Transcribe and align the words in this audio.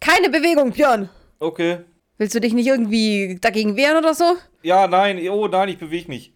Keine 0.00 0.30
Bewegung, 0.30 0.72
Björn. 0.72 1.08
Okay. 1.38 1.78
Willst 2.18 2.34
du 2.34 2.40
dich 2.40 2.52
nicht 2.52 2.66
irgendwie 2.66 3.38
dagegen 3.40 3.76
wehren 3.76 3.96
oder 3.98 4.14
so? 4.14 4.36
Ja, 4.62 4.86
nein, 4.86 5.26
oh 5.30 5.46
nein, 5.48 5.68
ich 5.70 5.78
bewege 5.78 6.08
mich. 6.08 6.32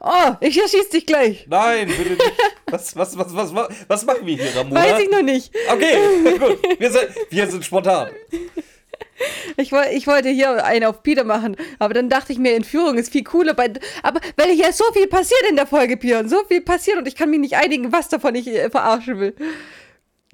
Oh, 0.00 0.34
ich 0.40 0.60
erschieß 0.60 0.90
dich 0.90 1.06
gleich. 1.06 1.46
Nein, 1.48 1.88
bitte 1.88 2.10
nicht. 2.10 2.22
Was, 2.70 2.94
was, 2.94 3.16
was, 3.16 3.34
was, 3.34 3.54
was, 3.54 3.68
was 3.88 4.04
machen 4.04 4.26
wir 4.26 4.36
hier, 4.36 4.54
Ramona? 4.54 4.82
Weiß 4.82 5.00
ich 5.00 5.10
noch 5.10 5.22
nicht. 5.22 5.54
Okay, 5.72 5.96
gut. 6.38 6.58
Wir 6.78 6.90
sind, 6.90 7.08
wir 7.30 7.46
sind 7.50 7.64
spontan. 7.64 8.10
Ich, 9.56 9.72
woll- 9.72 9.88
ich 9.92 10.06
wollte 10.06 10.28
hier 10.28 10.62
einen 10.64 10.84
auf 10.84 11.02
Peter 11.02 11.24
machen, 11.24 11.56
aber 11.78 11.94
dann 11.94 12.10
dachte 12.10 12.30
ich 12.32 12.38
mir, 12.38 12.54
Entführung 12.54 12.98
ist 12.98 13.10
viel 13.10 13.24
cooler. 13.24 13.54
Bei, 13.54 13.72
aber 14.02 14.20
weil 14.36 14.50
hier 14.50 14.70
so 14.74 14.84
viel 14.92 15.06
passiert 15.06 15.40
in 15.48 15.56
der 15.56 15.66
Folge, 15.66 15.96
Björn, 15.96 16.28
so 16.28 16.44
viel 16.46 16.60
passiert 16.60 16.98
und 16.98 17.08
ich 17.08 17.16
kann 17.16 17.30
mich 17.30 17.40
nicht 17.40 17.56
einigen, 17.56 17.90
was 17.90 18.08
davon 18.10 18.34
ich 18.34 18.46
äh, 18.48 18.68
verarschen 18.68 19.18
will. 19.18 19.34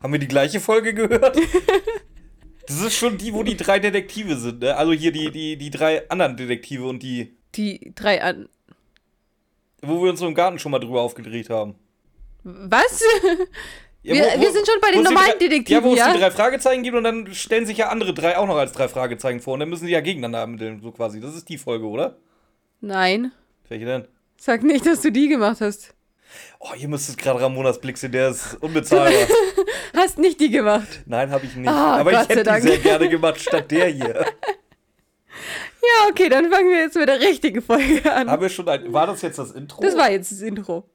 Haben 0.02 0.12
wir 0.12 0.20
die 0.20 0.26
gleiche 0.28 0.58
Folge 0.60 0.92
gehört? 0.92 1.38
Das 2.66 2.80
ist 2.80 2.94
schon 2.96 3.18
die, 3.18 3.32
wo 3.34 3.42
die 3.42 3.56
drei 3.56 3.78
Detektive 3.78 4.36
sind, 4.36 4.60
ne? 4.60 4.76
Also 4.76 4.92
hier 4.92 5.12
die, 5.12 5.30
die, 5.30 5.56
die 5.56 5.70
drei 5.70 6.08
anderen 6.10 6.36
Detektive 6.36 6.86
und 6.86 7.02
die, 7.02 7.36
Die 7.54 7.92
drei 7.94 8.22
an. 8.22 8.48
wo 9.82 10.02
wir 10.02 10.10
uns 10.10 10.20
so 10.20 10.26
im 10.26 10.34
Garten 10.34 10.58
schon 10.58 10.72
mal 10.72 10.78
drüber 10.78 11.02
aufgedreht 11.02 11.50
haben. 11.50 11.74
Was? 12.42 13.02
Ja, 14.02 14.14
Wir- 14.14 14.40
wir 14.40 14.52
sind 14.52 14.66
schon 14.66 14.80
bei 14.82 14.88
den 14.90 14.98
wo 14.98 15.02
es 15.02 15.08
normalen 15.10 15.30
drei- 15.32 15.38
Detektiven, 15.38 15.82
Ja, 15.82 15.88
wo 15.88 15.92
es 15.94 15.98
ja? 15.98 16.12
die 16.12 16.18
drei 16.20 16.30
Fragezeichen 16.30 16.82
gibt 16.82 16.94
und 16.96 17.04
dann 17.04 17.32
stellen 17.34 17.64
sich 17.64 17.78
ja 17.78 17.88
andere 17.88 18.12
drei 18.12 18.36
auch 18.36 18.46
noch 18.46 18.56
als 18.56 18.72
drei 18.72 18.86
Fragezeichen 18.88 19.40
vor 19.40 19.54
und 19.54 19.60
dann 19.60 19.70
müssen 19.70 19.86
sie 19.86 19.92
ja 19.92 20.00
gegeneinander 20.02 20.40
ermitteln, 20.40 20.80
so 20.82 20.92
quasi. 20.92 21.20
Das 21.20 21.34
ist 21.34 21.48
die 21.48 21.56
Folge, 21.56 21.86
oder? 21.86 22.18
Nein. 22.82 23.32
Welche 23.68 23.86
denn? 23.86 24.04
Sag 24.36 24.62
nicht, 24.62 24.84
dass 24.84 25.00
du 25.00 25.10
die 25.10 25.28
gemacht 25.28 25.62
hast. 25.62 25.93
Oh, 26.58 26.70
ihr 26.76 26.88
müsst 26.88 27.16
gerade 27.18 27.40
Ramonas 27.40 27.80
Blick 27.80 27.98
sehen, 27.98 28.12
der 28.12 28.30
ist 28.30 28.56
unbezahlbar. 28.60 29.12
Hast 29.96 30.18
nicht 30.18 30.40
die 30.40 30.50
gemacht. 30.50 31.02
Nein, 31.06 31.30
habe 31.30 31.46
ich 31.46 31.54
nicht. 31.56 31.68
Ah, 31.68 31.98
Aber 31.98 32.10
Gott 32.10 32.22
ich 32.22 32.28
hätte 32.36 32.52
die 32.54 32.60
sehr 32.60 32.78
gerne 32.78 33.08
gemacht, 33.08 33.40
statt 33.40 33.70
der 33.70 33.86
hier. 33.88 34.24
Ja, 35.82 36.08
okay, 36.08 36.30
dann 36.30 36.50
fangen 36.50 36.70
wir 36.70 36.78
jetzt 36.78 36.96
mit 36.96 37.08
der 37.08 37.20
richtigen 37.20 37.60
Folge 37.60 38.10
an. 38.10 38.30
Haben 38.30 38.40
wir 38.40 38.48
schon 38.48 38.66
ein, 38.68 38.90
war 38.92 39.06
das 39.06 39.20
jetzt 39.20 39.38
das 39.38 39.50
Intro? 39.50 39.82
Das 39.82 39.94
war 39.94 40.10
jetzt 40.10 40.32
das 40.32 40.40
Intro. 40.40 40.88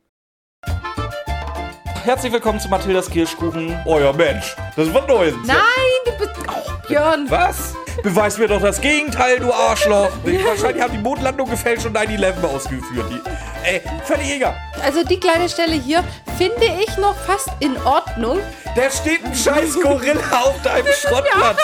Herzlich 2.04 2.34
willkommen 2.34 2.60
zu 2.60 2.70
Mathildas 2.70 3.08
Kirschkuchen. 3.10 3.78
Euer 3.86 4.14
Mensch. 4.14 4.56
Das 4.76 4.92
wird 4.92 5.08
neu. 5.08 5.32
Nein, 5.45 5.58
du 6.06 6.12
bist. 6.17 6.32
Oh, 6.48 6.88
Björn. 6.88 7.30
Was? 7.30 7.76
Beweis 8.03 8.38
mir 8.38 8.47
doch 8.47 8.61
das 8.61 8.80
Gegenteil, 8.80 9.39
du 9.39 9.52
Arschloch. 9.52 10.09
Wahrscheinlich 10.45 10.81
haben 10.81 10.94
die 10.94 11.00
Mondlandung 11.00 11.50
gefälscht 11.50 11.86
und 11.86 11.97
9-11 11.97 12.44
ausgeführt. 12.44 13.05
Die, 13.11 13.22
ey, 13.69 13.81
völlig 14.05 14.36
egal. 14.36 14.55
Also 14.83 15.03
die 15.03 15.19
kleine 15.19 15.50
Stelle 15.50 15.73
hier 15.73 16.03
finde 16.38 16.66
ich 16.81 16.97
noch 16.97 17.16
fast 17.16 17.50
in 17.59 17.75
Ordnung. 17.83 18.39
Da 18.75 18.89
steht 18.89 19.25
ein 19.25 19.36
scheiß 19.36 19.81
Gorilla 19.81 20.42
auf 20.42 20.61
deinem 20.61 20.88
Schrottplatz. 20.94 21.58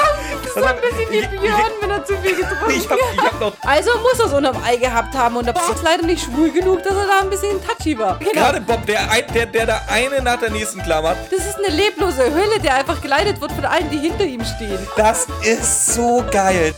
Das 0.44 0.56
ist 0.58 0.64
ein 0.64 0.76
bisschen 0.82 1.12
wie 1.12 1.38
Björn, 1.38 1.72
wenn 1.80 1.90
er 1.92 2.04
zu 2.04 2.18
viel 2.18 2.36
getrunken 2.36 3.40
noch 3.40 3.54
Also 3.62 3.92
muss 4.00 4.20
er 4.20 4.26
es 4.26 4.34
unterm 4.34 4.58
Ei 4.66 4.76
gehabt 4.76 5.16
haben 5.16 5.38
und 5.38 5.46
Bob 5.46 5.72
ist 5.74 5.84
leider 5.84 6.04
nicht 6.04 6.26
schwul 6.26 6.52
genug, 6.52 6.84
dass 6.84 6.94
er 6.94 7.06
da 7.08 7.20
ein 7.22 7.30
bisschen 7.30 7.58
touchy 7.66 7.98
war. 7.98 8.18
Genau. 8.20 8.32
gerade 8.32 8.60
Bob, 8.62 8.86
der, 8.86 9.02
der, 9.34 9.46
der 9.46 9.66
da 9.66 9.82
eine 9.88 10.22
nach 10.22 10.40
der 10.40 10.50
nächsten 10.50 10.82
klammert. 10.84 11.18
Das 11.32 11.46
ist 11.46 11.58
eine 11.58 11.76
leblose 11.76 12.24
Hölle, 12.24 12.60
der 12.62 12.76
einfach 12.76 13.02
geleitet 13.02 13.40
wird 13.40 13.52
von 13.54 13.66
allen, 13.66 13.90
die 13.90 14.00
hinter 14.00 14.26
ihm 14.26 14.44
stehen. 14.44 14.80
Das 14.98 15.28
ist 15.44 15.94
so 15.94 16.25
geil. 16.32 16.74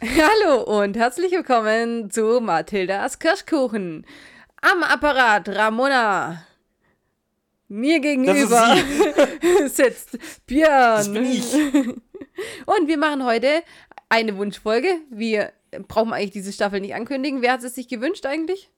Hallo 0.00 0.62
und 0.62 0.96
herzlich 0.96 1.32
willkommen 1.32 2.10
zu 2.10 2.40
Mathildas 2.40 3.18
Kirschkuchen. 3.18 4.06
Am 4.60 4.82
Apparat 4.82 5.48
Ramona. 5.48 6.46
Mir 7.68 8.00
gegenüber 8.00 8.76
sitzt 9.66 10.18
Björn. 10.46 10.96
Das 10.96 11.12
bin 11.12 11.24
ich. 11.24 11.54
Und 12.66 12.88
wir 12.88 12.98
machen 12.98 13.24
heute 13.24 13.62
eine 14.08 14.36
Wunschfolge. 14.36 14.88
Wir 15.10 15.52
brauchen 15.88 16.12
eigentlich 16.12 16.32
diese 16.32 16.52
Staffel 16.52 16.80
nicht 16.80 16.94
ankündigen. 16.94 17.42
Wer 17.42 17.52
hat 17.52 17.64
es 17.64 17.74
sich 17.74 17.88
gewünscht 17.88 18.26
eigentlich? 18.26 18.70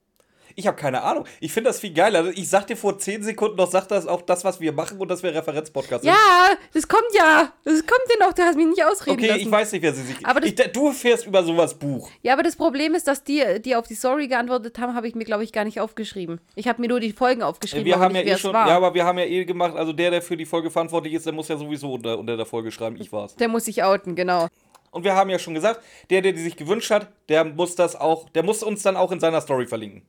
Ich 0.58 0.66
habe 0.66 0.76
keine 0.76 1.02
Ahnung. 1.02 1.24
Ich 1.39 1.52
finde 1.52 1.68
das 1.68 1.80
viel 1.80 1.92
geiler. 1.92 2.30
Ich 2.34 2.48
sag 2.48 2.67
dir 2.67 2.77
vor 2.77 2.98
10 2.98 3.22
Sekunden 3.22 3.56
noch, 3.56 3.70
sag 3.70 3.86
das 3.89 4.06
auch 4.06 4.22
das, 4.22 4.42
was 4.42 4.58
wir 4.58 4.72
machen 4.72 4.98
und 4.98 5.08
dass 5.08 5.22
wir 5.22 5.34
Referenzpodcast 5.34 6.02
sind. 6.02 6.11
Ja, 6.12 6.56
das 6.72 6.89
kommt 6.89 7.05
ja. 7.12 7.52
Das 7.64 7.74
kommt 7.86 8.02
ja 8.18 8.27
noch. 8.27 8.33
Du 8.33 8.42
hast 8.42 8.56
mich 8.56 8.66
nicht 8.66 8.83
ausreden 8.83 9.18
Okay, 9.18 9.27
lassen. 9.28 9.40
ich 9.42 9.50
weiß 9.50 9.72
nicht, 9.72 9.83
wer 9.83 9.92
sie 9.92 10.02
sich. 10.02 10.27
Aber 10.27 10.42
ich, 10.42 10.55
du 10.55 10.92
fährst 10.92 11.27
über 11.27 11.45
sowas 11.45 11.74
Buch. 11.74 12.11
Ja, 12.22 12.33
aber 12.33 12.42
das 12.42 12.56
Problem 12.56 12.95
ist, 12.95 13.06
dass 13.06 13.22
die, 13.22 13.45
die 13.62 13.77
auf 13.77 13.86
die 13.86 13.95
Story 13.95 14.28
geantwortet 14.28 14.78
haben, 14.78 14.95
habe 14.95 15.06
ich 15.06 15.14
mir, 15.14 15.24
glaube 15.24 15.45
ich, 15.45 15.52
gar 15.52 15.64
nicht 15.64 15.78
aufgeschrieben. 15.78 16.40
Ich 16.55 16.66
habe 16.68 16.80
mir 16.80 16.89
nur 16.89 17.00
die 17.00 17.12
Folgen 17.12 17.42
aufgeschrieben, 17.42 17.84
Wir 17.84 17.98
haben 17.98 18.14
ja 18.14 18.22
nicht, 18.22 18.27
eh 18.27 18.30
wer 18.30 18.34
es 18.36 18.40
schon, 18.40 18.55
war. 18.55 18.66
ja, 18.66 18.77
aber 18.77 18.95
wir 18.95 19.05
haben 19.05 19.18
ja 19.18 19.27
eh 19.27 19.45
gemacht, 19.45 19.77
also 19.77 19.92
der, 19.92 20.11
der 20.11 20.22
für 20.22 20.39
die 20.39 20.46
Folge 20.46 20.70
verantwortlich 20.70 21.12
ist, 21.12 21.27
der 21.27 21.34
muss 21.34 21.48
ja 21.48 21.58
sowieso 21.58 21.92
unter, 21.92 22.18
unter 22.18 22.36
der 22.36 22.46
Folge 22.46 22.72
schreiben, 22.72 22.96
ich 22.98 23.12
war's. 23.12 23.36
Der 23.36 23.48
muss 23.48 23.66
sich 23.66 23.84
outen, 23.84 24.14
genau. 24.16 24.48
Und 24.90 25.05
wir 25.05 25.14
haben 25.14 25.28
ja 25.28 25.39
schon 25.39 25.52
gesagt, 25.52 25.83
der, 26.08 26.22
der 26.22 26.33
die 26.33 26.40
sich 26.40 26.56
gewünscht 26.56 26.90
hat, 26.90 27.08
der 27.28 27.45
muss 27.45 27.74
das 27.74 27.95
auch, 27.95 28.30
der 28.30 28.42
muss 28.42 28.62
uns 28.62 28.83
dann 28.83 28.96
auch 28.96 29.12
in 29.12 29.20
seiner 29.20 29.42
Story 29.42 29.66
verlinken. 29.66 30.00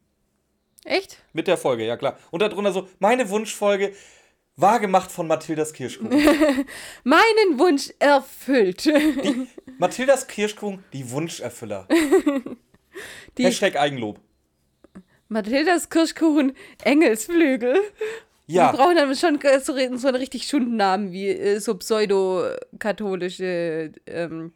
Echt? 0.87 1.17
Mit 1.33 1.47
der 1.47 1.57
Folge, 1.57 1.85
ja 1.85 1.97
klar. 1.97 2.17
Und 2.31 2.41
darunter 2.41 2.71
so, 2.71 2.87
meine 2.99 3.29
Wunschfolge 3.29 3.93
war 4.55 4.79
gemacht 4.79 5.11
von 5.11 5.27
Mathildas 5.27 5.73
Kirschkuchen. 5.73 6.11
Meinen 7.03 7.59
Wunsch 7.59 7.91
erfüllt. 7.99 8.89
Mathildas 9.77 10.27
Kirschkuchen, 10.27 10.83
die 10.93 11.11
Wunscherfüller. 11.11 11.87
Die 13.37 13.43
Hashtag 13.43 13.75
Eigenlob. 13.75 14.19
Mathildas 15.27 15.89
Kirschkuchen 15.89 16.53
Engelsflügel. 16.83 17.79
Ja. 18.47 18.71
Wir 18.71 18.77
brauchen 18.77 18.95
dann 18.95 19.15
schon 19.15 19.39
so, 19.61 19.73
so 19.97 20.07
einen 20.07 20.15
richtig 20.15 20.47
schunden 20.47 20.77
Namen 20.77 21.11
wie 21.11 21.27
äh, 21.27 21.59
so 21.59 21.75
pseudo-katholische 21.75 23.91
ähm, 24.07 24.53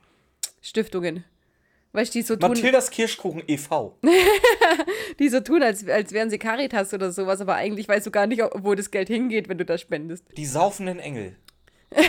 Stiftungen. 0.61 1.25
Weißt 1.93 2.15
du, 2.15 2.19
die 2.19 2.23
so 2.23 2.37
tun, 2.37 2.49
Mathildas 2.49 2.89
Kirschkuchen 2.89 3.43
e.V. 3.47 3.97
die 5.19 5.29
so 5.29 5.39
tun 5.39 5.63
als, 5.63 5.87
als 5.87 6.11
wären 6.13 6.29
sie 6.29 6.37
Caritas 6.37 6.93
oder 6.93 7.11
sowas, 7.11 7.41
aber 7.41 7.55
eigentlich 7.55 7.87
weißt 7.87 8.05
du 8.05 8.11
gar 8.11 8.27
nicht, 8.27 8.41
wo 8.55 8.75
das 8.75 8.91
Geld 8.91 9.07
hingeht, 9.07 9.49
wenn 9.49 9.57
du 9.57 9.65
das 9.65 9.81
spendest. 9.81 10.25
Die 10.37 10.45
saufenden 10.45 10.99
Engel. 10.99 11.35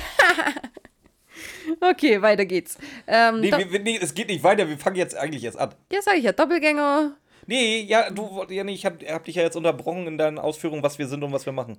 Okay, 1.80 2.20
weiter 2.22 2.44
geht's. 2.44 2.76
Ähm, 3.06 3.40
Nee, 3.40 3.50
wir, 3.50 3.72
wir, 3.72 3.80
nee, 3.80 3.98
es 4.00 4.14
geht 4.14 4.28
nicht 4.28 4.42
weiter, 4.44 4.68
wir 4.68 4.78
fangen 4.78 4.96
jetzt 4.96 5.16
eigentlich 5.16 5.44
erst 5.44 5.58
an. 5.58 5.74
ja, 5.90 6.02
sag 6.02 6.16
ich 6.16 6.24
ja, 6.24 6.32
Doppelgänger. 6.32 7.16
Nee, 7.46 7.80
ja, 7.82 8.10
du, 8.10 8.44
ja, 8.50 8.62
nee, 8.62 8.74
ich 8.74 8.84
hab, 8.86 9.02
hab 9.02 9.24
dich 9.24 9.36
ja 9.36 9.42
jetzt 9.42 9.56
unterbrochen 9.56 10.06
in 10.06 10.18
deinen 10.18 10.38
Ausführungen, 10.38 10.82
was 10.82 10.98
wir 10.98 11.08
sind 11.08 11.22
und 11.24 11.32
was 11.32 11.46
wir 11.46 11.52
machen. 11.52 11.78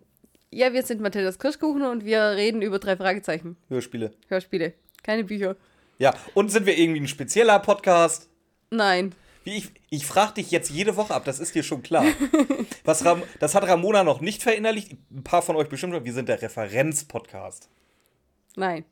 Ja, 0.52 0.74
wir 0.74 0.84
sind 0.84 1.02
Mathildas 1.02 1.40
Kirschkuchen 1.40 1.84
und 1.84 2.06
wir 2.06 2.22
reden 2.32 2.62
über 2.62 2.80
drei 2.80 2.96
Fragezeichen. 2.96 3.58
Hörspiele. 3.70 4.12
Hörspiele, 4.28 4.74
keine 5.04 5.24
Bücher. 5.24 5.56
Ja, 6.00 6.14
und 6.34 6.50
sind 6.50 6.66
wir 6.66 6.78
irgendwie 6.78 7.02
ein 7.02 7.08
spezieller 7.08 7.60
Podcast? 7.60 8.30
Nein. 8.72 9.14
Ich, 9.46 9.72
ich 9.90 10.06
frage 10.06 10.36
dich 10.36 10.52
jetzt 10.52 10.70
jede 10.70 10.96
Woche 10.96 11.14
ab, 11.14 11.26
das 11.26 11.40
ist 11.40 11.54
dir 11.54 11.64
schon 11.64 11.84
klar. 11.84 12.06
Was 12.86 13.04
Ram, 13.04 13.24
das 13.40 13.56
hat 13.56 13.68
Ramona 13.68 14.04
noch 14.04 14.22
nicht 14.22 14.42
verinnerlicht. 14.42 14.94
Ein 15.12 15.24
paar 15.24 15.42
von 15.42 15.56
euch 15.56 15.68
bestimmt. 15.68 16.06
Wir 16.06 16.14
sind 16.14 16.30
der 16.30 16.42
Referenz-Podcast. 16.42 17.70
Nein. 18.56 18.86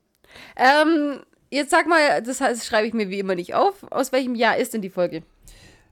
Ähm, 0.56 1.20
jetzt 1.50 1.70
sag 1.70 1.86
mal, 1.86 2.22
das 2.22 2.40
heißt, 2.40 2.66
schreibe 2.66 2.86
ich 2.86 2.94
mir 2.94 3.08
wie 3.08 3.18
immer 3.18 3.34
nicht 3.34 3.54
auf. 3.54 3.84
Aus 3.90 4.12
welchem 4.12 4.34
Jahr 4.34 4.56
ist 4.58 4.74
denn 4.74 4.82
die 4.82 4.90
Folge? 4.90 5.22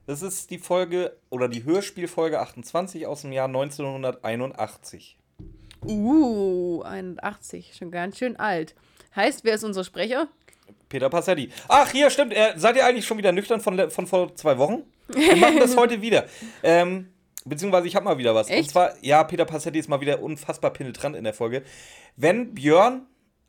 Das 0.05 0.21
ist 0.21 0.51
die 0.51 0.59
Folge 0.59 1.15
oder 1.29 1.47
die 1.47 1.63
Hörspielfolge 1.63 2.39
28 2.39 3.07
aus 3.07 3.21
dem 3.21 3.31
Jahr 3.31 3.47
1981. 3.47 5.17
Uh, 5.83 6.81
81. 6.83 7.75
Schon 7.75 7.91
ganz 7.91 8.17
schön 8.17 8.35
alt. 8.35 8.75
Heißt, 9.15 9.43
wer 9.43 9.55
ist 9.55 9.63
unser 9.63 9.83
Sprecher? 9.83 10.27
Peter 10.91 11.09
Passetti. 11.09 11.49
Ach, 11.67 11.89
hier, 11.89 12.09
stimmt. 12.09 12.33
Äh, 12.33 12.53
seid 12.57 12.75
ihr 12.75 12.85
eigentlich 12.85 13.05
schon 13.05 13.17
wieder 13.17 13.31
nüchtern 13.31 13.61
von, 13.61 13.89
von 13.89 14.05
vor 14.05 14.35
zwei 14.35 14.57
Wochen? 14.57 14.83
Wir 15.07 15.35
machen 15.37 15.59
das 15.59 15.75
heute 15.75 16.01
wieder. 16.01 16.25
Ähm, 16.61 17.11
beziehungsweise 17.45 17.87
ich 17.87 17.95
habe 17.95 18.05
mal 18.05 18.17
wieder 18.17 18.35
was. 18.35 18.47
Und 18.47 18.53
Echt? 18.53 18.71
zwar, 18.71 18.93
ja, 19.01 19.23
Peter 19.23 19.45
Passetti 19.45 19.79
ist 19.79 19.89
mal 19.89 20.01
wieder 20.01 20.21
unfassbar 20.21 20.71
penetrant 20.71 21.15
in 21.15 21.23
der 21.23 21.33
Folge. 21.33 21.63
Wenn 22.15 22.53
Björn 22.53 23.07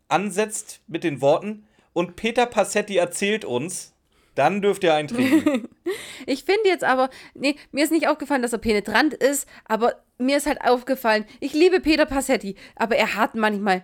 ansetzt 0.08 0.80
mit 0.86 1.04
den 1.04 1.20
Worten 1.20 1.66
und 1.92 2.16
Peter 2.16 2.46
Passetti 2.46 2.96
erzählt 2.96 3.44
uns, 3.44 3.92
dann 4.34 4.62
dürft 4.62 4.84
ihr 4.84 4.94
eintrinken. 4.94 5.68
Ich 6.24 6.44
finde 6.44 6.68
jetzt 6.68 6.84
aber, 6.84 7.10
nee, 7.34 7.56
mir 7.72 7.82
ist 7.84 7.90
nicht 7.90 8.06
aufgefallen, 8.06 8.42
dass 8.42 8.52
er 8.52 8.60
penetrant 8.60 9.12
ist, 9.12 9.46
aber 9.64 10.04
mir 10.18 10.36
ist 10.36 10.46
halt 10.46 10.62
aufgefallen, 10.62 11.26
ich 11.40 11.52
liebe 11.52 11.80
Peter 11.80 12.06
Passetti, 12.06 12.54
aber 12.76 12.96
er 12.96 13.16
hat 13.16 13.34
manchmal 13.34 13.82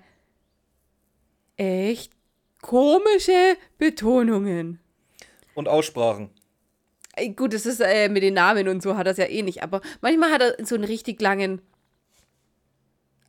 echt 1.56 2.12
komische 2.62 3.56
Betonungen. 3.78 4.80
und 5.54 5.68
Aussprachen. 5.68 6.30
Gut, 7.34 7.52
das 7.52 7.66
ist 7.66 7.80
äh, 7.80 8.08
mit 8.08 8.22
den 8.22 8.34
Namen 8.34 8.68
und 8.68 8.80
so 8.80 8.96
hat 8.96 9.06
er 9.06 9.10
es 9.12 9.18
ja 9.18 9.24
eh 9.24 9.42
nicht, 9.42 9.62
aber 9.64 9.80
manchmal 10.00 10.30
hat 10.30 10.40
er 10.40 10.64
so 10.64 10.76
einen 10.76 10.84
richtig 10.84 11.20
langen 11.20 11.60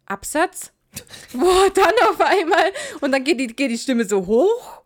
Absatz. 0.05 0.71
Boah, 1.33 1.69
dann 1.73 1.93
auf 2.09 2.21
einmal 2.21 2.71
und 3.01 3.11
dann 3.11 3.23
geht 3.23 3.39
die, 3.39 3.47
geht 3.47 3.71
die 3.71 3.77
Stimme 3.77 4.05
so 4.05 4.27
hoch 4.27 4.81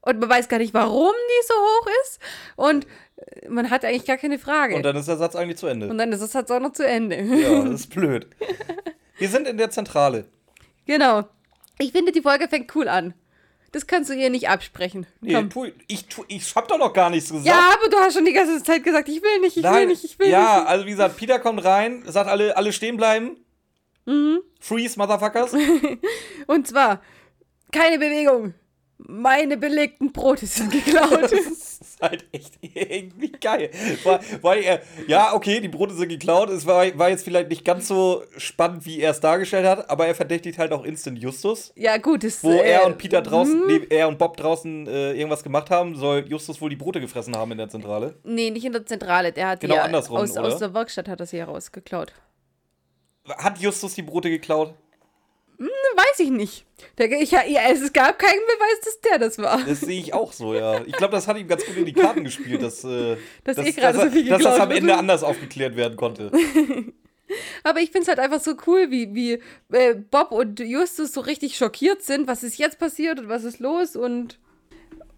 und 0.00 0.18
man 0.20 0.28
weiß 0.28 0.48
gar 0.48 0.58
nicht, 0.58 0.74
warum 0.74 1.12
die 1.12 1.46
so 1.46 1.54
hoch 1.54 1.86
ist 2.02 2.20
und 2.56 2.86
äh, 3.16 3.48
man 3.48 3.70
hat 3.70 3.84
eigentlich 3.84 4.06
gar 4.06 4.16
keine 4.16 4.38
Frage. 4.38 4.74
Und 4.74 4.82
dann 4.82 4.96
ist 4.96 5.06
der 5.08 5.16
Satz 5.18 5.36
eigentlich 5.36 5.58
zu 5.58 5.66
Ende. 5.68 5.88
Und 5.88 5.98
dann 5.98 6.12
ist 6.12 6.20
es 6.20 6.34
halt 6.34 6.50
auch 6.50 6.60
noch 6.60 6.72
zu 6.72 6.86
Ende. 6.86 7.20
Ja, 7.20 7.62
das 7.62 7.80
ist 7.80 7.90
blöd. 7.90 8.26
Wir 9.18 9.28
sind 9.28 9.46
in 9.48 9.56
der 9.58 9.70
Zentrale. 9.70 10.26
Genau. 10.86 11.24
Ich 11.78 11.92
finde, 11.92 12.10
die 12.12 12.22
Folge 12.22 12.48
fängt 12.48 12.74
cool 12.74 12.88
an. 12.88 13.14
Das 13.72 13.86
kannst 13.86 14.08
du 14.08 14.14
ihr 14.14 14.30
nicht 14.30 14.48
absprechen. 14.48 15.06
Nee, 15.20 15.34
Komm. 15.34 15.50
tu, 15.50 15.66
ich, 15.88 16.06
tu, 16.06 16.24
ich 16.28 16.54
hab 16.54 16.68
doch 16.68 16.78
noch 16.78 16.92
gar 16.92 17.10
nichts 17.10 17.28
gesagt. 17.30 17.46
Ja, 17.46 17.74
aber 17.74 17.90
du 17.90 17.98
hast 17.98 18.14
schon 18.14 18.24
die 18.24 18.32
ganze 18.32 18.62
Zeit 18.62 18.82
gesagt, 18.82 19.08
ich 19.08 19.22
will 19.22 19.40
nicht, 19.40 19.56
ich 19.58 19.62
will 19.62 19.70
Nein, 19.70 19.88
nicht, 19.88 20.04
ich 20.04 20.18
will 20.18 20.28
ja, 20.28 20.60
nicht. 20.60 20.68
also 20.68 20.86
wie 20.86 20.90
gesagt, 20.90 21.16
Peter 21.18 21.38
kommt 21.38 21.62
rein, 21.64 22.02
sagt 22.06 22.30
alle, 22.30 22.56
alle 22.56 22.72
stehen 22.72 22.96
bleiben. 22.96 23.36
Mhm. 24.06 24.40
Freeze, 24.58 24.98
Motherfuckers. 24.98 25.52
Und 26.46 26.66
zwar, 26.66 27.02
keine 27.70 27.98
Bewegung. 27.98 28.54
Meine 28.96 29.58
belegten 29.58 30.12
Brote 30.12 30.46
sind 30.46 30.72
geklaut. 30.72 31.30
Ist 31.98 32.02
halt 32.02 32.24
echt 32.32 32.58
irgendwie 32.62 33.32
geil. 33.32 33.70
Weil, 34.04 34.20
weil 34.42 34.62
er, 34.62 34.82
ja, 35.08 35.34
okay, 35.34 35.60
die 35.60 35.68
Brote 35.68 35.94
sind 35.94 36.08
geklaut. 36.08 36.48
Es 36.50 36.64
war, 36.66 36.86
war 36.96 37.10
jetzt 37.10 37.24
vielleicht 37.24 37.48
nicht 37.48 37.64
ganz 37.64 37.88
so 37.88 38.22
spannend, 38.36 38.86
wie 38.86 39.00
er 39.00 39.10
es 39.10 39.20
dargestellt 39.20 39.66
hat, 39.66 39.90
aber 39.90 40.06
er 40.06 40.14
verdächtigt 40.14 40.58
halt 40.58 40.72
auch 40.72 40.84
Instant 40.84 41.18
Justus. 41.18 41.72
ja, 41.74 41.96
gut, 41.96 42.22
das 42.24 42.42
Wo 42.44 42.52
äh, 42.52 42.70
er 42.70 42.86
und 42.86 42.98
Peter 42.98 43.20
draußen, 43.20 43.60
hm, 43.60 43.66
nee, 43.66 43.86
er 43.90 44.08
und 44.08 44.18
Bob 44.18 44.36
draußen 44.36 44.86
äh, 44.86 45.12
irgendwas 45.12 45.42
gemacht 45.42 45.70
haben, 45.70 45.96
soll 45.96 46.24
Justus 46.28 46.60
wohl 46.60 46.70
die 46.70 46.76
Brote 46.76 47.00
gefressen 47.00 47.36
haben 47.36 47.50
in 47.52 47.58
der 47.58 47.68
Zentrale. 47.68 48.14
Nee, 48.22 48.50
nicht 48.50 48.64
in 48.64 48.72
der 48.72 48.86
Zentrale. 48.86 49.32
Der 49.32 49.48
hat 49.48 49.60
Genau 49.60 49.74
die 49.74 49.78
ja 49.78 49.84
andersrum, 49.84 50.18
aus, 50.18 50.32
oder? 50.32 50.46
aus 50.46 50.58
der 50.58 50.74
Werkstatt 50.74 51.08
hat 51.08 51.20
er 51.20 51.26
sie 51.26 51.38
herausgeklaut. 51.38 52.12
Hat 53.28 53.58
Justus 53.58 53.94
die 53.94 54.02
Brote 54.02 54.30
geklaut? 54.30 54.74
Weiß 55.58 56.20
ich 56.20 56.30
nicht. 56.30 56.64
Der, 56.98 57.10
ich, 57.10 57.32
ja, 57.32 57.40
es 57.42 57.92
gab 57.92 58.18
keinen 58.18 58.40
Beweis, 58.40 58.80
dass 58.84 59.00
der 59.00 59.18
das 59.18 59.38
war. 59.38 59.60
Das 59.64 59.80
sehe 59.80 59.98
ich 59.98 60.14
auch 60.14 60.32
so, 60.32 60.54
ja. 60.54 60.82
Ich 60.86 60.92
glaube, 60.92 61.12
das 61.12 61.26
hat 61.26 61.36
ihm 61.36 61.48
ganz 61.48 61.66
gut 61.66 61.76
in 61.76 61.84
die 61.84 61.92
Karten 61.92 62.22
gespielt, 62.22 62.62
dass, 62.62 62.84
äh, 62.84 63.16
Dass 63.44 63.56
dass, 63.56 63.66
eh 63.66 63.72
dass, 63.72 63.96
so 63.96 64.04
dass 64.28 64.42
das 64.42 64.60
am. 64.60 64.70
Ende 64.70 64.96
anders 64.96 65.24
aufgeklärt 65.24 65.76
werden 65.76 65.96
konnte. 65.96 66.30
Aber 67.64 67.80
ich 67.80 67.90
finde 67.90 68.02
es 68.02 68.08
halt 68.08 68.20
einfach 68.20 68.40
so 68.40 68.54
cool, 68.66 68.90
wie, 68.90 69.14
wie 69.14 69.42
äh, 69.76 69.94
Bob 69.94 70.30
und 70.30 70.60
Justus 70.60 71.12
so 71.12 71.20
richtig 71.20 71.56
schockiert 71.56 72.02
sind, 72.02 72.28
was 72.28 72.42
ist 72.42 72.58
jetzt 72.58 72.78
passiert 72.78 73.18
und 73.18 73.28
was 73.28 73.44
ist 73.44 73.58
los 73.58 73.96
und. 73.96 74.38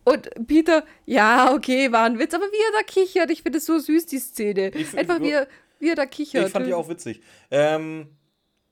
Und 0.03 0.31
Peter, 0.47 0.85
ja, 1.05 1.53
okay, 1.53 1.93
war 1.93 2.05
ein 2.05 2.19
Witz, 2.19 2.33
aber 2.33 2.47
wie 2.47 2.73
er 2.73 2.81
da 2.81 2.83
kichert, 2.83 3.31
ich 3.31 3.43
finde 3.43 3.59
es 3.59 3.67
so 3.67 3.79
süß, 3.79 4.07
die 4.07 4.19
Szene. 4.19 4.71
Ich 4.71 4.97
Einfach 4.97 5.21
wie 5.21 5.31
er, 5.31 5.47
wie 5.79 5.91
er 5.91 5.95
da 5.95 6.07
kichert. 6.07 6.47
Ich 6.47 6.53
fand 6.53 6.67
die 6.67 6.73
auch 6.73 6.89
witzig. 6.89 7.21
Ähm, 7.51 8.09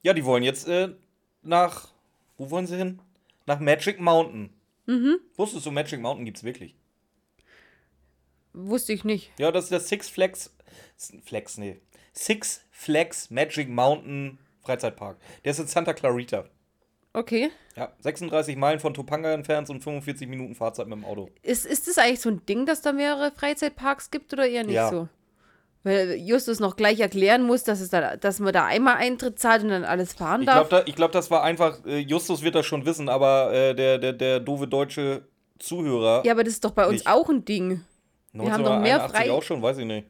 ja, 0.03 0.15
die 0.15 0.25
wollen 0.25 0.43
jetzt 0.43 0.67
äh, 0.69 0.89
nach. 1.43 1.89
Wo 2.37 2.51
wollen 2.51 2.67
sie 2.67 2.77
hin? 2.77 3.01
Nach 3.47 3.59
Magic 3.61 4.01
Mountain. 4.01 4.51
Mhm. 4.87 5.19
Wusstest 5.37 5.67
du, 5.67 5.71
Magic 5.71 6.01
Mountain 6.01 6.25
gibt's 6.25 6.45
wirklich? 6.45 6.75
Wusste 8.53 8.93
ich 8.93 9.05
nicht. 9.05 9.31
Ja, 9.39 9.53
das 9.53 9.65
ist 9.65 9.71
der 9.71 9.81
Six 9.81 10.09
Flags. 10.09 10.55
Flags, 11.25 11.59
nee. 11.59 11.81
Six 12.13 12.63
Flags 12.71 13.31
Magic 13.31 13.69
Mountain 13.69 14.39
Freizeitpark. 14.63 15.19
Der 15.45 15.53
ist 15.53 15.59
in 15.61 15.67
Santa 15.67 15.93
Clarita. 15.93 16.45
Okay. 17.13 17.51
Ja, 17.77 17.93
36 18.01 18.57
Meilen 18.57 18.81
von 18.81 18.93
Topanga 18.95 19.33
entfernt 19.33 19.71
und 19.71 19.83
45 19.83 20.29
Minuten 20.29 20.55
Fahrzeit 20.55 20.87
mit 20.89 20.99
dem 20.99 21.05
Auto. 21.05 21.31
Ist, 21.43 21.65
ist 21.67 21.89
das 21.89 21.99
eigentlich 21.99 22.21
so 22.21 22.29
ein 22.31 22.45
Ding, 22.47 22.67
dass 22.67 22.83
da 22.83 22.93
mehrere 22.93 23.31
Freizeitparks 23.33 24.11
gibt 24.11 24.33
oder 24.33 24.47
eher 24.47 24.65
nicht 24.65 24.75
Ja. 24.75 24.91
so? 24.91 25.09
Weil 25.85 26.17
Justus 26.17 26.59
noch 26.61 26.77
gleich 26.77 26.99
erklären 27.01 27.43
muss, 27.45 27.63
dass, 27.65 27.81
es 27.81 27.89
da, 27.91 28.17
dass 28.17 28.41
man 28.41 28.53
da 28.53 28.67
einmal 28.67 28.97
Eintritt 28.97 29.39
zahlt 29.39 29.63
und 29.63 29.69
dann 29.69 29.85
alles 29.85 30.13
fahren 30.13 30.41
Ich 30.43 30.47
darf. 30.47 30.69
glaube, 30.69 30.85
da, 30.85 30.91
ich 30.91 30.97
glaub, 30.97 31.13
das 31.13 31.31
war 31.31 31.43
einfach, 31.45 31.79
äh, 31.87 31.99
Justus 31.99 32.43
wird 32.43 32.55
das 32.57 32.67
schon 32.67 32.85
wissen, 32.85 33.09
aber 33.09 33.53
äh, 33.53 33.75
der, 33.75 33.99
der, 33.99 34.13
der 34.13 34.41
doofe 34.41 34.67
deutsche 34.67 35.23
Zuhörer. 35.59 36.23
ja, 36.27 36.33
aber 36.33 36.45
das 36.45 36.55
ist 36.55 36.65
doch 36.65 36.73
bei 36.73 36.85
uns 36.87 37.01
Nicht. 37.05 37.07
auch 37.09 37.29
ein 37.29 37.45
Ding. 37.45 37.85
wir 38.33 38.53
haben 38.53 38.65
doch 38.65 38.79
mehr 38.81 39.01
1981 39.03 39.17
frei- 39.17 39.31
auch 39.31 39.43
schon, 39.43 39.63
weiß 39.63 39.79
ich 39.79 39.85
nicht. 39.87 40.07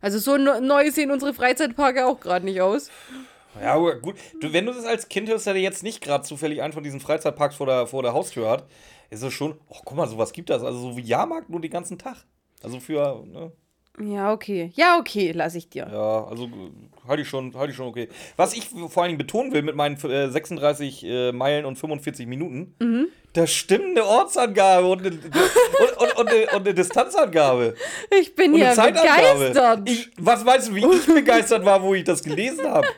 Also 0.00 0.18
so 0.18 0.36
ne- 0.36 0.60
neu 0.60 0.90
sehen 0.90 1.10
unsere 1.10 1.32
Freizeitparke 1.34 2.06
auch 2.06 2.20
gerade 2.20 2.44
nicht 2.44 2.60
aus. 2.60 2.90
Ja, 3.60 3.76
gut. 3.76 4.16
Du, 4.40 4.52
wenn 4.52 4.66
du 4.66 4.72
das 4.72 4.84
als 4.84 5.08
Kind 5.08 5.28
hörst, 5.28 5.46
der 5.46 5.56
jetzt 5.56 5.82
nicht 5.82 6.00
gerade 6.02 6.24
zufällig 6.24 6.60
einen 6.60 6.72
von 6.72 6.82
diesen 6.82 7.00
Freizeitparks 7.00 7.54
vor 7.56 7.66
der, 7.66 7.86
vor 7.86 8.02
der 8.02 8.12
Haustür 8.12 8.50
hat, 8.50 8.64
ist 9.10 9.22
es 9.22 9.32
schon, 9.32 9.58
ach 9.72 9.80
guck 9.84 9.96
mal, 9.96 10.08
sowas 10.08 10.32
gibt 10.32 10.50
das. 10.50 10.62
Also 10.64 10.78
so 10.78 10.96
wie 10.96 11.02
Jahrmarkt 11.02 11.48
nur 11.50 11.60
den 11.60 11.70
ganzen 11.70 11.98
Tag. 11.98 12.16
Also 12.62 12.80
für, 12.80 13.24
ne? 13.26 13.52
Ja, 14.00 14.32
okay. 14.32 14.72
Ja, 14.74 14.98
okay, 14.98 15.32
lass 15.34 15.54
ich 15.54 15.68
dir. 15.68 15.88
Ja, 15.90 16.24
also 16.24 16.48
halte 17.06 17.22
ich 17.22 17.28
schon, 17.28 17.54
halte 17.54 17.70
ich 17.70 17.76
schon 17.76 17.86
okay. 17.86 18.08
Was 18.36 18.52
ich 18.54 18.66
vor 18.88 19.02
allen 19.02 19.10
Dingen 19.10 19.18
betonen 19.18 19.52
will 19.52 19.62
mit 19.62 19.76
meinen 19.76 19.96
äh, 20.04 20.28
36 20.30 21.04
äh, 21.04 21.32
Meilen 21.32 21.64
und 21.64 21.76
45 21.76 22.26
Minuten, 22.26 22.74
Mhm. 22.80 23.06
da 23.34 23.46
stimmt 23.46 23.96
eine 23.96 24.04
Ortsangabe 24.04 24.86
und 24.88 25.00
eine, 25.00 25.10
und, 25.10 25.96
und, 25.98 26.16
und, 26.16 26.28
eine, 26.28 26.40
und 26.46 26.54
eine 26.66 26.74
Distanzangabe. 26.74 27.74
Ich 28.20 28.34
bin 28.34 28.54
ja 28.56 28.74
begeistert. 28.74 29.88
Ich, 29.88 30.10
was 30.18 30.42
meinst 30.44 30.68
du, 30.68 30.74
wie 30.74 30.84
ich 30.86 31.06
begeistert 31.06 31.64
war, 31.64 31.80
wo 31.82 31.94
ich 31.94 32.02
das 32.04 32.22
gelesen 32.22 32.66
habe? 32.68 32.88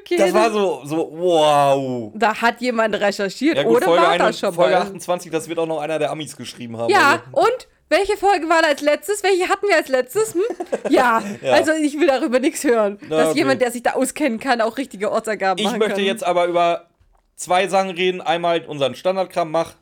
okay, 0.00 0.16
Das 0.16 0.32
war 0.32 0.50
so, 0.50 0.80
so, 0.84 1.10
wow. 1.12 2.12
da 2.14 2.34
hat 2.34 2.60
jemand 2.60 2.94
recherchiert 2.94 3.56
Ja 3.56 3.62
gut, 3.64 3.76
oder 3.78 3.86
Folge, 3.86 4.02
war 4.02 4.10
1, 4.10 4.18
da 4.22 4.32
schon 4.32 4.54
Folge 4.54 4.74
mal? 4.74 4.82
28, 4.82 5.30
das 5.30 5.48
wird 5.48 5.58
auch 5.58 5.66
noch 5.66 5.80
einer 5.80 5.98
der 5.98 6.10
Amis 6.10 6.36
geschrieben 6.36 6.76
haben. 6.76 6.90
Ja, 6.90 7.22
Also, 7.32 7.46
und 7.48 7.68
welche 7.88 8.16
Folge 8.16 8.48
war 8.48 8.64
als 8.64 8.80
letztes? 8.80 9.22
Welche 9.22 9.48
hatten 9.48 9.66
wir 9.68 9.76
als 9.76 9.88
letztes? 9.88 10.34
Hm? 10.34 10.42
Ja, 10.90 11.22
Ja. 11.42 11.52
also 11.52 11.72
ich 11.72 11.98
will 11.98 12.06
darüber 12.08 12.38
nichts 12.40 12.64
hören. 12.64 12.98
Na, 13.02 13.16
dass 13.18 13.28
okay. 13.30 13.38
jemand, 13.38 13.60
der 13.62 13.70
sich 13.70 13.82
da 13.82 13.92
auskennen 13.92 14.38
kann, 14.40 14.60
auch 14.60 14.76
richtige 14.76 15.10
Ortsangaben 15.12 15.58
ich 15.58 15.64
machen 15.64 15.78
möchte 15.78 15.94
kann. 15.96 16.04
jetzt 16.04 16.24
aber 16.24 16.46
über 16.46 16.88
zwei 17.36 17.68
Sachen 17.68 17.90
reden. 17.90 18.20
Einmal 18.20 18.64
unseren 18.66 18.94
Standardkram 18.94 19.50
mach. 19.50 19.74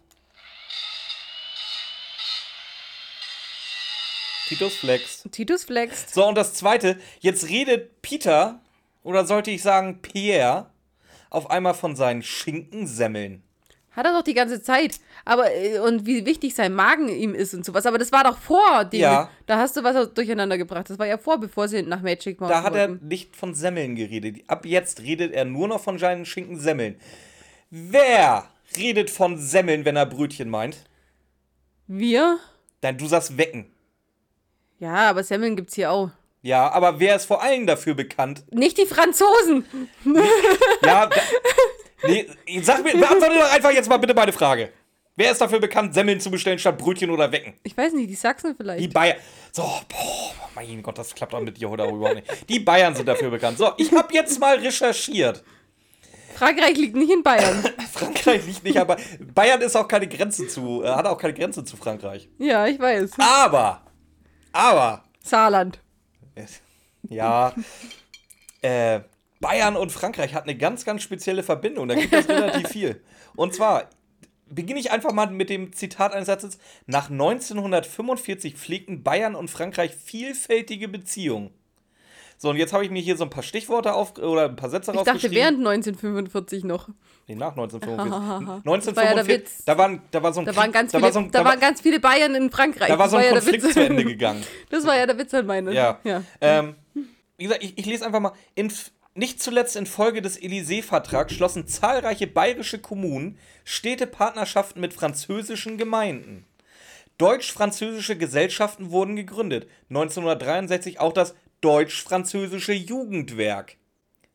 Titus 4.48 4.74
Flex. 4.76 5.22
Titus 5.30 5.64
flext. 5.64 6.12
So, 6.14 6.26
und 6.26 6.34
das 6.34 6.52
zweite, 6.54 6.98
jetzt 7.20 7.48
redet 7.48 8.02
Peter, 8.02 8.60
oder 9.02 9.24
sollte 9.24 9.50
ich 9.50 9.62
sagen 9.62 10.02
Pierre, 10.02 10.66
auf 11.30 11.50
einmal 11.50 11.72
von 11.74 11.96
seinen 11.96 12.22
Schinkensemmeln. 12.22 13.42
Hat 13.94 14.06
er 14.06 14.12
doch 14.12 14.22
die 14.22 14.34
ganze 14.34 14.62
Zeit. 14.62 15.00
Aber, 15.24 15.54
äh, 15.54 15.78
und 15.78 16.06
wie 16.06 16.24
wichtig 16.24 16.54
sein 16.54 16.72
Magen 16.74 17.08
ihm 17.08 17.34
ist 17.34 17.52
und 17.54 17.64
sowas. 17.64 17.84
Aber 17.86 17.98
das 17.98 18.10
war 18.12 18.24
doch 18.24 18.38
vor 18.38 18.84
dem. 18.86 19.00
Ja. 19.00 19.28
Da 19.46 19.58
hast 19.58 19.76
du 19.76 19.84
was 19.84 20.14
durcheinander 20.14 20.56
gebracht. 20.56 20.88
Das 20.88 20.98
war 20.98 21.06
ja 21.06 21.18
vor, 21.18 21.38
bevor 21.38 21.68
sie 21.68 21.82
nach 21.82 22.00
Magic 22.00 22.40
Mountain 22.40 22.58
Da 22.62 22.64
hat 22.66 22.74
er 22.74 22.88
wollten. 22.90 23.06
nicht 23.08 23.36
von 23.36 23.54
Semmeln 23.54 23.94
geredet. 23.94 24.42
Ab 24.46 24.64
jetzt 24.64 25.00
redet 25.02 25.32
er 25.32 25.44
nur 25.44 25.68
noch 25.68 25.80
von 25.82 25.98
seinen 25.98 26.24
Schinkensemmeln. 26.24 26.98
Wer 27.70 28.48
redet 28.76 29.10
von 29.10 29.38
Semmeln, 29.38 29.84
wenn 29.84 29.96
er 29.96 30.06
Brötchen 30.06 30.48
meint? 30.48 30.84
Wir? 31.86 32.38
Nein, 32.82 32.96
du 32.96 33.06
sagst 33.06 33.36
wecken. 33.36 33.66
Ja, 34.78 35.10
aber 35.10 35.22
Semmeln 35.22 35.54
gibt's 35.56 35.74
hier 35.74 35.90
auch. 35.90 36.10
Ja, 36.40 36.70
aber 36.72 36.98
wer 36.98 37.14
ist 37.16 37.26
vor 37.26 37.42
allem 37.42 37.66
dafür 37.66 37.94
bekannt? 37.94 38.42
Nicht 38.50 38.76
die 38.78 38.86
Franzosen. 38.86 39.64
Ja, 40.84 41.08
nee, 42.04 42.26
sag 42.62 42.82
mir, 42.84 42.92
beantworte 42.92 43.34
doch 43.34 43.52
einfach 43.52 43.70
jetzt 43.70 43.88
mal 43.88 43.96
bitte 43.98 44.14
meine 44.14 44.32
Frage. 44.32 44.70
Wer 45.14 45.30
ist 45.32 45.40
dafür 45.40 45.60
bekannt, 45.60 45.92
Semmeln 45.92 46.20
zu 46.20 46.30
bestellen 46.30 46.58
statt 46.58 46.78
Brötchen 46.78 47.10
oder 47.10 47.30
Wecken? 47.30 47.54
Ich 47.64 47.76
weiß 47.76 47.92
nicht, 47.92 48.08
die 48.08 48.14
Sachsen 48.14 48.54
vielleicht. 48.56 48.80
Die 48.80 48.88
Bayern. 48.88 49.18
So, 49.52 49.62
boah, 49.62 50.32
mein 50.54 50.82
Gott, 50.82 50.96
das 50.96 51.14
klappt 51.14 51.34
auch 51.34 51.40
mit 51.40 51.58
dir 51.58 51.68
heute 51.68 51.84
auch 51.84 51.92
überhaupt 51.92 52.16
nicht. 52.16 52.48
Die 52.48 52.60
Bayern 52.60 52.94
sind 52.94 53.06
dafür 53.06 53.28
bekannt. 53.30 53.58
So, 53.58 53.72
ich 53.76 53.92
habe 53.92 54.12
jetzt 54.14 54.40
mal 54.40 54.56
recherchiert. 54.56 55.44
Frankreich 56.34 56.78
liegt 56.78 56.96
nicht 56.96 57.12
in 57.12 57.22
Bayern. 57.22 57.62
Frankreich 57.92 58.46
liegt 58.46 58.64
nicht, 58.64 58.78
aber 58.78 58.96
Bayern 59.20 59.60
ist 59.60 59.76
auch 59.76 59.86
keine 59.86 60.08
Grenze 60.08 60.48
zu, 60.48 60.82
äh, 60.82 60.88
hat 60.88 61.04
auch 61.04 61.18
keine 61.18 61.34
Grenze 61.34 61.62
zu 61.62 61.76
Frankreich. 61.76 62.28
ja, 62.38 62.66
ich 62.66 62.78
weiß. 62.80 63.10
Aber, 63.18 63.82
aber, 64.50 65.04
Saarland. 65.22 65.78
ja, 67.02 67.52
äh, 68.62 69.00
Bayern 69.42 69.76
und 69.76 69.92
Frankreich 69.92 70.32
hat 70.34 70.44
eine 70.44 70.56
ganz, 70.56 70.86
ganz 70.86 71.02
spezielle 71.02 71.42
Verbindung. 71.42 71.88
Da 71.88 71.94
gibt 71.96 72.14
es 72.14 72.26
relativ 72.28 72.68
viel. 72.70 73.02
Und 73.36 73.54
zwar 73.54 73.90
beginne 74.48 74.80
ich 74.80 74.90
einfach 74.90 75.12
mal 75.12 75.26
mit 75.30 75.50
dem 75.50 75.72
Zitat 75.74 76.14
eines 76.14 76.26
Satzes. 76.26 76.58
Nach 76.86 77.10
1945 77.10 78.54
pflegten 78.56 79.02
Bayern 79.02 79.34
und 79.34 79.48
Frankreich 79.50 79.94
vielfältige 79.94 80.88
Beziehungen. 80.88 81.50
So, 82.38 82.50
und 82.50 82.56
jetzt 82.56 82.72
habe 82.72 82.84
ich 82.84 82.90
mir 82.90 83.00
hier 83.00 83.16
so 83.16 83.22
ein 83.24 83.30
paar 83.30 83.44
Stichworte 83.44 83.92
auf 83.94 84.18
oder 84.18 84.46
ein 84.46 84.56
paar 84.56 84.68
Sätze 84.68 84.90
Ich 84.90 84.96
dachte 84.96 85.10
rausgeschrieben. 85.10 85.36
während 85.36 85.58
1945 85.58 86.64
noch. 86.64 86.88
Nee, 87.28 87.36
nach 87.36 87.52
1945. 87.56 88.62
Das 88.84 88.96
war 88.96 89.04
ja 89.04 89.14
der 89.14 89.22
1945, 89.22 89.28
Witz. 89.28 89.64
da, 89.64 89.78
waren, 89.78 90.02
da 90.10 90.22
war 90.22 90.32
so 90.32 90.40
ein 90.40 90.46
Da 90.46 90.52
Krieg- 90.52 90.60
waren 90.60 90.72
ganz 90.72 90.90
viele, 90.90 91.02
war 91.04 91.12
so 91.12 91.18
ein, 91.20 91.30
da 91.30 91.38
da 91.38 91.44
waren 91.44 91.52
war, 91.60 91.68
ganz 91.68 91.80
viele 91.80 92.00
Bayern 92.00 92.34
in 92.34 92.50
Frankreich. 92.50 92.88
da 92.88 92.98
war 92.98 93.08
so 93.08 93.16
ein 93.16 93.22
ja 93.24 93.30
der 93.30 93.40
Konflikt 93.40 93.64
Witz. 93.64 93.74
zu 93.74 93.84
Ende 93.84 94.04
gegangen. 94.04 94.42
Das 94.70 94.84
war 94.84 94.96
ja 94.96 95.06
der 95.06 95.16
Witz 95.18 95.32
an 95.34 95.46
meine. 95.46 95.72
Ja. 95.72 96.00
ja. 96.02 96.22
Ähm, 96.40 96.74
wie 97.36 97.44
gesagt, 97.44 97.62
ich, 97.62 97.78
ich 97.78 97.86
lese 97.86 98.04
einfach 98.04 98.18
mal. 98.20 98.32
In, 98.56 98.72
nicht 99.14 99.42
zuletzt 99.42 99.76
infolge 99.76 100.22
des 100.22 100.40
Élysée-Vertrags 100.40 101.34
schlossen 101.34 101.66
zahlreiche 101.66 102.26
bayerische 102.26 102.78
Kommunen 102.78 103.38
Städtepartnerschaften 103.64 104.80
mit 104.80 104.94
französischen 104.94 105.76
Gemeinden. 105.76 106.46
Deutsch-französische 107.18 108.16
Gesellschaften 108.16 108.90
wurden 108.90 109.16
gegründet. 109.16 109.68
1963 109.90 110.98
auch 110.98 111.12
das 111.12 111.34
Deutsch-französische 111.60 112.72
Jugendwerk. 112.72 113.76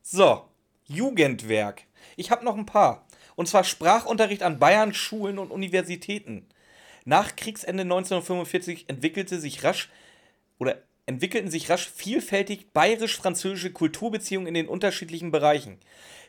So, 0.03 0.45
Jugendwerk. 0.85 1.83
Ich 2.15 2.31
habe 2.31 2.45
noch 2.45 2.55
ein 2.55 2.65
paar. 2.65 3.05
Und 3.35 3.47
zwar 3.47 3.63
Sprachunterricht 3.63 4.43
an 4.43 4.59
Bayern 4.59 4.93
Schulen 4.93 5.39
und 5.39 5.51
Universitäten. 5.51 6.47
Nach 7.03 7.35
Kriegsende 7.35 7.83
1945 7.83 8.89
entwickelte 8.89 9.39
sich 9.39 9.63
rasch 9.63 9.89
oder 10.59 10.77
entwickelten 11.07 11.49
sich 11.49 11.69
rasch 11.69 11.89
vielfältig 11.89 12.73
bayerisch-französische 12.73 13.71
Kulturbeziehungen 13.71 14.47
in 14.47 14.53
den 14.53 14.67
unterschiedlichen 14.67 15.31
Bereichen. 15.31 15.79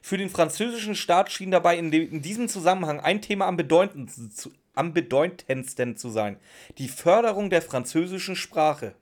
Für 0.00 0.16
den 0.16 0.30
französischen 0.30 0.94
Staat 0.94 1.30
schien 1.30 1.50
dabei 1.50 1.76
in, 1.76 1.90
de, 1.90 2.04
in 2.04 2.22
diesem 2.22 2.48
Zusammenhang 2.48 3.00
ein 3.00 3.20
Thema 3.20 3.46
am 3.46 3.56
bedeutendsten, 3.56 4.30
zu, 4.30 4.52
am 4.74 4.94
bedeutendsten 4.94 5.96
zu 5.96 6.08
sein: 6.08 6.38
die 6.78 6.88
Förderung 6.88 7.50
der 7.50 7.60
französischen 7.60 8.36
Sprache. 8.36 8.94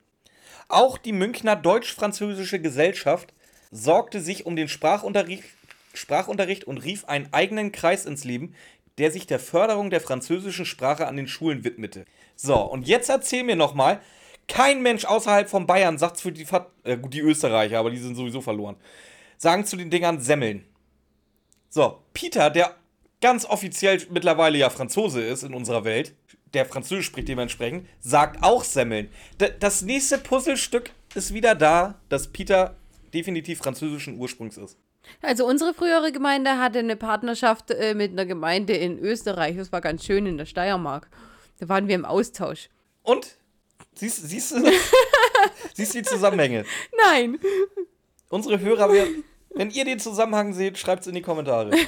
Auch 0.68 0.99
die 0.99 1.12
Münchner 1.12 1.54
Deutsch-Französische 1.54 2.59
Gesellschaft 2.59 3.33
sorgte 3.71 4.21
sich 4.21 4.47
um 4.47 4.56
den 4.56 4.68
Sprachunterricht, 4.68 5.45
Sprachunterricht 5.92 6.64
und 6.64 6.78
rief 6.78 7.04
einen 7.04 7.33
eigenen 7.33 7.71
Kreis 7.71 8.06
ins 8.06 8.25
Leben, 8.25 8.54
der 8.99 9.11
sich 9.11 9.26
der 9.26 9.38
Förderung 9.38 9.90
der 9.90 10.00
französischen 10.00 10.64
Sprache 10.64 11.06
an 11.06 11.16
den 11.16 11.28
Schulen 11.28 11.64
widmete. 11.64 12.06
So, 12.35 12.56
und 12.56 12.88
jetzt 12.88 13.11
erzähl 13.11 13.45
mir 13.45 13.56
nochmal, 13.56 14.00
kein 14.48 14.82
Mensch 14.82 15.04
außerhalb 15.04 15.48
von 15.48 15.66
Bayern 15.66 15.98
sagt 15.98 16.20
für 16.20 16.32
die, 16.32 16.44
Ver 16.44 16.70
äh, 16.84 16.96
die 16.98 17.20
Österreicher, 17.20 17.78
aber 17.78 17.90
die 17.90 17.98
sind 17.98 18.14
sowieso 18.14 18.40
verloren, 18.40 18.76
sagen 19.36 19.64
zu 19.64 19.76
den 19.76 19.90
Dingern 19.90 20.20
Semmeln. 20.20 20.64
So, 21.68 22.02
Peter, 22.12 22.50
der 22.50 22.74
ganz 23.20 23.44
offiziell 23.44 24.00
mittlerweile 24.10 24.58
ja 24.58 24.70
Franzose 24.70 25.22
ist 25.22 25.42
in 25.42 25.54
unserer 25.54 25.84
Welt, 25.84 26.14
der 26.54 26.64
Französisch 26.64 27.06
spricht 27.06 27.28
dementsprechend, 27.28 27.88
sagt 28.00 28.42
auch 28.42 28.64
Semmeln. 28.64 29.10
D 29.40 29.50
das 29.58 29.82
nächste 29.82 30.18
Puzzlestück 30.18 30.90
ist 31.14 31.34
wieder 31.34 31.54
da, 31.54 32.00
dass 32.08 32.28
Peter 32.28 32.76
definitiv 33.12 33.58
französischen 33.58 34.18
Ursprungs 34.18 34.56
ist. 34.56 34.78
Also 35.22 35.46
unsere 35.46 35.74
frühere 35.74 36.12
Gemeinde 36.12 36.58
hatte 36.58 36.80
eine 36.80 36.96
Partnerschaft 36.96 37.70
äh, 37.70 37.94
mit 37.94 38.12
einer 38.12 38.26
Gemeinde 38.26 38.74
in 38.74 38.98
Österreich. 38.98 39.56
Das 39.56 39.72
war 39.72 39.80
ganz 39.80 40.04
schön 40.04 40.26
in 40.26 40.36
der 40.36 40.46
Steiermark. 40.46 41.08
Da 41.58 41.68
waren 41.68 41.88
wir 41.88 41.94
im 41.94 42.04
Austausch. 42.04 42.68
Und? 43.02 43.36
Siehst, 43.96 44.28
siehst 44.28 44.52
du 44.52 44.56
siehst 45.74 45.94
die 45.94 46.02
Zusammenhänge? 46.02 46.64
Nein. 47.04 47.38
Unsere 48.28 48.60
Hörer, 48.60 48.92
wir, 48.92 49.06
wenn 49.54 49.70
ihr 49.70 49.84
den 49.84 49.98
Zusammenhang 49.98 50.52
seht, 50.52 50.76
schreibt 50.78 51.02
es 51.02 51.06
in 51.08 51.14
die 51.14 51.22
Kommentare. 51.22 51.70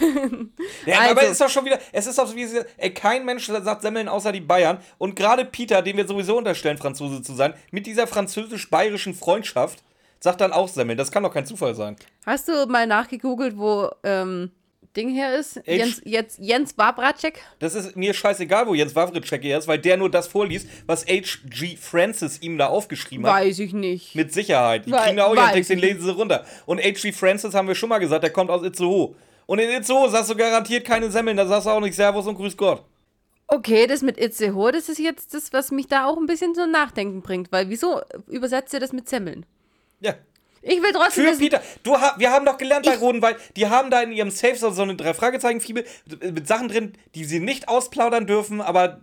Ja, 0.86 1.00
Also- 1.00 1.10
aber 1.12 1.22
es 1.24 1.30
ist 1.32 1.40
doch 1.40 1.48
schon 1.50 1.64
wieder, 1.66 1.78
es 1.92 2.06
ist 2.06 2.18
doch 2.18 2.26
so 2.26 2.34
wie, 2.34 2.46
sie- 2.46 2.62
ey, 2.78 2.92
kein 2.94 3.24
Mensch 3.26 3.46
sagt 3.46 3.82
Semmeln 3.82 4.08
außer 4.08 4.32
die 4.32 4.40
Bayern. 4.40 4.78
Und 4.96 5.16
gerade 5.16 5.44
Peter, 5.44 5.82
dem 5.82 5.96
wir 5.98 6.06
sowieso 6.06 6.38
unterstellen, 6.38 6.78
Franzose 6.78 7.20
zu 7.22 7.34
sein, 7.34 7.52
mit 7.70 7.86
dieser 7.86 8.06
französisch-bayerischen 8.06 9.14
Freundschaft, 9.14 9.82
sagt 10.20 10.40
dann 10.40 10.52
auch 10.52 10.68
Semmeln. 10.68 10.96
Das 10.96 11.10
kann 11.12 11.22
doch 11.24 11.32
kein 11.32 11.44
Zufall 11.46 11.74
sein. 11.74 11.96
Hast 12.24 12.48
du 12.48 12.66
mal 12.66 12.86
nachgegoogelt, 12.86 13.58
wo 13.58 13.90
ähm, 14.02 14.50
Ding 14.98 15.14
her 15.14 15.38
ist? 15.38 15.60
Jens, 15.64 16.02
jetzt, 16.04 16.40
Jens 16.40 16.72
Babracek? 16.72 17.40
Das 17.60 17.76
ist 17.76 17.94
mir 17.94 18.12
scheißegal, 18.12 18.66
wo 18.66 18.74
Jens 18.74 18.96
Wawritschek 18.96 19.42
hier 19.42 19.56
ist, 19.56 19.68
weil 19.68 19.78
der 19.78 19.96
nur 19.96 20.10
das 20.10 20.26
vorliest, 20.26 20.68
was 20.86 21.06
H.G. 21.06 21.76
Francis 21.76 22.42
ihm 22.42 22.58
da 22.58 22.66
aufgeschrieben 22.66 23.24
hat. 23.24 23.34
Weiß 23.34 23.60
ich 23.60 23.72
nicht. 23.72 24.16
Mit 24.16 24.32
Sicherheit. 24.32 24.86
Die 24.86 24.90
kriegen 24.90 25.16
da 25.16 25.26
auch 25.26 25.36
ihren 25.36 25.52
Text, 25.52 25.70
den 25.70 25.78
ich 25.78 25.84
lesen 25.84 26.02
sie 26.02 26.10
runter. 26.10 26.44
Und 26.66 26.82
H.G. 26.82 27.12
Francis 27.12 27.54
haben 27.54 27.68
wir 27.68 27.76
schon 27.76 27.88
mal 27.88 27.98
gesagt, 27.98 28.24
der 28.24 28.30
kommt 28.30 28.50
aus 28.50 28.64
Itzehoe. 28.64 29.14
Und 29.46 29.60
in 29.60 29.70
Itzehoe 29.70 30.10
sagst 30.10 30.30
du 30.30 30.34
garantiert 30.34 30.84
keine 30.84 31.10
Semmeln, 31.10 31.36
da 31.36 31.46
sagst 31.46 31.66
du 31.66 31.70
auch 31.70 31.80
nicht 31.80 31.94
Servus 31.94 32.26
und 32.26 32.34
Grüß 32.34 32.56
Gott. 32.56 32.82
Okay, 33.46 33.86
das 33.86 34.02
mit 34.02 34.18
Itzehoe, 34.18 34.72
das 34.72 34.88
ist 34.88 34.98
jetzt 34.98 35.32
das, 35.32 35.52
was 35.52 35.70
mich 35.70 35.86
da 35.86 36.06
auch 36.06 36.18
ein 36.18 36.26
bisschen 36.26 36.54
zum 36.54 36.70
Nachdenken 36.70 37.22
bringt. 37.22 37.52
Weil 37.52 37.70
wieso 37.70 38.02
übersetzt 38.26 38.74
ihr 38.74 38.80
das 38.80 38.92
mit 38.92 39.08
Semmeln? 39.08 39.46
Ja. 40.00 40.14
Ich 40.62 40.82
will 40.82 40.92
trotzdem 40.92 41.24
Für 41.24 41.30
wissen- 41.30 41.40
Peter, 41.40 41.62
du, 41.82 41.92
wir 42.16 42.30
haben 42.30 42.44
doch 42.44 42.58
gelernt 42.58 42.84
bei 42.86 42.96
Rodenwald, 42.96 43.36
die 43.56 43.66
haben 43.68 43.90
da 43.90 44.02
in 44.02 44.12
ihrem 44.12 44.30
Safe 44.30 44.56
so 44.56 44.82
eine 44.82 44.96
Drei-Fragezeichen-Fibel 44.96 45.84
mit 46.32 46.46
Sachen 46.48 46.68
drin, 46.68 46.92
die 47.14 47.24
sie 47.24 47.40
nicht 47.40 47.68
ausplaudern 47.68 48.26
dürfen, 48.26 48.60
aber 48.60 49.00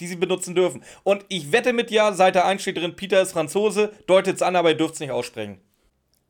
die 0.00 0.06
sie 0.08 0.16
benutzen 0.16 0.54
dürfen. 0.54 0.82
Und 1.04 1.24
ich 1.28 1.52
wette 1.52 1.72
mit 1.72 1.90
dir, 1.90 2.12
Seite 2.14 2.44
1 2.44 2.62
steht 2.62 2.76
drin, 2.78 2.96
Peter 2.96 3.20
ist 3.22 3.32
Franzose, 3.32 3.92
deutet 4.06 4.36
es 4.36 4.42
an, 4.42 4.56
aber 4.56 4.70
ihr 4.70 4.76
dürft 4.76 4.94
es 4.94 5.00
nicht 5.00 5.10
aussprechen. 5.12 5.60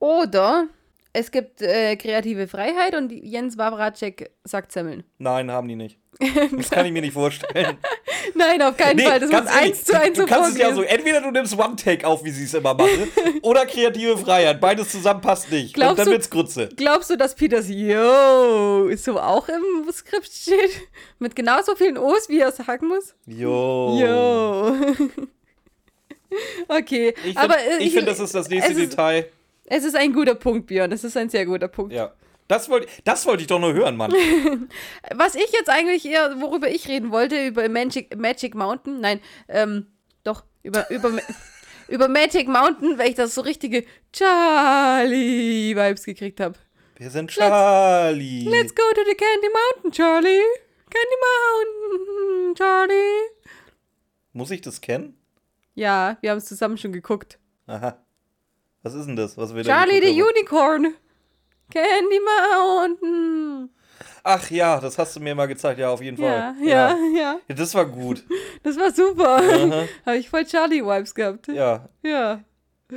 Oder 0.00 0.68
es 1.16 1.30
gibt 1.30 1.62
äh, 1.62 1.94
kreative 1.97 2.49
Freiheit 2.49 2.94
und 2.97 3.12
Jens 3.12 3.56
Wawracek 3.56 4.33
sagt 4.42 4.73
Semmeln. 4.73 5.04
Nein, 5.18 5.49
haben 5.50 5.68
die 5.68 5.76
nicht. 5.76 5.99
Das 6.56 6.71
kann 6.71 6.87
ich 6.87 6.92
mir 6.92 7.02
nicht 7.02 7.12
vorstellen. 7.12 7.78
Nein, 8.35 8.61
auf 8.62 8.76
keinen 8.76 8.99
Fall. 8.99 9.21
Das 9.21 9.30
muss 9.30 9.40
ehrlich, 9.40 9.52
eins 9.54 9.85
zu 9.85 10.00
eins 10.00 10.18
du, 10.18 10.26
kannst 10.26 10.52
es 10.52 10.59
ja 10.59 10.75
so, 10.75 10.83
entweder 10.83 11.21
du 11.21 11.30
nimmst 11.30 11.56
One-Take 11.56 12.04
auf, 12.06 12.25
wie 12.25 12.30
sie 12.30 12.44
es 12.44 12.54
immer 12.54 12.75
machen, 12.75 13.11
oder 13.42 13.64
kreative 13.66 14.16
Freiheit. 14.18 14.61
Beides 14.61 14.90
zusammen 14.90 15.21
passt 15.21 15.50
nicht. 15.52 15.75
Glaubst 15.75 15.92
und 15.92 15.99
dann 15.99 16.06
du- 16.06 16.12
wird's 16.12 16.30
Grütze. 16.30 16.68
Glaubst 16.76 17.11
du, 17.11 17.16
dass 17.16 17.35
Peters 17.37 17.68
Yo 17.68 18.90
so 18.97 19.21
auch 19.21 19.49
im 19.49 19.92
Skript 19.92 20.26
steht? 20.26 20.83
Mit 21.21 21.37
genauso 21.37 21.76
vielen 21.76 21.99
O's, 21.99 22.28
wie 22.28 22.40
er 22.40 22.50
sagen 22.50 22.88
muss? 22.88 23.14
Jo. 23.26 23.99
Yo. 24.00 24.76
okay, 26.68 27.14
Ich 27.25 27.38
finde, 27.38 27.56
äh, 27.56 27.90
find, 27.90 28.09
das 28.09 28.21
ist 28.21 28.35
das 28.35 28.49
nächste 28.49 28.73
es 28.73 28.78
ist, 28.78 28.92
Detail. 28.92 29.26
Es 29.66 29.85
ist 29.85 29.97
ein 29.97 30.12
guter 30.12 30.35
Punkt, 30.35 30.66
Björn. 30.66 30.92
Es 30.92 31.04
ist 31.04 31.16
ein 31.16 31.28
sehr 31.30 31.47
guter 31.47 31.68
Punkt. 31.68 31.92
Ja. 31.92 32.12
Das 32.47 32.68
wollte 32.68 32.88
das 33.04 33.25
wollte 33.25 33.42
ich 33.42 33.47
doch 33.47 33.59
nur 33.59 33.73
hören, 33.73 33.97
Mann. 33.97 34.12
Was 35.14 35.35
ich 35.35 35.50
jetzt 35.52 35.71
eigentlich 35.71 36.04
eher, 36.04 36.40
worüber 36.40 36.68
ich 36.68 36.87
reden 36.88 37.11
wollte, 37.11 37.47
über 37.47 37.66
Magic, 37.71 38.16
Magic 38.18 38.54
Mountain, 38.54 39.00
nein, 39.00 39.21
ähm, 39.49 39.87
doch, 40.25 40.44
über, 40.62 40.90
über, 40.90 41.11
über 41.88 42.09
Magic 42.09 42.47
Mountain, 42.47 42.99
weil 42.99 43.09
ich 43.09 43.14
das 43.14 43.35
so 43.35 43.40
richtige 43.40 43.85
Charlie-Vibes 44.12 46.04
gekriegt 46.04 46.40
habe. 46.40 46.59
Wir 46.97 47.11
sind 47.11 47.30
Charlie. 47.30 48.44
Let's 48.44 48.75
go 48.75 48.83
to 48.94 49.00
the 49.06 49.14
Candy 49.14 49.49
Mountain, 49.49 49.92
Charlie. 49.92 50.42
Candy 50.90 51.16
Mountain, 51.25 52.54
Charlie. 52.56 53.30
Muss 54.33 54.50
ich 54.50 54.61
das 54.61 54.80
kennen? 54.80 55.18
Ja, 55.75 56.18
wir 56.21 56.30
haben 56.30 56.38
es 56.38 56.44
zusammen 56.44 56.76
schon 56.76 56.92
geguckt. 56.92 57.38
Aha. 57.66 58.03
Was 58.84 58.94
ist 58.94 59.06
denn 59.06 59.16
das, 59.16 59.36
was 59.36 59.52
wir 59.54 59.64
Charlie 59.64 60.00
the? 60.00 60.22
Unicorn. 60.22 60.94
Candy 61.72 62.20
Mountain. 62.20 63.70
Ach 64.22 64.50
ja, 64.50 64.78
das 64.80 64.98
hast 64.98 65.16
du 65.16 65.20
mir 65.20 65.34
mal 65.34 65.46
gezeigt, 65.46 65.78
ja, 65.80 65.90
auf 65.90 66.00
jeden 66.02 66.20
Ja, 66.22 66.54
Fall. 66.58 66.66
ja, 66.68 66.96
ja. 67.16 67.36
Ja, 67.48 67.54
das 67.54 67.74
war 67.74 67.86
gut. 67.86 68.22
Das 68.62 68.76
war 68.78 68.90
super. 68.92 69.42
Habe 70.06 70.16
ich 70.16 70.28
voll 70.30 70.44
Charlie-Vibes 70.46 71.14
gehabt. 71.14 71.48
Ja, 71.48 71.88
Ja. 72.02 72.40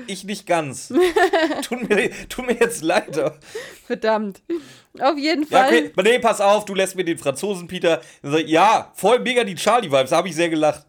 ich 0.07 0.23
nicht 0.23 0.45
ganz. 0.47 0.87
tut, 1.63 1.89
mir, 1.89 2.09
tut 2.29 2.45
mir 2.47 2.53
jetzt 2.53 2.81
leid. 2.83 3.19
Verdammt. 3.85 4.41
Auf 4.99 5.17
jeden 5.17 5.43
Ja, 5.49 5.63
Fall. 5.63 5.67
okay. 5.67 5.91
Nee, 6.03 6.19
pass 6.19 6.39
auf, 6.41 6.65
du 6.65 6.73
lässt 6.75 6.95
mir 6.95 7.03
den 7.05 7.17
Franzosen, 7.17 7.67
Peter. 7.67 8.01
Ja, 8.45 8.91
voll 8.95 9.19
mega 9.19 9.43
die 9.43 9.55
Charlie-Vibes, 9.55 10.09
da 10.11 10.17
habe 10.17 10.27
ich 10.29 10.35
sehr 10.35 10.49
gelacht. 10.49 10.85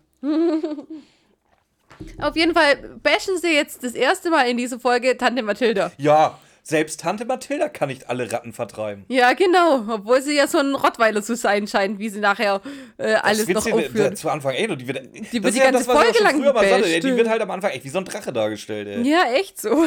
Auf 2.21 2.37
jeden 2.37 2.55
Fall 2.55 2.76
bashen 3.02 3.38
sie 3.38 3.55
jetzt 3.55 3.85
das 3.85 3.95
erste 3.95 4.31
Mal 4.31 4.49
in 4.49 4.57
dieser 4.57 4.78
Folge 4.81 5.17
Tante 5.17 5.43
Mathilda. 5.43 5.93
Ja, 5.99 6.38
selbst 6.62 7.00
Tante 7.00 7.25
Mathilda 7.25 7.69
kann 7.69 7.88
nicht 7.88 8.11
alle 8.11 8.31
Ratten 8.31 8.52
vertreiben. 8.52 9.05
Ja, 9.09 9.33
genau. 9.33 9.85
Obwohl 9.88 10.21
sie 10.21 10.37
ja 10.37 10.47
so 10.47 10.59
ein 10.59 10.75
Rottweiler 10.75 11.23
zu 11.23 11.35
sein 11.35 11.67
scheint, 11.67 11.99
wie 11.99 12.11
sie 12.11 12.21
nachher 12.21 12.61
äh, 12.99 13.14
alles 13.14 13.49
noch 13.49 13.67
aufführt. 13.67 14.19
Zu 14.19 14.28
Anfang, 14.28 14.55
ey, 14.55 14.76
die 14.76 14.87
wird, 14.87 15.00
Die 15.33 15.43
wird 15.43 15.55
die 15.55 15.59
ja 15.59 15.71
ganze 15.71 15.87
das, 15.87 15.97
Folge 15.97 16.23
lang 16.23 16.43
ey. 16.43 17.00
Die 17.00 17.17
wird 17.17 17.28
halt 17.28 17.40
am 17.40 17.50
Anfang 17.50 17.71
echt 17.71 17.85
wie 17.85 17.88
so 17.88 17.99
ein 17.99 18.05
Drache 18.05 18.33
dargestellt, 18.33 18.87
ey. 18.87 19.11
Ja, 19.11 19.33
echt 19.35 19.61
so. 19.61 19.87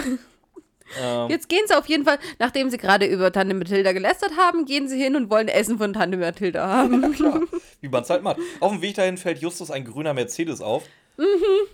Ähm, 1.00 1.30
Jetzt 1.30 1.48
gehen 1.50 1.62
sie 1.68 1.78
auf 1.78 1.86
jeden 1.86 2.04
Fall, 2.04 2.18
nachdem 2.40 2.70
sie 2.70 2.78
gerade 2.78 3.06
über 3.06 3.32
Tante 3.32 3.54
Mathilda 3.54 3.94
gelästert 3.94 4.32
haben, 4.38 4.66
gehen 4.66 4.88
sie 4.88 5.02
hin 5.02 5.16
und 5.16 5.30
wollen 5.30 5.48
Essen 5.48 5.78
von 5.78 5.94
Tante 5.94 6.18
Mathilda 6.18 6.68
haben. 6.68 7.12
klar, 7.16 7.42
wie 7.80 7.90
man 7.90 8.04
es 8.04 8.10
halt 8.10 8.24
macht. 8.24 8.38
Auf 8.60 8.72
dem 8.72 8.82
Weg 8.82 8.96
dahin 8.96 9.18
fällt 9.18 9.40
Justus 9.40 9.72
ein 9.72 9.86
grüner 9.86 10.14
Mercedes 10.14 10.62
auf. 10.62 10.84
Mhm. 11.18 11.68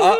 Ah, 0.00 0.16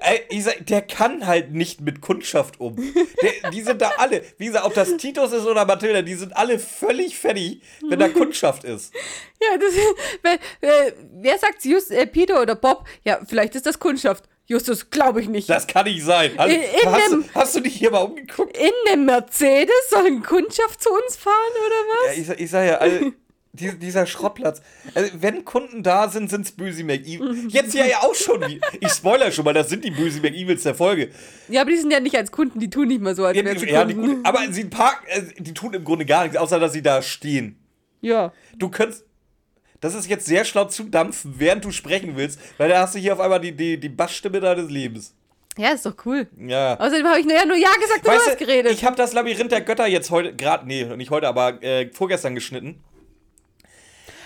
ey, 0.00 0.22
ich 0.30 0.44
sag, 0.44 0.66
der 0.66 0.82
kann 0.82 1.26
halt 1.26 1.52
nicht 1.52 1.80
mit 1.80 2.00
Kundschaft 2.00 2.58
um. 2.60 2.76
Der, 3.22 3.50
die 3.50 3.60
sind 3.62 3.82
da 3.82 3.92
alle, 3.98 4.22
wie 4.38 4.46
gesagt, 4.46 4.64
ob 4.64 4.72
das 4.74 4.96
Titus 4.96 5.32
ist 5.32 5.44
oder 5.46 5.64
Mathilda, 5.66 6.02
die 6.02 6.14
sind 6.14 6.34
alle 6.36 6.58
völlig 6.58 7.18
fertig, 7.18 7.60
wenn 7.88 7.98
da 7.98 8.08
Kundschaft 8.08 8.64
ist. 8.64 8.94
Ja, 9.42 9.58
das, 9.58 9.74
wer, 10.22 10.34
äh, 10.86 10.92
wer 11.20 11.38
sagt 11.38 11.64
Just, 11.64 11.90
äh, 11.90 12.06
Peter 12.06 12.40
oder 12.40 12.54
Bob? 12.54 12.86
Ja, 13.04 13.20
vielleicht 13.28 13.54
ist 13.56 13.66
das 13.66 13.78
Kundschaft. 13.78 14.24
Justus, 14.46 14.88
glaube 14.88 15.20
ich 15.20 15.28
nicht. 15.28 15.50
Das 15.50 15.66
kann 15.66 15.84
nicht 15.84 16.02
sein. 16.02 16.32
Hast, 16.38 16.48
In- 16.50 16.62
in 16.62 16.90
hast, 16.92 17.12
dem- 17.12 17.22
du, 17.22 17.28
hast 17.34 17.56
du 17.56 17.60
dich 17.60 17.74
hier 17.74 17.90
mal 17.90 17.98
umgeguckt? 18.04 18.56
In 18.56 18.70
dem 18.90 19.04
Mercedes 19.04 19.90
soll 19.90 20.06
ein 20.06 20.22
Kundschaft 20.22 20.82
zu 20.82 20.88
uns 20.90 21.16
fahren 21.16 21.34
oder 21.66 21.76
was? 22.08 22.16
Ja, 22.28 22.32
ich, 22.34 22.40
ich 22.40 22.50
sag 22.50 22.66
ja, 22.66 22.76
also, 22.78 23.12
die, 23.60 23.78
dieser 23.78 24.06
Schrottplatz. 24.06 24.62
Also, 24.94 25.10
wenn 25.20 25.44
Kunden 25.44 25.82
da 25.82 26.08
sind, 26.08 26.30
sind's 26.30 26.52
böse 26.52 26.84
McEvil. 26.84 27.48
Jetzt 27.48 27.74
ja 27.74 27.84
ja 27.86 27.98
auch 28.02 28.14
schon. 28.14 28.42
Ich 28.80 28.88
spoiler 28.90 29.30
schon 29.32 29.44
mal, 29.44 29.54
das 29.54 29.68
sind 29.68 29.84
die 29.84 29.90
böse 29.90 30.20
McEvils 30.20 30.62
der 30.62 30.74
Folge. 30.74 31.10
Ja, 31.48 31.62
aber 31.62 31.70
die 31.70 31.76
sind 31.76 31.90
ja 31.90 32.00
nicht 32.00 32.16
als 32.16 32.30
Kunden, 32.32 32.60
die 32.60 32.70
tun 32.70 32.88
nicht 32.88 33.00
mal 33.00 33.14
so, 33.14 33.24
als 33.24 33.36
Ja, 33.36 33.44
wären 33.44 33.58
sie 33.58 33.68
ja, 33.68 33.84
Kunden. 33.84 34.24
aber 34.24 34.40
sie 34.50 34.64
parken, 34.64 35.06
äh, 35.08 35.22
die 35.38 35.54
tun 35.54 35.74
im 35.74 35.84
Grunde 35.84 36.06
gar 36.06 36.22
nichts, 36.24 36.36
außer 36.36 36.58
dass 36.60 36.72
sie 36.72 36.82
da 36.82 37.02
stehen. 37.02 37.56
Ja. 38.00 38.32
Du 38.56 38.68
könntest. 38.68 39.04
Das 39.80 39.94
ist 39.94 40.08
jetzt 40.08 40.26
sehr 40.26 40.44
schlau 40.44 40.64
zu 40.64 40.84
dampfen, 40.84 41.34
während 41.38 41.64
du 41.64 41.70
sprechen 41.70 42.16
willst, 42.16 42.40
weil 42.58 42.68
da 42.68 42.80
hast 42.80 42.96
du 42.96 42.98
hier 42.98 43.12
auf 43.12 43.20
einmal 43.20 43.40
die, 43.40 43.52
die, 43.52 43.78
die 43.78 43.88
Bassstimme 43.88 44.40
deines 44.40 44.70
Lebens. 44.70 45.14
Ja, 45.56 45.70
ist 45.70 45.86
doch 45.86 45.94
cool. 46.04 46.26
Ja. 46.36 46.78
Außerdem 46.78 47.06
habe 47.06 47.18
ich 47.20 47.26
nur, 47.26 47.34
ja 47.34 47.44
nur 47.44 47.56
Ja 47.56 47.68
gesagt 47.80 48.06
und 48.06 48.12
du 48.14 48.18
hast 48.18 48.38
geredet. 48.38 48.72
ich 48.72 48.84
habe 48.84 48.96
das 48.96 49.12
Labyrinth 49.12 49.50
der 49.52 49.60
Götter 49.60 49.86
jetzt 49.86 50.10
heute, 50.10 50.34
gerade, 50.34 50.66
nee, 50.66 50.84
nicht 50.96 51.10
heute, 51.10 51.26
aber 51.28 51.62
äh, 51.62 51.90
vorgestern 51.92 52.34
geschnitten. 52.34 52.82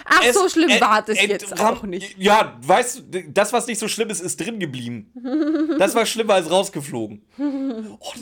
Ach, 0.05 0.23
Es- 0.25 0.35
so 0.35 0.49
schlimm 0.49 0.71
äh, 0.71 0.81
war 0.81 1.03
das 1.03 1.19
äh, 1.19 1.27
jetzt 1.27 1.59
auch 1.61 1.83
nicht. 1.83 2.17
Ja, 2.19 2.59
weißt 2.63 3.03
du, 3.11 3.23
das, 3.29 3.53
was 3.53 3.67
nicht 3.67 3.79
so 3.79 3.89
schlimm 3.89 4.11
ist, 4.11 4.21
ist 4.21 4.41
drin 4.41 4.59
geblieben. 4.61 5.11
Das 5.79 5.95
war 5.95 6.05
schlimmer 6.07 6.35
als 6.35 6.51
rausgeflogen. 6.51 7.23
Oh, 7.99 8.13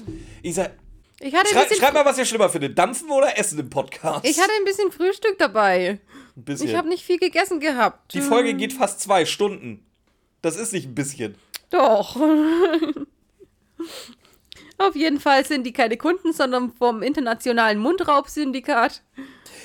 ich 0.42 0.54
sag, 0.54 0.72
Ich 1.20 1.30
schrei, 1.30 1.66
schreib 1.76 1.92
mal, 1.94 2.04
was 2.04 2.16
ihr 2.18 2.24
schlimmer 2.24 2.48
findet. 2.48 2.78
Dampfen 2.78 3.10
oder 3.10 3.36
Essen 3.38 3.58
im 3.58 3.68
Podcast? 3.68 4.24
ich 4.24 4.38
hatte 4.40 4.52
ein 4.58 4.64
bisschen 4.64 4.90
Frühstück 4.92 5.36
dabei. 5.38 6.00
ein 6.36 6.44
bisschen. 6.44 6.68
Ich 6.68 6.74
habe 6.76 6.88
nicht 6.88 7.04
viel 7.04 7.18
gegessen 7.18 7.60
gehabt. 7.60 8.14
Die 8.14 8.20
Folge 8.20 8.54
geht 8.54 8.72
fast 8.72 9.00
zwei 9.00 9.24
Stunden. 9.26 9.84
Das 10.42 10.56
ist 10.56 10.72
nicht 10.72 10.86
ein 10.86 10.94
bisschen. 10.94 11.34
Doch. 11.70 12.16
Auf 14.78 14.96
jeden 14.96 15.20
Fall 15.20 15.44
sind 15.44 15.64
die 15.66 15.72
keine 15.72 15.96
Kunden, 15.98 16.32
sondern 16.32 16.72
vom 16.72 17.02
internationalen 17.02 17.78
Mundraubsyndikat. 17.78 19.02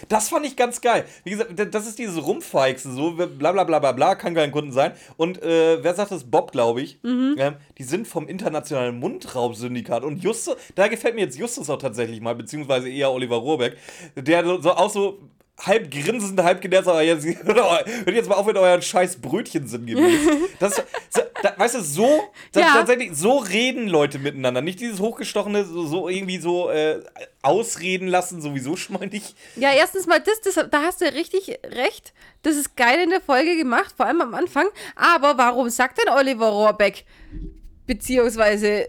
Das 0.08 0.30
fand 0.30 0.46
ich 0.46 0.56
ganz 0.56 0.82
geil. 0.82 1.06
Wie 1.24 1.32
gesagt, 1.32 1.52
das 1.74 1.88
ist 1.88 2.00
dieses 2.00 2.26
Rumpfeixen, 2.26 2.96
so 2.96 3.12
bla 3.12 3.52
bla 3.52 3.64
bla 3.64 3.80
bla 3.80 3.92
bla, 3.92 4.16
kann 4.16 4.36
kein 4.36 4.52
Kunden 4.52 4.72
sein. 4.72 4.92
Und 5.18 5.42
äh, 5.42 5.84
wer 5.84 5.94
sagt 5.94 6.12
das? 6.12 6.24
Bob, 6.24 6.52
glaube 6.52 6.82
ich. 6.82 7.00
Mhm. 7.04 7.36
Ähm, 7.38 7.56
die 7.78 7.84
sind 7.84 8.08
vom 8.08 8.28
internationalen 8.28 9.00
Mundraubsyndikat. 9.00 10.04
Und 10.04 10.24
Justus, 10.24 10.56
da 10.76 10.88
gefällt 10.88 11.16
mir 11.16 11.22
jetzt 11.22 11.38
Justus 11.38 11.70
auch 11.70 11.78
tatsächlich 11.78 12.22
mal, 12.22 12.36
beziehungsweise 12.36 12.90
eher 12.90 13.12
Oliver 13.12 13.38
Rohrbeck, 13.38 13.78
der 14.16 14.46
so 14.62 14.72
auch 14.72 14.90
so 14.90 15.20
halb 15.58 15.90
grinsend, 15.90 16.42
halb 16.44 16.62
genervt, 16.62 16.88
aber 16.88 17.02
jetzt, 17.02 17.26
hört 17.44 18.08
jetzt 18.08 18.28
mal 18.30 18.36
auf 18.36 18.46
mit 18.46 18.58
euren 18.58 18.82
scheiß 18.82 19.18
Brötchen 19.22 19.68
sinngemäß. 19.68 20.20
Das, 20.60 20.76
so, 21.10 21.22
da, 21.44 21.54
weißt 21.58 21.76
du, 21.76 21.82
so, 21.82 22.24
da, 22.54 22.60
Ja. 22.62 22.68
tatsächlich, 22.74 23.12
so 23.14 23.38
reden 23.38 23.88
Leute 23.88 24.20
miteinander. 24.20 24.62
Nicht 24.62 24.80
dieses 24.80 25.00
hochgestochene, 25.02 25.66
so, 25.66 25.86
so 25.86 26.08
irgendwie 26.08 26.38
so 26.40 26.70
äh, 26.70 27.04
ausreden 27.42 28.08
lassen, 28.08 28.42
sowieso 28.42 28.76
schon 28.78 28.98
mal 28.98 29.08
nicht. 29.08 29.36
Ja, 29.58 29.74
erstens 29.74 30.08
mal, 30.08 30.20
das, 30.22 30.40
das, 30.42 30.70
da 30.70 30.82
hast 30.84 31.02
du 31.02 31.06
richtig 31.14 31.60
recht. 31.66 32.14
Das 32.44 32.56
ist 32.56 32.78
geil 32.78 33.00
in 33.04 33.10
der 33.10 33.22
Folge 33.22 33.58
gemacht, 33.58 33.94
vor 33.98 34.06
allem 34.06 34.22
am 34.22 34.34
Anfang. 34.34 34.68
Aber 34.96 35.38
warum 35.38 35.70
sagt 35.70 35.98
denn 35.98 36.14
Oliver 36.14 36.48
Rohrbeck, 36.50 37.04
beziehungsweise 37.86 38.88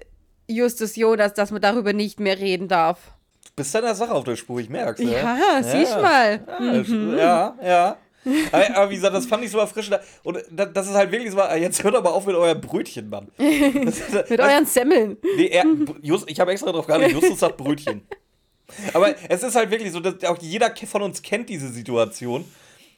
Justus 0.49 0.97
Jonas, 0.97 1.35
dass 1.35 1.51
man 1.51 1.61
darüber 1.63 1.93
nicht 1.93 2.21
mehr 2.21 2.39
reden 2.39 2.69
darf? 2.69 2.99
Bist 3.57 3.75
deiner 3.75 3.95
Sache 3.95 4.13
auf 4.13 4.25
der 4.25 4.37
Spur, 4.37 4.61
ich 4.61 4.69
merk's. 4.69 5.01
Ja, 5.01 5.61
siehst 5.63 6.01
mal. 6.01 6.41
Mhm. 6.61 7.17
Ja, 7.19 7.57
ja. 7.63 7.67
ja. 7.69 7.97
Aber, 8.53 8.77
aber 8.77 8.91
wie 8.91 8.97
gesagt, 8.97 9.15
das 9.15 9.25
fand 9.27 9.45
ich 9.45 9.51
so 9.51 9.59
erfrischend. 9.59 9.99
Und 10.25 10.39
da- 10.51 10.67
das 10.67 10.89
ist 10.89 10.95
halt 10.95 11.11
wirklich 11.13 11.31
so, 11.31 11.41
jetzt 11.57 11.83
hört 11.83 11.95
aber 11.95 12.13
auf 12.13 12.27
mit 12.27 12.35
euer 12.37 12.55
Brötchen, 12.57 13.09
Mann. 13.09 13.29
Das, 13.39 14.01
Mit 14.31 14.41
euren 14.41 14.67
Semmeln. 14.67 15.17
nee, 15.37 15.47
er, 15.47 15.65
Just, 16.03 16.29
ich 16.31 16.39
habe 16.41 16.51
extra 16.53 16.71
drauf 16.73 16.87
geachtet, 16.87 17.13
Justus 17.13 17.39
sagt 17.41 17.57
Brötchen. 17.57 18.07
Aber 18.93 19.15
es 19.29 19.43
ist 19.45 19.55
halt 19.55 19.71
wirklich 19.71 19.93
so, 19.93 20.01
dass 20.01 20.23
auch 20.25 20.39
jeder 20.41 20.75
von 20.91 21.03
uns 21.03 21.23
kennt 21.23 21.49
diese 21.49 21.69
Situation, 21.69 22.45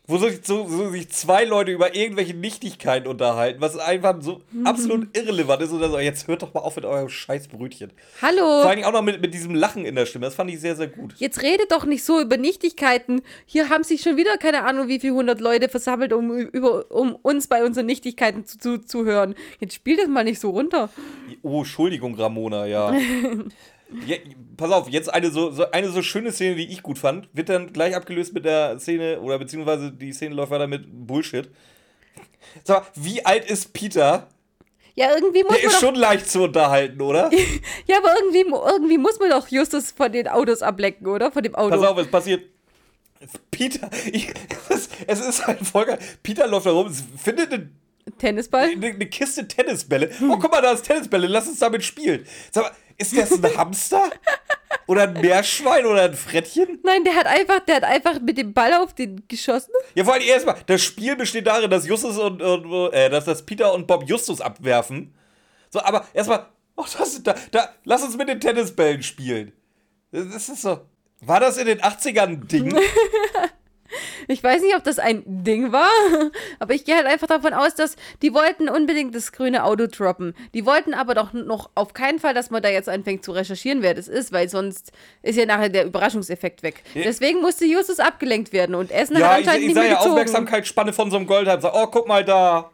wo 0.09 0.17
sich, 0.17 0.41
so, 0.43 0.67
so 0.67 0.89
sich 0.89 1.11
zwei 1.11 1.45
Leute 1.45 1.71
über 1.71 1.95
irgendwelche 1.95 2.33
Nichtigkeiten 2.33 3.07
unterhalten, 3.07 3.61
was 3.61 3.77
einfach 3.77 4.17
so 4.21 4.41
absolut 4.65 5.15
irrelevant 5.15 5.61
ist. 5.61 5.71
Und 5.71 5.81
dann 5.81 5.91
so, 5.91 5.99
jetzt 5.99 6.27
hört 6.27 6.43
doch 6.43 6.55
mal 6.55 6.61
auf 6.61 6.77
mit 6.77 6.87
eurem 6.87 7.11
scheiß 7.11 7.49
Brötchen. 7.49 7.93
Hallo. 8.23 8.63
Vor 8.63 8.71
allem 8.71 8.85
auch 8.85 8.93
noch 8.93 9.03
mit, 9.03 9.21
mit 9.21 9.35
diesem 9.35 9.55
Lachen 9.55 9.85
in 9.85 9.95
der 9.95 10.07
Stimme. 10.07 10.25
Das 10.25 10.35
fand 10.35 10.51
ich 10.51 10.61
sehr, 10.61 10.77
sehr 10.77 10.89
gut. 10.89 11.15
Jetzt 11.19 11.43
redet 11.43 11.71
doch 11.71 11.85
nicht 11.85 12.03
so 12.05 12.23
über 12.23 12.39
Nichtigkeiten. 12.39 13.21
Hier 13.45 13.69
haben 13.69 13.85
sich 13.85 14.01
schon 14.01 14.17
wieder 14.17 14.39
keine 14.39 14.65
Ahnung, 14.65 14.89
wie 14.89 14.99
viele 14.99 15.13
hundert 15.13 15.43
Leute 15.43 15.69
versammelt, 15.69 16.15
um, 16.15 16.35
über, 16.39 16.91
um 16.91 17.15
uns 17.15 17.47
bei 17.47 17.63
unseren 17.63 17.85
Nichtigkeiten 17.85 18.47
zu, 18.47 18.59
zu, 18.59 18.79
zu 18.79 19.05
hören. 19.05 19.35
Jetzt 19.61 19.75
spiel 19.75 19.99
das 19.99 20.09
mal 20.09 20.25
nicht 20.25 20.41
so 20.41 20.51
runter. 20.51 20.89
Oh, 21.43 21.59
Entschuldigung, 21.59 22.15
Ramona, 22.15 22.65
ja. 22.65 22.95
ja 24.07 24.17
pass 24.59 24.71
auf, 24.71 24.91
jetzt 24.91 25.13
eine 25.13 25.31
so, 25.31 25.51
so, 25.51 25.71
eine 25.71 25.89
so 25.89 26.03
schöne 26.03 26.33
Szene, 26.33 26.57
die 26.57 26.71
ich 26.71 26.83
gut 26.83 26.99
fand, 26.99 27.31
wird 27.33 27.49
dann 27.49 27.73
gleich 27.73 27.97
abgelöst 27.97 28.35
mit 28.35 28.45
der 28.45 28.79
Szene, 28.79 29.21
oder 29.21 29.39
beziehungsweise 29.39 29.91
die 29.91 30.13
Szene 30.13 30.35
läuft 30.35 30.51
weiter 30.51 30.67
mit 30.67 30.85
Bullshit. 30.87 31.49
Sag 32.65 32.83
mal, 32.83 32.91
wie 32.95 33.25
alt 33.25 33.49
ist 33.49 33.73
Peter? 33.73 34.29
Ja, 34.95 35.15
irgendwie 35.15 35.45
muss 35.45 35.57
Der 35.57 35.65
man 35.65 35.75
ist 35.75 35.81
schon 35.81 35.95
leicht 35.95 36.29
zu 36.29 36.43
unterhalten, 36.43 37.01
oder? 37.01 37.31
ja, 37.87 37.99
aber 37.99 38.15
irgendwie, 38.19 38.51
irgendwie 38.51 38.99
muss 38.99 39.19
man 39.21 39.31
doch 39.31 39.49
Justus 39.49 39.93
von 39.93 40.13
den 40.13 40.29
Autos 40.29 40.61
ablecken, 40.61 41.07
oder? 41.07 41.31
Von 41.31 41.45
dem 41.45 41.55
Auto. 41.55 41.71
Pass 41.71 41.87
auf, 41.87 41.99
es 41.99 42.11
passiert. 42.11 42.43
Peter, 43.51 43.89
ich, 44.13 44.33
es, 44.69 44.89
es 45.07 45.21
ist 45.21 45.47
halt 45.47 45.61
voll 45.61 45.87
geil. 45.87 45.99
Peter 46.23 46.47
läuft 46.49 46.67
da 46.67 46.73
rum, 46.73 46.93
findet 46.93 47.53
eine 47.53 47.71
Tennisball? 48.17 48.71
eine, 48.71 48.87
eine 48.87 49.07
Kiste 49.07 49.47
Tennisbälle. 49.47 50.11
Oh, 50.23 50.37
guck 50.39 50.51
mal, 50.51 50.63
da 50.63 50.73
ist 50.73 50.83
Tennisbälle, 50.83 51.27
lass 51.27 51.49
uns 51.49 51.59
damit 51.59 51.85
spielen. 51.85 52.27
Sag 52.51 52.65
mal, 52.65 52.73
ist 52.99 53.17
das 53.17 53.33
ein 53.33 53.57
Hamster? 53.57 54.11
Oder 54.87 55.03
ein 55.03 55.13
Meerschwein 55.21 55.85
oder 55.87 56.05
ein 56.05 56.15
Frettchen? 56.15 56.81
Nein, 56.83 57.05
der 57.05 57.15
hat 57.15 57.27
einfach, 57.27 57.61
der 57.61 57.77
hat 57.77 57.85
einfach 57.85 58.21
mit 58.21 58.39
dem 58.39 58.55
Ball 58.55 58.73
auf 58.75 58.95
den 58.95 59.23
geschossen. 59.29 59.71
Ja, 59.95 60.05
vor 60.05 60.15
allem 60.15 60.23
erstmal, 60.23 60.57
das 60.67 60.83
Spiel 60.83 61.15
besteht 61.15 61.47
darin, 61.47 61.71
dass 61.71 61.87
Justus 61.87 62.19
und, 62.19 62.41
und 62.41 62.93
äh, 62.93 63.11
dass 63.11 63.27
das 63.27 63.45
Peter 63.45 63.73
und 63.75 63.87
Bob 63.87 64.09
Justus 64.09 64.41
abwerfen. 64.41 65.15
So, 65.71 65.81
aber 65.81 66.07
erstmal, 66.15 66.47
oh, 66.77 66.85
das, 66.99 67.23
da, 67.23 67.35
da, 67.51 67.69
lass 67.85 68.03
uns 68.03 68.17
mit 68.17 68.29
den 68.29 68.41
Tennisbällen 68.41 69.03
spielen. 69.03 69.53
Das 70.11 70.49
ist 70.49 70.63
so. 70.63 70.81
War 71.21 71.41
das 71.41 71.59
in 71.59 71.67
den 71.67 71.81
80ern 71.81 72.23
ein 72.23 72.49
Ding? 72.49 72.79
Ich 74.27 74.43
weiß 74.43 74.63
nicht, 74.63 74.77
ob 74.77 74.85
das 74.85 74.99
ein 74.99 75.23
Ding 75.25 75.73
war, 75.73 75.91
aber 76.59 76.75
ich 76.75 76.85
gehe 76.85 76.97
halt 76.97 77.07
einfach 77.07 77.27
davon 77.27 77.55
aus, 77.55 77.75
dass 77.75 77.97
die 78.23 78.35
wollten 78.35 78.69
unbedingt 78.69 79.15
das 79.15 79.33
grüne 79.33 79.65
Auto 79.65 79.87
droppen. 79.87 80.35
Die 80.55 80.67
wollten 80.67 80.95
aber 80.95 81.15
doch 81.15 81.33
noch 81.33 81.71
auf 81.75 81.95
keinen 81.95 82.19
Fall, 82.19 82.35
dass 82.35 82.51
man 82.51 82.63
da 82.63 82.69
jetzt 82.69 82.89
anfängt 82.89 83.25
zu 83.25 83.33
recherchieren, 83.33 83.83
wer 83.83 83.95
das 83.95 84.09
ist, 84.09 84.33
weil 84.33 84.49
sonst 84.49 84.93
ist 85.23 85.37
ja 85.37 85.47
nachher 85.47 85.69
der 85.69 85.87
Überraschungseffekt 85.87 86.63
weg. 86.63 86.83
Deswegen 86.95 87.41
musste 87.41 87.65
Justus 87.65 88.01
abgelenkt 88.01 88.53
werden 88.53 88.75
und 88.75 88.91
Essen 88.91 89.17
ja, 89.17 89.29
hat 89.29 89.41
ich, 89.41 89.47
anscheinend 89.47 89.61
ich 89.61 89.67
nicht 89.69 89.75
sah 89.75 89.81
mehr 89.81 89.91
ja 89.91 89.97
gezogen. 89.97 90.13
Aufmerksamkeitsspanne 90.13 90.93
von 90.93 91.11
so 91.11 91.17
einem 91.17 91.27
Goldhalm. 91.27 91.61
Sag, 91.61 91.73
oh, 91.75 91.87
guck 91.87 92.07
mal 92.07 92.25
da. 92.25 92.71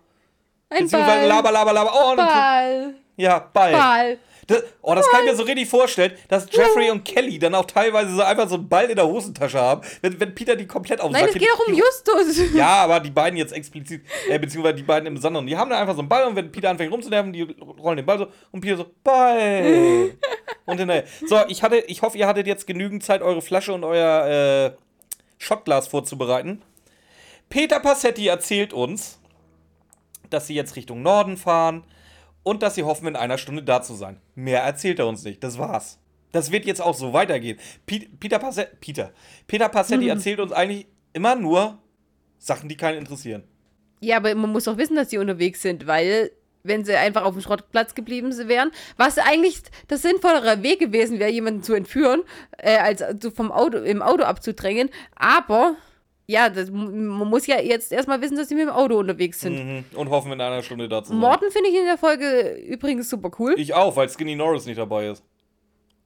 Ein 0.70 0.88
Ball. 0.88 1.26
laber, 1.26 1.52
laber, 1.52 1.72
laber. 1.72 1.92
Oh, 1.94 2.16
Ball. 2.16 2.94
ja, 3.16 3.38
Ball. 3.52 3.72
Ball. 3.72 4.18
Das, 4.46 4.62
oh, 4.82 4.94
das 4.94 5.08
kann 5.10 5.24
ich 5.24 5.30
mir 5.30 5.36
so 5.36 5.42
richtig 5.44 5.68
vorstellen, 5.68 6.12
dass 6.28 6.46
Jeffrey 6.50 6.90
und 6.90 7.04
Kelly 7.04 7.38
dann 7.38 7.54
auch 7.54 7.64
teilweise 7.64 8.14
so 8.14 8.22
einfach 8.22 8.48
so 8.48 8.56
einen 8.56 8.68
Ball 8.68 8.86
in 8.90 8.96
der 8.96 9.06
Hosentasche 9.06 9.58
haben, 9.58 9.82
wenn, 10.02 10.18
wenn 10.20 10.34
Peter 10.34 10.56
die 10.56 10.66
komplett 10.66 11.00
auf 11.00 11.08
den 11.08 11.12
Nein, 11.12 11.26
Sack 11.26 11.36
es 11.36 11.40
geht 11.40 11.50
doch 11.50 11.66
um 11.66 11.74
Justus. 11.74 12.52
Ja, 12.54 12.84
aber 12.84 13.00
die 13.00 13.10
beiden 13.10 13.38
jetzt 13.38 13.52
explizit, 13.52 14.02
äh, 14.28 14.38
beziehungsweise 14.38 14.74
die 14.74 14.82
beiden 14.82 15.06
im 15.06 15.14
Besonderen, 15.14 15.46
die 15.46 15.56
haben 15.56 15.70
da 15.70 15.80
einfach 15.80 15.94
so 15.94 16.00
einen 16.00 16.08
Ball 16.08 16.24
und 16.26 16.36
wenn 16.36 16.52
Peter 16.52 16.70
anfängt 16.70 16.92
rumzunerven, 16.92 17.32
die 17.32 17.42
rollen 17.42 17.96
den 17.96 18.06
Ball 18.06 18.18
so 18.18 18.26
und 18.52 18.60
Peter 18.60 18.76
so, 18.76 18.86
Ball. 19.02 20.12
und 20.66 20.78
hinterher. 20.78 21.04
So, 21.26 21.38
ich, 21.48 21.62
hatte, 21.62 21.78
ich 21.78 22.02
hoffe, 22.02 22.18
ihr 22.18 22.26
hattet 22.26 22.46
jetzt 22.46 22.66
genügend 22.66 23.02
Zeit, 23.02 23.22
eure 23.22 23.42
Flasche 23.42 23.72
und 23.72 23.84
euer 23.84 24.74
äh, 24.74 24.76
Shotglas 25.38 25.88
vorzubereiten. 25.88 26.62
Peter 27.48 27.80
Passetti 27.80 28.26
erzählt 28.26 28.72
uns, 28.72 29.18
dass 30.30 30.46
sie 30.46 30.54
jetzt 30.54 30.76
Richtung 30.76 31.02
Norden 31.02 31.36
fahren 31.36 31.84
und 32.44 32.62
dass 32.62 32.76
sie 32.76 32.84
hoffen, 32.84 33.08
in 33.08 33.16
einer 33.16 33.38
Stunde 33.38 33.64
da 33.64 33.82
zu 33.82 33.94
sein. 33.94 34.20
Mehr 34.36 34.62
erzählt 34.62 35.00
er 35.00 35.08
uns 35.08 35.24
nicht. 35.24 35.42
Das 35.42 35.58
war's. 35.58 35.98
Das 36.30 36.52
wird 36.52 36.64
jetzt 36.64 36.80
auch 36.80 36.94
so 36.94 37.12
weitergehen. 37.12 37.58
Pe 37.86 38.00
Peter 38.20 38.38
Passetti, 38.38 38.76
Peter, 38.80 39.12
Peter 39.46 39.68
Passetti 39.68 40.08
erzählt 40.08 40.40
uns 40.40 40.52
eigentlich 40.52 40.86
immer 41.12 41.34
nur 41.34 41.78
Sachen, 42.38 42.68
die 42.68 42.76
keinen 42.76 42.98
interessieren. 42.98 43.44
Ja, 44.00 44.18
aber 44.18 44.34
man 44.34 44.52
muss 44.52 44.64
doch 44.64 44.76
wissen, 44.76 44.96
dass 44.96 45.10
sie 45.10 45.18
unterwegs 45.18 45.62
sind, 45.62 45.86
weil 45.86 46.30
wenn 46.64 46.84
sie 46.84 46.96
einfach 46.96 47.24
auf 47.24 47.34
dem 47.34 47.42
Schrottplatz 47.42 47.94
geblieben 47.94 48.32
wären, 48.48 48.70
was 48.96 49.18
eigentlich 49.18 49.62
das 49.86 50.02
sinnvollere 50.02 50.62
Weg 50.62 50.80
gewesen 50.80 51.20
wäre, 51.20 51.30
jemanden 51.30 51.62
zu 51.62 51.74
entführen, 51.74 52.22
äh, 52.58 52.78
als 52.78 53.04
so 53.22 53.30
vom 53.30 53.52
Auto, 53.52 53.78
im 53.78 54.02
Auto 54.02 54.24
abzudrängen. 54.24 54.90
Aber 55.14 55.76
ja, 56.26 56.48
das, 56.48 56.70
man 56.70 57.28
muss 57.28 57.46
ja 57.46 57.60
jetzt 57.60 57.92
erstmal 57.92 58.20
wissen, 58.20 58.36
dass 58.36 58.48
sie 58.48 58.54
mit 58.54 58.64
dem 58.64 58.70
Auto 58.70 58.98
unterwegs 58.98 59.40
sind. 59.40 59.54
Mhm. 59.54 59.84
Und 59.94 60.10
hoffen, 60.10 60.32
in 60.32 60.40
einer 60.40 60.62
Stunde 60.62 60.88
da 60.88 61.02
zu 61.02 61.10
sein. 61.10 61.18
Morten 61.18 61.50
finde 61.50 61.68
ich 61.68 61.76
in 61.76 61.84
der 61.84 61.98
Folge 61.98 62.56
übrigens 62.66 63.10
super 63.10 63.30
cool. 63.38 63.54
Ich 63.58 63.74
auch, 63.74 63.94
weil 63.96 64.08
Skinny 64.08 64.34
Norris 64.34 64.66
nicht 64.66 64.78
dabei 64.78 65.08
ist. 65.08 65.22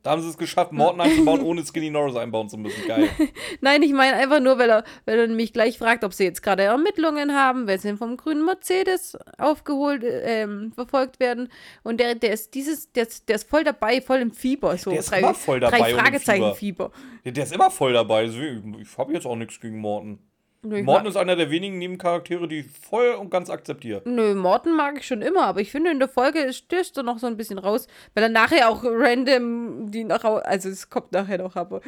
Da 0.09 0.13
haben 0.13 0.23
sie 0.23 0.31
es 0.31 0.39
geschafft, 0.39 0.73
Morton 0.73 1.03
einzubauen, 1.03 1.43
ohne 1.45 1.63
Skinny 1.63 1.91
Norris 1.91 2.17
einbauen 2.17 2.49
zu 2.49 2.57
müssen. 2.57 2.83
Geil. 2.87 3.11
Nein, 3.61 3.83
ich 3.83 3.93
meine 3.93 4.17
einfach 4.17 4.41
nur, 4.41 4.59
weil 4.59 4.71
er, 4.71 4.85
weil 5.05 5.19
er 5.19 5.27
nämlich 5.27 5.53
gleich 5.53 5.77
fragt, 5.77 6.03
ob 6.03 6.15
sie 6.15 6.25
jetzt 6.25 6.43
gerade 6.43 6.63
Ermittlungen 6.63 7.35
haben, 7.35 7.67
weil 7.67 7.79
sie 7.79 7.95
vom 7.95 8.17
grünen 8.17 8.43
Mercedes 8.47 9.19
aufgeholt, 9.37 10.03
ähm, 10.07 10.73
verfolgt 10.73 11.21
werden. 11.21 11.51
Und 11.83 12.01
der, 12.01 12.15
der 12.15 12.33
ist 12.33 12.55
dieses, 12.55 12.91
der 12.93 13.07
ist, 13.07 13.29
der 13.29 13.37
ist 13.37 13.51
voll 13.51 13.65
dabei, 13.65 14.01
voll 14.01 14.21
im 14.21 14.33
Fieber. 14.33 14.79
So 14.79 14.93
Der 14.93 15.01
ist 15.01 15.13
immer 15.13 15.35
voll 15.35 15.61
dabei 15.61 15.79
Drei 15.79 15.95
Fragezeichen 15.95 16.55
Fieber. 16.55 16.91
Der, 17.27 17.33
der 17.33 17.45
ist 17.45 17.53
immer 17.53 17.71
voll 17.71 17.93
dabei. 17.93 18.25
Deswegen, 18.25 18.79
ich 18.81 18.97
habe 18.97 19.13
jetzt 19.13 19.27
auch 19.27 19.37
nichts 19.37 19.61
gegen 19.61 19.77
Morton. 19.77 20.21
Nö, 20.63 20.83
mag, 20.83 21.07
ist 21.07 21.17
einer 21.17 21.37
der 21.37 21.51
wenigen 21.51 21.79
Nebencharaktere, 21.79 22.49
die 22.49 22.61
ich 22.61 22.67
voll 22.67 23.11
und 23.11 23.31
ganz 23.31 23.49
akzeptiere. 23.49 24.03
nö, 24.05 24.35
Morten 24.35 24.75
mag 24.75 24.99
ich 24.99 25.07
schon 25.07 25.23
immer, 25.23 25.45
aber 25.45 25.61
ich 25.61 25.71
finde 25.71 25.91
in 25.91 26.01
der 26.01 26.09
Folge 26.09 26.53
stößt 26.53 26.97
er 26.97 27.05
noch 27.05 27.19
so 27.19 27.27
ein 27.29 27.37
bisschen 27.37 27.59
raus, 27.59 27.87
weil 28.15 28.25
er 28.25 28.29
nachher 28.29 28.69
auch 28.69 28.83
random 28.85 29.91
die 29.91 30.03
nach 30.05 30.25
also 30.25 30.69
es 30.69 30.91
kommt 30.91 31.13
nachher 31.13 31.39
noch, 31.39 31.55
aber 31.55 31.81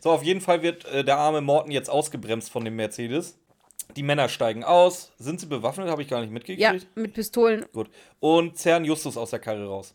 So, 0.00 0.10
auf 0.10 0.22
jeden 0.22 0.40
Fall 0.40 0.62
wird 0.62 0.84
äh, 0.86 1.04
der 1.04 1.18
arme 1.18 1.40
Morton 1.42 1.70
jetzt 1.70 1.90
ausgebremst 1.90 2.50
von 2.50 2.64
dem 2.64 2.76
Mercedes. 2.76 3.38
Die 3.96 4.02
Männer 4.02 4.28
steigen 4.28 4.64
aus. 4.64 5.12
Sind 5.18 5.38
sie 5.40 5.46
bewaffnet? 5.46 5.88
Habe 5.88 6.02
ich 6.02 6.08
gar 6.08 6.20
nicht 6.20 6.32
mitgekriegt. 6.32 6.60
ja, 6.60 6.74
mit 6.94 7.12
Pistolen. 7.12 7.66
Gut. 7.72 7.90
Und 8.20 8.56
zerren 8.56 8.84
Justus 8.84 9.16
aus 9.16 9.30
der 9.30 9.38
Karre 9.38 9.66
raus. 9.66 9.94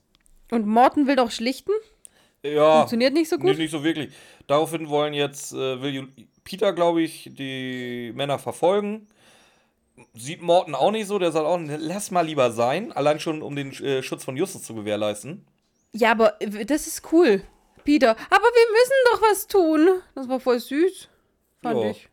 Und 0.51 0.67
Morten 0.67 1.07
will 1.07 1.15
doch 1.15 1.31
schlichten? 1.31 1.71
Ja. 2.43 2.77
Funktioniert 2.79 3.13
nicht 3.13 3.29
so 3.29 3.37
gut? 3.37 3.45
Nee, 3.57 3.63
nicht 3.63 3.71
so 3.71 3.83
wirklich. 3.83 4.13
Daraufhin 4.45 4.87
wollen 4.89 5.13
jetzt, 5.13 5.51
äh, 5.53 5.81
will 5.81 6.07
Peter, 6.47 6.71
glaube 6.71 7.01
ich, 7.01 7.29
die 7.33 8.13
Männer 8.15 8.39
verfolgen. 8.39 9.09
Sieht 10.13 10.41
Morten 10.41 10.75
auch 10.75 10.91
nicht 10.91 11.05
so, 11.07 11.19
der 11.19 11.33
sagt 11.33 11.45
auch, 11.45 11.59
lass 11.61 12.09
mal 12.09 12.25
lieber 12.25 12.51
sein, 12.51 12.93
allein 12.93 13.19
schon 13.19 13.41
um 13.41 13.53
den 13.53 13.73
äh, 13.83 14.01
Schutz 14.01 14.23
von 14.23 14.37
Justus 14.37 14.63
zu 14.63 14.73
gewährleisten. 14.73 15.45
Ja, 15.91 16.11
aber 16.11 16.41
äh, 16.41 16.63
das 16.65 16.87
ist 16.87 17.11
cool. 17.11 17.41
Peter. 17.83 18.11
Aber 18.11 18.45
wir 18.45 18.71
müssen 18.71 18.93
doch 19.11 19.21
was 19.23 19.47
tun. 19.47 20.01
Das 20.15 20.29
war 20.29 20.39
voll 20.39 20.59
süß. 20.61 21.09
Fand 21.61 21.81
Ja. 21.81 21.89
ich. 21.89 22.09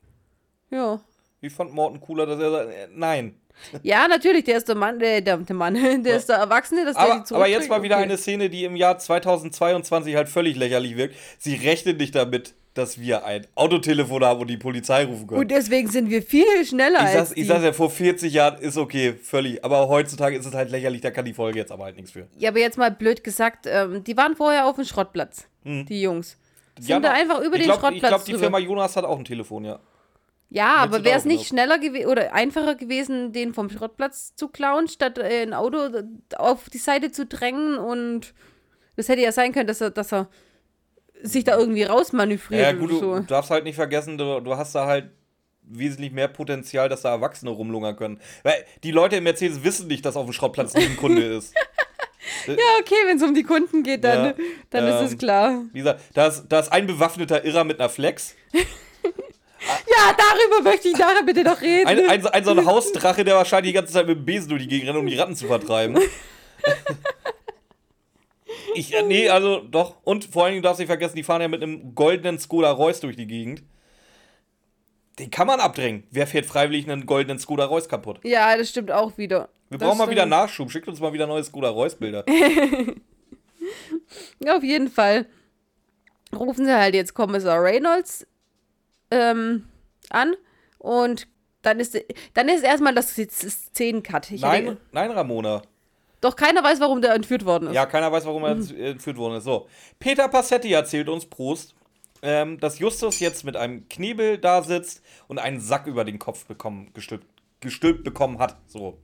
Ja. 0.70 1.00
Ich 1.40 1.52
fand 1.52 1.72
Morten 1.72 2.00
cooler, 2.00 2.26
dass 2.26 2.40
er 2.40 2.50
sagt, 2.50 2.70
äh, 2.72 2.88
nein. 2.90 3.40
Ja, 3.82 4.06
natürlich, 4.08 4.44
der 4.44 4.56
ist 4.58 4.68
der 4.68 4.74
Mann, 4.76 4.98
der, 4.98 5.20
der, 5.20 5.38
der 5.38 5.56
Mann, 5.56 5.74
der 6.04 6.16
ist 6.16 6.28
der 6.28 6.36
Erwachsene, 6.36 6.84
dass 6.84 6.94
der 6.96 7.02
Aber, 7.04 7.24
die 7.28 7.34
aber 7.34 7.48
jetzt 7.48 7.68
mal 7.68 7.82
wieder 7.82 7.96
Okay. 7.96 8.04
eine 8.04 8.16
Szene, 8.18 8.50
die 8.50 8.64
im 8.64 8.76
Jahr 8.76 8.98
2022 8.98 10.16
halt 10.16 10.28
völlig 10.28 10.56
lächerlich 10.56 10.96
wirkt. 10.96 11.14
Sie 11.38 11.54
rechnen 11.54 11.96
nicht 11.96 12.14
damit, 12.14 12.54
dass 12.74 12.98
wir 13.00 13.24
ein 13.24 13.46
Autotelefon 13.54 14.24
haben 14.24 14.40
und 14.40 14.48
die 14.50 14.56
Polizei 14.56 15.04
rufen 15.04 15.26
können. 15.28 15.40
Und 15.42 15.50
deswegen 15.50 15.88
sind 15.88 16.10
wir 16.10 16.22
viel 16.22 16.44
schneller 16.66 16.98
ich, 16.98 17.04
als 17.04 17.12
sag's, 17.14 17.30
die. 17.34 17.40
ich 17.42 17.46
sag's 17.46 17.62
ja, 17.64 17.72
vor 17.72 17.88
40 17.88 18.32
Jahren 18.32 18.58
ist 18.60 18.76
okay, 18.76 19.12
völlig. 19.14 19.64
Aber 19.64 19.88
heutzutage 19.88 20.36
ist 20.36 20.44
es 20.44 20.54
halt 20.54 20.70
lächerlich, 20.70 21.00
da 21.00 21.10
kann 21.12 21.24
die 21.24 21.34
Folge 21.34 21.58
jetzt 21.60 21.70
aber 21.70 21.84
halt 21.84 21.96
nichts 21.96 22.10
für. 22.10 22.26
Ja, 22.36 22.50
aber 22.50 22.58
jetzt 22.58 22.76
mal 22.76 22.90
blöd 22.90 23.22
gesagt, 23.22 23.66
ähm, 23.68 24.02
die 24.02 24.16
waren 24.16 24.34
vorher 24.34 24.66
auf 24.66 24.74
dem 24.74 24.84
Schrottplatz, 24.84 25.46
die 25.64 26.02
Jungs. 26.02 26.36
Sind 26.80 26.88
Ja, 26.88 26.98
da 26.98 27.12
einfach 27.12 27.38
über 27.40 27.54
ich 27.54 27.62
den 27.62 27.66
glaub, 27.66 27.78
Schrottplatz 27.80 27.94
Ich 27.94 28.08
glaube, 28.08 28.24
die 28.24 28.32
drüber. 28.32 28.42
Firma 28.42 28.58
Jonas 28.58 28.96
hat 28.96 29.04
auch 29.04 29.16
ein 29.18 29.24
Telefon, 29.24 29.64
ja. 29.64 29.78
Ja, 30.50 30.76
aber 30.76 30.98
sie 30.98 31.04
wäre 31.04 31.18
es 31.18 31.24
nicht 31.24 31.46
schneller 31.48 31.78
gewesen 31.78 32.06
oder 32.06 32.32
einfacher 32.32 32.74
gewesen, 32.76 33.32
den 33.32 33.54
vom 33.54 33.70
Schrottplatz 33.70 34.34
zu 34.36 34.48
klauen, 34.48 34.86
statt 34.88 35.18
äh, 35.18 35.42
ein 35.42 35.52
Auto 35.52 35.88
auf 36.36 36.70
die 36.70 36.78
Seite 36.78 37.10
zu 37.10 37.26
drängen 37.26 37.76
und 37.76 38.34
das 38.96 39.08
hätte 39.08 39.22
ja 39.22 39.32
sein 39.32 39.52
können, 39.52 39.66
dass 39.66 39.80
er, 39.80 39.90
dass 39.90 40.12
er 40.12 40.28
sich 41.22 41.44
da 41.44 41.58
irgendwie 41.58 41.82
rausmanövriert 41.82 42.62
Ja, 42.62 42.72
gut, 42.72 42.92
oder 42.92 43.00
du 43.00 43.16
so. 43.16 43.20
darfst 43.20 43.50
halt 43.50 43.64
nicht 43.64 43.74
vergessen, 43.76 44.18
du, 44.18 44.40
du 44.40 44.56
hast 44.56 44.74
da 44.74 44.86
halt 44.86 45.10
wesentlich 45.62 46.12
mehr 46.12 46.28
Potenzial, 46.28 46.88
dass 46.88 47.02
da 47.02 47.10
Erwachsene 47.10 47.50
rumlungern 47.50 47.96
können. 47.96 48.20
Weil 48.42 48.64
die 48.82 48.90
Leute 48.90 49.16
im 49.16 49.24
Mercedes 49.24 49.64
wissen 49.64 49.88
nicht, 49.88 50.04
dass 50.04 50.16
auf 50.16 50.26
dem 50.26 50.32
Schrottplatz 50.32 50.74
ein 50.74 50.96
Kunde 50.96 51.22
ist. 51.22 51.54
Ja, 52.46 52.54
okay, 52.80 52.94
wenn 53.06 53.18
es 53.18 53.22
um 53.22 53.34
die 53.34 53.42
Kunden 53.42 53.82
geht, 53.82 54.02
dann, 54.04 54.24
Ja, 54.26 54.34
dann 54.70 54.86
ist 54.88 55.00
es 55.02 55.12
ähm, 55.12 55.18
klar. 55.18 55.62
Wie 55.72 55.78
gesagt, 55.78 56.00
da 56.14 56.26
ist, 56.26 56.46
da 56.48 56.60
ist 56.60 56.72
ein 56.72 56.86
bewaffneter 56.86 57.44
Irrer 57.44 57.64
mit 57.64 57.78
einer 57.80 57.88
Flex. 57.88 58.34
Ja, 59.66 60.14
darüber 60.16 60.70
möchte 60.70 60.88
ich 60.88 60.96
nachher 60.98 61.22
bitte 61.24 61.42
noch 61.42 61.60
reden. 61.60 61.86
Ein, 61.86 62.08
ein, 62.08 62.26
ein 62.26 62.44
so 62.44 62.50
ein 62.50 62.66
Hausdrache, 62.66 63.24
der 63.24 63.36
wahrscheinlich 63.36 63.70
die 63.72 63.74
ganze 63.74 63.92
Zeit 63.92 64.06
mit 64.06 64.18
dem 64.18 64.24
Besen 64.24 64.48
durch 64.48 64.62
die 64.62 64.68
Gegend 64.68 64.88
rennt, 64.88 64.98
um 64.98 65.06
die 65.06 65.16
Ratten 65.16 65.36
zu 65.36 65.46
vertreiben. 65.46 65.98
Ich, 68.74 68.92
äh, 68.92 69.02
nee, 69.02 69.28
also 69.28 69.60
doch. 69.60 69.96
Und 70.02 70.24
vor 70.24 70.44
allen 70.44 70.52
Dingen 70.54 70.62
darfst 70.62 70.78
du 70.78 70.82
nicht 70.82 70.88
vergessen, 70.88 71.16
die 71.16 71.22
fahren 71.22 71.40
ja 71.40 71.48
mit 71.48 71.62
einem 71.62 71.94
goldenen 71.94 72.38
Skoda 72.38 72.70
Reus 72.72 73.00
durch 73.00 73.14
die 73.16 73.26
Gegend. 73.26 73.62
Den 75.18 75.30
kann 75.30 75.46
man 75.46 75.60
abdrängen. 75.60 76.04
Wer 76.10 76.26
fährt 76.26 76.44
freiwillig 76.46 76.90
einen 76.90 77.06
goldenen 77.06 77.38
Skoda 77.38 77.66
Reus 77.66 77.88
kaputt? 77.88 78.18
ja, 78.24 78.56
das 78.56 78.70
stimmt 78.70 78.90
auch 78.90 79.16
wieder. 79.16 79.48
Wir 79.68 79.78
Das 79.78 79.86
brauchen 79.86 79.98
mal 79.98 80.10
wieder 80.10 80.22
stimmt. 80.22 80.30
Nachschub. 80.30 80.70
Schickt 80.72 80.88
uns 80.88 80.98
mal 81.00 81.12
wieder 81.12 81.26
neue 81.28 81.44
Skoda 81.44 81.68
Reus-Bilder. 81.68 82.24
Ja, 84.44 84.56
auf 84.56 84.64
jeden 84.64 84.90
Fall 84.90 85.26
rufen 86.34 86.64
sie 86.66 86.76
halt 86.76 86.94
jetzt 86.94 87.14
Kommissar 87.14 87.62
Reynolds 87.62 88.26
ähm, 89.14 89.64
an 90.10 90.34
und 90.78 91.28
dann 91.62 91.80
ist, 91.80 91.98
dann 92.34 92.48
ist 92.48 92.62
erstmal 92.62 92.94
das 92.94 93.14
Szenencut. 93.14 94.30
Ich 94.30 94.42
Nein, 94.42 94.76
nein, 94.92 95.10
Ramona. 95.10 95.62
doch 96.20 96.36
keiner 96.36 96.62
weiß, 96.62 96.80
warum 96.80 97.00
der 97.00 97.14
entführt 97.14 97.44
worden 97.44 97.68
ist. 97.68 97.74
Ja, 97.74 97.86
keiner 97.86 98.12
weiß, 98.12 98.26
warum 98.26 98.44
er 98.44 98.50
entführt 98.50 99.16
worden 99.16 99.36
ist. 99.36 99.44
So, 99.44 99.68
Peter 99.98 100.28
Passetti 100.28 100.72
erzählt 100.72 101.08
uns, 101.08 101.24
Prost, 101.26 101.74
ähm, 102.22 102.58
dass 102.58 102.78
Justus 102.78 103.20
jetzt 103.20 103.44
mit 103.44 103.56
einem 103.56 103.88
Knebel 103.88 104.38
da 104.38 104.62
sitzt 104.62 105.02
und 105.28 105.38
einen 105.38 105.60
Sack 105.60 105.86
über 105.86 106.04
den 106.04 106.18
Kopf 106.18 106.44
bekommen, 106.46 106.90
gestülpt, 106.92 107.26
gestülpt 107.60 108.04
bekommen 108.04 108.38
hat. 108.38 108.56
So. 108.66 108.98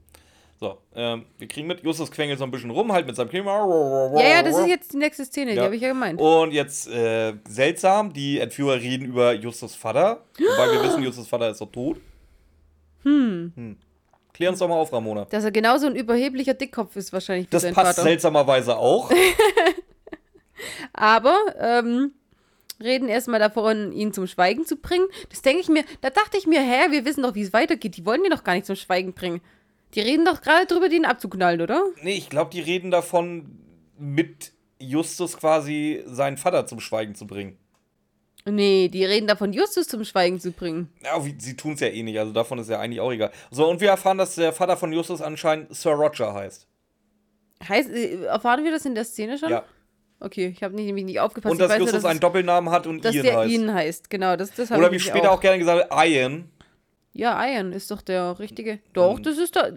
So, 0.61 0.77
ähm, 0.93 1.25
wir 1.39 1.47
kriegen 1.47 1.65
mit, 1.65 1.81
Justus 1.83 2.11
quengelt 2.11 2.37
so 2.37 2.43
ein 2.43 2.51
bisschen 2.51 2.69
rum, 2.69 2.91
halt 2.91 3.07
mit 3.07 3.15
seinem 3.15 3.29
Knebel. 3.29 3.47
ja, 3.47 4.29
ja, 4.29 4.43
das 4.43 4.59
ist 4.59 4.67
jetzt 4.67 4.93
die 4.93 4.97
nächste 4.97 5.25
Szene, 5.25 5.51
die 5.53 5.57
Ja. 5.57 5.63
habe 5.63 5.75
ich 5.75 5.81
ja 5.81 5.87
gemeint. 5.87 6.21
Und 6.21 6.51
jetzt, 6.51 6.87
äh, 6.87 7.33
seltsam, 7.49 8.13
die 8.13 8.37
Entführer 8.39 8.75
reden 8.75 9.05
über 9.07 9.33
Justus 9.33 9.73
Vater. 9.73 10.23
Wobei 10.37 10.71
wir 10.71 10.83
wissen, 10.83 11.01
Justus 11.01 11.27
Vater 11.27 11.49
ist 11.49 11.61
doch 11.61 11.71
tot. 11.71 11.97
Hm. 13.01 13.75
Klär 14.33 14.51
uns 14.51 14.59
doch 14.59 14.67
mal 14.67 14.75
auf, 14.75 14.93
Ramona. 14.93 15.25
Dass 15.25 15.43
er 15.43 15.49
genauso 15.51 15.87
ein 15.87 15.95
überheblicher 15.95 16.53
Dickkopf 16.53 16.95
ist 16.95 17.11
wahrscheinlich 17.11 17.49
Das 17.49 17.63
passt 17.63 17.75
Vater. 17.95 18.03
seltsamerweise 18.03 18.77
auch. 18.77 19.09
Aber 20.93 21.37
ähm, 21.59 22.11
reden 22.79 23.09
erstmal 23.09 23.39
davon, 23.39 23.91
ihn 23.93 24.13
zum 24.13 24.27
Schweigen 24.27 24.67
zu 24.67 24.75
bringen. 24.75 25.07
Das 25.31 25.41
denke 25.41 25.61
ich 25.61 25.69
mir, 25.69 25.83
da 26.01 26.11
dachte 26.11 26.37
ich 26.37 26.45
mir, 26.45 26.61
hä, 26.61 26.91
wir 26.91 27.03
wissen 27.05 27.23
doch, 27.23 27.33
wie 27.33 27.41
es 27.41 27.51
weitergeht. 27.51 27.97
Die 27.97 28.05
wollen 28.05 28.23
ihn 28.23 28.29
doch 28.29 28.43
gar 28.43 28.53
nicht 28.53 28.67
zum 28.67 28.75
Schweigen 28.75 29.13
bringen. 29.13 29.41
Die 29.93 30.01
reden 30.01 30.25
doch 30.25 30.41
gerade 30.41 30.65
drüber, 30.65 30.89
den 30.89 31.05
abzuknallen, 31.05 31.61
oder? 31.61 31.83
Nee, 32.01 32.15
ich 32.15 32.29
glaube, 32.29 32.51
die 32.51 32.61
reden 32.61 32.91
davon, 32.91 33.57
mit 33.97 34.53
Justus 34.79 35.37
quasi 35.37 36.01
seinen 36.05 36.37
Vater 36.37 36.65
zum 36.65 36.79
Schweigen 36.79 37.15
zu 37.15 37.27
bringen. 37.27 37.57
Nee, 38.45 38.89
die 38.89 39.05
reden 39.05 39.27
davon, 39.27 39.53
Justus 39.53 39.87
zum 39.87 40.03
Schweigen 40.03 40.39
zu 40.39 40.51
bringen. 40.51 40.89
Ja, 41.03 41.21
sie 41.37 41.55
tun 41.55 41.73
es 41.73 41.79
ja 41.79 41.87
eh 41.87 42.01
nicht, 42.01 42.17
also 42.17 42.31
davon 42.31 42.57
ist 42.57 42.69
ja 42.69 42.79
eigentlich 42.79 42.99
auch 42.99 43.11
egal. 43.11 43.31
So, 43.51 43.69
und 43.69 43.81
wir 43.81 43.89
erfahren, 43.89 44.17
dass 44.17 44.35
der 44.35 44.51
Vater 44.51 44.77
von 44.77 44.91
Justus 44.91 45.21
anscheinend 45.21 45.75
Sir 45.75 45.91
Roger 45.91 46.33
heißt. 46.33 46.67
Heißt, 47.67 47.89
äh, 47.91 48.23
erfahren 48.23 48.63
wir 48.63 48.71
das 48.71 48.85
in 48.85 48.95
der 48.95 49.05
Szene 49.05 49.37
schon? 49.37 49.51
Ja. 49.51 49.63
Okay, 50.19 50.47
ich 50.55 50.63
habe 50.63 50.75
nämlich 50.75 51.05
nicht 51.05 51.19
aufgepasst. 51.19 51.51
Und 51.51 51.59
dass 51.59 51.69
weiß 51.69 51.79
Justus 51.79 52.01
dass, 52.01 52.05
einen 52.05 52.19
Doppelnamen 52.19 52.71
hat 52.71 52.87
und 52.87 53.05
dass 53.05 53.13
Ian 53.13 53.25
der 53.25 53.37
heißt. 53.37 53.51
Ian 53.51 53.73
heißt. 53.73 54.09
Genau, 54.09 54.35
das, 54.35 54.53
das 54.53 54.71
habe 54.71 54.79
Oder 54.79 54.91
ich 54.91 55.03
wie 55.03 55.09
später 55.09 55.31
auch. 55.31 55.39
gerne 55.39 55.59
gesagt 55.59 55.91
Ian. 55.91 56.49
Ja, 57.13 57.45
Ian 57.45 57.73
ist 57.73 57.91
doch 57.91 58.01
der 58.01 58.39
richtige. 58.39 58.79
Doch, 58.93 59.17
Mhm. 59.17 59.23
das 59.23 59.37
ist 59.37 59.55
doch. 59.55 59.67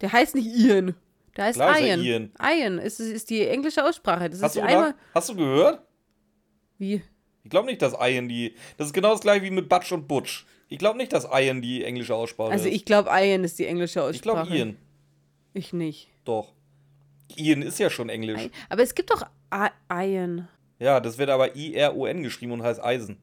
Der 0.00 0.12
heißt 0.12 0.34
nicht 0.34 0.46
Ian. 0.46 0.94
Der 1.36 1.44
heißt 1.46 1.56
Klar 1.58 1.76
ist 1.78 1.80
er 1.82 1.86
Ian. 1.98 2.00
Ian. 2.04 2.32
Ian 2.40 2.78
ist, 2.78 3.00
ist 3.00 3.28
die 3.30 3.46
englische 3.46 3.84
Aussprache. 3.84 4.30
Das 4.30 4.40
Hast 4.42 4.56
ist 4.56 4.62
du, 4.62 4.66
einmal. 4.66 4.92
gedacht, 4.92 5.04
hast 5.14 5.28
du 5.30 5.34
gehört? 5.36 5.82
Wie? 6.78 7.02
Ich 7.44 7.50
glaube 7.50 7.66
nicht, 7.66 7.80
dass 7.82 7.94
Ian 8.00 8.28
die. 8.28 8.54
Das 8.76 8.88
ist 8.88 8.92
genau 8.92 9.12
das 9.12 9.20
gleiche 9.20 9.42
wie 9.44 9.50
mit 9.50 9.68
Butch 9.68 9.92
und 9.92 10.06
Butch. 10.08 10.46
Ich 10.68 10.78
glaube 10.78 10.98
nicht, 10.98 11.12
dass 11.12 11.26
Ian 11.32 11.62
die 11.62 11.84
englische 11.84 12.14
Aussprache 12.14 12.50
Also 12.52 12.68
ist. 12.68 12.74
ich 12.74 12.84
glaube, 12.84 13.10
Ian 13.12 13.44
ist 13.44 13.58
die 13.58 13.66
englische 13.66 14.08
ich 14.12 14.20
glaube 14.22 14.40
Aussprache. 14.42 14.56
Ian. 14.56 14.76
Ich 15.54 15.72
nicht. 15.72 16.08
Doch. 16.24 16.52
Ian 17.36 17.62
ist 17.62 17.78
ja 17.78 17.88
schon 17.90 18.08
englisch. 18.08 18.42
I- 18.46 18.50
Aber 18.68 18.82
es 18.82 18.94
gibt 18.94 19.10
doch 19.10 19.22
I- 19.52 19.70
Ian. 19.92 20.48
Ja, 20.78 21.00
das 21.00 21.18
wird 21.18 21.30
aber 21.30 21.56
I-R-O-N 21.56 22.22
geschrieben 22.22 22.52
und 22.52 22.62
heißt 22.62 22.82
Eisen. 22.82 23.16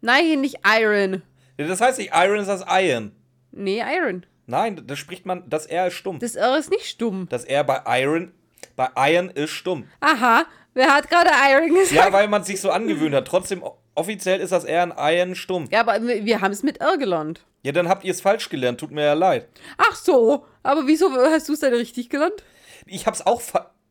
Nein, 0.00 0.40
nicht 0.40 0.56
Iron. 0.66 1.22
Das 1.68 1.80
heißt 1.80 1.98
nicht 1.98 2.12
Iron, 2.14 2.38
das 2.38 2.48
heißt 2.48 2.66
Iron. 2.68 3.12
Nee, 3.52 3.80
Iron. 3.80 4.26
Nein, 4.46 4.82
das 4.86 4.98
spricht 4.98 5.24
man, 5.26 5.48
das 5.48 5.66
R 5.66 5.86
ist 5.86 5.94
stumm. 5.94 6.18
Das 6.18 6.34
R 6.34 6.58
ist 6.58 6.70
nicht 6.70 6.86
stumm. 6.86 7.26
Das 7.28 7.44
R 7.44 7.64
bei 7.64 7.80
Iron, 8.00 8.32
bei 8.76 8.88
Iron 8.96 9.28
ist 9.30 9.50
stumm. 9.50 9.84
Aha, 10.00 10.44
wer 10.74 10.94
hat 10.94 11.08
gerade 11.08 11.30
Iron 11.50 11.68
gesagt? 11.68 11.92
Ja, 11.92 12.12
weil 12.12 12.28
man 12.28 12.44
sich 12.44 12.60
so 12.60 12.70
angewöhnt 12.70 13.14
hat. 13.14 13.26
Trotzdem, 13.26 13.62
offiziell 13.94 14.40
ist 14.40 14.52
das 14.52 14.64
R 14.64 14.82
in 14.84 14.94
Iron 14.96 15.34
stumm. 15.34 15.68
Ja, 15.70 15.80
aber 15.80 16.02
wir, 16.02 16.40
haben 16.40 16.52
es 16.52 16.62
mit 16.62 16.80
R 16.80 16.98
gelernt. 16.98 17.44
Ja, 17.62 17.72
dann 17.72 17.88
habt 17.88 18.04
ihr 18.04 18.10
es 18.10 18.20
falsch 18.20 18.48
gelernt. 18.48 18.80
Tut 18.80 18.90
mir 18.90 19.04
ja 19.04 19.12
leid. 19.12 19.48
Ach 19.78 19.94
so, 19.94 20.44
aber 20.62 20.86
wieso 20.86 21.10
hast 21.12 21.48
du 21.48 21.52
es 21.52 21.60
denn 21.60 21.74
richtig 21.74 22.10
gelernt? 22.10 22.42
Ich 22.86 23.06
hab's 23.06 23.24
auch, 23.24 23.40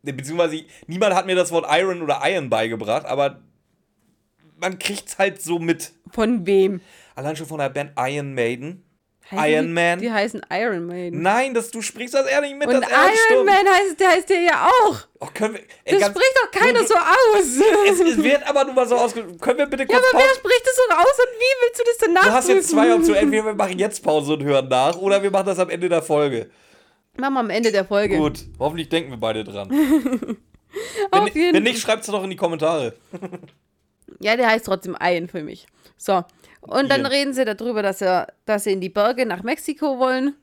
beziehungsweise 0.02 0.66
niemand 0.88 1.16
hat 1.16 1.26
mir 1.26 1.36
das 1.36 1.52
Wort 1.52 1.66
Iron 1.70 2.02
oder 2.02 2.22
Iron 2.26 2.50
beigebracht, 2.50 3.06
aber 3.06 3.40
man 4.62 4.80
kriegt's 4.80 5.18
halt 5.18 5.42
so 5.42 5.60
mit. 5.60 5.92
Von 6.12 6.46
wem? 6.46 6.80
Allein 7.16 7.36
schon 7.36 7.48
von 7.48 7.58
der 7.60 7.70
Band 7.70 7.92
Iron 7.98 8.34
Maiden. 8.34 8.86
Heißen 9.30 9.46
Iron 9.54 9.66
die, 9.68 9.72
Man. 9.74 10.00
Die 10.00 10.12
heißen 10.12 10.42
Iron 10.52 10.86
Maiden. 10.88 11.22
Nein, 11.22 11.54
das, 11.54 11.72
du 11.72 11.82
sprichst 11.82 12.14
das 12.14 12.26
nicht 12.42 12.58
mit, 12.58 12.68
Und 12.68 12.82
das. 12.82 12.90
Iron 13.32 13.46
Man 13.46 13.66
heißt, 13.66 13.98
der 13.98 14.10
heißt 14.10 14.30
der 14.30 14.42
ja 14.42 14.68
auch. 14.68 14.98
Oh, 15.22 15.28
können 15.34 15.54
wir, 15.54 15.62
ey, 15.86 15.94
Das 15.94 16.02
ganz- 16.02 16.12
spricht 16.18 16.34
doch 16.44 16.52
keiner 16.52 16.80
du- 16.82 16.88
so 16.88 16.96
aus. 16.96 17.46
Es, 17.92 18.00
es 18.02 18.24
wird 18.24 18.44
aber 18.46 18.66
nur 18.66 18.74
mal 18.74 18.86
so 18.88 18.96
ausgesprochen. 18.98 19.40
Können 19.40 19.60
wir 19.60 19.66
bitte 19.68 19.84
ja, 19.84 19.88
kurz 19.88 20.00
aber 20.00 20.12
Pause 20.20 20.26
wer 20.28 20.36
spricht 20.36 20.66
das 20.66 20.76
so 20.76 20.94
aus 20.96 21.20
und 21.20 21.40
wie 21.40 21.66
willst 21.66 21.80
du 21.80 21.84
das 21.86 21.98
denn 21.98 22.08
Du 22.10 22.14
nachprüfen? 22.16 22.36
hast 22.36 22.50
jetzt 22.50 22.70
zwei 22.72 22.94
Optionen. 22.94 23.22
Entweder 23.22 23.46
wir 23.46 23.54
machen 23.54 23.80
jetzt 23.80 24.04
Pause 24.04 24.34
und 24.34 24.44
hören 24.44 24.68
nach 24.68 24.98
oder 24.98 25.24
wir 25.24 25.32
machen 25.32 25.46
das 25.46 25.60
am 25.60 25.70
Ende 25.70 25.88
der 25.88 26.02
Folge. 26.02 26.50
Machen 27.18 27.34
wir 27.36 27.40
am 27.40 27.50
Ende 27.50 27.72
der 27.72 27.86
Folge. 27.86 28.18
Gut, 28.18 28.40
hoffentlich 28.60 28.90
denken 28.90 29.12
wir 29.12 29.18
beide 29.18 29.44
dran. 29.46 29.70
Wenn, 31.12 31.54
wenn 31.54 31.64
nicht, 31.64 31.80
schreibt 31.82 32.02
es 32.04 32.08
doch 32.08 32.24
in 32.24 32.30
die 32.30 32.36
Kommentare. 32.38 32.94
Ja, 34.22 34.36
der 34.38 34.48
heißt 34.50 34.66
trotzdem 34.66 34.96
Ian 35.02 35.28
für 35.28 35.44
mich. 35.44 35.66
So. 35.98 36.24
Und 36.62 36.90
dann 36.92 37.02
Ian. 37.02 37.06
reden 37.08 37.34
sie 37.34 37.44
darüber, 37.46 37.82
dass, 37.82 38.02
er, 38.02 38.28
dass 38.46 38.64
sie 38.66 38.72
in 38.72 38.82
die 38.82 38.90
Berge 38.90 39.26
nach 39.26 39.44
Mexiko 39.44 39.98
wollen. 40.00 40.36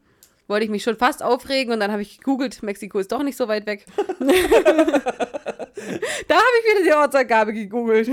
Wollte 0.48 0.64
ich 0.64 0.70
mich 0.70 0.82
schon 0.82 0.96
fast 0.96 1.22
aufregen 1.22 1.72
und 1.74 1.80
dann 1.80 1.92
habe 1.92 2.00
ich 2.02 2.18
gegoogelt, 2.18 2.62
Mexiko 2.62 2.98
ist 2.98 3.12
doch 3.12 3.22
nicht 3.22 3.36
so 3.36 3.48
weit 3.48 3.66
weg. 3.66 3.84
da 4.08 4.24
habe 6.36 6.46
ich 6.60 6.74
wieder 6.74 6.84
die 6.84 6.92
Ortsangabe 6.94 7.52
gegoogelt. 7.52 8.10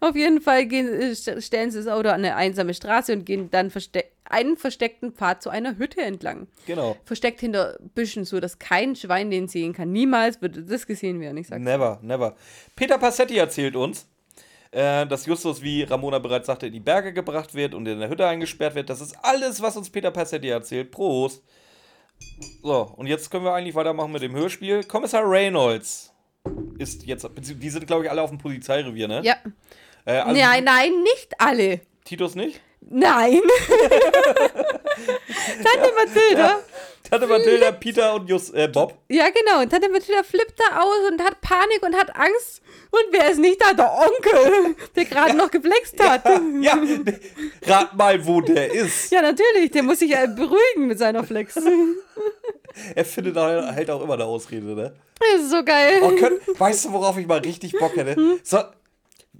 Auf 0.00 0.16
jeden 0.16 0.40
Fall 0.40 0.64
gehen, 0.66 0.88
äh, 0.88 1.10
st- 1.12 1.40
stellen 1.42 1.70
sie 1.70 1.78
das 1.78 1.86
Auto 1.86 2.08
an 2.08 2.16
eine 2.24 2.34
einsame 2.34 2.72
Straße 2.72 3.12
und 3.12 3.26
gehen 3.26 3.50
dann 3.50 3.70
verste 3.70 4.04
einen 4.24 4.56
versteckten 4.56 5.12
Pfad 5.12 5.42
zu 5.42 5.50
einer 5.50 5.76
Hütte 5.76 6.00
entlang. 6.02 6.46
Genau. 6.66 6.96
Versteckt 7.04 7.40
hinter 7.40 7.76
Büschen, 7.94 8.24
so 8.24 8.38
dass 8.40 8.58
kein 8.60 8.94
Schwein 8.94 9.30
den 9.30 9.48
sehen 9.48 9.72
kann. 9.74 9.90
Niemals 9.92 10.40
würde 10.40 10.62
das 10.62 10.86
gesehen 10.86 11.20
werden, 11.20 11.36
ich 11.36 11.48
sag's. 11.48 11.60
Never, 11.60 11.98
never. 12.02 12.36
Peter 12.76 12.96
Passetti 12.96 13.36
erzählt 13.36 13.74
uns, 13.76 14.06
äh, 14.72 15.06
dass 15.06 15.26
Justus, 15.26 15.62
wie 15.62 15.82
Ramona 15.82 16.18
bereits 16.18 16.46
sagte, 16.46 16.66
in 16.66 16.72
die 16.72 16.80
Berge 16.80 17.12
gebracht 17.12 17.54
wird 17.54 17.74
und 17.74 17.86
in 17.86 18.00
der 18.00 18.08
Hütte 18.08 18.26
eingesperrt 18.26 18.74
wird. 18.74 18.90
Das 18.90 19.00
ist 19.00 19.16
alles, 19.22 19.60
was 19.62 19.76
uns 19.76 19.90
Peter 19.90 20.10
Passetti 20.10 20.48
erzählt. 20.48 20.90
Prost. 20.90 21.42
So, 22.62 22.92
und 22.96 23.06
jetzt 23.06 23.30
können 23.30 23.44
wir 23.44 23.52
eigentlich 23.52 23.74
weitermachen 23.74 24.12
mit 24.12 24.22
dem 24.22 24.34
Hörspiel. 24.34 24.84
Kommissar 24.84 25.22
Reynolds 25.24 26.12
ist 26.78 27.04
jetzt, 27.04 27.28
die 27.36 27.70
sind, 27.70 27.86
glaube 27.86 28.04
ich, 28.04 28.10
alle 28.10 28.22
auf 28.22 28.30
dem 28.30 28.38
Polizeirevier, 28.38 29.08
ne? 29.08 29.22
Ja. 29.24 29.36
Äh, 30.04 30.18
also 30.18 30.40
nein, 30.40 30.64
nein, 30.64 31.02
nicht 31.02 31.34
alle. 31.38 31.80
Titus 32.04 32.34
nicht? 32.34 32.60
Nein. 32.80 33.40
Tante 35.62 35.92
Mathilda. 35.94 36.60
Tante 37.08 37.26
Mathilda, 37.26 37.72
Peter 37.72 38.14
und 38.14 38.28
Just, 38.28 38.54
äh, 38.54 38.68
Bob. 38.68 38.94
Ja, 39.08 39.28
genau. 39.30 39.62
Und 39.62 39.70
Tante 39.70 39.88
Mathilda 39.88 40.22
flippt 40.22 40.58
da 40.58 40.80
aus 40.80 41.10
und 41.10 41.22
hat 41.22 41.40
Panik 41.40 41.82
und 41.82 41.94
hat 41.94 42.14
Angst. 42.16 42.62
Und 42.90 43.04
wer 43.12 43.30
ist 43.30 43.38
nicht 43.38 43.60
da? 43.60 43.72
Der 43.72 43.92
Onkel, 43.92 44.74
der 44.96 45.04
gerade 45.04 45.36
noch 45.36 45.50
geflext 45.50 46.00
hat. 46.02 46.24
Ja, 46.60 46.78
rat 47.66 47.94
mal, 47.96 48.26
wo 48.26 48.40
der 48.40 48.72
ist. 48.72 49.10
Ja, 49.12 49.22
natürlich. 49.22 49.70
Der 49.70 49.82
muss 49.82 50.00
sich 50.00 50.10
ja 50.10 50.26
beruhigen 50.26 50.86
mit 50.88 50.98
seiner 50.98 51.24
Flex. 51.24 51.54
Das 51.54 51.64
Er 52.94 53.04
findet 53.04 53.36
halt 53.36 53.90
auch 53.90 54.02
immer 54.02 54.14
eine 54.14 54.24
Ausrede, 54.24 54.66
ne? 54.74 54.92
ist 55.36 55.50
so 55.50 55.62
geil. 55.64 56.00
Oh, 56.02 56.10
können, 56.10 56.40
weißt 56.56 56.86
du, 56.86 56.92
worauf 56.92 57.18
ich 57.18 57.26
mal 57.26 57.40
richtig 57.40 57.72
Bock 57.72 57.94
hätte? 57.96 58.38
So, 58.42 58.58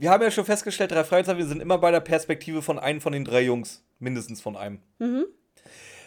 wir 0.00 0.10
haben 0.10 0.22
ja 0.22 0.30
schon 0.30 0.46
festgestellt, 0.46 0.92
drei 0.92 1.04
Fragezeichen, 1.04 1.38
wir 1.38 1.46
sind 1.46 1.60
immer 1.60 1.76
bei 1.76 1.90
der 1.90 2.00
Perspektive 2.00 2.62
von 2.62 2.78
einem 2.78 3.02
von 3.02 3.12
den 3.12 3.24
drei 3.24 3.42
Jungs. 3.42 3.84
Mindestens 3.98 4.40
von 4.40 4.56
einem. 4.56 4.80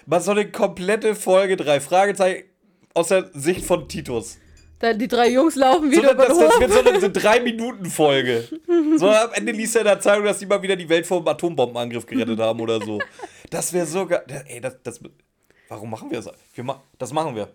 Mal 0.07 0.19
so 0.19 0.31
eine 0.31 0.49
komplette 0.49 1.13
Folge, 1.13 1.55
drei 1.57 1.79
Fragezeichen 1.79 2.45
aus 2.95 3.09
der 3.09 3.29
Sicht 3.33 3.63
von 3.63 3.87
Titus. 3.87 4.39
Da 4.79 4.93
die 4.93 5.07
drei 5.07 5.29
Jungs 5.29 5.55
laufen 5.55 5.91
So, 5.91 5.97
wieder 5.97 6.13
über 6.13 6.25
das, 6.25 6.39
das 6.39 6.59
wird 6.59 6.73
so 6.73 6.79
eine, 6.79 6.99
so 6.99 7.09
drei 7.13 7.39
Minuten 7.39 7.85
Folge. 7.85 8.47
So 8.97 9.09
am 9.09 9.31
Ende 9.33 9.51
liest 9.51 9.75
er 9.75 9.81
in 9.81 9.87
der 9.87 9.99
Zeitung, 9.99 10.25
dass 10.25 10.39
die 10.39 10.47
mal 10.47 10.61
wieder 10.61 10.75
die 10.75 10.89
Welt 10.89 11.05
vor 11.05 11.21
dem 11.21 11.27
Atombombenangriff 11.27 12.05
gerettet 12.05 12.39
haben 12.39 12.59
oder 12.59 12.81
so. 12.81 12.99
Das 13.49 13.71
wäre 13.71 13.85
so 13.85 14.07
geil. 14.07 14.23
Ey, 14.47 14.59
das, 14.59 14.77
das, 14.81 14.99
warum 15.69 15.91
machen 15.91 16.09
wir 16.09 16.19
das? 16.19 16.31
Wir 16.55 16.63
ma 16.63 16.81
das 16.97 17.13
machen 17.13 17.35
wir. 17.35 17.49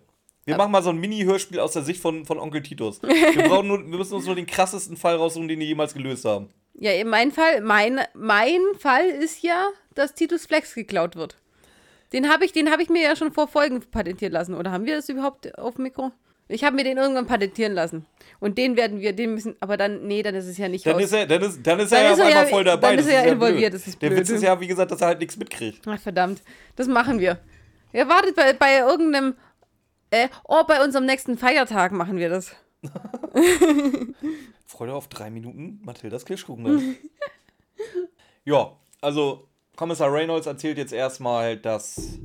Wir 0.49 0.57
machen 0.57 0.71
mal 0.71 0.83
so 0.83 0.89
ein 0.89 0.97
Mini-Hörspiel 0.97 1.59
aus 1.59 1.73
der 1.73 1.83
Sicht 1.83 2.01
von, 2.01 2.25
von 2.25 2.39
Onkel 2.39 2.61
Titus. 2.61 3.01
Wir, 3.01 3.43
brauchen 3.47 3.67
nur, 3.67 3.79
wir 3.79 3.97
müssen 3.97 4.13
uns 4.15 4.25
nur 4.25 4.35
den 4.35 4.45
krassesten 4.45 4.97
Fall 4.97 5.15
raussuchen, 5.15 5.47
den 5.47 5.59
die 5.59 5.65
jemals 5.67 5.93
gelöst 5.93 6.25
haben. 6.25 6.49
Ja, 6.75 6.91
in 6.91 7.07
meinem 7.09 7.31
Fall, 7.31 7.61
mein, 7.61 7.99
mein 8.13 8.59
Fall 8.77 9.05
ist 9.05 9.41
ja, 9.43 9.67
dass 9.95 10.13
Titus 10.13 10.45
Flex 10.45 10.75
geklaut 10.75 11.15
wird. 11.15 11.37
Den 12.13 12.29
habe 12.29 12.45
ich, 12.45 12.51
den 12.53 12.71
habe 12.71 12.81
ich 12.81 12.89
mir 12.89 13.01
ja 13.03 13.15
schon 13.15 13.31
vor 13.31 13.47
Folgen 13.47 13.81
patentieren 13.91 14.33
lassen. 14.33 14.53
Oder 14.55 14.71
haben 14.71 14.85
wir 14.85 14.95
das 14.95 15.09
überhaupt 15.09 15.57
auf 15.57 15.75
dem 15.75 15.83
Mikro? 15.83 16.11
Ich 16.51 16.63
habe 16.63 16.75
mir 16.75 16.83
den 16.83 16.97
irgendwann 16.97 17.27
patentieren 17.27 17.73
lassen. 17.73 18.07
Und 18.39 18.57
den 18.57 18.75
werden 18.75 19.01
wir, 19.01 19.13
den 19.13 19.35
müssen, 19.35 19.55
aber 19.59 19.77
dann, 19.77 20.07
nee, 20.07 20.23
dann 20.23 20.33
ist 20.33 20.47
es 20.47 20.57
ja 20.57 20.67
nicht 20.67 20.83
Dann 20.85 20.93
raus. 20.93 21.03
ist 21.03 21.13
er, 21.13 21.27
dann 21.27 21.41
ist, 21.43 21.59
dann 21.67 21.79
ist 21.79 21.91
Dann 21.91 21.99
er 21.99 22.05
ja 22.07 22.13
auf 22.13 22.19
einmal 22.21 22.47
voll 22.47 22.63
dabei. 22.63 22.89
dann 22.95 22.99
ist 22.99 23.07
er 23.07 23.25
ja 23.25 23.31
involviert, 23.33 23.73
das 23.75 23.85
ist 23.85 24.01
Der 24.01 24.07
blöd. 24.09 24.21
Witz 24.21 24.29
ist 24.31 24.41
ja, 24.41 24.59
wie 24.59 24.65
gesagt, 24.65 24.89
dass 24.89 24.99
er 25.01 25.07
halt 25.07 25.19
nichts 25.19 25.37
mitkriegt. 25.37 25.81
Ach, 25.85 25.99
verdammt. 25.99 26.41
Das 26.75 26.87
machen 26.87 27.19
wir. 27.19 27.37
Ihr 27.93 28.07
wartet 28.09 28.35
bei, 28.35 28.53
bei 28.53 28.79
irgendeinem, 28.79 29.35
äh, 30.11 30.27
oh, 30.47 30.63
bei 30.67 30.83
unserem 30.83 31.05
nächsten 31.05 31.37
Feiertag 31.37 31.91
machen 31.91 32.17
wir 32.17 32.29
das. 32.29 32.55
Freude 34.65 34.93
auf 34.93 35.07
drei 35.07 35.29
Minuten 35.29 35.79
Mathildas 35.83 36.25
Kirschkuchen. 36.25 36.97
Ja, 38.45 38.75
also 39.01 39.47
Kommissar 39.75 40.11
Reynolds 40.11 40.47
erzählt 40.47 40.77
jetzt 40.79 40.93
erstmal, 40.93 41.55
dass. 41.55 42.17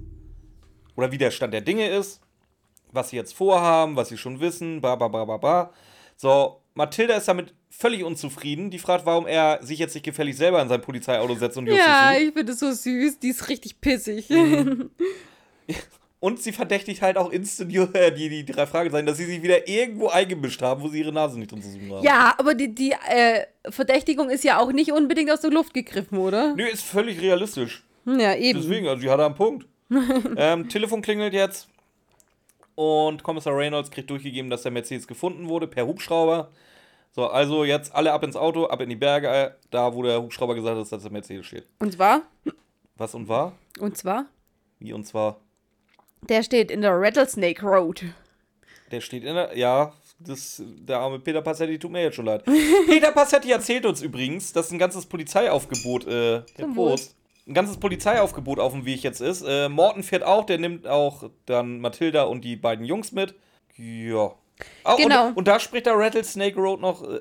Oder 0.97 1.13
wie 1.13 1.19
der 1.19 1.31
Stand 1.31 1.53
der 1.53 1.61
Dinge 1.61 1.89
ist, 1.91 2.21
was 2.93 3.11
sie 3.11 3.17
jetzt 3.17 3.35
vorhaben, 3.35 3.97
was 3.97 4.09
sie 4.09 4.17
schon 4.17 4.41
wissen, 4.41 4.81
bla 4.81 4.97
bla 4.97 5.09
bla 5.09 5.25
bla 5.27 5.37
bla. 5.37 5.73
So, 6.17 6.63
Mathilda 6.75 7.17
ist 7.17 7.29
damit 7.29 7.53
völlig 7.69 8.05
unzufrieden. 8.05 8.71
Die 8.71 8.79
fragt, 8.79 9.05
warum 9.05 9.27
er 9.27 9.59
sich 9.63 9.79
jetzt 9.79 9.95
nicht 9.95 10.05
gefällig 10.05 10.37
selber 10.37 10.63
in 10.63 10.69
sein 10.69 10.81
Polizeiauto 10.81 11.35
setzt 11.35 11.59
und 11.59 11.67
Justus 11.67 11.85
Ja, 11.85 12.13
sucht. 12.13 12.23
ich 12.23 12.33
finde 12.33 12.53
es 12.53 12.61
so 12.61 12.73
süß. 12.73 13.19
Die 13.19 13.29
ist 13.29 13.49
richtig 13.49 13.81
pissig. 13.81 14.31
Mhm. 14.31 14.91
Und 16.25 16.41
sie 16.41 16.53
verdächtigt 16.53 17.03
halt 17.03 17.19
auch 17.19 17.31
instant 17.31 17.71
äh, 17.95 18.11
die, 18.11 18.31
die 18.31 18.47
drei 18.47 18.65
Fragezeichen, 18.65 19.05
dass 19.05 19.19
sie 19.19 19.27
sich 19.27 19.43
wieder 19.43 19.69
irgendwo 19.69 20.09
eingemischt 20.09 20.63
haben, 20.63 20.81
wo 20.81 20.89
sie 20.89 21.01
ihre 21.01 21.13
Nase 21.13 21.39
nicht 21.39 21.53
drin 21.53 21.61
zu 21.61 21.69
suchen 21.69 21.93
haben. 21.93 22.03
Ja, 22.03 22.35
aber 22.39 22.55
die, 22.55 22.75
die 22.75 22.93
äh, 22.93 23.45
Verdächtigung 23.69 24.31
ist 24.31 24.43
ja 24.43 24.59
auch 24.59 24.73
nicht 24.73 24.91
unbedingt 24.91 25.31
aus 25.31 25.43
der 25.43 25.51
Luft 25.51 25.75
gegriffen, 25.75 26.17
oder? 26.17 26.55
Nö, 26.55 26.65
ist 26.65 26.83
völlig 26.83 27.21
realistisch. 27.21 27.85
Ja, 28.07 28.35
eben. 28.37 28.59
Deswegen, 28.59 28.89
also 28.89 29.03
sie 29.03 29.11
hat 29.11 29.21
einen 29.21 29.35
Punkt. 29.35 29.67
ähm, 30.39 30.67
Telefon 30.71 31.03
klingelt 31.03 31.35
jetzt. 31.35 31.69
Und 32.75 33.23
Kommissar 33.23 33.55
Reynolds 33.55 33.91
kriegt 33.91 34.09
durchgegeben, 34.09 34.49
dass 34.49 34.63
der 34.63 34.73
Mercedes 34.73 35.07
gefunden 35.07 35.51
wurde 35.51 35.67
per 35.67 35.87
Hubschrauber. 35.87 36.49
So, 37.13 37.27
also 37.27 37.65
jetzt 37.65 37.95
alle 37.95 38.15
ab 38.15 38.23
ins 38.25 38.37
Auto, 38.37 38.65
ab 38.65 38.81
in 38.81 38.89
die 38.89 38.97
Berge, 38.97 39.29
äh, 39.29 39.51
da 39.71 39.95
wo 39.95 40.03
der 40.03 40.23
Hubschrauber 40.23 40.55
gesagt 40.55 40.79
hat, 40.79 40.91
dass 40.91 41.03
der 41.03 41.13
Mercedes 41.13 41.45
steht. 41.45 41.67
Und 41.81 41.93
zwar, 41.93 42.23
Was 42.97 43.15
und 43.15 43.29
war? 43.29 43.53
und 43.79 43.99
zwar, 43.99 44.25
Wie 44.79 44.95
und 44.95 45.05
zwar, 45.07 45.37
der 46.29 46.43
steht 46.43 46.71
in 46.71 46.81
der 46.83 46.93
Rattlesnake 46.93 47.65
Road. 47.65 48.05
der 48.91 49.01
steht 49.01 49.25
in 49.25 49.35
der. 49.35 49.57
Ja, 49.57 49.93
das, 50.19 50.63
der 50.65 50.99
arme 51.01 51.19
Peter 51.19 51.43
Passetti 51.43 51.79
tut 51.79 51.91
mir 51.91 52.03
jetzt 52.03 52.15
schon 52.17 52.27
leid. 52.27 52.45
Peter 52.87 53.13
Passetti 53.13 53.51
erzählt 53.51 53.85
uns 53.87 54.01
übrigens, 54.03 54.53
dass 54.53 54.71
ein 54.71 54.79
ganzes 54.79 55.07
Polizeiaufgebot, 55.07 56.07
äh, 56.07 56.43
Prost, 56.75 57.17
ein 57.47 57.55
ganzes 57.55 57.77
Polizeiaufgebot 57.79 58.59
auf 58.59 58.73
dem 58.73 58.85
Weg 58.85 59.03
jetzt 59.03 59.21
ist. 59.21 59.43
Äh, 59.47 59.69
Morten 59.69 60.03
fährt 60.03 60.23
auch, 60.23 60.45
der 60.47 60.59
nimmt 60.59 60.87
auch 60.87 61.31
dann 61.47 61.81
Mathilda 61.81 62.23
und 62.25 62.43
die 62.43 62.57
beiden 62.57 62.85
Jungs 62.85 63.13
mit. 63.13 63.35
Ja. 63.77 64.35
Oh, 64.85 64.97
Genau. 64.97 65.29
Und, 65.29 65.37
und 65.39 65.49
da 65.49 65.59
spricht 65.59 65.87
der 65.87 65.99
Rattlesnake 65.99 66.57
Road 66.59 66.81
noch 66.81 67.03
äh, 67.03 67.21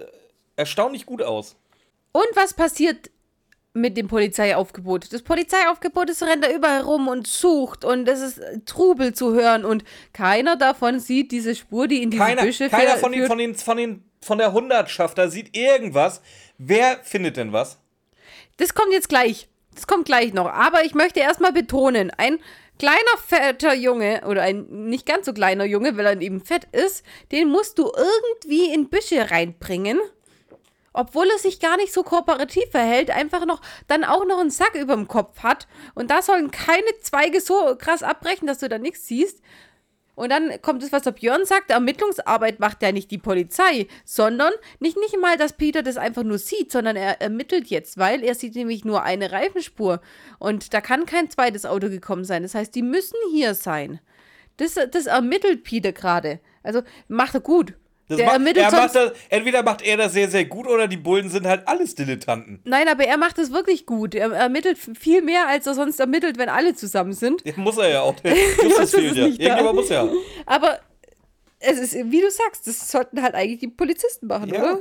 erstaunlich 0.55 1.05
gut 1.05 1.23
aus. 1.23 1.55
Und 2.11 2.27
was 2.35 2.53
passiert 2.53 3.09
mit 3.73 3.97
dem 3.97 4.07
Polizeiaufgebot? 4.07 5.12
Das 5.12 5.21
Polizeiaufgebot, 5.23 6.09
das 6.09 6.21
rennt 6.23 6.43
da 6.45 6.51
überall 6.51 6.81
rum 6.81 7.07
und 7.07 7.27
sucht 7.27 7.83
und 7.83 8.07
es 8.07 8.21
ist 8.21 8.38
äh, 8.38 8.59
Trubel 8.65 9.13
zu 9.13 9.33
hören 9.33 9.65
und 9.65 9.83
keiner 10.13 10.55
davon 10.55 10.99
sieht 10.99 11.31
diese 11.31 11.55
Spur, 11.55 11.88
die 11.88 12.03
in 12.03 12.12
diese 12.12 12.23
Keiner, 12.23 12.43
Büsche 12.43 12.69
keiner 12.69 12.91
fährt- 12.91 12.99
von, 12.99 13.12
den, 13.12 13.19
führt. 13.21 13.29
von, 13.29 13.38
den, 13.38 13.55
von, 13.55 13.77
den, 13.77 14.03
von 14.21 14.38
der 14.38 14.53
Hundertschafter 14.53 15.29
sieht 15.29 15.55
irgendwas. 15.57 16.21
Wer 16.57 16.99
findet 17.03 17.38
denn 17.38 17.51
was? 17.51 17.79
Das 18.57 18.73
kommt 18.75 18.93
jetzt 18.93 19.09
gleich. 19.09 19.47
Das 19.73 19.88
kommt 19.88 20.05
gleich 20.05 20.33
noch. 20.33 20.45
Aber 20.47 20.86
ich 20.86 20.93
möchte 20.93 21.19
erstmal 21.19 21.51
betonen, 21.51 22.12
ein 22.15 22.38
kleiner, 22.77 22.99
fetter 23.25 23.73
Junge, 23.73 24.21
oder 24.27 24.43
ein 24.43 24.67
nicht 24.88 25.07
ganz 25.07 25.25
so 25.25 25.33
kleiner 25.33 25.65
Junge, 25.65 25.97
weil 25.97 26.05
er 26.05 26.21
eben 26.21 26.41
fett 26.45 26.67
ist, 26.71 27.03
den 27.31 27.49
musst 27.49 27.79
du 27.79 27.91
irgendwie 27.95 28.71
in 28.71 28.89
Büsche 28.89 29.31
reinbringen. 29.31 29.99
Obwohl 30.93 31.27
er 31.29 31.39
sich 31.39 31.60
gar 31.60 31.77
nicht 31.77 31.91
so 31.91 32.03
kooperativ 32.03 32.69
verhält, 32.71 33.10
einfach 33.10 33.45
noch, 33.45 33.62
dann 33.88 34.03
auch 34.03 34.25
noch 34.25 34.39
einen 34.39 34.51
Sack 34.51 34.75
über 34.75 34.95
dem 34.95 35.08
Kopf 35.08 35.39
hat. 35.41 35.67
Und 35.95 36.12
da 36.12 36.21
sollen 36.21 36.51
keine 36.51 36.97
Zweige 37.01 37.41
so 37.41 37.75
krass 37.77 38.03
abbrechen, 38.03 38.47
dass 38.47 38.60
du 38.60 38.69
da 38.69 38.77
nichts 38.77 39.08
siehst. 39.08 39.41
Und 40.15 40.29
dann 40.29 40.62
kommt 40.62 40.84
es, 40.84 40.91
was 40.91 41.01
der 41.01 41.12
Björn 41.12 41.45
sagt, 41.45 41.71
Ermittlungsarbeit 41.71 42.60
macht 42.60 42.84
ja 42.84 42.91
nicht 42.91 43.10
die 43.10 43.17
Polizei, 43.17 43.88
sondern 44.06 44.53
nicht, 44.79 44.95
nicht 44.97 45.19
mal, 45.19 45.38
dass 45.38 45.53
Peter 45.53 45.82
das 45.82 45.97
einfach 45.97 46.23
nur 46.23 46.38
sieht, 46.38 46.71
sondern 46.71 46.95
er 46.95 47.19
ermittelt 47.19 47.67
jetzt, 47.67 47.97
weil 47.97 48.23
er 48.23 48.36
sieht 48.36 48.53
nämlich 48.53 48.86
nur 48.86 49.01
eine 49.01 49.32
Reifenspur. 49.32 50.01
Und 50.38 50.73
da 50.75 50.82
kann 50.82 51.08
kein 51.08 51.32
zweites 51.32 51.65
Auto 51.65 51.89
gekommen 51.89 52.25
sein. 52.25 52.43
Das 52.43 52.53
heißt, 52.53 52.75
die 52.75 52.84
müssen 52.84 53.17
hier 53.32 53.56
sein. 53.56 53.99
Das, 54.58 54.75
das 54.75 55.08
ermittelt 55.08 55.63
Peter 55.63 55.91
gerade. 55.91 56.39
Also 56.62 56.84
macht 57.08 57.34
er 57.34 57.41
gut. 57.41 57.73
Das 58.09 58.17
Der 58.17 58.25
macht, 58.25 58.33
ermittelt 58.35 58.65
er 58.65 58.71
macht 58.71 58.95
das, 58.95 59.11
entweder 59.29 59.63
macht 59.63 59.81
er 59.81 59.95
das 59.97 60.11
sehr, 60.13 60.29
sehr 60.29 60.43
gut 60.45 60.67
oder 60.67 60.87
die 60.89 60.97
Bullen 60.97 61.29
sind 61.29 61.47
halt 61.47 61.67
alles 61.67 61.95
Dilettanten. 61.95 62.59
Nein, 62.65 62.87
aber 62.89 63.05
er 63.05 63.17
macht 63.17 63.37
es 63.39 63.51
wirklich 63.51 63.85
gut. 63.85 64.13
Er 64.13 64.31
ermittelt 64.33 64.77
viel 64.77 65.21
mehr, 65.21 65.47
als 65.47 65.67
er 65.67 65.73
sonst 65.73 65.99
ermittelt, 65.99 66.37
wenn 66.37 66.49
alle 66.49 66.75
zusammen 66.75 67.13
sind. 67.13 67.45
Ja, 67.45 67.53
muss 67.55 67.77
er 67.77 67.89
ja 67.89 68.01
auch. 68.01 68.15
Justus 68.63 68.91
fehlt 68.91 69.15
ja. 69.15 69.25
Irgendjemand 69.27 69.75
muss 69.75 69.89
ja. 69.89 70.07
Aber 70.45 70.79
es 71.59 71.79
ist, 71.79 71.93
wie 72.11 72.19
du 72.19 72.29
sagst, 72.29 72.67
das 72.67 72.91
sollten 72.91 73.21
halt 73.21 73.35
eigentlich 73.35 73.59
die 73.59 73.69
Polizisten 73.69 74.27
machen, 74.27 74.49
Ja. 74.53 74.61
oder? 74.61 74.79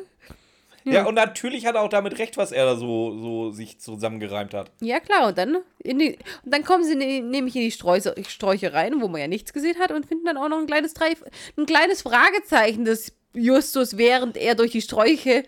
Ja, 0.85 1.07
und 1.07 1.15
natürlich 1.15 1.67
hat 1.67 1.75
er 1.75 1.83
auch 1.83 1.89
damit 1.89 2.19
recht, 2.19 2.37
was 2.37 2.53
er 2.53 2.65
da 2.65 2.77
so, 2.77 3.19
so 3.19 3.51
sich 3.51 3.79
zusammengereimt 3.79 4.55
hat. 4.55 4.71
Ja, 4.81 5.01
klar. 5.01 5.29
Und 5.29 5.39
dann, 5.39 5.59
die, 5.85 6.19
und 6.45 6.55
dann 6.55 6.65
kommen 6.65 6.85
sie 6.85 6.97
ne, 6.97 7.21
nämlich 7.21 7.55
in 7.57 7.63
die 7.63 7.71
Sträuche, 7.71 8.15
Sträuche 8.29 8.73
rein, 8.73 9.01
wo 9.01 9.09
man 9.09 9.21
ja 9.21 9.29
nichts 9.29 9.53
gesehen 9.53 9.79
hat, 9.79 9.93
und 9.93 10.07
finden 10.07 10.25
dann 10.25 10.37
auch 10.37 10.49
noch 10.49 10.59
ein 10.59 10.67
kleines, 10.67 10.95
Dreif 10.95 11.25
ein 11.57 11.67
kleines 11.67 12.03
Fragezeichen 12.03 12.85
des 12.85 13.13
Justus, 13.35 13.97
während 13.97 14.37
er 14.37 14.55
durch 14.55 14.73
die 14.73 14.83
Sträuche 14.83 15.45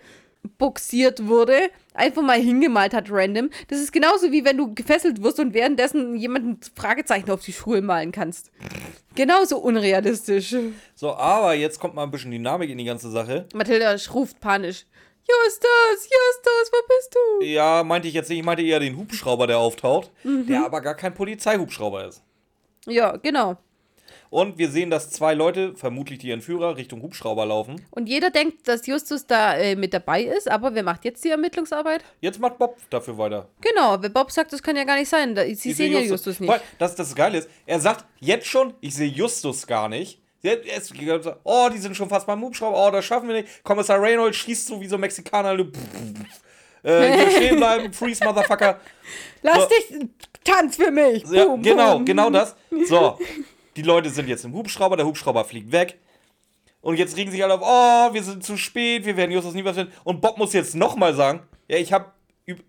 buxiert 0.57 1.27
wurde, 1.27 1.57
einfach 1.93 2.21
mal 2.21 2.39
hingemalt 2.39 2.93
hat, 2.93 3.07
random. 3.09 3.49
Das 3.67 3.79
ist 3.79 3.91
genauso 3.91 4.31
wie 4.31 4.45
wenn 4.45 4.57
du 4.57 4.73
gefesselt 4.73 5.21
wirst 5.23 5.39
und 5.39 5.53
währenddessen 5.53 6.15
jemanden 6.15 6.59
Fragezeichen 6.75 7.31
auf 7.31 7.43
die 7.43 7.53
Schuhe 7.53 7.81
malen 7.81 8.11
kannst. 8.11 8.51
Genauso 9.15 9.57
unrealistisch. 9.57 10.55
So, 10.93 11.13
aber 11.15 11.53
jetzt 11.53 11.79
kommt 11.79 11.95
mal 11.95 12.03
ein 12.03 12.11
bisschen 12.11 12.31
Dynamik 12.31 12.69
in 12.69 12.77
die 12.77 12.85
ganze 12.85 13.09
Sache. 13.09 13.47
Mathilda 13.53 13.95
ruft 14.13 14.39
panisch. 14.39 14.85
Justus, 15.27 16.03
Justus, 16.03 16.71
wo 16.71 16.87
bist 16.87 17.15
du? 17.15 17.45
Ja, 17.45 17.83
meinte 17.83 18.07
ich 18.07 18.13
jetzt 18.13 18.29
nicht, 18.29 18.39
ich 18.39 18.45
meinte 18.45 18.63
eher 18.63 18.79
den 18.79 18.95
Hubschrauber, 18.97 19.47
der 19.47 19.57
auftaucht, 19.57 20.11
Mhm. 20.23 20.45
der 20.47 20.65
aber 20.65 20.81
gar 20.81 20.95
kein 20.95 21.13
Polizeihubschrauber 21.13 22.05
ist. 22.05 22.21
Ja, 22.85 23.15
genau. 23.17 23.57
Und 24.29 24.57
wir 24.57 24.69
sehen, 24.69 24.89
dass 24.89 25.11
zwei 25.11 25.33
Leute, 25.33 25.75
vermutlich 25.75 26.19
die 26.19 26.31
Entführer, 26.31 26.75
Richtung 26.77 27.01
Hubschrauber 27.01 27.45
laufen. 27.45 27.85
Und 27.91 28.07
jeder 28.09 28.31
denkt, 28.31 28.67
dass 28.67 28.85
Justus 28.85 29.25
da 29.27 29.55
äh, 29.55 29.75
mit 29.75 29.93
dabei 29.93 30.23
ist, 30.23 30.49
aber 30.49 30.75
wer 30.75 30.83
macht 30.83 31.05
jetzt 31.05 31.23
die 31.23 31.29
Ermittlungsarbeit? 31.29 32.03
Jetzt 32.21 32.39
macht 32.39 32.57
Bob 32.57 32.77
dafür 32.89 33.17
weiter. 33.17 33.47
Genau, 33.61 34.01
weil 34.01 34.09
Bob 34.09 34.31
sagt, 34.31 34.51
das 34.51 34.61
kann 34.61 34.75
ja 34.75 34.83
gar 34.83 34.97
nicht 34.97 35.09
sein. 35.09 35.35
Da, 35.35 35.43
sie 35.43 35.51
Ich 35.51 35.59
sehen 35.61 35.75
sehe 35.75 35.91
ja 35.91 35.99
Justus 36.01 36.39
nicht. 36.39 36.49
Weil, 36.49 36.59
Das, 36.79 36.95
das 36.95 37.15
Geile 37.15 37.37
ist, 37.39 37.49
er 37.65 37.79
sagt 37.79 38.05
jetzt 38.19 38.47
schon, 38.47 38.73
ich 38.81 38.93
sehe 38.95 39.07
Justus 39.07 39.65
gar 39.67 39.89
nicht. 39.89 40.19
Ist- 40.53 40.93
Oh, 41.43 41.69
die 41.73 41.77
sind 41.79 41.95
schon 41.95 42.09
fast 42.09 42.27
beim 42.27 42.41
Hubschrauber. 42.41 42.87
Oh, 42.87 42.91
das 42.91 43.05
schaffen 43.05 43.27
wir 43.27 43.35
nicht. 43.41 43.63
Kommissar 43.63 44.01
Reynolds 44.01 44.37
schießt 44.37 44.67
so 44.67 44.79
wie 44.79 44.87
so 44.87 44.95
ein 44.95 45.01
Mexikaner. 45.01 45.57
Äh, 46.83 47.17
hier 47.17 47.31
stehen 47.35 47.55
bleiben, 47.57 47.91
freeze, 47.93 48.23
Motherfucker. 48.23 48.79
Lass 49.41 49.63
So. 49.63 49.67
dich, 49.69 50.07
tanz 50.43 50.75
für 50.75 50.91
mich. 50.91 51.23
Ja, 51.31 51.45
Boom, 51.45 51.61
genau, 51.63 51.93
boom. 51.95 52.05
genau 52.05 52.29
das. 52.29 52.55
So, 52.87 53.17
die 53.75 53.81
Leute 53.81 54.09
sind 54.09 54.27
jetzt 54.27 54.45
im 54.45 54.53
Hubschrauber, 54.53 54.95
der 54.97 55.05
Hubschrauber 55.05 55.45
fliegt 55.45 55.71
weg. 55.71 55.99
Und 56.81 56.99
jetzt 56.99 57.17
regen 57.17 57.31
sich 57.31 57.43
alle 57.43 57.55
auf, 57.55 57.61
oh, 57.63 58.13
wir 58.13 58.21
sind 58.21 58.43
zu 58.43 58.57
spät, 58.57 59.05
wir 59.05 59.17
werden 59.17 59.31
Justus 59.31 59.55
nie 59.55 59.65
was 59.65 59.75
finden. 59.75 59.91
Und 60.03 60.21
Bob 60.21 60.37
muss 60.37 60.53
jetzt 60.53 60.75
nochmal 60.75 61.15
sagen, 61.15 61.41
ja, 61.67 61.77
ich 61.77 61.91
habe, 61.91 62.11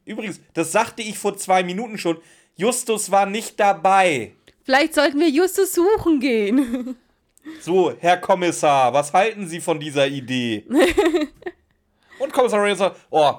übrigens, 0.06 0.40
das 0.54 0.72
sagte 0.72 1.02
ich 1.02 1.18
vor 1.18 1.36
zwei 1.36 1.62
Minuten 1.62 1.98
schon, 1.98 2.16
Justus 2.54 3.10
war 3.10 3.26
nicht 3.26 3.60
dabei. 3.60 4.32
Vielleicht 4.64 4.94
sollten 4.94 5.20
wir 5.20 5.28
Justus 5.28 5.74
suchen 5.74 6.20
gehen. 6.20 6.96
So, 7.60 7.92
Herr 7.98 8.16
Kommissar, 8.18 8.92
was 8.92 9.12
halten 9.12 9.46
Sie 9.46 9.60
von 9.60 9.78
dieser 9.78 10.06
Idee? 10.06 10.64
Und 12.18 12.32
Kommissar 12.32 12.60
Reynolds 12.60 12.80
sagt, 12.80 12.96
oh, 13.10 13.32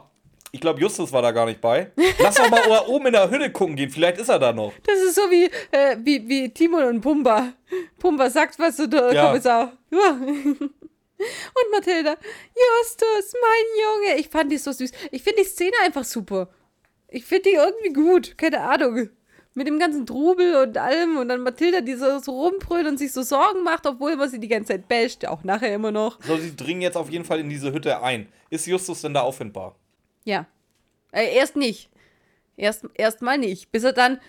ich 0.52 0.62
glaube, 0.62 0.80
Justus 0.80 1.12
war 1.12 1.22
da 1.22 1.32
gar 1.32 1.46
nicht 1.46 1.60
bei. 1.60 1.92
Lass 2.20 2.36
doch 2.36 2.50
mal 2.50 2.86
oben 2.88 3.08
in 3.08 3.14
der 3.14 3.30
Hütte 3.30 3.52
gucken 3.52 3.76
gehen, 3.76 3.90
vielleicht 3.90 4.18
ist 4.20 4.30
er 4.30 4.40
da 4.40 4.54
noch. 4.54 4.72
Das 4.86 4.98
ist 5.00 5.16
so 5.16 5.22
wie, 5.30 5.46
äh, 5.72 5.98
wie, 6.04 6.28
wie 6.28 6.50
Timon 6.54 6.84
und 6.84 7.02
Pumba. 7.02 7.54
Pumba 8.00 8.30
sagt 8.30 8.58
was 8.60 8.78
zu 8.78 8.88
der 8.88 9.12
Ja. 9.14 9.28
Kommissar. 9.28 9.74
Ja. 9.92 10.12
Und 10.12 11.72
Mathilda, 11.72 12.16
Justus, 12.56 13.34
mein 13.42 14.12
Junge. 14.12 14.20
Ich 14.20 14.30
fand 14.30 14.52
die 14.52 14.58
so 14.58 14.72
süß. 14.72 14.92
Ich 15.12 15.24
finde 15.24 15.42
die 15.42 15.48
Szene 15.48 15.74
einfach 15.84 16.04
super. 16.04 16.50
Ich 17.10 17.26
finde 17.26 17.50
die 17.50 17.56
irgendwie 17.56 17.94
gut. 17.94 18.38
Keine 18.38 18.62
Ahnung. 18.62 19.10
Mit 19.58 19.66
dem 19.66 19.80
ganzen 19.80 20.06
Trubel 20.06 20.56
und 20.68 20.78
allem. 20.78 21.18
Und 21.18 21.30
dann 21.30 21.42
Mathilda, 21.42 21.82
die 21.82 21.96
so, 21.96 22.20
so 22.20 22.44
rumbrüllt 22.44 22.86
und 22.86 23.00
sich 23.00 23.12
so 23.12 23.24
Sorgen 23.24 23.64
macht, 23.64 23.88
obwohl 23.88 24.16
man 24.16 24.30
sie 24.30 24.40
die 24.40 24.48
ganze 24.48 24.74
Zeit 24.74 24.88
basht. 24.88 25.26
Auch 25.26 25.44
nachher 25.44 25.74
immer 25.74 25.92
noch. 25.92 26.22
So, 26.22 26.38
sie 26.38 26.56
dringen 26.56 26.84
jetzt 26.84 26.96
auf 26.96 27.10
jeden 27.10 27.26
Fall 27.26 27.40
in 27.40 27.50
diese 27.50 27.74
Hütte 27.74 28.04
ein. 28.04 28.30
Ist 28.52 28.68
Justus 28.68 29.02
denn 29.02 29.16
da 29.16 29.22
auffindbar? 29.22 29.76
Ja. 30.26 30.46
Äh, 31.12 31.36
erst 31.36 31.56
nicht. 31.56 31.90
Erst, 32.56 32.86
erst 32.94 33.24
mal 33.24 33.40
nicht. 33.40 33.72
Bis 33.72 33.84
er 33.84 33.94
dann 33.94 34.20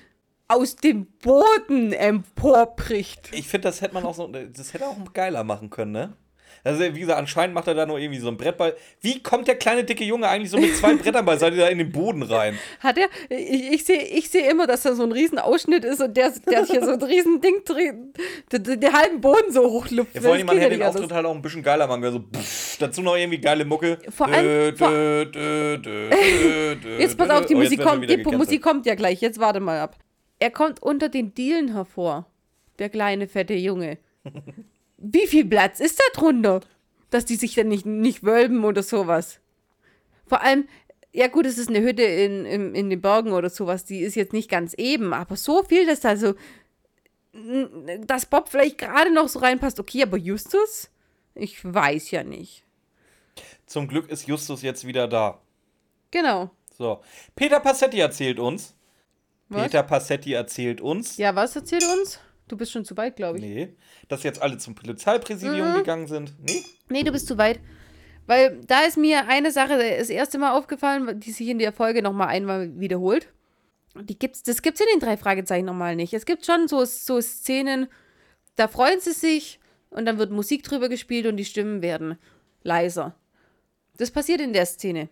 aus 0.48 0.76
dem 0.76 1.04
Boden 1.22 1.92
emporbricht. 1.92 3.28
Ich 3.34 3.48
finde, 3.48 3.68
das 3.68 3.82
hätte 3.82 3.92
man 3.92 4.04
auch 4.04 4.14
so, 4.14 4.28
das 4.28 4.72
hätte 4.72 4.86
auch 4.86 4.96
geiler 5.12 5.44
machen 5.44 5.68
können, 5.68 5.92
ne? 5.92 6.16
Also, 6.64 6.80
wie 6.94 7.00
gesagt, 7.00 7.18
anscheinend 7.18 7.54
macht 7.54 7.66
er 7.68 7.74
da 7.74 7.86
nur 7.86 7.98
irgendwie 7.98 8.20
so 8.20 8.28
ein 8.28 8.36
Brettball. 8.36 8.74
Wie 9.00 9.22
kommt 9.22 9.48
der 9.48 9.54
kleine 9.56 9.84
dicke 9.84 10.04
Junge 10.04 10.28
eigentlich 10.28 10.50
so 10.50 10.58
mit 10.58 10.76
zwei 10.76 10.94
Brettern 10.94 11.24
beiseite 11.24 11.56
da 11.56 11.68
in 11.68 11.78
den 11.78 11.90
Boden 11.92 12.22
rein? 12.22 12.58
Hat 12.80 12.98
er, 12.98 13.08
ich, 13.30 13.72
ich 13.72 13.84
sehe 13.84 14.02
ich 14.02 14.30
seh 14.30 14.40
immer, 14.48 14.66
dass 14.66 14.82
da 14.82 14.94
so 14.94 15.02
ein 15.02 15.12
riesen 15.12 15.38
Ausschnitt 15.38 15.84
ist 15.84 16.00
und 16.02 16.16
der, 16.16 16.32
der 16.50 16.62
sich 16.64 16.72
hier 16.72 16.84
so 16.84 16.92
ein 16.92 17.02
riesen 17.02 17.40
Ding 17.40 17.62
dreht, 17.64 17.94
der, 18.52 18.58
der, 18.58 18.76
der 18.76 18.92
halben 18.92 19.20
Boden 19.20 19.52
so 19.52 19.62
hochlupft. 19.70 20.14
Ja, 20.14 20.20
vor 20.20 20.32
allem, 20.32 20.46
man 20.46 20.58
hätte 20.58 20.70
den 20.76 20.82
Auftritt 20.82 21.12
halt 21.12 21.26
auch 21.26 21.34
ein 21.34 21.42
bisschen 21.42 21.62
geiler 21.62 21.86
machen 21.86 22.02
können. 22.02 22.12
So, 22.32 22.38
pff, 22.40 22.78
dazu 22.78 23.02
noch 23.02 23.16
irgendwie 23.16 23.38
geile 23.40 23.64
Mucke. 23.64 23.98
Vor 24.10 24.26
allem- 24.28 24.74
Dö, 24.76 25.26
dö, 25.26 25.78
dö, 25.78 26.98
Jetzt 26.98 27.16
pass 27.18 27.30
auf, 27.30 27.46
die 27.46 27.54
Oh, 27.54 27.58
Musik 27.58 27.80
kommt, 27.82 28.02
die 28.04 28.16
gecancelt. 28.16 28.38
Musik 28.38 28.62
kommt 28.62 28.86
ja 28.86 28.94
gleich, 28.94 29.20
jetzt 29.20 29.38
warte 29.40 29.60
mal 29.60 29.78
ab. 29.80 29.96
Er 30.38 30.50
kommt 30.50 30.82
unter 30.82 31.08
den 31.08 31.34
Dielen 31.34 31.72
hervor, 31.74 32.26
der 32.78 32.88
kleine, 32.88 33.26
fette 33.28 33.54
Junge. 33.54 33.98
Wie 34.98 35.26
viel 35.26 35.46
Platz 35.46 35.80
ist 35.80 35.98
da 35.98 36.20
drunter? 36.20 36.60
Dass 37.10 37.24
die 37.24 37.36
sich 37.36 37.54
dann 37.54 37.68
nicht, 37.68 37.86
nicht 37.86 38.22
wölben 38.24 38.64
oder 38.64 38.82
sowas. 38.82 39.40
Vor 40.26 40.42
allem, 40.42 40.68
ja 41.12 41.28
gut, 41.28 41.46
es 41.46 41.56
ist 41.56 41.68
eine 41.68 41.80
Hütte 41.80 42.02
in, 42.02 42.44
in, 42.44 42.74
in 42.74 42.90
den 42.90 43.00
Bergen 43.00 43.32
oder 43.32 43.48
sowas, 43.48 43.84
die 43.84 44.00
ist 44.00 44.14
jetzt 44.14 44.32
nicht 44.32 44.50
ganz 44.50 44.74
eben, 44.74 45.14
aber 45.14 45.36
so 45.36 45.62
viel, 45.62 45.86
dass 45.86 46.00
da 46.00 46.16
so, 46.16 46.34
dass 48.06 48.26
Bob 48.26 48.48
vielleicht 48.48 48.78
gerade 48.78 49.12
noch 49.12 49.28
so 49.28 49.38
reinpasst. 49.38 49.80
Okay, 49.80 50.02
aber 50.02 50.16
Justus? 50.16 50.90
Ich 51.34 51.64
weiß 51.64 52.10
ja 52.10 52.24
nicht. 52.24 52.64
Zum 53.66 53.86
Glück 53.86 54.10
ist 54.10 54.26
Justus 54.26 54.62
jetzt 54.62 54.86
wieder 54.86 55.08
da. 55.08 55.40
Genau. 56.10 56.50
So. 56.76 57.00
Peter 57.36 57.60
Passetti 57.60 58.00
erzählt 58.00 58.38
uns. 58.38 58.74
Was? 59.48 59.64
Peter 59.64 59.82
Passetti 59.82 60.32
erzählt 60.32 60.80
uns. 60.80 61.16
Ja, 61.16 61.34
was 61.34 61.56
erzählt 61.56 61.84
uns? 61.84 62.20
Du 62.48 62.56
bist 62.56 62.72
schon 62.72 62.84
zu 62.84 62.96
weit, 62.96 63.16
glaube 63.16 63.38
ich. 63.38 63.44
Nee. 63.44 63.76
Dass 64.08 64.22
jetzt 64.22 64.40
alle 64.42 64.58
zum 64.58 64.74
Polizeipräsidium 64.74 65.72
Mhm. 65.72 65.76
gegangen 65.76 66.06
sind. 66.06 66.34
Nee. 66.40 66.64
Nee, 66.88 67.02
du 67.02 67.12
bist 67.12 67.26
zu 67.28 67.38
weit. 67.38 67.60
Weil 68.26 68.60
da 68.66 68.82
ist 68.82 68.96
mir 68.98 69.26
eine 69.28 69.50
Sache 69.52 69.78
das 69.98 70.10
erste 70.10 70.38
Mal 70.38 70.52
aufgefallen, 70.56 71.18
die 71.20 71.30
sich 71.32 71.48
in 71.48 71.58
der 71.58 71.72
Folge 71.72 72.02
nochmal 72.02 72.28
einmal 72.28 72.78
wiederholt. 72.78 73.32
Die 73.94 74.18
gibt's, 74.18 74.42
das 74.42 74.60
gibt's 74.62 74.80
in 74.80 74.86
den 74.92 75.00
drei 75.00 75.16
Fragezeichen 75.16 75.64
nochmal 75.64 75.96
nicht. 75.96 76.12
Es 76.12 76.26
gibt 76.26 76.44
schon 76.44 76.68
so, 76.68 76.84
so 76.84 77.20
Szenen, 77.20 77.88
da 78.56 78.68
freuen 78.68 79.00
sie 79.00 79.12
sich 79.12 79.60
und 79.90 80.04
dann 80.04 80.18
wird 80.18 80.30
Musik 80.30 80.62
drüber 80.62 80.88
gespielt 80.88 81.26
und 81.26 81.36
die 81.38 81.44
Stimmen 81.46 81.80
werden 81.82 82.18
leiser. 82.62 83.14
Das 83.96 84.10
passiert 84.10 84.40
in 84.40 84.52
der 84.52 84.66
Szene. 84.66 85.08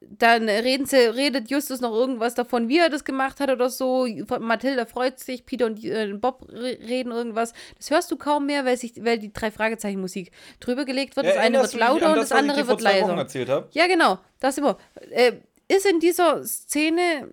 Dann 0.00 0.48
reden 0.48 0.86
sie, 0.86 0.96
redet 0.96 1.50
Justus 1.50 1.80
noch 1.80 1.92
irgendwas 1.92 2.34
davon, 2.34 2.68
wie 2.68 2.78
er 2.78 2.88
das 2.88 3.04
gemacht 3.04 3.38
hat 3.38 3.50
oder 3.50 3.70
so. 3.70 4.08
Mathilda 4.40 4.86
freut 4.86 5.20
sich, 5.20 5.46
Peter 5.46 5.66
und 5.66 5.84
äh, 5.84 6.12
Bob 6.14 6.48
re 6.48 6.78
reden 6.80 7.12
irgendwas. 7.12 7.52
Das 7.76 7.90
hörst 7.90 8.10
du 8.10 8.16
kaum 8.16 8.46
mehr, 8.46 8.64
weil, 8.64 8.76
sich, 8.76 9.04
weil 9.04 9.18
die 9.18 9.32
drei 9.32 9.52
Fragezeichen 9.52 10.00
Musik 10.00 10.32
drüber 10.58 10.84
gelegt 10.84 11.14
wird. 11.14 11.26
Das 11.26 11.36
eine 11.36 11.60
wird 11.60 11.74
lauter 11.74 12.10
und 12.10 12.16
das, 12.16 12.30
das 12.30 12.38
andere 12.38 12.66
wird 12.66 12.80
leiser. 12.80 13.16
erzählt? 13.16 13.48
Ja, 13.70 13.86
genau. 13.86 14.18
Das 14.40 14.58
immer. 14.58 14.78
Äh, 15.10 15.34
ist 15.68 15.86
in 15.86 16.00
dieser 16.00 16.44
Szene 16.44 17.30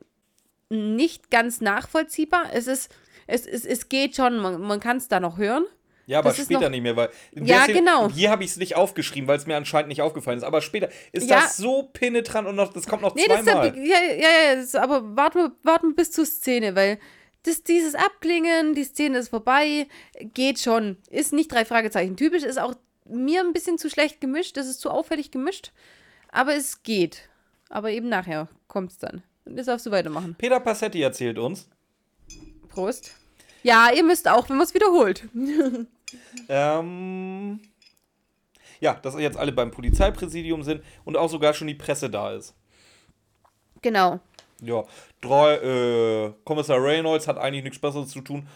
nicht 0.69 1.31
ganz 1.31 1.61
nachvollziehbar. 1.61 2.47
Es 2.53 2.67
ist, 2.67 2.93
es, 3.27 3.47
es, 3.47 3.65
es 3.65 3.89
geht 3.89 4.15
schon, 4.15 4.37
man, 4.37 4.61
man 4.61 4.79
kann 4.79 4.97
es 4.97 5.07
da 5.07 5.19
noch 5.19 5.37
hören. 5.37 5.65
Ja, 6.07 6.19
aber 6.19 6.29
Das 6.29 6.43
später 6.43 6.69
nicht 6.69 6.81
mehr, 6.83 6.95
weil. 6.95 7.09
Ja, 7.33 7.63
Szene- 7.63 7.79
genau. 7.79 8.09
Hier 8.09 8.29
habe 8.29 8.43
ich 8.43 8.51
es 8.51 8.57
nicht 8.57 8.75
aufgeschrieben, 8.75 9.27
weil 9.27 9.37
es 9.37 9.47
mir 9.47 9.55
anscheinend 9.57 9.89
nicht 9.89 10.01
aufgefallen 10.03 10.37
ist. 10.37 10.43
Aber 10.43 10.61
später 10.61 10.89
ist 11.11 11.27
Ja. 11.29 11.41
das 11.41 11.57
so 11.57 11.89
penetrant 11.93 12.47
und 12.47 12.55
noch, 12.55 12.71
das 12.73 12.85
kommt 12.85 13.01
noch 13.01 13.15
Nee, 13.15 13.25
das 13.27 13.39
ist 13.39 13.45
zweimal. 13.45 13.75
ja, 13.77 13.97
ja, 14.01 14.13
ja, 14.13 14.49
ja, 14.51 14.55
das 14.55 14.75
aber 14.75 15.15
warten 15.15 15.39
wir, 15.39 15.51
warten 15.63 15.87
wir 15.89 15.95
bis 15.95 16.11
zur 16.11 16.25
Szene, 16.25 16.75
weil 16.75 16.99
das, 17.43 17.63
dieses 17.63 17.95
Abklingen, 17.95 18.75
die 18.75 18.83
Szene 18.83 19.17
ist 19.17 19.29
vorbei, 19.29 19.87
geht 20.33 20.59
schon. 20.59 20.97
Ist 21.09 21.33
nicht 21.33 21.51
drei 21.51 21.65
Fragezeichen 21.65 22.15
typisch, 22.17 22.43
ist 22.43 22.59
auch 22.59 22.75
mir 23.07 23.41
ein 23.41 23.53
bisschen 23.53 23.77
zu 23.77 23.89
schlecht 23.89 24.19
gemischt, 24.21 24.57
das 24.57 24.67
ist 24.67 24.81
zu 24.81 24.89
auffällig 24.91 25.31
gemischt, 25.31 25.71
aber 26.31 26.55
es 26.55 26.83
geht. 26.83 27.29
Aber 27.69 27.89
eben 27.91 28.09
nachher 28.09 28.47
kommt 28.67 28.91
es 28.91 28.97
dann. 28.99 29.23
Und 29.45 29.57
das 29.57 29.65
darfst 29.67 29.85
du 29.85 29.91
weitermachen. 29.91 30.35
Peter 30.37 30.59
Passetti 30.59 31.01
erzählt 31.01 31.37
uns. 31.39 31.67
Prost. 32.69 33.11
Ja, 33.63 33.89
ihr 33.95 34.03
müsst 34.03 34.27
auch, 34.27 34.47
wenn 34.49 34.57
man 34.57 34.65
es 34.65 34.73
wiederholt. 34.75 35.23
Ähm, 36.49 37.59
ja, 38.79 38.93
dass 38.95 39.19
jetzt 39.19 39.37
alle 39.37 39.51
beim 39.51 39.71
Polizeipräsidium 39.71 40.63
sind 40.63 40.83
und 41.03 41.17
auch 41.17 41.29
sogar 41.29 41.53
schon 41.53 41.67
die 41.67 41.75
Presse 41.75 42.09
da 42.09 42.33
ist. 42.33 42.53
Genau. 43.81 44.19
Ja, 44.61 44.83
drei, 45.21 45.55
äh, 45.55 46.33
Kommissar 46.43 46.81
Reynolds 46.81 47.27
hat 47.27 47.37
eigentlich 47.37 47.63
nichts 47.63 47.79
Besseres 47.79 48.09
zu 48.09 48.21
tun, 48.21 48.47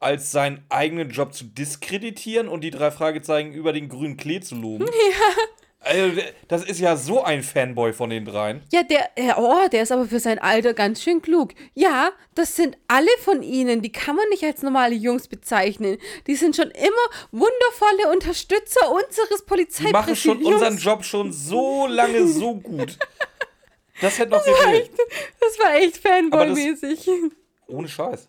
als 0.00 0.30
seinen 0.30 0.64
eigenen 0.68 1.10
Job 1.10 1.34
zu 1.34 1.44
diskreditieren 1.44 2.48
und 2.48 2.62
die 2.62 2.70
drei 2.70 2.90
Fragezeichen 2.90 3.52
über 3.52 3.72
den 3.72 3.88
grünen 3.88 4.16
Klee 4.16 4.40
zu 4.40 4.54
loben. 4.54 4.86
Ja. 5.10 5.44
Also, 5.88 6.20
das 6.48 6.64
ist 6.64 6.80
ja 6.80 6.96
so 6.96 7.22
ein 7.22 7.42
Fanboy 7.42 7.92
von 7.92 8.10
den 8.10 8.24
dreien. 8.24 8.62
Ja, 8.72 8.82
der, 8.82 9.08
ja, 9.18 9.38
oh, 9.38 9.68
der 9.72 9.82
ist 9.82 9.92
aber 9.92 10.04
für 10.06 10.20
sein 10.20 10.38
Alter 10.38 10.74
ganz 10.74 11.02
schön 11.02 11.22
klug. 11.22 11.52
Ja, 11.74 12.10
das 12.34 12.54
sind 12.56 12.76
alle 12.88 13.08
von 13.22 13.42
ihnen. 13.42 13.80
Die 13.82 13.90
kann 13.90 14.14
man 14.16 14.28
nicht 14.28 14.44
als 14.44 14.62
normale 14.62 14.94
Jungs 14.94 15.28
bezeichnen. 15.28 15.98
Die 16.26 16.34
sind 16.36 16.54
schon 16.56 16.70
immer 16.70 17.06
wundervolle 17.32 18.12
Unterstützer 18.12 18.90
unseres 18.90 19.44
Die 19.78 19.92
machen 19.92 20.14
schon 20.14 20.38
Polizeipräsidiums. 20.42 20.54
unseren 20.62 20.76
Job 20.78 21.04
schon 21.04 21.32
so 21.32 21.86
lange 21.86 22.26
so 22.28 22.54
gut. 22.54 22.98
Das 24.00 24.18
hätte 24.18 24.30
noch. 24.32 24.44
Das 24.44 25.58
war 25.58 25.74
echt 25.76 25.94
das- 25.96 26.12
Fanboy-mäßig. 26.12 27.08
Ohne 27.66 27.88
Scheiß. 27.88 28.28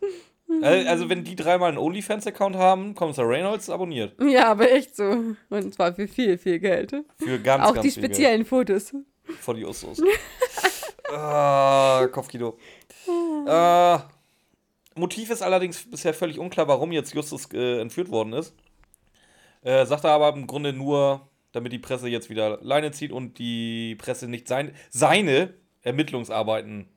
Äh, 0.62 0.86
Also, 0.88 1.10
wenn 1.10 1.24
die 1.24 1.36
dreimal 1.36 1.70
einen 1.70 1.78
OnlyFans-Account 1.78 2.56
haben, 2.56 2.96
Kommissar 2.96 3.28
Reynolds 3.28 3.70
abonniert. 3.70 4.16
Ja, 4.22 4.48
aber 4.52 4.72
echt 4.72 4.96
so. 4.96 5.36
Und 5.50 5.74
zwar 5.74 5.94
für 5.94 6.08
viel, 6.08 6.38
viel 6.38 6.60
Geld. 6.60 6.94
Für 7.18 7.40
ganz, 7.40 7.66
Auch 7.66 7.74
ganz 7.76 7.84
die 7.86 7.92
viel 7.92 8.02
Geld. 8.02 8.14
speziellen 8.16 8.46
Fotos. 8.46 8.94
Von 9.41 9.56
die 9.58 9.66
Ustos. 9.66 10.02
ah, 11.14 12.08
Kopfkino. 12.12 12.58
äh, 13.47 13.97
Motiv 14.95 15.30
ist 15.30 15.41
allerdings 15.41 15.89
bisher 15.89 16.14
völlig 16.14 16.39
unklar, 16.39 16.68
warum 16.68 16.91
jetzt 16.91 17.14
Justus 17.14 17.47
äh, 17.54 17.80
entführt 17.80 18.10
worden 18.10 18.34
ist. 18.34 18.54
Äh, 19.62 19.86
sagt 19.86 20.04
er 20.04 20.12
aber 20.12 20.34
im 20.34 20.47
Grunde 20.47 20.74
nur, 20.74 21.30
damit 21.52 21.72
die 21.72 21.80
Presse 21.80 22.08
jetzt 22.10 22.30
wieder 22.30 22.60
Leine 22.62 22.91
zieht 22.91 23.12
und 23.12 23.38
die 23.39 23.95
Presse 23.95 24.28
nicht 24.28 24.47
sein, 24.47 24.74
seine 24.89 25.54
Ermittlungsarbeiten. 25.82 26.88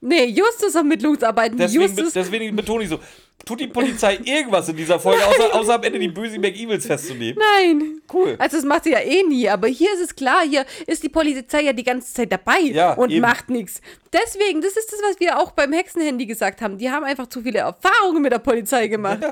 Nee, 0.00 0.26
Justus 0.26 0.74
Ermittlungsarbeiten. 0.74 1.56
Deswegen, 1.58 1.82
Justus. 1.82 2.12
deswegen 2.12 2.54
betone 2.54 2.84
ich 2.84 2.90
so, 2.90 3.00
tut 3.44 3.60
die 3.60 3.66
Polizei 3.66 4.18
irgendwas 4.24 4.68
in 4.68 4.76
dieser 4.76 5.00
Folge, 5.00 5.24
außer, 5.26 5.54
außer 5.54 5.74
am 5.74 5.82
Ende 5.82 5.98
die 5.98 6.08
bösen 6.08 6.40
McEvils 6.40 6.86
festzunehmen? 6.86 7.38
Nein. 7.38 8.00
Cool. 8.12 8.36
Also 8.38 8.56
das 8.58 8.64
macht 8.66 8.84
sie 8.84 8.90
ja 8.92 9.00
eh 9.00 9.22
nie, 9.22 9.48
aber 9.48 9.68
hier 9.68 9.92
ist 9.94 10.00
es 10.02 10.14
klar, 10.14 10.42
hier 10.46 10.64
ist 10.86 11.02
die 11.02 11.08
Polizei 11.08 11.62
ja 11.62 11.72
die 11.72 11.82
ganze 11.82 12.12
Zeit 12.12 12.30
dabei 12.30 12.60
Ja, 12.60 12.92
und 12.92 13.10
eben. 13.10 13.22
macht 13.22 13.48
nichts. 13.48 13.80
Deswegen, 14.12 14.60
das 14.60 14.76
ist 14.76 14.92
das, 14.92 15.00
was 15.02 15.18
wir 15.18 15.38
auch 15.40 15.52
beim 15.52 15.72
Hexenhandy 15.72 16.26
gesagt 16.26 16.60
haben. 16.60 16.76
Die 16.78 16.90
haben 16.90 17.04
einfach 17.04 17.26
zu 17.28 17.40
viele 17.42 17.60
Erfahrungen 17.60 18.22
mit 18.22 18.32
der 18.32 18.38
Polizei 18.38 18.88
gemacht. 18.88 19.22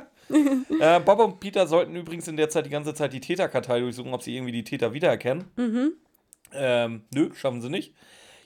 Äh, 0.81 1.01
Bob 1.01 1.19
und 1.21 1.39
Peter 1.41 1.67
sollten 1.67 1.95
übrigens 1.95 2.27
in 2.27 2.37
der 2.39 2.49
Zeit 2.49 2.65
die 2.65 2.71
ganze 2.71 2.95
Zeit 2.95 3.13
die 3.13 3.21
Täterkartei 3.21 3.81
durchsuchen, 3.81 4.15
ob 4.15 4.23
sie 4.23 4.35
irgendwie 4.35 4.53
die 4.53 4.65
Täter 4.65 4.95
wiedererkennen. 4.95 5.45
Mhm. 5.57 5.93
Ähm, 6.55 7.03
nö, 7.15 7.31
schaffen 7.35 7.61
sie 7.61 7.69
nicht. 7.69 7.93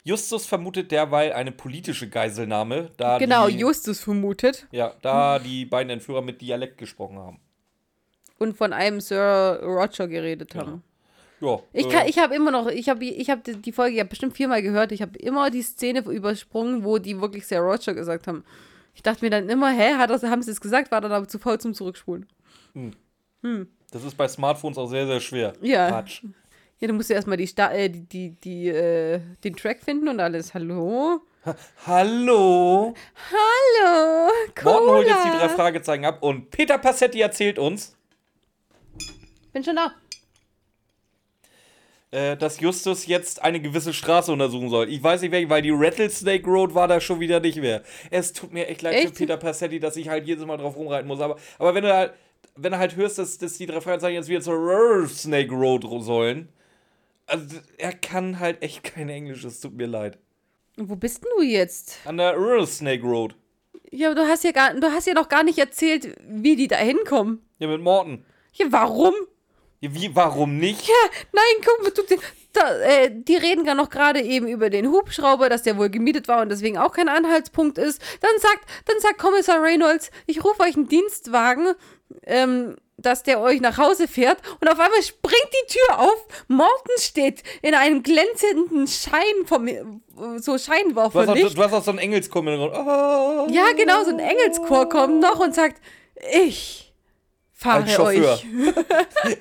Justus 0.09 0.47
vermutet 0.47 0.91
derweil 0.91 1.35
eine 1.35 1.53
politische 1.53 2.09
Geiselnahme, 2.09 2.89
da 2.97 3.19
Genau, 3.19 3.47
die, 3.49 3.59
Justus 3.59 4.01
vermutet. 4.01 4.67
ja, 4.71 4.95
da 5.03 5.39
die 5.39 5.67
beiden 5.67 5.91
Entführer 5.91 6.23
mit 6.23 6.41
Dialekt 6.41 6.79
gesprochen 6.79 7.19
haben. 7.19 7.39
Und 8.39 8.57
von 8.57 8.73
einem 8.73 9.03
Sir 9.03 9.61
Roger 9.63 10.09
geredet 10.09 10.55
haben. 10.55 10.83
Ja, 11.43 11.59
Ich, 11.75 11.93
äh, 11.93 12.09
ich 12.09 12.19
habe 12.19 12.35
immer 12.35 12.51
noch, 12.51 12.69
ich 12.69 12.89
habe 12.89 13.05
ich 13.05 13.29
hab 13.29 13.41
die 13.45 13.73
Folge 13.73 13.97
ja 13.99 14.05
bestimmt 14.05 14.35
viermal 14.35 14.63
gehört. 14.63 14.93
Ich 14.93 15.03
habe 15.03 15.19
immer 15.19 15.51
die 15.51 15.61
Szene 15.61 16.01
übersprungen, 16.01 16.85
wo 16.85 16.97
die 16.97 17.21
wirklich 17.21 17.47
Sir 17.47 17.61
Roger 17.61 17.93
gesagt 17.93 18.27
haben. 18.27 18.45
Ich 18.95 19.03
dachte 19.03 19.23
mir 19.23 19.31
dann 19.31 19.51
immer, 19.51 19.71
hä, 19.73 19.95
hat 19.99 20.09
das, 20.09 20.23
haben 20.23 20.41
sie 20.41 20.53
es 20.53 20.61
gesagt, 20.63 20.91
war 20.91 21.03
dann 21.03 21.13
aber 21.13 21.29
zu 21.29 21.39
faul 21.39 21.61
zum 21.61 21.75
Zurückspulen. 21.75 22.27
das 23.91 24.05
ist 24.05 24.17
bei 24.17 24.27
Smartphones 24.27 24.79
auch 24.79 24.89
sehr, 24.89 25.07
sehr 25.07 25.21
schwer. 25.21 25.53
Ja. 25.61 25.91
Quatsch. 25.91 26.23
Ja, 26.81 26.87
dann 26.87 26.97
musst 26.97 27.11
du 27.11 27.15
erstmal 27.15 27.37
die, 27.37 27.47
Sta 27.47 27.73
äh, 27.73 27.89
die, 27.91 28.03
die, 28.07 28.31
die 28.41 28.69
äh, 28.69 29.21
den 29.43 29.57
Track 29.57 29.81
finden 29.83 30.09
und 30.09 30.21
alles. 30.21 30.55
Hallo? 30.55 31.21
Hallo! 31.87 32.95
Hallo! 33.31 34.31
Cola. 34.55 34.71
Morten 34.81 34.89
holt 34.91 35.07
jetzt 35.09 35.25
die 35.25 35.31
drei 35.39 35.49
Fragezeichen 35.49 36.05
ab 36.05 36.23
und 36.23 36.51
Peter 36.51 36.79
Passetti 36.79 37.21
erzählt 37.21 37.59
uns, 37.59 37.97
Bin 39.53 39.65
schon 39.65 39.77
da. 39.77 39.93
äh, 42.11 42.37
dass 42.37 42.61
Justus 42.61 43.07
jetzt 43.07 43.43
eine 43.43 43.61
gewisse 43.61 43.93
Straße 43.93 44.31
untersuchen 44.31 44.69
soll. 44.69 44.89
Ich 44.91 45.03
weiß 45.03 45.23
nicht 45.23 45.33
welche, 45.33 45.49
weil 45.51 45.63
die 45.63 45.71
Rattlesnake 45.73 46.45
Road 46.47 46.75
war 46.75 46.87
da 46.87 47.01
schon 47.01 47.19
wieder 47.21 47.41
nicht 47.41 47.59
mehr. 47.59 47.83
Es 48.11 48.33
tut 48.33 48.53
mir 48.53 48.67
echt 48.69 48.83
leid 48.83 48.95
für 48.97 49.01
Echt? 49.09 49.17
Peter 49.17 49.37
Passetti, 49.37 49.81
dass 49.81 49.97
ich 49.97 50.09
halt 50.09 50.27
jedes 50.27 50.45
Mal 50.45 50.59
drauf 50.59 50.77
rumreiten 50.77 51.09
muss. 51.09 51.21
Aber, 51.21 51.37
aber 51.59 51.75
wenn 51.75 51.83
du 51.85 51.93
halt, 51.95 52.13
wenn 52.57 52.73
du 52.73 52.79
halt 52.79 52.95
hörst, 52.97 53.19
dass, 53.19 53.39
dass 53.39 53.57
die 53.59 53.67
drei 53.67 53.81
Fragezeichen 53.81 54.15
jetzt 54.15 54.29
wieder 54.29 54.41
zur 54.43 54.55
Rattlesnake 54.57 55.51
Road 55.53 55.85
ro- 55.85 56.01
sollen, 56.01 56.49
also 57.29 57.57
er 57.77 57.93
kann 57.93 58.41
halt 58.41 58.63
echt 58.63 58.85
kein 58.85 59.09
Englisch, 59.09 59.45
es 59.45 59.61
tut 59.61 59.75
mir 59.75 59.87
leid. 59.87 60.19
Wo 60.77 60.97
bist 60.97 61.25
denn 61.25 61.31
du 61.37 61.43
jetzt? 61.43 61.99
An 62.05 62.19
der 62.19 62.35
Rattlesnake 62.37 63.03
Road. 63.03 63.35
Ja, 63.91 64.11
aber 64.11 64.23
du 64.23 64.29
hast 64.29 64.45
ja, 64.45 64.53
gar, 64.53 64.75
du 64.75 64.93
hast 64.93 65.07
ja 65.07 65.15
noch 65.15 65.29
gar 65.29 65.43
nicht 65.43 65.59
erzählt, 65.59 66.17
wie 66.27 66.57
die 66.57 66.69
da 66.69 66.77
hinkommen. 66.77 67.43
Ja, 67.59 67.69
mit 67.69 67.81
Morten. 67.81 68.25
Ja, 68.53 68.67
warum? 68.71 69.15
Ja, 69.81 69.95
wie, 69.95 70.15
warum 70.15 70.59
nicht? 70.59 70.89
Ja, 70.89 70.95
nein, 71.33 71.65
guck 71.65 71.83
mal, 71.83 71.91
du, 71.91 72.03
da, 72.53 72.81
äh, 72.81 73.11
die 73.13 73.37
reden 73.37 73.65
gar 73.65 73.75
noch 73.75 73.91
gerade 73.91 74.21
eben 74.21 74.49
über 74.49 74.71
den 74.71 74.89
Hubschrauber, 74.89 75.49
dass 75.49 75.63
der 75.63 75.79
wohl 75.79 75.89
gemietet 75.89 76.29
war 76.29 76.43
und 76.43 76.49
deswegen 76.49 76.79
auch 76.79 76.93
kein 76.93 77.09
Anhaltspunkt 77.09 77.79
ist. 77.79 78.03
Dann 78.21 78.31
sagt, 78.39 78.69
dann 78.87 79.01
sagt 79.01 79.19
Kommissar 79.19 79.63
Reynolds, 79.63 80.11
ich 80.27 80.45
rufe 80.45 80.63
euch 80.63 80.77
einen 80.77 80.89
Dienstwagen, 80.89 81.75
ähm, 82.25 82.77
dass 82.99 83.23
der 83.23 83.41
euch 83.41 83.61
nach 83.61 83.79
Hause 83.79 84.09
fährt 84.09 84.39
und 84.61 84.69
auf 84.69 84.79
einmal 84.79 85.03
springt 85.03 85.49
die 85.53 85.73
Tür 85.73 86.01
auf. 86.01 86.27
Morten 86.49 86.91
steht 86.99 87.43
in 87.63 87.75
einem 87.75 88.03
glänzenden 88.03 88.87
Schein 88.87 89.47
vom, 89.47 89.69
so 90.39 90.57
Du 90.57 91.19
auch, 91.31 91.55
du 91.55 91.63
hast 91.63 91.73
auch 91.73 91.85
so 91.85 91.91
einen 91.93 92.01
Engelschor 92.01 92.43
mit 92.43 92.59
drin. 92.59 92.71
Ah. 92.73 93.47
Ja, 93.51 93.73
genau, 93.77 94.03
so 94.05 94.11
ein 94.11 94.19
Engelschor 94.19 94.89
kommt 94.89 95.21
noch 95.21 95.39
und 95.39 95.55
sagt, 95.55 95.81
ich 96.33 96.93
fahre 97.53 97.85
Als 97.85 97.93
Chauffeur. 97.93 98.35
euch. 98.35 98.47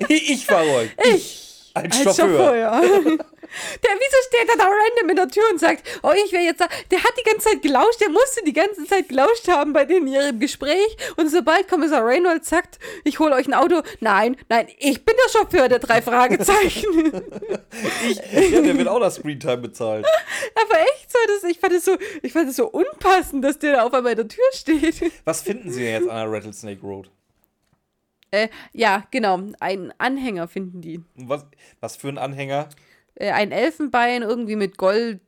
ich 0.10 0.46
fahre 0.46 0.70
euch. 0.70 0.90
Ich. 1.16 1.72
Als 1.74 2.04
Chauffeur. 2.04 2.56
ja. 2.56 2.82
Der, 3.84 3.92
wieso 3.96 4.18
steht 4.28 4.50
er 4.50 4.58
da 4.58 4.66
random 4.66 5.10
in 5.10 5.16
der 5.16 5.28
Tür 5.28 5.44
und 5.52 5.60
sagt, 5.60 5.88
oh, 6.04 6.12
ich 6.26 6.32
wäre 6.32 6.44
jetzt 6.44 6.62
da. 6.62 6.68
Der 6.92 7.04
hat 7.04 7.14
die 7.20 7.24
ganze 7.24 7.50
Zeit 7.50 7.62
gelauscht, 7.62 8.02
der 8.02 8.10
musste 8.10 8.44
die 8.46 8.54
ganze 8.54 8.86
Zeit 8.86 9.10
gelauscht 9.10 9.48
haben 9.48 9.74
bei 9.74 9.86
denen 9.86 10.08
in 10.08 10.14
ihrem 10.14 10.40
Gespräch. 10.40 10.98
Und 11.16 11.30
sobald 11.30 11.68
Kommissar 11.68 12.06
Reynolds 12.06 12.50
sagt, 12.50 12.80
ich 13.04 13.20
hole 13.20 13.34
euch 13.34 13.48
ein 13.48 13.54
Auto, 13.54 13.82
nein, 14.00 14.38
nein, 14.50 14.68
ich 14.78 15.04
bin 15.04 15.16
der 15.16 15.40
Chauffeur 15.40 15.70
der 15.70 15.80
drei 15.80 16.02
Fragezeichen. 16.02 16.88
Ich, 18.08 18.52
ja, 18.52 18.62
der 18.62 18.78
wird 18.78 18.88
auch 18.88 19.00
das 19.00 19.16
Screentime 19.16 19.58
bezahlt. 19.58 20.06
Aber 20.56 20.80
echt 20.80 21.12
so, 21.12 21.18
das, 21.28 21.50
ich, 21.50 21.60
fand 21.60 21.74
es 21.74 21.86
so, 21.86 21.98
ich 22.22 22.34
fand 22.34 22.50
es 22.50 22.56
so 22.56 22.68
unpassend, 22.68 23.44
dass 23.44 23.60
der 23.60 23.74
da 23.74 23.84
auf 23.84 23.94
einmal 23.94 24.14
in 24.14 24.18
der 24.18 24.28
Tür 24.28 24.44
steht. 24.54 25.12
Was 25.26 25.42
finden 25.42 25.72
Sie 25.72 25.82
denn 25.84 26.02
jetzt 26.02 26.10
an 26.10 26.18
der 26.18 26.32
Rattlesnake 26.32 26.82
Road? 26.82 27.10
Äh, 28.32 28.50
ja, 28.74 29.06
genau, 29.12 29.40
einen 29.60 29.94
Anhänger 29.98 30.48
finden 30.48 30.82
die. 30.82 31.02
Was, 31.16 31.46
was 31.80 31.96
für 31.96 32.10
ein 32.10 32.18
Anhänger? 32.18 32.68
Äh, 33.20 33.32
ein 33.32 33.52
Elfenbein, 33.52 34.22
irgendwie 34.22 34.56
mit 34.56 34.78
Gold, 34.78 35.22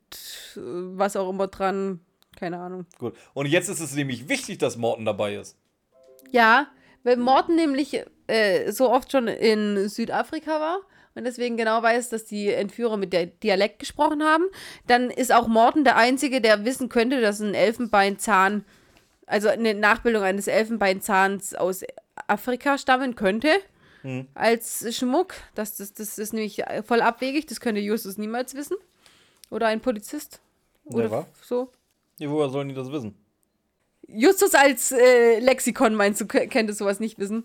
äh, 0.55 0.59
was 0.59 1.15
auch 1.15 1.29
immer 1.29 1.47
dran, 1.47 1.99
keine 2.37 2.59
Ahnung. 2.59 2.85
Gut. 2.97 3.15
Und 3.33 3.47
jetzt 3.47 3.69
ist 3.69 3.79
es 3.79 3.95
nämlich 3.95 4.29
wichtig, 4.29 4.59
dass 4.59 4.77
Morton 4.77 5.05
dabei 5.05 5.35
ist. 5.35 5.57
Ja, 6.31 6.67
weil 7.03 7.17
Morten 7.17 7.55
nämlich 7.55 8.01
äh, 8.27 8.71
so 8.71 8.91
oft 8.91 9.11
schon 9.11 9.27
in 9.27 9.89
Südafrika 9.89 10.59
war 10.59 10.79
und 11.15 11.23
deswegen 11.23 11.57
genau 11.57 11.81
weiß, 11.81 12.09
dass 12.09 12.25
die 12.25 12.49
Entführer 12.49 12.97
mit 12.97 13.13
der 13.13 13.25
Dialekt 13.25 13.79
gesprochen 13.79 14.23
haben. 14.23 14.45
Dann 14.85 15.09
ist 15.09 15.33
auch 15.33 15.47
Morten 15.47 15.83
der 15.83 15.97
Einzige, 15.97 16.41
der 16.41 16.65
wissen 16.65 16.89
könnte, 16.89 17.21
dass 17.21 17.39
ein 17.39 17.55
Elfenbeinzahn, 17.55 18.63
also 19.25 19.49
eine 19.49 19.73
Nachbildung 19.73 20.21
eines 20.21 20.47
Elfenbeinzahns 20.47 21.55
aus 21.55 21.83
Afrika 22.27 22.77
stammen 22.77 23.15
könnte. 23.15 23.49
Als 24.33 24.95
Schmuck. 24.95 25.33
Das, 25.55 25.77
das, 25.77 25.93
das 25.93 26.17
ist 26.17 26.33
nämlich 26.33 26.63
voll 26.85 27.01
abwegig, 27.01 27.45
das 27.47 27.59
könnte 27.59 27.81
Justus 27.81 28.17
niemals 28.17 28.53
wissen. 28.55 28.77
Oder 29.49 29.67
ein 29.67 29.81
Polizist. 29.81 30.41
Oder 30.85 31.03
Never. 31.03 31.27
so. 31.41 31.71
Ja, 32.17 32.29
woher 32.29 32.49
sollen 32.49 32.69
die 32.69 32.75
das 32.75 32.91
wissen? 32.91 33.15
Justus 34.07 34.55
als 34.55 34.91
äh, 34.91 35.39
Lexikon 35.39 35.95
meinst 35.95 36.21
du, 36.21 36.25
könnte 36.25 36.73
sowas 36.73 36.99
nicht 36.99 37.19
wissen. 37.19 37.43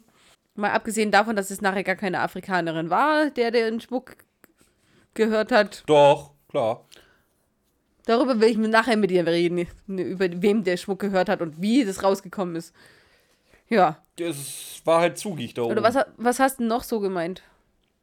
Mal 0.55 0.71
abgesehen 0.71 1.11
davon, 1.11 1.37
dass 1.37 1.51
es 1.51 1.61
nachher 1.61 1.85
gar 1.85 1.97
keine 1.97 2.21
Afrikanerin 2.21 2.89
war, 2.91 3.31
der 3.31 3.51
den 3.51 3.81
Schmuck 3.81 4.17
gehört 5.15 5.53
hat. 5.53 5.83
Doch, 5.87 6.31
klar. 6.49 6.85
Darüber 8.07 8.41
will 8.41 8.51
ich 8.51 8.57
mir 8.57 8.69
nachher 8.69 8.97
mit 8.97 9.11
dir 9.11 9.27
reden, 9.27 9.67
ne, 9.87 10.03
über 10.03 10.27
wem 10.43 10.63
der 10.63 10.77
Schmuck 10.77 11.01
gehört 11.01 11.29
hat 11.29 11.41
und 11.41 11.61
wie 11.61 11.85
das 11.85 12.03
rausgekommen 12.03 12.55
ist. 12.57 12.75
Ja. 13.69 14.04
Es 14.19 14.81
war 14.85 15.01
halt 15.01 15.19
zugig 15.19 15.55
da 15.55 15.63
oben. 15.63 15.73
Oder 15.73 15.83
was, 15.83 15.97
was 16.17 16.39
hast 16.39 16.61
du 16.61 16.65
noch 16.65 16.83
so 16.85 17.01
gemeint? 17.01 17.43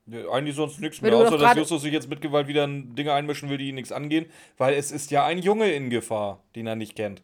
Ja, 0.08 0.30
eigentlich 0.32 0.56
sonst 0.56 0.80
nichts 0.80 1.02
mehr, 1.02 1.16
außer 1.16 1.38
dass 1.38 1.56
Justus 1.56 1.84
sich 1.84 1.94
jetzt 1.94 2.10
mit 2.10 2.22
Gewalt 2.22 2.48
wieder 2.48 2.66
in 2.66 2.96
Dinge 2.96 3.14
einmischen 3.14 3.50
will, 3.50 3.58
die 3.58 3.70
ihn 3.70 3.76
nichts 3.76 3.92
angehen, 3.92 4.26
weil 4.58 4.74
es 4.74 4.92
ist 4.92 5.12
ja 5.12 5.26
ein 5.26 5.38
Junge 5.40 5.72
in 5.72 5.90
Gefahr, 5.90 6.44
den 6.56 6.68
er 6.68 6.76
nicht 6.76 6.96
kennt. 6.96 7.22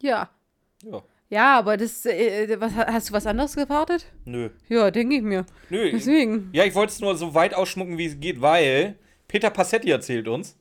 Ja. 0.00 0.30
Ja, 0.82 1.02
Ja, 1.28 1.58
aber 1.58 1.76
das, 1.76 2.06
äh, 2.06 2.60
was, 2.60 2.74
hast 2.74 3.08
du 3.08 3.12
was 3.14 3.26
anderes 3.26 3.56
gewartet? 3.56 4.06
nö. 4.26 4.50
Ja, 4.68 4.90
denke 4.90 5.16
ich 5.16 5.22
mir. 5.22 5.44
Nö. 5.70 5.90
Deswegen. 5.90 6.50
Ja, 6.52 6.64
ich 6.64 6.74
wollte 6.74 6.92
es 6.92 7.00
nur 7.00 7.16
so 7.16 7.34
weit 7.34 7.54
ausschmucken, 7.54 7.98
wie 7.98 8.06
es 8.06 8.20
geht, 8.20 8.40
weil 8.40 8.96
Peter 9.26 9.50
Passetti 9.50 9.90
erzählt 9.90 10.28
uns, 10.28 10.56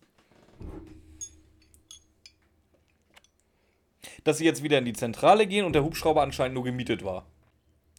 dass 4.24 4.38
sie 4.38 4.46
jetzt 4.46 4.64
wieder 4.64 4.78
in 4.78 4.86
die 4.86 4.94
Zentrale 4.94 5.46
gehen 5.46 5.66
und 5.66 5.74
der 5.74 5.84
Hubschrauber 5.84 6.22
anscheinend 6.22 6.56
nur 6.56 6.64
gemietet 6.64 7.04
war. 7.04 7.26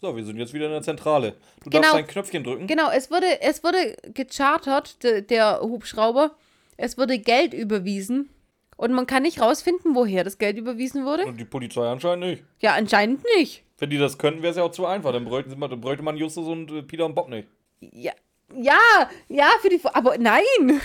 So, 0.01 0.17
wir 0.17 0.25
sind 0.25 0.39
jetzt 0.39 0.55
wieder 0.55 0.67
in 0.67 0.73
der 0.73 0.83
Zentrale. 0.83 1.35
Du 1.63 1.69
darfst 1.71 1.91
Genau. 1.91 1.93
dein 1.95 2.07
Knöpfchen 2.07 2.43
drücken. 2.43 2.67
Genau, 2.67 2.91
es 2.91 3.11
wurde, 3.11 3.43
es 3.43 3.63
wurde 3.63 3.97
gechartert, 4.15 5.03
de, 5.03 5.21
der 5.21 5.61
Hubschrauber. 5.61 6.31
Es 6.79 6.97
wurde 6.97 7.19
Geld 7.19 7.53
überwiesen. 7.53 8.31
Und 8.79 8.93
man 8.95 9.07
kann 9.07 9.25
nicht 9.25 9.43
rausfinden, 9.43 9.95
woher 9.95 10.25
das 10.25 10.39
Geld 10.39 10.57
überwiesen 10.57 11.05
wurde. 11.05 11.27
Und 11.27 11.37
die 11.39 11.45
Polizei 11.45 11.87
anscheinend 11.87 12.25
nicht. 12.27 12.45
Ja, 12.61 12.73
anscheinend 12.73 13.23
nicht. 13.37 13.63
Wenn 13.77 13.91
die 13.91 13.99
das 13.99 14.17
könnten, 14.17 14.41
wäre 14.43 14.53
es 14.53 14.57
ja 14.57 14.63
auch 14.63 14.71
zu 14.71 14.87
einfach. 14.87 15.13
Dann 15.13 15.27
bräuchten, 15.27 15.51
sie 15.51 15.57
mal, 15.57 15.69
dann 15.69 15.83
bräuchte 15.83 16.03
man 16.03 16.17
Justus 16.17 16.49
und 16.49 16.71
äh, 16.71 16.83
Peter 16.83 17.05
und 17.05 17.15
Bob 17.15 17.29
nicht. 17.29 17.47
Ja, 17.81 18.13
ja, 18.55 18.79
ja, 19.29 19.49
für 19.61 19.69
die. 19.69 19.81
Aber 19.85 20.17
nein! 20.17 20.43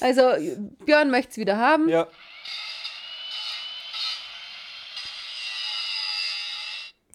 also, 0.00 0.22
Björn 0.86 1.10
möchte 1.10 1.32
es 1.32 1.36
wieder 1.36 1.58
haben. 1.58 1.90
Ja. 1.90 2.08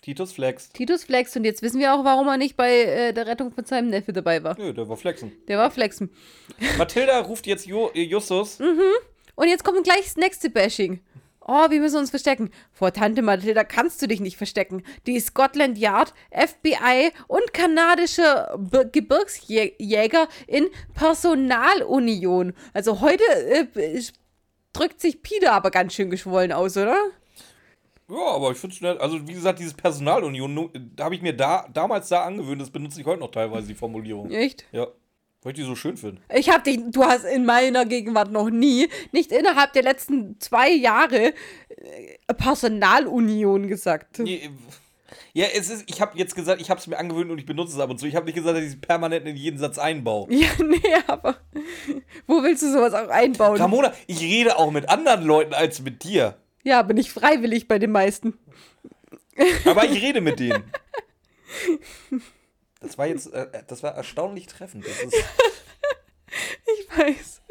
Titus 0.05 0.33
flext. 0.33 0.75
Titus 0.75 1.03
flext 1.03 1.35
und 1.35 1.45
jetzt 1.45 1.63
wissen 1.63 1.79
wir 1.79 1.95
auch, 1.95 2.03
warum 2.03 2.27
er 2.27 2.37
nicht 2.37 2.55
bei 2.55 2.81
äh, 2.83 3.11
der 3.11 3.25
Rettung 3.25 3.51
von 3.51 3.65
seinem 3.65 3.89
Neffe 3.89 4.13
dabei 4.13 4.43
war. 4.43 4.55
Nö, 4.55 4.71
der 4.71 4.87
war 4.87 4.97
flexen. 4.97 5.31
Der 5.47 5.57
war 5.57 5.71
flexen. 5.71 6.11
Mathilda 6.77 7.21
ruft 7.21 7.47
jetzt 7.47 7.65
jo 7.65 7.89
äh, 7.95 8.03
Justus. 8.03 8.59
Und 8.59 9.47
jetzt 9.47 9.63
kommt 9.63 9.83
gleich 9.83 10.03
das 10.03 10.15
nächste 10.15 10.51
Bashing. 10.51 10.99
Oh, 11.41 11.71
wir 11.71 11.79
müssen 11.79 11.97
uns 11.97 12.11
verstecken. 12.11 12.51
Vor 12.71 12.93
Tante 12.93 13.23
Mathilda 13.23 13.63
kannst 13.63 13.99
du 13.99 14.07
dich 14.07 14.19
nicht 14.19 14.37
verstecken. 14.37 14.83
Die 15.07 15.19
Scotland 15.19 15.75
Yard, 15.79 16.13
FBI 16.29 17.11
und 17.27 17.51
kanadische 17.51 18.55
Be 18.59 18.87
Gebirgsjäger 18.87 20.27
in 20.45 20.67
Personalunion. 20.93 22.53
Also 22.75 23.01
heute 23.01 23.23
äh, 23.47 24.01
drückt 24.71 25.01
sich 25.01 25.23
Peter 25.23 25.53
aber 25.53 25.71
ganz 25.71 25.95
schön 25.95 26.11
geschwollen 26.11 26.51
aus, 26.51 26.77
oder? 26.77 26.95
Ja, 28.09 28.35
aber 28.35 28.51
ich 28.51 28.57
finde 28.57 28.75
es 28.75 28.81
nett. 28.81 28.99
Also, 28.99 29.27
wie 29.27 29.33
gesagt, 29.33 29.59
dieses 29.59 29.73
Personalunion, 29.73 30.69
da 30.95 31.05
habe 31.05 31.15
ich 31.15 31.21
mir 31.21 31.35
da, 31.35 31.67
damals 31.73 32.09
da 32.09 32.23
angewöhnt, 32.23 32.61
das 32.61 32.69
benutze 32.69 33.01
ich 33.01 33.05
heute 33.05 33.19
noch 33.19 33.31
teilweise, 33.31 33.67
die 33.67 33.75
Formulierung. 33.75 34.29
Echt? 34.31 34.65
Ja. 34.71 34.87
Weil 35.41 35.51
ich 35.51 35.59
die 35.59 35.63
so 35.63 35.75
schön 35.75 35.95
finde. 35.95 36.21
Ich 36.33 36.49
habe 36.49 36.63
dich, 36.63 36.79
du 36.87 37.03
hast 37.03 37.23
in 37.23 37.45
meiner 37.45 37.85
Gegenwart 37.85 38.31
noch 38.31 38.49
nie, 38.49 38.89
nicht 39.11 39.31
innerhalb 39.31 39.73
der 39.73 39.83
letzten 39.83 40.39
zwei 40.39 40.71
Jahre, 40.71 41.33
äh, 41.69 42.33
Personalunion 42.35 43.67
gesagt. 43.67 44.17
Nee, 44.19 44.49
ja, 45.33 45.47
es 45.53 45.69
ist, 45.69 45.83
ich 45.87 46.01
habe 46.01 46.17
jetzt 46.17 46.35
gesagt, 46.35 46.61
ich 46.61 46.69
habe 46.69 46.79
es 46.79 46.87
mir 46.87 46.97
angewöhnt 46.97 47.29
und 47.29 47.37
ich 47.37 47.45
benutze 47.45 47.73
es 47.73 47.79
ab 47.79 47.89
und 47.89 47.99
zu. 47.99 48.07
Ich 48.07 48.15
habe 48.15 48.25
nicht 48.25 48.35
gesagt, 48.35 48.55
dass 48.57 48.63
ich 48.63 48.71
es 48.71 48.81
permanent 48.81 49.27
in 49.27 49.35
jeden 49.35 49.59
Satz 49.59 49.77
einbaue. 49.77 50.27
Ja, 50.33 50.47
nee, 50.63 50.79
aber 51.07 51.35
wo 52.25 52.41
willst 52.41 52.63
du 52.63 52.71
sowas 52.71 52.93
auch 52.93 53.09
einbauen? 53.09 53.57
Ramona, 53.57 53.93
ich 54.07 54.21
rede 54.21 54.57
auch 54.57 54.71
mit 54.71 54.89
anderen 54.89 55.23
Leuten 55.25 55.53
als 55.53 55.81
mit 55.81 56.03
dir. 56.03 56.37
Ja, 56.65 56.79
aber 56.79 56.93
nicht 56.93 57.11
freiwillig 57.11 57.67
bei 57.69 57.79
den 57.79 57.91
meisten. 57.91 58.37
Aber 59.65 59.85
ich 59.85 60.01
rede 60.01 60.19
mit 60.19 60.39
denen. 60.39 60.63
Das 62.81 62.97
war 62.97 63.07
jetzt, 63.07 63.31
äh, 63.33 63.63
das 63.67 63.83
war 63.83 63.95
erstaunlich 63.95 64.47
treffend. 64.47 64.85
Das 64.85 64.99
ist, 65.01 65.13
Ich 66.79 66.97
weiß. 66.97 67.41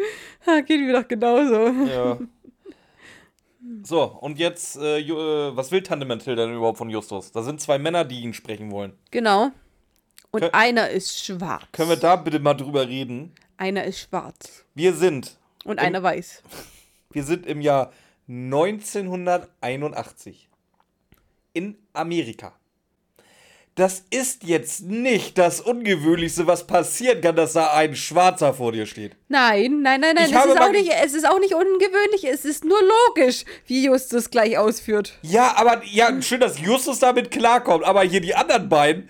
Ha, 0.46 0.60
geht 0.60 0.80
mir 0.80 0.92
doch 1.00 1.08
genauso. 1.08 1.68
ja. 1.86 2.18
So, 3.82 4.02
und 4.02 4.38
jetzt, 4.38 4.76
äh, 4.76 4.98
äh, 4.98 5.56
was 5.56 5.70
will 5.72 5.82
Tante 5.82 6.04
Mathilda 6.04 6.44
denn 6.46 6.56
überhaupt 6.56 6.76
von 6.78 6.90
Justus? 6.90 7.32
Da 7.32 7.42
sind 7.42 7.60
zwei 7.62 7.78
Männer, 7.78 8.04
die 8.04 8.20
ihn 8.20 8.34
sprechen 8.34 8.70
wollen. 8.70 8.92
Genau. 9.10 9.52
Und 10.32 10.44
Kö- 10.44 10.50
einer 10.52 10.90
ist 10.90 11.24
schwarz. 11.24 11.64
Können 11.72 11.88
wir 11.88 11.96
da 11.96 12.16
bitte 12.16 12.40
mal 12.40 12.52
drüber 12.54 12.86
reden? 12.88 13.32
Einer 13.56 13.84
ist 13.84 14.00
schwarz. 14.00 14.64
Wir 14.74 14.92
sind, 14.92 15.38
Und 15.64 15.78
einer 15.78 16.02
weiß. 16.02 16.42
wir 17.12 17.24
sind 17.24 17.46
im 17.46 17.60
Jahr 17.62 17.90
1981 18.26 20.48
in 21.52 21.76
Amerika. 21.92 22.54
Das 23.76 24.04
ist 24.10 24.44
jetzt 24.44 24.84
nicht 24.84 25.36
das 25.36 25.60
Ungewöhnlichste, 25.60 26.46
was 26.46 26.64
passieren 26.64 27.20
kann, 27.20 27.34
dass 27.34 27.54
da 27.54 27.72
ein 27.72 27.96
Schwarzer 27.96 28.54
vor 28.54 28.70
dir 28.70 28.86
steht. 28.86 29.16
Nein, 29.26 29.80
nein, 29.82 30.00
nein, 30.00 30.14
nein. 30.14 30.26
Ich 30.28 30.36
Es 30.36 30.44
ist, 30.44 30.60
auch 30.60 30.70
nicht, 30.70 30.92
es 31.02 31.14
ist 31.14 31.28
auch 31.28 31.40
nicht 31.40 31.54
ungewöhnlich. 31.54 32.24
Es 32.24 32.44
ist 32.44 32.64
nur 32.64 32.78
logisch, 33.08 33.44
wie 33.66 33.84
Justus 33.84 34.30
gleich 34.30 34.56
ausführt. 34.56 35.18
Ja, 35.22 35.54
aber 35.56 35.82
ja, 35.90 36.22
schön, 36.22 36.38
dass 36.38 36.60
Justus 36.60 37.00
damit 37.00 37.32
klarkommt, 37.32 37.84
aber 37.84 38.04
hier 38.04 38.20
die 38.20 38.36
anderen 38.36 38.68
beiden, 38.68 39.08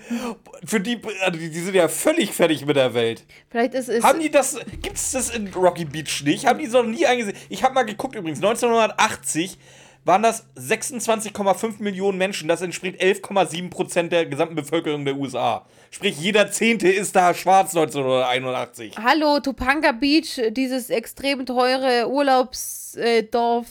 für 0.65 0.81
die, 0.81 0.99
also 1.23 1.39
die, 1.39 1.49
sind 1.51 1.75
ja 1.75 1.89
völlig 1.89 2.33
fertig 2.33 2.65
mit 2.65 2.77
der 2.77 2.95
Welt. 2.95 3.25
Vielleicht 3.51 3.75
ist 3.75 3.91
es. 3.91 4.03
Haben 4.03 4.21
die 4.21 4.31
das, 4.31 4.57
gibt's 4.81 5.13
das 5.13 5.29
in 5.29 5.49
Rocky 5.49 5.85
Beach 5.85 6.23
nicht? 6.25 6.47
Haben 6.47 6.61
die 6.61 6.65
es 6.65 6.73
noch 6.73 6.85
nie 6.85 7.05
eingesehen? 7.05 7.37
Ich 7.51 7.63
habe 7.63 7.75
mal 7.75 7.83
geguckt 7.83 8.17
übrigens, 8.17 8.39
1980 8.39 9.59
waren 10.05 10.23
das 10.23 10.45
26,5 10.57 11.83
Millionen 11.83 12.19
Menschen, 12.19 12.47
das 12.49 12.61
entspricht 12.61 13.01
11,7 13.03 13.71
Prozent 13.71 14.13
der 14.13 14.27
gesamten 14.27 14.55
Bevölkerung 14.55 15.05
der 15.05 15.17
USA. 15.17 15.65
Sprich, 15.91 16.19
jeder 16.19 16.51
Zehnte 16.51 16.89
ist 16.91 17.17
da 17.17 17.33
schwarz 17.35 17.75
1981. 17.75 18.95
Hallo, 19.03 19.41
Topanga 19.41 19.93
Beach, 19.93 20.41
dieses 20.51 20.91
extrem 20.91 21.47
teure 21.47 22.09
Urlaubsdorf, 22.11 23.67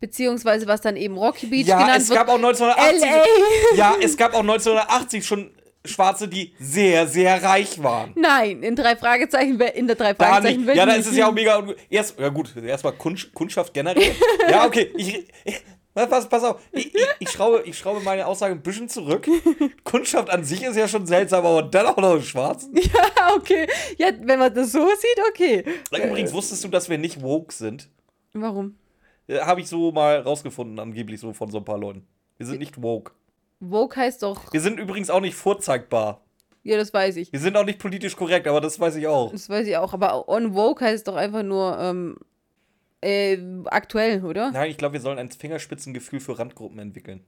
beziehungsweise 0.00 0.66
was 0.66 0.80
dann 0.80 0.96
eben 0.96 1.16
Rocky 1.16 1.46
Beach 1.46 1.66
Ja, 1.66 1.78
genannt 1.78 2.02
es 2.02 2.08
wird. 2.08 2.18
gab 2.18 2.28
auch 2.28 2.34
1980. 2.36 3.00
LA. 3.02 3.76
Ja, 3.76 3.94
es 4.02 4.16
gab 4.16 4.34
auch 4.34 4.40
1980 4.40 5.26
schon 5.26 5.50
Schwarze, 5.84 6.28
die 6.28 6.54
sehr, 6.58 7.06
sehr 7.06 7.42
reich 7.42 7.82
waren. 7.82 8.12
Nein, 8.16 8.62
in 8.62 8.76
drei 8.76 8.96
Fragezeichen, 8.96 9.60
in 9.60 9.86
der 9.86 9.96
drei 9.96 10.12
Da 10.12 10.24
Fragezeichen 10.26 10.64
nicht. 10.64 10.76
Ja, 10.76 10.86
da 10.86 10.92
ist 10.92 11.06
es 11.06 11.16
ja 11.16 11.28
auch 11.28 11.32
mega. 11.32 11.64
Erst, 11.88 12.18
ja 12.18 12.28
gut, 12.28 12.54
erstmal 12.56 12.92
Kunst, 12.94 13.32
Kundschaft 13.32 13.72
generell. 13.72 14.12
ja, 14.50 14.66
okay. 14.66 14.92
Ich, 14.96 15.26
ich, 15.44 15.62
was, 15.94 16.28
pass 16.28 16.44
auf. 16.44 16.60
Ich, 16.72 16.94
ich, 16.94 17.06
ich, 17.18 17.30
schraube, 17.30 17.62
ich 17.64 17.76
schraube 17.76 18.00
meine 18.00 18.26
Aussage 18.26 18.54
ein 18.54 18.62
bisschen 18.62 18.88
zurück. 18.88 19.26
Kundschaft 19.84 20.30
an 20.30 20.44
sich 20.44 20.62
ist 20.62 20.76
ja 20.76 20.86
schon 20.86 21.06
seltsam, 21.06 21.44
aber 21.44 21.62
dann 21.62 21.86
auch 21.86 21.96
noch 21.96 22.22
schwarz. 22.22 22.68
Ja, 22.74 23.34
okay. 23.34 23.66
Ja, 23.96 24.10
wenn 24.20 24.38
man 24.38 24.54
das 24.54 24.72
so 24.72 24.86
sieht, 24.86 25.24
okay. 25.28 25.64
Übrigens, 25.90 26.32
wusstest 26.32 26.64
du, 26.64 26.68
dass 26.68 26.88
wir 26.88 26.98
nicht 26.98 27.20
woke 27.20 27.52
sind? 27.52 27.88
Warum? 28.32 28.76
Habe 29.28 29.60
ich 29.60 29.68
so 29.68 29.92
mal 29.92 30.20
rausgefunden, 30.20 30.78
angeblich 30.78 31.20
so 31.20 31.32
von 31.32 31.50
so 31.50 31.58
ein 31.58 31.64
paar 31.64 31.78
Leuten. 31.78 32.06
Wir 32.38 32.46
sind 32.46 32.60
nicht 32.60 32.80
woke. 32.80 33.12
Vogue 33.60 33.96
heißt 33.96 34.22
doch. 34.22 34.52
Wir 34.52 34.60
sind 34.60 34.78
übrigens 34.78 35.10
auch 35.10 35.20
nicht 35.20 35.34
vorzeigbar. 35.34 36.20
Ja, 36.62 36.76
das 36.76 36.92
weiß 36.92 37.16
ich. 37.16 37.32
Wir 37.32 37.40
sind 37.40 37.56
auch 37.56 37.64
nicht 37.64 37.78
politisch 37.78 38.16
korrekt, 38.16 38.46
aber 38.46 38.60
das 38.60 38.78
weiß 38.78 38.96
ich 38.96 39.06
auch. 39.06 39.32
Das 39.32 39.48
weiß 39.48 39.66
ich 39.66 39.76
auch. 39.76 39.92
Aber 39.94 40.28
on 40.28 40.52
Vogue 40.52 40.86
heißt 40.86 41.08
doch 41.08 41.16
einfach 41.16 41.42
nur 41.42 41.78
ähm, 41.78 42.16
äh, 43.00 43.38
aktuell, 43.66 44.24
oder? 44.24 44.50
Nein, 44.50 44.70
ich 44.70 44.76
glaube, 44.76 44.94
wir 44.94 45.00
sollen 45.00 45.18
ein 45.18 45.30
Fingerspitzengefühl 45.30 46.20
für 46.20 46.38
Randgruppen 46.38 46.78
entwickeln. 46.78 47.24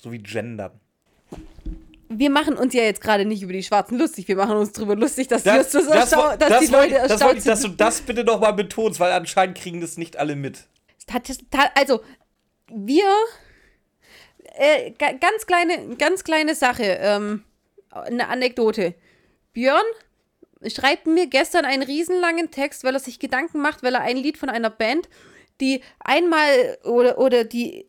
So 0.00 0.12
wie 0.12 0.18
Gendern. 0.18 0.72
Wir 2.08 2.28
machen 2.28 2.54
uns 2.56 2.74
ja 2.74 2.82
jetzt 2.82 3.00
gerade 3.00 3.24
nicht 3.24 3.42
über 3.42 3.54
die 3.54 3.62
Schwarzen 3.62 3.98
lustig. 3.98 4.28
Wir 4.28 4.36
machen 4.36 4.56
uns 4.56 4.72
darüber 4.72 4.94
lustig, 4.96 5.28
dass, 5.28 5.42
Das, 5.44 5.70
das, 5.70 5.86
wo- 5.88 5.92
dass 5.92 6.10
das, 6.38 6.60
die 6.60 6.66
Leute 6.72 6.88
ich- 6.88 6.92
das 6.92 7.10
wollte 7.10 7.12
erstaunt 7.12 7.38
ich, 7.38 7.44
dass 7.44 7.60
du 7.62 7.68
das 7.68 8.00
bitte 8.02 8.24
noch 8.24 8.40
mal 8.40 8.52
betonst, 8.52 9.00
weil 9.00 9.12
anscheinend 9.12 9.56
kriegen 9.56 9.80
das 9.80 9.96
nicht 9.96 10.18
alle 10.18 10.36
mit. 10.36 10.64
Also, 11.74 12.02
wir. 12.70 13.04
Äh, 14.54 14.90
ga- 14.92 15.12
ganz 15.12 15.46
kleine, 15.46 15.96
ganz 15.96 16.24
kleine 16.24 16.54
Sache. 16.54 16.98
Ähm, 17.00 17.44
eine 17.90 18.28
Anekdote. 18.28 18.94
Björn 19.52 19.84
schreibt 20.66 21.06
mir 21.06 21.26
gestern 21.26 21.64
einen 21.64 21.82
riesenlangen 21.82 22.50
Text, 22.50 22.84
weil 22.84 22.94
er 22.94 23.00
sich 23.00 23.18
Gedanken 23.18 23.60
macht, 23.60 23.82
weil 23.82 23.94
er 23.94 24.00
ein 24.02 24.16
Lied 24.16 24.38
von 24.38 24.48
einer 24.48 24.70
Band, 24.70 25.08
die 25.60 25.82
einmal 26.00 26.78
oder, 26.84 27.18
oder 27.18 27.44
die 27.44 27.86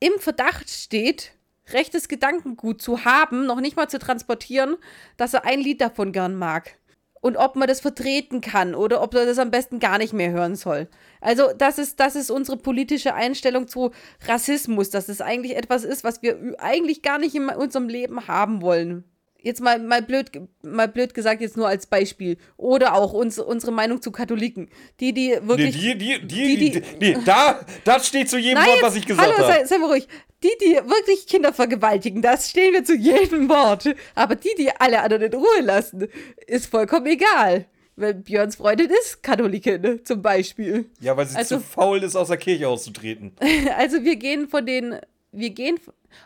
im 0.00 0.18
Verdacht 0.18 0.68
steht, 0.70 1.32
rechtes 1.72 2.08
Gedankengut 2.08 2.82
zu 2.82 3.04
haben, 3.04 3.46
noch 3.46 3.60
nicht 3.60 3.76
mal 3.76 3.88
zu 3.88 3.98
transportieren, 3.98 4.76
dass 5.16 5.34
er 5.34 5.44
ein 5.44 5.60
Lied 5.60 5.80
davon 5.80 6.12
gern 6.12 6.34
mag. 6.34 6.76
Und 7.24 7.38
ob 7.38 7.56
man 7.56 7.66
das 7.66 7.80
vertreten 7.80 8.42
kann 8.42 8.74
oder 8.74 9.00
ob 9.02 9.14
er 9.14 9.24
das 9.24 9.38
am 9.38 9.50
besten 9.50 9.78
gar 9.78 9.96
nicht 9.96 10.12
mehr 10.12 10.30
hören 10.30 10.56
soll. 10.56 10.88
Also, 11.22 11.44
das 11.56 11.78
ist, 11.78 11.98
das 11.98 12.16
ist 12.16 12.30
unsere 12.30 12.58
politische 12.58 13.14
Einstellung 13.14 13.66
zu 13.66 13.92
Rassismus, 14.28 14.90
dass 14.90 15.08
es 15.08 15.22
eigentlich 15.22 15.56
etwas 15.56 15.84
ist, 15.84 16.04
was 16.04 16.20
wir 16.20 16.36
eigentlich 16.58 17.00
gar 17.00 17.18
nicht 17.18 17.34
in 17.34 17.48
unserem 17.48 17.88
Leben 17.88 18.28
haben 18.28 18.60
wollen. 18.60 19.04
Jetzt 19.40 19.62
mal, 19.62 19.78
mal, 19.78 20.02
blöd, 20.02 20.30
mal 20.62 20.86
blöd 20.88 21.14
gesagt, 21.14 21.40
jetzt 21.40 21.56
nur 21.56 21.66
als 21.68 21.86
Beispiel. 21.86 22.36
Oder 22.58 22.94
auch 22.94 23.14
uns, 23.14 23.38
unsere 23.38 23.72
Meinung 23.72 24.02
zu 24.02 24.10
Katholiken. 24.10 24.68
Die, 25.00 25.14
die 25.14 25.28
Nee, 25.30 25.38
wirklich. 25.48 25.78
die, 25.78 25.96
die, 25.96 26.26
die, 26.26 26.56
die- 26.56 26.70
die, 26.70 26.98
die, 27.14 27.24
da, 27.24 27.60
das 27.84 28.06
steht 28.06 28.28
zu 28.28 28.36
jedem 28.38 28.62
Wort, 28.64 28.82
was 28.82 28.96
ich 28.96 29.06
gesagt 29.06 29.34
hallo, 29.34 29.46
sei, 29.46 29.54
habe. 29.54 29.66
sei 29.66 29.78
mal 29.78 29.88
ruhig. 29.90 30.08
Die, 30.44 30.52
die 30.60 30.74
wirklich 30.76 31.26
Kinder 31.26 31.52
vergewaltigen, 31.52 32.20
das 32.22 32.50
stehen 32.50 32.74
wir 32.74 32.84
zu 32.84 32.94
jedem 32.94 33.48
Wort. 33.48 33.86
Aber 34.14 34.36
die, 34.36 34.54
die 34.58 34.70
alle 34.78 35.00
anderen 35.02 35.22
in 35.24 35.34
Ruhe 35.34 35.60
lassen, 35.62 36.06
ist 36.46 36.66
vollkommen 36.66 37.06
egal. 37.06 37.64
Weil 37.96 38.14
Björns 38.14 38.56
Freundin 38.56 38.90
ist 38.90 39.22
Katholikin, 39.22 40.04
zum 40.04 40.20
Beispiel. 40.20 40.90
Ja, 41.00 41.16
weil 41.16 41.26
sie 41.26 41.36
Also- 41.36 41.56
zu 41.56 41.62
faul 41.62 42.02
ist, 42.02 42.14
aus 42.16 42.28
der 42.28 42.36
Kirche 42.36 42.68
auszutreten. 42.68 43.32
Also 43.78 44.04
wir 44.04 44.16
gehen 44.16 44.48
von 44.48 44.66
den, 44.66 44.96
wir 45.32 45.50
gehen, 45.50 45.78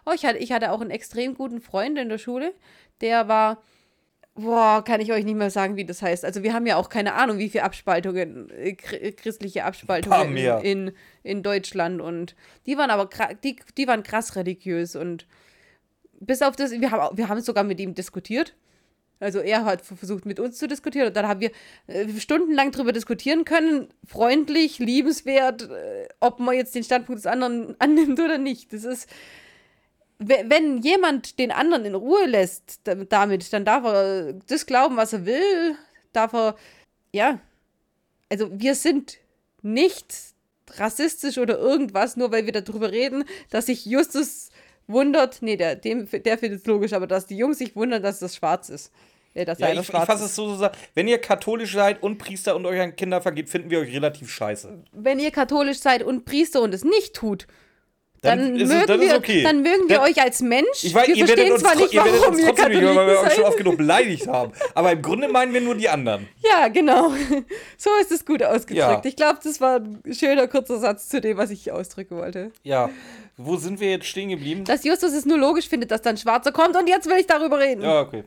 oh, 0.05 0.13
ich 0.15 0.25
hatte, 0.25 0.39
ich 0.39 0.51
hatte 0.53 0.73
auch 0.73 0.81
einen 0.81 0.91
extrem 0.91 1.35
guten 1.35 1.61
Freund 1.61 1.97
in 1.99 2.09
der 2.09 2.19
Schule, 2.19 2.53
der 3.01 3.29
war, 3.29 3.63
boah, 4.39 4.83
kann 4.85 5.01
ich 5.01 5.13
euch 5.13 5.25
nicht 5.25 5.37
mehr 5.37 5.51
sagen, 5.51 5.77
wie 5.77 5.85
das 5.85 6.01
heißt. 6.01 6.25
Also 6.25 6.43
wir 6.43 6.53
haben 6.53 6.67
ja 6.67 6.77
auch 6.77 6.89
keine 6.89 7.15
Ahnung, 7.15 7.39
wie 7.39 7.49
viele 7.49 7.65
Abspaltungen, 7.65 8.51
äh, 8.51 8.71
chr- 8.71 9.13
christliche 9.13 9.65
Abspaltungen 9.65 10.37
in, 10.37 10.89
in, 10.89 10.93
in 11.23 11.43
Deutschland 11.43 12.01
und 12.01 12.37
die 12.67 12.79
waren 12.79 12.91
aber, 12.91 13.09
die, 13.45 13.57
die 13.77 13.87
waren 13.89 14.03
krass 14.03 14.37
religiös 14.37 14.97
und 14.97 15.27
bis 16.21 16.43
auf 16.43 16.57
das, 16.57 16.71
wir 16.73 16.91
haben, 16.91 17.17
wir 17.17 17.29
haben 17.29 17.41
sogar 17.41 17.65
mit 17.65 17.81
ihm 17.81 17.95
diskutiert. 17.95 18.55
Also 19.21 19.41
er 19.41 19.65
hat 19.65 19.83
versucht 19.85 20.27
mit 20.27 20.39
uns 20.39 20.59
zu 20.59 20.69
diskutieren 20.69 21.09
und 21.09 21.17
dann 21.17 21.27
haben 21.27 21.41
wir 21.41 21.51
äh, 21.89 22.09
stundenlang 22.21 22.71
darüber 22.71 22.93
diskutieren 22.93 23.45
können, 23.45 23.89
freundlich, 24.07 24.79
liebenswert, 24.79 25.63
äh, 25.63 26.09
ob 26.21 26.39
man 26.39 26.55
jetzt 26.55 26.77
den 26.77 26.85
Standpunkt 26.85 27.19
des 27.19 27.27
anderen 27.27 27.75
annimmt 27.81 28.21
oder 28.21 28.39
nicht. 28.39 28.73
Das 28.73 28.85
ist, 28.85 29.09
wenn 30.19 30.79
jemand 30.79 31.39
den 31.39 31.51
anderen 31.53 31.85
in 31.85 31.95
Ruhe 31.95 32.27
lässt 32.27 32.81
da- 32.85 32.95
damit, 32.95 33.53
dann 33.53 33.65
darf 33.65 33.85
er 33.85 34.33
das 34.49 34.67
glauben, 34.67 34.97
was 34.97 35.13
er 35.13 35.25
will, 35.27 35.77
darf 36.13 36.33
er, 36.33 36.57
ja, 37.13 37.39
also 38.31 38.49
wir 38.53 38.75
sind 38.75 39.19
nicht 39.63 40.07
rassistisch 40.77 41.39
oder 41.39 41.59
irgendwas, 41.59 42.17
nur 42.17 42.31
weil 42.33 42.45
wir 42.47 42.53
darüber 42.53 42.91
reden, 42.93 43.25
dass 43.51 43.67
sich 43.67 43.87
Justus 43.87 44.51
wundert, 44.87 45.39
nee, 45.41 45.57
der, 45.57 45.77
dem, 45.77 46.09
der 46.11 46.39
findet 46.39 46.61
es 46.61 46.67
logisch, 46.67 46.93
aber 46.93 47.07
dass 47.07 47.27
die 47.27 47.37
Jungs 47.37 47.59
sich 47.59 47.77
wundern, 47.77 48.03
dass 48.03 48.19
das 48.19 48.35
schwarz 48.37 48.69
ist. 48.69 48.93
Äh, 49.35 49.45
dass 49.45 49.59
Ja, 49.59 49.73
ich, 49.73 49.79
ich 49.81 49.87
schwarz 49.87 50.07
fasse 50.07 50.25
ist. 50.25 50.31
es 50.31 50.37
so, 50.37 50.49
so 50.49 50.57
sagen. 50.57 50.77
Wenn 50.95 51.07
ihr 51.09 51.19
katholisch 51.19 51.73
seid 51.75 52.03
und 52.03 52.19
Priester 52.19 52.57
und 52.57 52.67
euch 52.67 52.81
an 52.81 52.97
Kinder 52.97 53.21
vergeht, 53.21 53.49
finden 53.51 53.71
wir 53.71 53.79
euch 53.81 53.93
relativ 53.95 54.31
scheiße. 54.31 54.83
Wenn 54.93 55.19
ihr 55.21 55.31
katholisch 55.31 55.79
seid 55.79 56.03
und 56.03 56.25
Priester 56.25 56.61
und 56.63 56.73
es 56.75 56.85
nicht 56.85 57.15
tut, 57.15 57.47
Dann, 58.21 58.39
Dann 58.39 58.57
ist 58.57 58.69
mögen, 58.69 58.87
dann 58.89 59.01
wir, 59.01 59.15
okay. 59.17 59.43
dann 59.45 59.63
mögen 59.63 59.89
wir 59.89 59.99
Dann- 59.99 60.07
euch 60.11 60.21
als 60.21 60.41
Mensch. 60.41 60.83
Ich 60.83 60.93
weiß, 60.93 61.07
wir 61.07 61.15
ihr 61.15 61.29
werdet 61.29 61.47
verstehen 61.47 61.53
uns, 61.53 61.63
zwar 61.63 61.75
nicht, 61.77 61.93
ihr 61.93 62.05
werdet 62.05 62.21
warum 62.21 62.39
ihr 62.39 62.47
trotzdem 62.47 62.69
nicht, 62.69 62.83
weil 62.83 62.85
wir 62.85 62.97
Katholiken 62.97 63.25
uns 63.25 63.35
schon 63.35 63.45
oft 63.45 63.57
genug 63.59 63.77
beleidigt 63.77 64.27
haben. 64.27 64.53
Aber 64.75 64.91
im 64.93 65.03
Grunde 65.03 65.29
meinen 65.29 65.55
wir 65.55 65.61
nur 65.61 65.75
die 65.77 65.89
anderen. 65.89 66.29
Ja, 66.51 66.67
genau. 66.69 67.13
So 67.77 67.91
ist 68.01 68.11
es 68.11 68.25
gut 68.25 68.43
ausgedrückt. 68.43 68.77
Ja. 68.77 69.01
Ich 69.05 69.15
glaube, 69.17 69.39
das 69.45 69.61
war 69.61 69.77
ein 69.81 70.03
schöner 70.13 70.49
kurzer 70.49 70.79
Satz 70.79 71.09
zu 71.09 71.21
dem, 71.21 71.37
was 71.37 71.51
ich 71.51 71.71
ausdrücken 71.71 72.17
wollte. 72.17 72.51
Ja. 72.65 72.91
Wo 73.37 73.57
sind 73.57 73.79
wir 73.79 73.91
jetzt 73.91 74.07
stehen 74.07 74.31
geblieben? 74.31 74.65
Dass 74.65 74.83
Justus 74.85 75.13
es 75.13 75.25
nur 75.25 75.39
logisch 75.39 75.69
findet, 75.69 75.91
dass 75.93 76.03
dann 76.03 76.17
Schwarzer 76.17 76.51
kommt 76.51 76.75
und 76.77 76.89
jetzt 76.89 77.07
will 77.09 77.19
ich 77.21 77.27
darüber 77.27 77.61
reden. 77.61 77.83
Ja, 77.83 78.01
okay. 78.01 78.25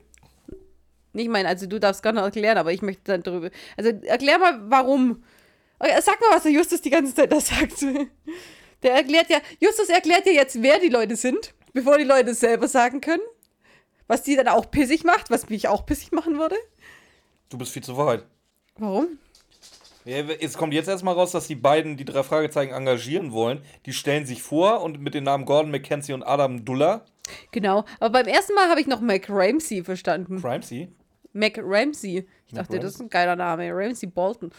Ich 1.14 1.28
meine, 1.28 1.50
also 1.50 1.66
du 1.66 1.80
darfst 1.80 2.02
gar 2.02 2.14
nicht 2.14 2.22
erklären, 2.24 2.58
aber 2.58 2.72
ich 2.72 2.82
möchte 2.82 3.02
dann 3.06 3.24
darüber. 3.24 3.50
Also 3.76 3.90
erklär 4.04 4.38
mal, 4.40 4.62
warum. 4.70 5.24
Okay, 5.80 5.92
Sag 6.02 6.22
mal, 6.22 6.36
was 6.36 6.44
der 6.44 6.54
Justus 6.54 6.80
die 6.82 6.90
ganze 6.92 7.14
Zeit 7.14 7.32
da 7.32 7.40
sagt. 7.42 7.74
Der 8.84 8.94
erklärt 8.94 9.30
ja, 9.30 9.40
Justus 9.60 9.90
erklärt 9.90 10.26
ja 10.26 10.34
jetzt, 10.34 10.62
wer 10.62 10.80
die 10.80 10.90
Leute 10.90 11.16
sind, 11.16 11.54
bevor 11.74 11.98
die 11.98 12.04
Leute 12.04 12.32
es 12.32 12.40
selber 12.40 12.68
sagen 12.68 13.02
können. 13.02 13.22
Was 14.08 14.24
die 14.24 14.36
dann 14.36 14.48
auch 14.48 14.70
pissig 14.72 15.04
macht, 15.04 15.30
was 15.30 15.50
mich 15.50 15.68
auch 15.68 15.86
pissig 15.86 16.12
machen 16.12 16.38
würde. 16.38 16.56
Du 17.50 17.58
bist 17.58 17.72
viel 17.72 17.84
zu 17.84 17.96
weit. 17.98 18.26
Warum? 18.78 19.20
Es 20.04 20.58
kommt 20.58 20.74
jetzt 20.74 20.90
erstmal 20.90 21.14
raus, 21.14 21.32
dass 21.32 21.48
die 21.48 21.56
beiden 21.56 21.96
die 21.96 22.06
drei 22.06 22.24
Fragezeichen 22.24 22.74
engagieren 22.74 23.32
wollen. 23.32 23.62
Die 23.86 23.94
stellen 23.94 24.26
sich 24.26 24.42
vor 24.42 24.82
und 24.82 25.00
mit 25.00 25.14
den 25.14 25.26
Namen 25.26 25.46
Gordon 25.46 25.70
McKenzie 25.70 26.14
und 26.14 26.24
Adam 26.24 26.66
Duller. 26.66 27.06
Genau. 27.52 27.86
Aber 28.00 28.10
beim 28.10 28.26
ersten 28.26 28.56
Mal 28.56 28.68
habe 28.70 28.82
ich 28.82 28.88
noch 28.88 29.00
Mac 29.00 29.30
Ramsey 29.30 29.84
verstanden. 29.84 30.42
Crimesy. 30.42 30.90
Mac 31.34 31.60
Ramsey. 31.62 32.28
Ich 32.48 32.54
dachte, 32.54 32.80
das 32.80 32.96
ist 32.96 33.02
ein 33.02 33.10
geiler 33.10 33.36
Name. 33.36 33.70
Ramsey 33.72 34.10
Bolton. 34.10 34.52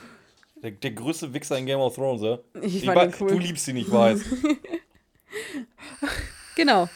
Der, 0.62 0.70
der 0.70 0.92
größte 0.92 1.34
Wichser 1.34 1.58
in 1.58 1.66
Game 1.66 1.80
of 1.80 1.94
Thrones, 1.96 2.22
ja? 2.22 2.38
Ich 2.62 2.86
wa- 2.86 2.94
fand 2.94 3.20
cool. 3.20 3.28
Du 3.30 3.38
liebst 3.38 3.66
ihn, 3.68 3.76
ich 3.76 3.90
weiß. 3.90 4.20
Genau. 6.56 6.88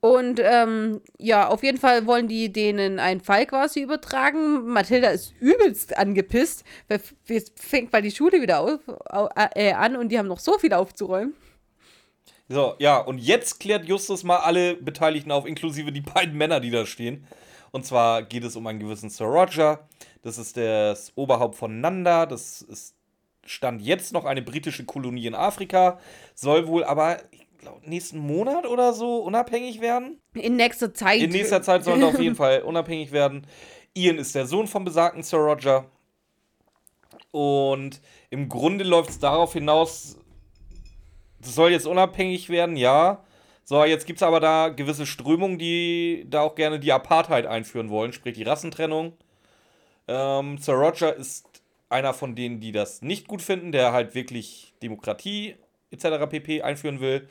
Und 0.00 0.40
ähm, 0.42 1.02
ja, 1.18 1.48
auf 1.48 1.62
jeden 1.62 1.76
Fall 1.76 2.06
wollen 2.06 2.26
die 2.26 2.50
denen 2.52 2.98
einen 2.98 3.20
Fall 3.20 3.44
quasi 3.46 3.82
übertragen. 3.82 4.66
Mathilda 4.68 5.10
ist 5.10 5.34
übelst 5.40 5.96
angepisst, 5.98 6.64
weil 6.88 7.00
jetzt 7.26 7.60
fängt 7.60 7.90
bald 7.90 8.04
die 8.04 8.10
Schule 8.10 8.40
wieder 8.40 8.60
auf, 8.60 8.80
au, 9.10 9.28
äh, 9.54 9.72
an 9.72 9.96
und 9.96 10.08
die 10.08 10.18
haben 10.18 10.28
noch 10.28 10.38
so 10.38 10.58
viel 10.58 10.72
aufzuräumen. 10.72 11.34
So, 12.48 12.74
ja, 12.78 12.98
und 12.98 13.18
jetzt 13.18 13.60
klärt 13.60 13.84
Justus 13.84 14.24
mal 14.24 14.38
alle 14.38 14.74
Beteiligten 14.76 15.30
auf, 15.32 15.44
inklusive 15.44 15.92
die 15.92 16.00
beiden 16.00 16.36
Männer, 16.36 16.60
die 16.60 16.70
da 16.70 16.86
stehen. 16.86 17.26
Und 17.70 17.84
zwar 17.84 18.22
geht 18.22 18.42
es 18.44 18.56
um 18.56 18.66
einen 18.66 18.80
gewissen 18.80 19.10
Sir 19.10 19.26
Roger. 19.26 19.86
Das 20.22 20.38
ist 20.38 20.56
das 20.56 21.12
Oberhaupt 21.16 21.56
von 21.56 21.80
Nanda. 21.80 22.26
Das 22.26 22.62
ist 22.62 22.94
Stand 23.44 23.80
jetzt 23.82 24.12
noch 24.12 24.26
eine 24.26 24.42
britische 24.42 24.84
Kolonie 24.84 25.26
in 25.26 25.34
Afrika. 25.34 25.98
Soll 26.34 26.66
wohl 26.68 26.84
aber, 26.84 27.18
ich 27.30 27.46
glaube, 27.58 27.88
nächsten 27.88 28.18
Monat 28.18 28.66
oder 28.66 28.92
so 28.92 29.18
unabhängig 29.18 29.80
werden. 29.80 30.20
In 30.34 30.56
nächster 30.56 30.92
Zeit. 30.92 31.20
In 31.20 31.30
nächster 31.30 31.62
Zeit 31.62 31.84
sollen 31.84 32.02
auf 32.04 32.18
jeden 32.18 32.34
Fall 32.36 32.62
unabhängig 32.62 33.12
werden. 33.12 33.46
Ian 33.94 34.18
ist 34.18 34.34
der 34.34 34.46
Sohn 34.46 34.66
vom 34.66 34.84
besagten 34.84 35.22
Sir 35.22 35.38
Roger. 35.38 35.86
Und 37.32 38.00
im 38.28 38.48
Grunde 38.48 38.84
läuft 38.84 39.10
es 39.10 39.18
darauf 39.18 39.52
hinaus, 39.52 40.16
das 41.40 41.54
soll 41.54 41.70
jetzt 41.70 41.86
unabhängig 41.86 42.48
werden, 42.48 42.76
ja. 42.76 43.24
So, 43.64 43.84
jetzt 43.84 44.06
gibt 44.06 44.18
es 44.18 44.22
aber 44.22 44.40
da 44.40 44.68
gewisse 44.68 45.06
Strömungen, 45.06 45.58
die 45.58 46.26
da 46.28 46.42
auch 46.42 46.56
gerne 46.56 46.80
die 46.80 46.92
Apartheid 46.92 47.46
einführen 47.46 47.88
wollen, 47.88 48.12
sprich 48.12 48.34
die 48.34 48.42
Rassentrennung. 48.42 49.12
Ähm, 50.10 50.58
Sir 50.58 50.74
Roger 50.74 51.14
ist 51.14 51.62
einer 51.88 52.12
von 52.12 52.34
denen, 52.34 52.60
die 52.60 52.72
das 52.72 53.00
nicht 53.00 53.28
gut 53.28 53.42
finden, 53.42 53.70
der 53.70 53.92
halt 53.92 54.14
wirklich 54.14 54.74
Demokratie 54.82 55.54
etc. 55.92 56.28
pp. 56.28 56.62
einführen 56.62 57.00
will. 57.00 57.28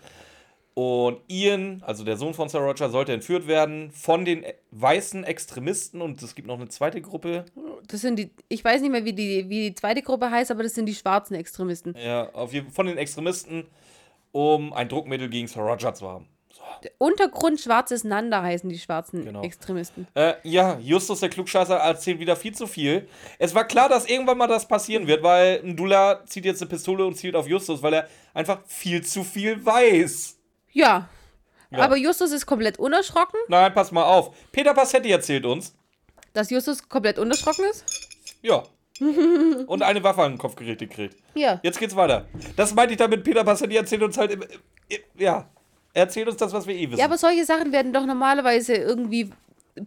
Und 0.75 1.19
Ian, 1.27 1.83
also 1.85 2.05
der 2.05 2.15
Sohn 2.15 2.33
von 2.33 2.47
Sir 2.47 2.59
Roger, 2.59 2.89
sollte 2.89 3.11
entführt 3.11 3.47
werden 3.47 3.91
von 3.91 4.23
den 4.23 4.45
weißen 4.71 5.25
Extremisten. 5.25 6.01
Und 6.01 6.23
es 6.23 6.35
gibt 6.35 6.47
noch 6.47 6.55
eine 6.55 6.69
zweite 6.69 7.01
Gruppe. 7.01 7.43
Das 7.87 7.99
sind 7.99 8.17
die, 8.17 8.31
ich 8.47 8.63
weiß 8.63 8.81
nicht 8.81 8.91
mehr, 8.91 9.03
wie 9.03 9.11
die, 9.11 9.49
wie 9.49 9.69
die 9.69 9.75
zweite 9.75 10.01
Gruppe 10.01 10.31
heißt, 10.31 10.51
aber 10.51 10.63
das 10.63 10.75
sind 10.75 10.85
die 10.85 10.95
schwarzen 10.95 11.35
Extremisten. 11.35 11.95
Ja, 12.01 12.29
auf 12.31 12.53
jeden, 12.53 12.71
von 12.71 12.85
den 12.85 12.97
Extremisten, 12.97 13.65
um 14.31 14.71
ein 14.71 14.87
Druckmittel 14.87 15.27
gegen 15.27 15.49
Sir 15.49 15.63
Roger 15.63 15.93
zu 15.93 16.07
haben. 16.07 16.29
Untergrund 16.97 17.59
schwarzes 17.59 18.03
Nanda 18.03 18.41
heißen 18.41 18.69
die 18.69 18.79
schwarzen 18.79 19.25
Genau. 19.25 19.43
Extremisten. 19.43 20.07
Äh, 20.13 20.33
ja, 20.43 20.77
Justus 20.79 21.19
der 21.19 21.29
Klugscheißer 21.29 21.75
erzählt 21.75 22.19
wieder 22.19 22.35
viel 22.35 22.53
zu 22.53 22.67
viel. 22.67 23.07
Es 23.37 23.53
war 23.55 23.65
klar, 23.65 23.89
dass 23.89 24.05
irgendwann 24.05 24.37
mal 24.37 24.47
das 24.47 24.67
passieren 24.67 25.07
wird, 25.07 25.23
weil 25.23 25.61
Ndula 25.63 26.25
zieht 26.25 26.45
jetzt 26.45 26.61
eine 26.61 26.69
Pistole 26.69 27.05
und 27.05 27.15
zielt 27.15 27.35
auf 27.35 27.47
Justus, 27.47 27.81
weil 27.83 27.93
er 27.93 28.07
einfach 28.33 28.59
viel 28.65 29.03
zu 29.03 29.23
viel 29.23 29.65
weiß. 29.65 30.37
Ja. 30.71 31.09
Ja. 31.71 31.79
Aber 31.79 31.97
Justus 31.97 32.31
ist 32.31 32.45
komplett 32.45 32.79
unerschrocken, 32.79 33.39
Nein, 33.47 33.73
pass 33.73 33.91
mal 33.91 34.03
auf. 34.03 34.35
Peter 34.51 34.73
Passetti 34.73 35.11
erzählt 35.11 35.45
uns. 35.45 35.75
dass 36.33 36.49
Justus 36.49 36.87
komplett 36.87 37.19
unerschrocken 37.19 37.65
ist. 37.69 37.85
Ja. 38.41 38.63
und 39.67 39.81
eine 39.81 40.03
Waffe 40.03 40.23
an 40.23 40.33
den 40.33 40.37
Kopf 40.37 40.55
gerichtet 40.55 40.91
kriegt. 40.91 41.15
Ja. 41.35 41.59
Jetzt 41.63 41.79
geht's 41.79 41.95
weiter. 41.95 42.25
Das 42.55 42.73
meinte 42.73 42.93
ich 42.93 42.97
damit, 42.97 43.23
Peter 43.23 43.43
Passetti 43.43 43.75
erzählt 43.77 44.01
uns 44.03 44.17
halt. 44.17 44.31
im- 44.31 44.43
im- 44.89 44.99
Ja. 45.17 45.49
Er 45.93 46.03
erzählt 46.03 46.27
uns 46.27 46.37
das, 46.37 46.53
was 46.53 46.67
wir 46.67 46.75
eh 46.75 46.87
wissen. 46.89 46.99
Ja, 46.99 47.05
aber 47.05 47.17
solche 47.17 47.45
Sachen 47.45 47.71
werden 47.71 47.93
doch 47.93 48.05
normalerweise 48.05 48.73
irgendwie. 48.75 49.29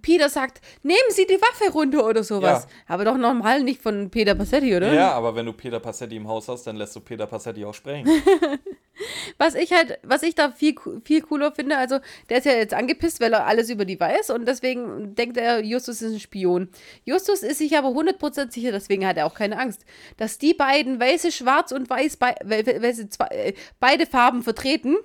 Peter 0.01 0.31
sagt, 0.31 0.63
nehmen 0.83 0.99
Sie 1.11 1.27
die 1.27 1.35
Waffe 1.41 1.71
runter 1.71 2.07
oder 2.07 2.23
sowas. 2.25 2.65
Ja. 2.65 2.95
Aber 2.95 3.05
doch 3.05 3.19
normal 3.19 3.63
nicht 3.63 3.83
von 3.83 4.09
Peter 4.11 4.35
Passetti, 4.35 4.75
oder? 4.75 4.91
ja, 4.95 5.13
aber 5.13 5.35
wenn 5.35 5.45
du 5.45 5.53
Peter 5.53 5.81
Passetti 5.81 6.17
im 6.17 6.27
Haus 6.27 6.49
hast, 6.49 6.67
dann 6.67 6.77
lässt 6.77 6.97
du 6.97 7.01
Peter 7.01 7.27
Passetti 7.27 7.63
auch 7.65 7.75
sprechen. 7.75 8.09
Was 9.39 9.55
ich 9.55 9.73
halt, 9.73 9.99
was 10.03 10.23
ich 10.23 10.35
da 10.35 10.53
viel, 10.53 10.75
viel 11.05 11.23
cooler 11.23 11.51
finde, 11.53 11.77
also 11.79 11.99
der 12.29 12.39
ist 12.39 12.45
ja 12.45 12.53
jetzt 12.53 12.75
angepisst, 12.75 13.21
weil 13.21 13.33
er 13.33 13.47
alles 13.47 13.71
über 13.71 13.85
die 13.85 13.99
weiß 13.99 14.31
und 14.31 14.47
deswegen 14.47 15.15
denkt 15.15 15.37
er, 15.39 15.65
Justus 15.65 16.03
ist 16.03 16.13
ein 16.13 16.21
Spion. 16.21 16.69
Justus 17.05 17.43
ist 17.43 17.59
sich 17.59 17.77
aber 17.77 17.89
100% 17.89 18.53
sicher, 18.53 18.71
deswegen 18.71 19.05
hat 19.07 19.17
er 19.17 19.27
auch 19.27 19.35
keine 19.35 19.59
Angst, 19.59 19.85
dass 20.19 20.39
die 20.39 20.55
beiden 20.55 21.01
weiße, 21.01 21.33
schwarz 21.33 21.73
und 21.73 21.89
weiß, 21.91 22.19
we- 22.21 22.83
weiße, 22.83 23.09
zwei, 23.09 23.27
äh, 23.29 23.55
beide 23.81 24.07
Farben 24.07 24.43
vertreten, 24.43 24.97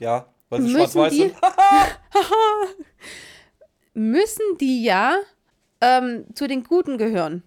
Ja, 0.00 0.26
weil 0.48 0.62
sie 0.62 0.68
Müssen 0.68 0.76
schwarz-weiß 0.78 1.12
die- 1.12 1.18
sind. 1.18 1.34
müssen 3.94 4.58
die 4.60 4.84
ja 4.84 5.16
ähm, 5.80 6.24
zu 6.34 6.46
den 6.46 6.64
Guten 6.64 6.98
gehören. 6.98 7.42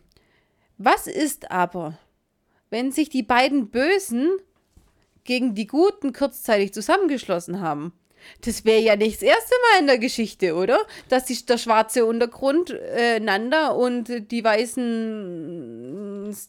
Was 0.77 1.07
ist 1.07 1.51
aber, 1.51 1.97
wenn 2.69 2.91
sich 2.91 3.09
die 3.09 3.23
beiden 3.23 3.69
Bösen 3.69 4.29
gegen 5.23 5.55
die 5.55 5.67
Guten 5.67 6.13
kurzzeitig 6.13 6.73
zusammengeschlossen 6.73 7.61
haben? 7.61 7.93
Das 8.41 8.65
wäre 8.65 8.81
ja 8.81 8.95
nicht 8.97 9.15
das 9.17 9.21
erste 9.23 9.55
Mal 9.71 9.79
in 9.81 9.87
der 9.87 9.97
Geschichte, 9.97 10.53
oder? 10.55 10.79
Dass 11.07 11.25
die, 11.25 11.45
der 11.45 11.57
schwarze 11.57 12.05
Untergrund 12.05 12.69
äh, 12.71 13.19
Nanda 13.21 13.69
und 13.69 14.29
die 14.31 14.43
weißen, 14.43 15.98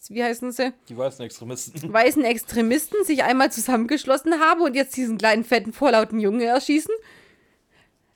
wie 0.08 0.22
heißen 0.22 0.52
sie? 0.52 0.72
Die 0.88 0.96
weißen 0.96 1.24
Extremisten. 1.24 1.92
weißen 1.92 2.24
Extremisten 2.24 3.04
sich 3.04 3.22
einmal 3.22 3.52
zusammengeschlossen 3.52 4.40
haben 4.40 4.62
und 4.62 4.74
jetzt 4.74 4.96
diesen 4.96 5.18
kleinen, 5.18 5.44
fetten, 5.44 5.72
vorlauten 5.72 6.20
Junge 6.20 6.44
erschießen? 6.44 6.94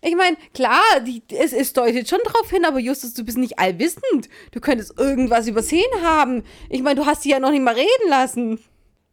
Ich 0.00 0.16
meine, 0.16 0.36
klar, 0.52 0.82
die, 1.06 1.22
es, 1.30 1.54
es 1.54 1.72
deutet 1.72 2.08
schon 2.08 2.20
drauf 2.24 2.50
hin, 2.50 2.66
aber 2.66 2.78
Justus, 2.78 3.14
du 3.14 3.24
bist 3.24 3.38
nicht 3.38 3.58
allwissend. 3.58 4.28
Du 4.52 4.60
könntest 4.60 4.98
irgendwas 4.98 5.48
übersehen 5.48 6.02
haben. 6.02 6.44
Ich 6.68 6.82
meine, 6.82 7.00
du 7.00 7.06
hast 7.06 7.22
sie 7.22 7.30
ja 7.30 7.40
noch 7.40 7.50
nicht 7.50 7.62
mal 7.62 7.74
reden 7.74 8.08
lassen. 8.08 8.60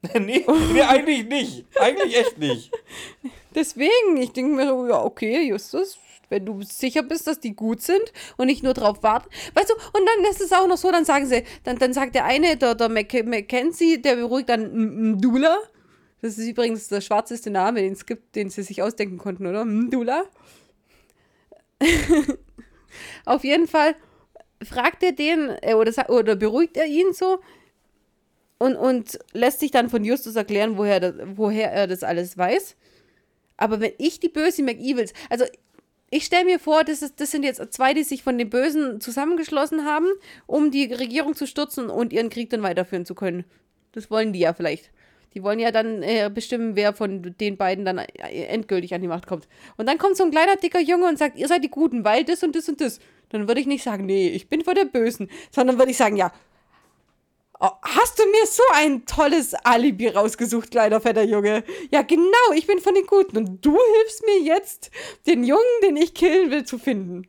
nee, 0.19 0.45
nee, 0.73 0.81
eigentlich 0.81 1.25
nicht. 1.27 1.65
Eigentlich 1.79 2.17
echt 2.17 2.37
nicht. 2.37 2.71
Deswegen, 3.55 4.17
ich 4.17 4.31
denke 4.31 4.53
mir, 4.53 4.67
so, 4.67 4.87
ja, 4.87 5.01
okay, 5.01 5.47
Justus, 5.47 5.97
wenn 6.31 6.45
du 6.45 6.61
sicher 6.63 7.03
bist, 7.03 7.27
dass 7.27 7.39
die 7.39 7.55
gut 7.55 7.81
sind 7.81 8.01
und 8.37 8.47
nicht 8.47 8.63
nur 8.63 8.73
drauf 8.73 9.03
warten. 9.03 9.29
Weißt 9.53 9.69
du, 9.69 9.73
und 9.73 10.05
dann 10.07 10.31
ist 10.31 10.41
es 10.41 10.51
auch 10.51 10.67
noch 10.67 10.77
so, 10.77 10.91
dann 10.91 11.05
sagen 11.05 11.27
sie, 11.27 11.43
dann, 11.63 11.77
dann 11.77 11.93
sagt 11.93 12.15
der 12.15 12.25
eine, 12.25 12.57
der, 12.57 12.73
der 12.75 12.89
Mac 12.89 13.13
Mackenzie, 13.25 14.01
der 14.01 14.15
beruhigt 14.15 14.49
dann 14.49 15.11
Mdula. 15.13 15.57
Das 16.21 16.37
ist 16.37 16.47
übrigens 16.47 16.87
der 16.87 17.01
schwarzeste 17.01 17.49
Name, 17.49 17.81
den 17.81 17.93
es 17.93 18.05
gibt, 18.05 18.35
den 18.35 18.49
sie 18.49 18.63
sich 18.63 18.81
ausdenken 18.81 19.17
konnten, 19.17 19.45
oder? 19.45 19.65
Mdula. 19.65 20.23
Auf 23.25 23.43
jeden 23.43 23.67
Fall 23.67 23.95
fragt 24.63 25.03
er 25.03 25.11
den, 25.11 25.49
äh, 25.61 25.73
oder, 25.73 26.09
oder 26.09 26.35
beruhigt 26.35 26.77
er 26.77 26.85
ihn 26.85 27.13
so 27.13 27.39
und, 28.59 28.75
und 28.75 29.17
lässt 29.33 29.59
sich 29.59 29.71
dann 29.71 29.89
von 29.89 30.03
Justus 30.03 30.35
erklären, 30.35 30.77
woher, 30.77 31.15
woher 31.35 31.71
er 31.71 31.87
das 31.87 32.03
alles 32.03 32.37
weiß. 32.37 32.75
Aber 33.57 33.79
wenn 33.79 33.93
ich 33.97 34.19
die 34.19 34.29
böse 34.29 34.63
McEvils, 34.63 35.13
also 35.29 35.45
ich 36.11 36.25
stelle 36.25 36.45
mir 36.45 36.59
vor, 36.59 36.83
das, 36.83 37.01
ist, 37.01 37.19
das 37.21 37.31
sind 37.31 37.43
jetzt 37.43 37.73
zwei, 37.73 37.93
die 37.93 38.03
sich 38.03 38.21
von 38.21 38.37
den 38.37 38.49
Bösen 38.49 38.99
zusammengeschlossen 38.99 39.85
haben, 39.85 40.07
um 40.45 40.69
die 40.69 40.93
Regierung 40.93 41.35
zu 41.35 41.47
stürzen 41.47 41.89
und 41.89 42.11
ihren 42.11 42.29
Krieg 42.29 42.49
dann 42.49 42.61
weiterführen 42.61 43.05
zu 43.05 43.15
können. 43.15 43.45
Das 43.93 44.11
wollen 44.11 44.33
die 44.33 44.39
ja 44.39 44.53
vielleicht. 44.53 44.91
Die 45.33 45.41
wollen 45.41 45.59
ja 45.59 45.71
dann 45.71 46.03
äh, 46.03 46.29
bestimmen, 46.31 46.75
wer 46.75 46.91
von 46.93 47.33
den 47.39 47.55
beiden 47.55 47.85
dann 47.85 47.97
äh, 47.97 48.43
endgültig 48.47 48.93
an 48.93 49.01
die 49.01 49.07
Macht 49.07 49.25
kommt. 49.25 49.47
Und 49.77 49.87
dann 49.87 49.97
kommt 49.97 50.17
so 50.17 50.25
ein 50.25 50.31
kleiner, 50.31 50.57
dicker 50.57 50.81
Junge 50.81 51.07
und 51.07 51.17
sagt, 51.17 51.37
ihr 51.37 51.47
seid 51.47 51.63
die 51.63 51.69
Guten, 51.69 52.03
weil 52.03 52.25
das 52.25 52.43
und 52.43 52.57
das 52.57 52.67
und 52.67 52.81
das. 52.81 52.99
Dann 53.29 53.47
würde 53.47 53.61
ich 53.61 53.67
nicht 53.67 53.83
sagen, 53.83 54.05
nee, 54.05 54.27
ich 54.27 54.49
bin 54.49 54.61
vor 54.61 54.73
der 54.73 54.85
Bösen, 54.85 55.29
sondern 55.49 55.77
würde 55.77 55.91
ich 55.91 55.97
sagen, 55.97 56.17
ja, 56.17 56.33
Oh, 57.63 57.69
hast 57.83 58.17
du 58.17 58.23
mir 58.25 58.47
so 58.47 58.63
ein 58.73 59.05
tolles 59.05 59.53
Alibi 59.53 60.07
rausgesucht, 60.07 60.71
kleiner 60.71 60.99
fetter 60.99 61.21
Junge? 61.21 61.63
Ja, 61.91 62.01
genau, 62.01 62.51
ich 62.55 62.65
bin 62.65 62.79
von 62.79 62.95
den 62.95 63.05
Guten 63.05 63.37
und 63.37 63.63
du 63.63 63.77
hilfst 63.97 64.25
mir 64.25 64.39
jetzt, 64.39 64.89
den 65.27 65.43
Jungen, 65.43 65.61
den 65.83 65.95
ich 65.95 66.15
killen 66.15 66.49
will, 66.49 66.63
zu 66.65 66.79
finden. 66.79 67.27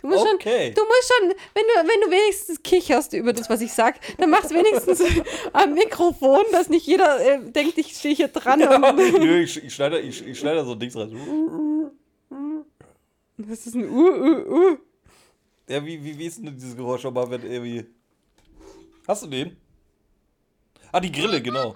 Du 0.00 0.06
musst 0.06 0.24
Okay. 0.26 0.66
schon, 0.66 0.74
du 0.76 0.82
musst 0.84 1.12
schon, 1.12 1.28
wenn 1.54 1.64
du, 1.64 1.90
wenn 1.92 2.00
du 2.00 2.10
wenigstens 2.10 2.62
kicherst 2.62 3.12
über 3.12 3.34
das, 3.34 3.50
was 3.50 3.60
ich 3.60 3.72
sag, 3.74 3.98
dann 4.16 4.30
mach's 4.30 4.50
wenigstens 4.54 5.02
am 5.52 5.74
Mikrofon, 5.74 6.44
dass 6.50 6.70
nicht 6.70 6.86
jeder 6.86 7.20
äh, 7.20 7.40
denkt, 7.50 7.76
ich 7.76 7.88
stehe 7.94 8.14
hier 8.14 8.28
dran. 8.28 8.62
Und, 8.62 8.96
Nö, 9.20 9.40
ich, 9.42 9.62
ich 9.62 9.74
schneide 9.74 9.98
ich, 10.00 10.26
ich 10.26 10.38
schneide 10.38 10.58
da 10.60 10.64
so 10.64 10.74
Dings 10.76 10.96
rein. 10.96 11.10
das 13.36 13.66
ist 13.66 13.74
ein 13.74 13.86
Uh, 13.90 14.08
Uh, 14.08 14.54
Uh. 14.72 14.76
Ja, 15.68 15.84
wie, 15.84 16.02
wie, 16.02 16.16
wie 16.18 16.26
ist 16.26 16.38
denn 16.38 16.54
dieses 16.54 16.74
Geräusch 16.74 17.02
nochmal, 17.04 17.28
wenn 17.30 17.42
irgendwie. 17.42 17.84
Hast 19.08 19.22
du 19.22 19.26
den? 19.26 19.56
Ah, 20.92 21.00
die 21.00 21.10
Grille, 21.10 21.40
genau. 21.40 21.74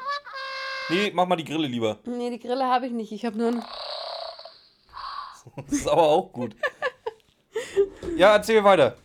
Nee, 0.90 1.10
mach 1.14 1.26
mal 1.26 1.36
die 1.36 1.44
Grille 1.44 1.66
lieber. 1.66 1.98
Nee, 2.04 2.28
die 2.28 2.38
Grille 2.38 2.66
habe 2.66 2.86
ich 2.86 2.92
nicht. 2.92 3.10
Ich 3.10 3.24
habe 3.24 3.38
nur 3.38 3.48
ein. 3.48 3.64
Das 5.56 5.78
ist 5.78 5.88
aber 5.88 6.02
auch 6.02 6.30
gut. 6.30 6.54
Ja, 8.16 8.34
erzähl 8.34 8.62
weiter. 8.62 8.96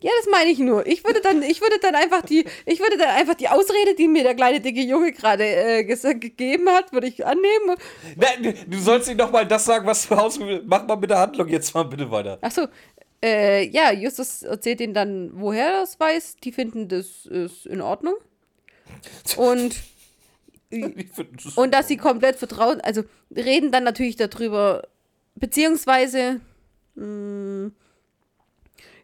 Ja, 0.00 0.10
das 0.18 0.30
meine 0.30 0.50
ich 0.50 0.58
nur. 0.58 0.86
Ich 0.86 1.04
würde 1.04 1.20
dann, 1.20 1.42
ich 1.42 1.60
würde 1.60 1.78
dann 1.80 1.94
einfach 1.94 2.22
die, 2.22 2.44
ich 2.66 2.80
würde 2.80 2.98
dann 2.98 3.10
einfach 3.10 3.34
die 3.34 3.48
Ausrede, 3.48 3.94
die 3.96 4.08
mir 4.08 4.24
der 4.24 4.34
kleine 4.34 4.60
dicke 4.60 4.80
Junge 4.80 5.12
gerade 5.12 5.44
äh, 5.44 5.84
gegeben 5.84 6.68
hat, 6.68 6.92
würde 6.92 7.06
ich 7.06 7.24
annehmen. 7.24 7.76
Nein, 8.16 8.54
du 8.66 8.78
sollst 8.78 9.08
ihm 9.08 9.18
doch 9.18 9.30
mal 9.30 9.46
das 9.46 9.64
sagen, 9.64 9.86
was 9.86 10.08
du 10.08 10.16
aus. 10.16 10.38
Mach 10.66 10.86
mal 10.86 10.96
mit 10.96 11.10
der 11.10 11.18
Handlung 11.18 11.48
jetzt 11.48 11.74
mal 11.74 11.84
bitte 11.84 12.10
weiter. 12.10 12.38
Ach 12.42 12.50
so. 12.50 12.66
Äh, 13.22 13.68
ja, 13.68 13.92
Justus 13.92 14.42
erzählt 14.42 14.80
ihnen 14.80 14.94
dann, 14.94 15.30
woher 15.34 15.66
er 15.66 15.80
das 15.80 15.98
weiß. 15.98 16.36
Die 16.36 16.52
finden, 16.52 16.88
das 16.88 17.26
ist 17.26 17.66
in 17.66 17.80
Ordnung. 17.80 18.14
Und, 19.36 19.76
das- 20.70 21.56
und 21.56 21.74
dass 21.74 21.88
sie 21.88 21.96
komplett 21.96 22.36
vertrauen, 22.36 22.80
also 22.80 23.02
reden 23.34 23.72
dann 23.72 23.84
natürlich 23.84 24.16
darüber, 24.16 24.86
beziehungsweise, 25.34 26.40
mh, 26.94 27.70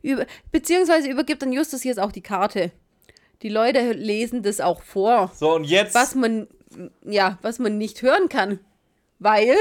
über, 0.03 0.27
beziehungsweise 0.53 1.09
übergibt 1.09 1.43
dann 1.43 1.53
Justus 1.53 1.83
jetzt 1.85 1.99
auch 1.99 2.12
die 2.12 2.21
Karte. 2.23 2.71
Die 3.43 3.49
Leute 3.49 3.93
lesen 3.93 4.43
das 4.43 4.61
auch 4.61 4.83
vor. 4.83 5.33
So, 5.35 5.55
und 5.55 5.65
jetzt. 5.65 5.95
was 5.95 6.15
man 6.15 6.47
ja, 7.05 7.39
was 7.43 7.59
man 7.59 7.79
nicht 7.79 8.03
hören 8.03 8.29
kann, 8.29 8.61
weil 9.19 9.55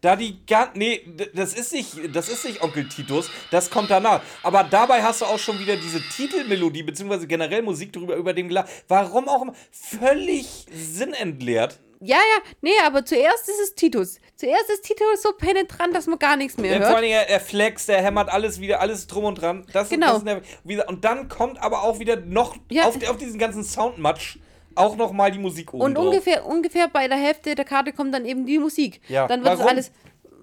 Da 0.00 0.16
die 0.16 0.44
gan 0.46 0.68
nee, 0.74 1.00
das 1.34 1.54
ist 1.54 1.72
nicht, 1.72 2.14
das 2.14 2.28
ist 2.28 2.44
nicht 2.44 2.62
Onkel 2.62 2.88
Titus, 2.88 3.30
das 3.50 3.70
kommt 3.70 3.90
danach. 3.90 4.20
Aber 4.42 4.64
dabei 4.64 5.02
hast 5.02 5.20
du 5.20 5.24
auch 5.26 5.38
schon 5.38 5.58
wieder 5.58 5.76
diese 5.76 6.00
Titelmelodie 6.16 6.82
beziehungsweise 6.82 7.26
generell 7.26 7.62
Musik 7.62 7.92
drüber 7.92 8.16
über 8.16 8.32
dem 8.32 8.48
Glas. 8.48 8.68
Warum 8.88 9.28
auch 9.28 9.42
immer 9.42 9.54
völlig 9.70 10.66
sinnentleert. 10.72 11.78
ja, 12.00 12.16
ja, 12.16 12.42
nee, 12.60 12.70
aber 12.84 13.04
zuerst 13.04 13.48
ist 13.48 13.60
es 13.60 13.74
Titus. 13.74 14.18
Zuerst 14.36 14.70
ist 14.70 14.82
Titus 14.84 15.22
so 15.22 15.32
penetrant, 15.32 15.94
dass 15.96 16.06
man 16.06 16.18
gar 16.18 16.36
nichts 16.36 16.56
mehr 16.56 16.70
Ja, 16.72 16.78
vor 16.78 16.86
hört. 16.88 16.96
allem 16.98 17.10
er, 17.10 17.40
flext, 17.40 17.88
er 17.88 18.02
hämmert 18.02 18.28
alles 18.28 18.60
wieder, 18.60 18.80
alles 18.80 19.06
drum 19.08 19.24
und 19.24 19.40
dran. 19.40 19.66
Das, 19.72 19.88
Genau. 19.88 20.18
Das 20.18 20.84
und 20.86 21.04
dann 21.04 21.28
kommt 21.28 21.60
aber 21.60 21.82
auch 21.82 21.98
wieder 21.98 22.16
noch 22.16 22.56
Ja. 22.70 22.84
auf, 22.84 22.96
auf 23.08 23.16
diesen 23.16 23.38
ganzen 23.38 23.64
Soundmatch 23.64 24.38
auch 24.78 24.96
noch 24.96 25.12
mal 25.12 25.30
die 25.30 25.38
Musik 25.38 25.72
oben 25.74 25.82
Und 25.82 25.94
drauf. 25.94 26.06
ungefähr, 26.06 26.46
ungefähr 26.46 26.88
bei 26.88 27.08
der 27.08 27.18
Hälfte 27.18 27.54
der 27.54 27.64
Karte 27.64 27.92
kommt 27.92 28.14
dann 28.14 28.24
eben 28.24 28.46
die 28.46 28.58
Musik. 28.58 29.00
Ja, 29.08 29.26
Dann 29.26 29.42
wird 29.44 29.54
es 29.54 29.58
warum? 29.60 29.70
alles, 29.70 29.92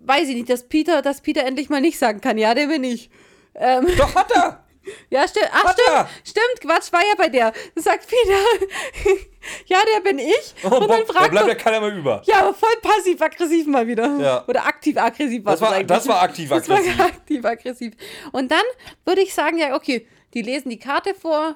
weiß 0.05 0.27
ich 0.29 0.35
nicht, 0.35 0.49
dass 0.49 0.67
Peter, 0.67 1.01
dass 1.01 1.21
Peter 1.21 1.43
endlich 1.45 1.69
mal 1.69 1.81
nicht 1.81 1.97
sagen 1.97 2.21
kann, 2.21 2.37
ja, 2.37 2.53
der 2.53 2.67
bin 2.67 2.83
ich. 2.83 3.09
Ähm, 3.55 3.87
Doch 3.97 4.13
hat 4.15 4.31
er. 4.35 4.61
ja, 5.09 5.27
stimmt, 5.27 5.49
ach, 5.51 5.63
Hat 5.63 5.79
stimmt, 5.79 5.97
er. 5.97 6.09
stimmt, 6.23 6.61
Quatsch, 6.61 6.93
war 6.93 7.01
ja 7.01 7.15
bei 7.17 7.27
der. 7.29 7.53
Da 7.73 7.81
sagt 7.81 8.07
Peter, 8.07 8.37
ja, 9.65 9.79
der 9.95 10.01
bin 10.01 10.19
ich. 10.19 10.53
Oh, 10.63 10.67
und 10.67 10.73
dann 10.81 10.87
Bob, 10.99 11.07
da 11.07 11.13
fragt 11.13 11.31
bleibt 11.31 11.47
er, 11.47 11.53
ja 11.53 11.55
keiner 11.55 11.79
mehr 11.81 11.95
über. 11.95 12.21
Ja, 12.25 12.41
aber 12.41 12.53
voll 12.53 12.75
passiv-aggressiv 12.83 13.65
mal 13.67 13.87
wieder. 13.87 14.17
Ja. 14.19 14.43
Oder 14.47 14.65
aktiv-aggressiv 14.65 15.43
Das 15.43 15.61
war- 15.61 15.71
eigentlich. 15.71 15.87
das 15.87 16.07
war 16.07 16.21
aktiv-aggressiv. 16.21 16.85
Das 16.87 16.97
war 16.99 17.05
aktiv-aggressiv. 17.07 17.93
Und 18.31 18.51
dann 18.51 18.61
würde 19.05 19.21
ich 19.21 19.33
sagen, 19.33 19.57
ja, 19.57 19.75
okay, 19.75 20.07
die 20.35 20.41
lesen 20.43 20.69
die 20.69 20.79
Karte 20.79 21.15
vor, 21.15 21.55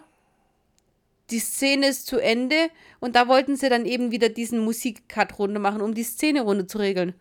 die 1.32 1.40
Szene 1.40 1.88
ist 1.88 2.08
zu 2.08 2.18
Ende 2.20 2.56
und 3.00 3.16
da 3.16 3.28
wollten 3.28 3.56
sie 3.56 3.70
dann 3.70 3.86
eben 3.86 4.12
wieder 4.12 4.30
diesen 4.30 4.60
Musik-Cut 4.60 5.38
runter 5.40 5.60
machen, 5.60 5.82
um 5.82 5.94
die 5.94 6.04
Szene 6.04 6.42
runter 6.42 6.68
zu 6.68 6.78
regeln. 6.80 7.14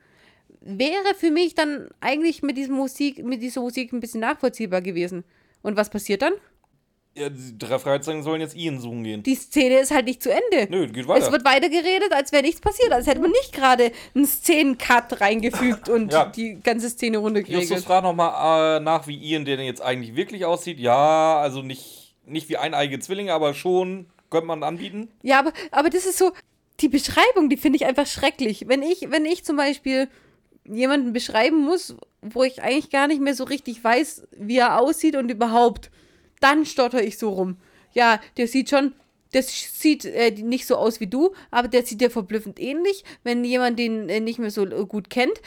Wäre 0.60 1.14
für 1.16 1.30
mich 1.30 1.54
dann 1.54 1.88
eigentlich 2.00 2.42
mit, 2.42 2.56
diesem 2.56 2.74
Musik, 2.74 3.24
mit 3.24 3.42
dieser 3.42 3.60
Musik 3.60 3.92
ein 3.92 4.00
bisschen 4.00 4.20
nachvollziehbar 4.20 4.80
gewesen. 4.82 5.24
Und 5.62 5.76
was 5.76 5.88
passiert 5.90 6.22
dann? 6.22 6.32
Ja, 7.14 7.28
die 7.30 7.58
drei 7.58 7.78
Fragezeichen 7.80 8.22
sollen 8.22 8.40
jetzt 8.40 8.54
Ian 8.54 8.78
suchen 8.80 9.02
gehen. 9.02 9.22
Die 9.24 9.34
Szene 9.34 9.80
ist 9.80 9.90
halt 9.90 10.06
nicht 10.06 10.22
zu 10.22 10.30
Ende. 10.30 10.70
Nö, 10.70 10.86
geht 10.86 11.08
weiter. 11.08 11.26
Es 11.26 11.32
wird 11.32 11.44
weiter 11.44 11.68
geredet, 11.68 12.12
als 12.12 12.30
wäre 12.30 12.42
nichts 12.44 12.60
passiert. 12.60 12.92
Als 12.92 13.08
hätte 13.08 13.20
man 13.20 13.30
nicht 13.32 13.52
gerade 13.52 13.90
einen 14.14 14.24
Szenencut 14.26 15.20
reingefügt 15.20 15.88
und 15.88 16.12
Ja. 16.12 16.26
die 16.26 16.60
ganze 16.62 16.88
Szene 16.90 17.16
Justus 17.16 17.24
runtergeregelt. 17.24 17.84
fragt 17.84 18.04
nochmal 18.04 18.76
äh, 18.76 18.80
nach, 18.80 19.06
wie 19.08 19.16
Ian 19.16 19.44
denn 19.44 19.58
jetzt 19.60 19.80
eigentlich 19.82 20.14
wirklich 20.14 20.44
aussieht. 20.44 20.78
Ja, 20.78 21.38
also 21.40 21.62
nicht, 21.62 21.97
nicht 22.28 22.48
wie 22.48 22.56
eineige 22.56 22.98
Zwillinge, 22.98 23.32
aber 23.32 23.54
schon 23.54 24.06
könnte 24.30 24.46
man 24.46 24.62
anbieten. 24.62 25.08
Ja, 25.22 25.38
aber, 25.38 25.52
aber 25.70 25.90
das 25.90 26.06
ist 26.06 26.18
so, 26.18 26.32
die 26.80 26.88
Beschreibung, 26.88 27.48
die 27.48 27.56
finde 27.56 27.76
ich 27.76 27.86
einfach 27.86 28.06
schrecklich. 28.06 28.68
Wenn 28.68 28.82
ich, 28.82 29.10
wenn 29.10 29.24
ich 29.24 29.44
zum 29.44 29.56
Beispiel 29.56 30.08
jemanden 30.64 31.12
beschreiben 31.12 31.64
muss, 31.64 31.96
wo 32.20 32.44
ich 32.44 32.62
eigentlich 32.62 32.90
gar 32.90 33.08
nicht 33.08 33.20
mehr 33.20 33.34
so 33.34 33.44
richtig 33.44 33.82
weiß, 33.82 34.28
wie 34.36 34.58
er 34.58 34.80
aussieht 34.80 35.16
und 35.16 35.30
überhaupt, 35.30 35.90
dann 36.40 36.66
stotter 36.66 37.02
ich 37.02 37.18
so 37.18 37.30
rum. 37.30 37.56
Ja, 37.92 38.20
der 38.36 38.46
sieht 38.46 38.70
schon, 38.70 38.94
der 39.32 39.42
sieht 39.42 40.04
äh, 40.04 40.30
nicht 40.30 40.66
so 40.66 40.76
aus 40.76 41.00
wie 41.00 41.06
du, 41.06 41.32
aber 41.50 41.68
der 41.68 41.84
sieht 41.84 42.00
dir 42.00 42.10
verblüffend 42.10 42.60
ähnlich, 42.60 43.04
wenn 43.24 43.44
jemand 43.44 43.78
den 43.78 44.08
äh, 44.08 44.20
nicht 44.20 44.38
mehr 44.38 44.50
so 44.50 44.66
äh, 44.66 44.86
gut 44.86 45.10
kennt. 45.10 45.40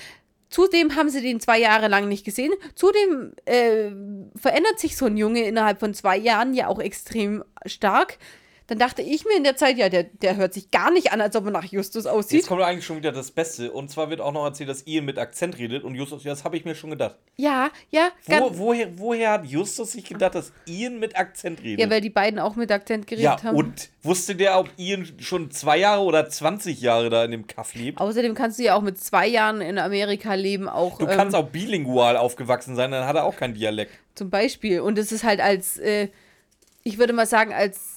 Zudem 0.52 0.96
haben 0.96 1.10
sie 1.10 1.22
den 1.22 1.40
zwei 1.40 1.60
Jahre 1.60 1.88
lang 1.88 2.08
nicht 2.08 2.26
gesehen. 2.26 2.54
Zudem 2.76 3.34
äh, 3.46 3.90
verändert 4.38 4.80
sich 4.80 4.98
so 4.98 5.06
ein 5.06 5.18
Junge 5.18 5.44
innerhalb 5.44 5.80
von 5.80 5.94
zwei 5.94 6.18
Jahren 6.18 6.54
ja 6.54 6.68
auch 6.68 6.80
extrem 6.80 7.44
stark. 7.66 8.18
Dann 8.72 8.80
dachte 8.80 9.02
ich 9.02 9.26
mir 9.26 9.36
in 9.36 9.44
der 9.44 9.58
Zeit, 9.58 9.78
ja, 9.78 9.90
der, 9.90 10.04
der 10.06 10.38
hört 10.38 10.54
sich 10.54 10.72
gar 10.72 10.92
nicht 10.92 11.12
an, 11.12 11.20
als 11.20 11.36
ob 11.36 11.44
er 11.44 11.52
nach 11.52 11.66
Justus 11.66 12.06
Jetzt 12.06 12.14
aussieht. 12.14 12.48
kommt 12.48 12.62
eigentlich 12.62 12.86
schon 12.86 12.96
wieder 12.96 13.12
das 13.12 13.30
Beste. 13.30 13.70
Und 13.70 13.92
zwar 13.92 14.10
wird 14.10 14.22
auch 14.22 14.32
noch 14.32 14.46
erzählt, 14.46 14.70
dass 14.70 14.88
Ian 14.88 15.04
mit 15.04 15.20
Akzent 15.20 15.58
redet. 15.58 15.84
Und 15.84 15.96
Justus, 15.96 16.24
ja, 16.24 16.32
das 16.32 16.46
habe 16.46 16.56
ich 16.56 16.64
mir 16.64 16.74
schon 16.74 16.92
gedacht. 16.92 17.18
Ja, 17.36 17.70
ja, 17.90 18.12
Wo, 18.28 18.58
woher, 18.58 18.98
woher 18.98 19.32
hat 19.32 19.46
Justus 19.46 19.92
sich 19.92 20.06
gedacht, 20.06 20.36
dass 20.36 20.54
Ian 20.68 21.00
mit 21.00 21.18
Akzent 21.18 21.62
redet? 21.62 21.82
ja, 21.82 21.90
weil 21.90 22.00
die 22.00 22.10
beiden 22.10 22.40
auch 22.40 22.56
mit 22.56 22.72
Akzent 22.72 23.08
geredet 23.08 23.26
Ja, 23.26 23.44
haben. 23.44 23.58
und 23.58 23.90
wusste 24.04 24.36
der, 24.38 24.58
ob 24.58 24.70
Ian 24.78 25.06
schon 25.20 25.52
zwei 25.52 25.76
Jahre 25.76 26.04
oder 26.04 26.30
20 26.30 26.80
Jahre 26.80 27.10
da 27.10 27.26
in 27.26 27.32
dem 27.32 27.48
Kaff 27.48 27.76
lebt? 27.76 28.00
Außerdem 28.00 28.36
kannst 28.36 28.58
du 28.58 28.64
ja 28.64 28.76
auch 28.76 28.82
mit 28.82 28.98
zwei 29.04 29.28
Jahren 29.28 29.60
in 29.60 29.80
Amerika 29.80 30.34
leben, 30.36 30.70
auch 30.70 30.98
Du 30.98 31.08
ähm, 31.08 31.18
kannst 31.18 31.36
auch 31.36 31.50
bilingual 31.50 32.16
aufgewachsen 32.16 32.78
sein, 32.78 32.92
dann 32.92 33.06
hat 33.06 33.18
er 33.18 33.26
auch 33.26 33.36
keinen 33.36 33.54
Dialekt. 33.54 33.92
zum 34.16 34.30
Beispiel. 34.30 34.80
Und 34.80 34.98
es 34.98 35.12
ist 35.12 35.26
halt 35.26 35.42
als, 35.42 35.78
äh, 35.78 36.08
ich 36.84 36.98
würde 37.00 37.12
mal 37.12 37.28
sagen, 37.28 37.52
als 37.52 37.91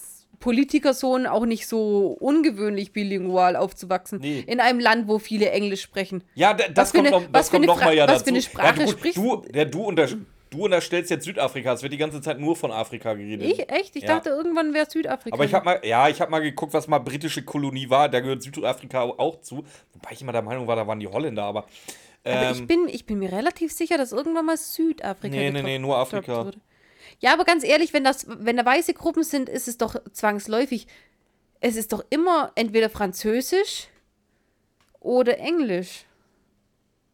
Politikersohn 0.45 1.27
auch 1.27 1.47
nicht 1.47 1.67
so 1.67 2.17
ungewöhnlich 2.21 2.93
bilingual 2.93 3.57
aufzuwachsen. 3.57 4.19
Nee. 4.21 4.45
In 4.47 4.61
einem 4.61 4.79
Land, 4.79 5.09
wo 5.09 5.19
viele 5.19 5.51
Englisch 5.51 5.81
sprechen. 5.81 6.23
Ja, 6.35 6.53
da- 6.53 6.69
das 6.69 6.93
kommt 6.93 7.07
eine- 7.09 7.17
noch, 7.17 7.23
was 7.23 7.33
das 7.33 7.47
für 7.49 7.53
kommt 7.57 7.65
eine 7.65 7.67
noch 7.73 7.77
mal 7.81 7.87
Fra- 7.87 7.93
ja 7.93 8.05
was 8.07 8.13
dazu. 8.13 8.25
für 8.25 8.31
eine 8.31 8.43
Sprache 8.43 8.81
ja, 8.81 8.85
du, 8.87 8.91
sprichst 8.93 9.17
du, 9.17 9.37
der, 9.53 9.65
du, 9.65 9.83
unter, 9.85 10.07
du 10.51 10.65
unterstellst 10.65 11.11
jetzt 11.11 11.25
Südafrika, 11.25 11.73
es 11.73 11.83
wird 11.83 11.95
die 11.95 11.97
ganze 11.97 12.21
Zeit 12.21 12.39
nur 12.39 12.55
von 12.57 12.71
Afrika 12.73 13.15
geredet. 13.15 13.47
Ich, 13.51 13.71
echt? 13.71 13.97
Ich 13.97 14.03
Ja. 14.03 14.17
dachte, 14.17 14.29
irgendwann 14.29 14.75
wäre 14.75 14.85
Südafrika. 14.89 15.35
Aber 15.35 15.45
ich 15.47 15.55
habe 15.55 15.65
mal, 15.65 15.81
ja, 15.83 16.09
ich 16.11 16.21
habe 16.21 16.31
mal 16.31 16.41
geguckt, 16.41 16.75
was 16.75 16.89
mal 16.89 16.99
britische 16.99 17.43
Kolonie 17.43 17.89
war. 17.89 18.11
Da 18.11 18.21
gehört 18.21 18.43
Südafrika 18.43 19.03
auch 19.03 19.41
zu. 19.41 19.65
Wobei 19.95 20.11
ich 20.13 20.21
immer 20.21 20.33
der 20.33 20.43
Meinung 20.43 20.67
war, 20.67 20.77
da 20.77 20.87
waren 20.87 21.01
die 21.01 21.09
Holländer, 21.09 21.45
aber. 21.45 21.61
Aber 22.27 22.43
Ähm, 22.43 22.53
ich 22.55 22.67
bin, 22.67 22.89
ich 22.89 23.07
bin 23.07 23.19
mir 23.19 23.33
relativ 23.33 23.73
sicher, 23.73 23.99
dass 23.99 24.13
irgendwann 24.13 24.47
mal 24.47 24.57
Südafrika 24.57 25.35
Nee, 25.35 25.51
nee, 25.51 25.63
nee, 25.63 25.79
nur 25.79 25.97
Afrika. 25.97 26.45
wurde. 26.47 26.59
Ja, 27.21 27.33
aber 27.33 27.45
ganz 27.45 27.65
ehrlich, 27.65 27.93
wenn 27.93 28.05
das, 28.05 28.27
wenn 28.29 28.57
da 28.57 28.65
weiße 28.65 28.95
Gruppen 28.95 29.23
sind, 29.25 29.49
ist 29.49 29.69
es 29.69 29.79
doch 29.79 29.97
zwangsläufig. 30.13 30.87
Es 31.61 31.77
ist 31.77 31.93
doch 31.93 32.05
immer 32.11 32.53
entweder 32.55 32.91
Französisch 32.91 33.89
oder 35.01 35.39
Englisch. 35.39 36.05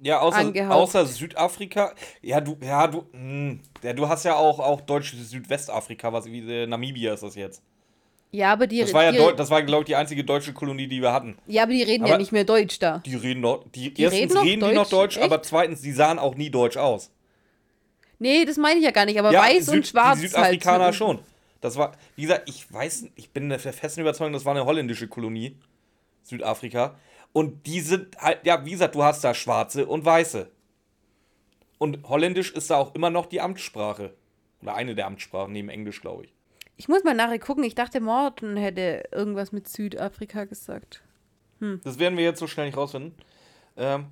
ja, 0.01 0.21
außer, 0.21 0.39
angehaucht. 0.39 0.73
außer 0.77 1.07
Südafrika. 1.07 1.95
Ja, 2.23 2.41
du, 2.41 2.57
ja, 2.63 2.87
du, 2.87 3.05
mh, 3.13 3.59
ja, 3.83 3.93
du 3.93 4.09
hast 4.09 4.25
ja 4.25 4.35
auch, 4.37 4.59
auch 4.59 4.81
deutsche 4.81 5.17
Südwestafrika, 5.17 6.13
was 6.13 6.27
wie 6.27 6.41
äh, 6.51 6.67
Namibia 6.67 7.15
ist 7.15 7.23
das 7.23 7.35
jetzt. 7.35 7.63
Ja, 8.33 8.53
aber 8.53 8.69
die, 8.69 8.79
Das 8.81 8.95
war 8.95 9.05
ja, 9.05 9.11
die, 9.13 9.37
das 9.37 9.51
war, 9.51 9.61
glaube 9.65 9.83
ich, 9.83 9.87
die 9.87 9.97
einzige 9.97 10.23
deutsche 10.23 10.53
Kolonie, 10.53 10.87
die 10.87 11.03
wir 11.03 11.13
hatten. 11.13 11.37
ja, 11.49 11.65
aber 11.65 11.73
die 11.73 11.83
reden 11.83 12.07
ja 12.07 12.13
Aber- 12.15 12.19
nicht 12.19 12.31
mehr 12.31 12.45
Deutsch 12.45 12.79
da. 12.79 12.99
Die 13.05 13.17
reden 13.17 13.41
noch, 13.41 13.65
die, 13.75 13.93
Die 13.93 14.03
erstens 14.03 14.21
reden 14.37 14.39
reden 14.39 14.69
die 14.69 14.75
noch 14.77 14.89
Deutsch? 14.89 15.17
Deutsch, 15.17 15.25
aber 15.25 15.37
Echt? 15.37 15.47
zweitens, 15.47 15.81
die 15.83 15.91
sahen 15.93 16.19
auch 16.21 16.37
nie 16.37 16.49
deutsch 16.49 16.77
aus. 16.77 17.11
Nee, 18.21 18.45
das 18.45 18.57
meine 18.57 18.79
ich 18.79 18.85
ja 18.85 18.93
gar 18.93 19.07
nicht, 19.07 19.19
aber 19.19 19.33
ja, 19.33 19.41
weiß 19.43 19.69
und 19.71 19.75
Süd- 19.77 19.87
schwarz. 19.89 20.21
Die 20.21 20.29
Südafrikaner 20.29 20.85
halt. 20.85 20.95
schon. 20.95 21.19
Das 21.61 21.77
war, 21.77 21.93
wie 22.17 22.23
gesagt, 22.23 22.49
ich 22.49 22.73
weiß, 22.73 23.07
ich 23.17 23.31
bin 23.31 23.49
der 23.49 23.59
festen 23.59 24.01
Überzeugung, 24.01 24.33
das 24.33 24.45
war 24.45 24.53
eine 24.55 24.65
holländische 24.65 25.09
Kolonie. 25.09 25.57
Südafrika. 26.23 26.97
Und 27.33 27.67
die 27.67 27.81
sind 27.81 28.17
halt, 28.19 28.45
ja, 28.47 28.65
wie 28.65 28.71
gesagt, 28.73 28.95
du 28.95 29.03
hast 29.03 29.25
da 29.25 29.35
Schwarze 29.35 29.87
und 29.87 30.05
Weiße. 30.05 30.49
Und 31.79 32.09
Holländisch 32.09 32.53
ist 32.53 32.71
da 32.71 32.77
auch 32.77 32.95
immer 32.95 33.11
noch 33.11 33.27
die 33.27 33.41
Amtssprache. 33.41 34.15
Oder 34.63 34.75
eine 34.75 34.95
der 34.95 35.07
Amtssprachen, 35.07 35.53
neben 35.53 35.71
Englisch, 35.71 36.01
glaube 36.03 36.25
ich. 36.25 36.35
Ich 36.77 36.89
muss 36.89 37.05
mal 37.05 37.15
nachher 37.15 37.39
gucken. 37.39 37.65
Ich 37.65 37.75
dachte, 37.75 38.01
Morten 38.01 38.57
hätte 38.57 39.09
irgendwas 39.13 39.53
mit 39.53 39.69
Südafrika 39.69 40.45
gesagt. 40.45 41.03
Das 41.85 41.99
werden 41.99 42.17
wir 42.17 42.25
jetzt 42.25 42.39
so 42.41 42.47
schnell 42.47 42.67
nicht 42.67 42.77
rausfinden. 42.77 43.15
Ähm, 43.77 44.07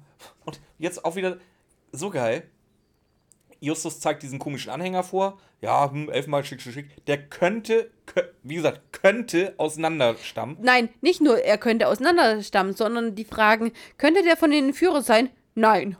und 0.44 0.60
jetzt 0.78 1.04
auch 1.04 1.16
wieder 1.16 1.38
so 1.92 2.10
geil. 2.10 2.42
Justus 3.60 4.00
zeigt 4.00 4.22
diesen 4.22 4.38
komischen 4.38 4.70
Anhänger 4.70 5.02
vor. 5.02 5.38
Ja, 5.60 5.90
hm, 5.90 6.08
elfmal 6.10 6.44
schick, 6.44 6.60
schick, 6.60 6.72
schick. 6.72 7.06
Der 7.06 7.18
könnte, 7.28 7.90
kö- 8.06 8.28
wie 8.42 8.54
gesagt, 8.54 8.80
könnte 8.92 9.54
auseinanderstammen. 9.56 10.56
Nein, 10.60 10.88
nicht 11.00 11.20
nur 11.20 11.38
er 11.42 11.58
könnte 11.58 11.88
auseinanderstammen, 11.88 12.74
sondern 12.74 13.14
die 13.14 13.24
fragen, 13.24 13.72
könnte 13.96 14.22
der 14.22 14.36
von 14.36 14.50
den 14.50 14.66
Entführern 14.68 15.02
sein? 15.02 15.30
Nein. 15.54 15.96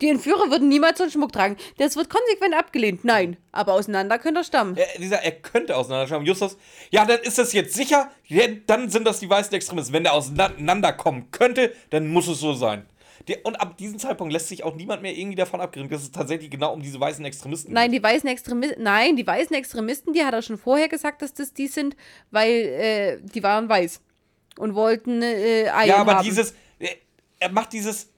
Die 0.00 0.08
Entführer 0.08 0.48
würden 0.50 0.68
niemals 0.68 0.98
so 0.98 1.04
einen 1.04 1.10
Schmuck 1.10 1.32
tragen. 1.32 1.56
Das 1.76 1.96
wird 1.96 2.08
konsequent 2.08 2.54
abgelehnt. 2.54 3.04
Nein. 3.04 3.36
Aber 3.50 3.72
auseinander 3.72 4.18
könnte 4.20 4.40
er 4.40 4.44
stammen. 4.44 4.76
Er, 4.76 4.86
dieser, 4.98 5.22
er 5.22 5.32
könnte 5.32 5.76
auseinanderstammen. 5.76 6.24
Justus, 6.24 6.56
ja, 6.90 7.04
dann 7.04 7.18
ist 7.20 7.36
das 7.36 7.52
jetzt 7.52 7.74
sicher. 7.74 8.08
Ja, 8.26 8.44
dann 8.68 8.88
sind 8.90 9.04
das 9.06 9.18
die 9.18 9.28
weißen 9.28 9.52
Extremisten. 9.54 9.92
Wenn 9.92 10.04
der 10.04 10.12
auseinanderkommen 10.14 11.32
könnte, 11.32 11.74
dann 11.90 12.06
muss 12.08 12.28
es 12.28 12.38
so 12.38 12.54
sein. 12.54 12.86
Der, 13.28 13.44
und 13.44 13.56
ab 13.56 13.76
diesem 13.76 13.98
Zeitpunkt 13.98 14.32
lässt 14.32 14.48
sich 14.48 14.64
auch 14.64 14.74
niemand 14.74 15.02
mehr 15.02 15.14
irgendwie 15.16 15.36
davon 15.36 15.60
abgrenzen, 15.60 15.90
dass 15.90 16.02
es 16.02 16.10
tatsächlich 16.10 16.50
genau 16.50 16.72
um 16.72 16.80
diese 16.80 16.98
weißen 16.98 17.24
Extremisten 17.24 17.72
Nein, 17.74 17.92
die 17.92 18.02
weißen 18.02 18.28
Extremisten, 18.28 18.82
nein, 18.82 19.16
die 19.16 19.26
weißen 19.26 19.54
Extremisten, 19.54 20.12
die 20.14 20.24
hat 20.24 20.32
er 20.34 20.42
schon 20.42 20.56
vorher 20.58 20.88
gesagt, 20.88 21.20
dass 21.22 21.34
das 21.34 21.52
die 21.52 21.66
sind, 21.68 21.94
weil 22.30 22.50
äh, 22.50 23.18
die 23.22 23.42
waren 23.42 23.68
weiß 23.68 24.00
und 24.58 24.74
wollten 24.74 25.20
äh, 25.22 25.68
Eier 25.68 25.86
Ja, 25.86 25.96
aber 25.98 26.16
haben. 26.16 26.24
dieses, 26.24 26.54
er- 26.78 26.96
er 27.38 27.50
macht 27.52 27.72
dieses 27.74 28.08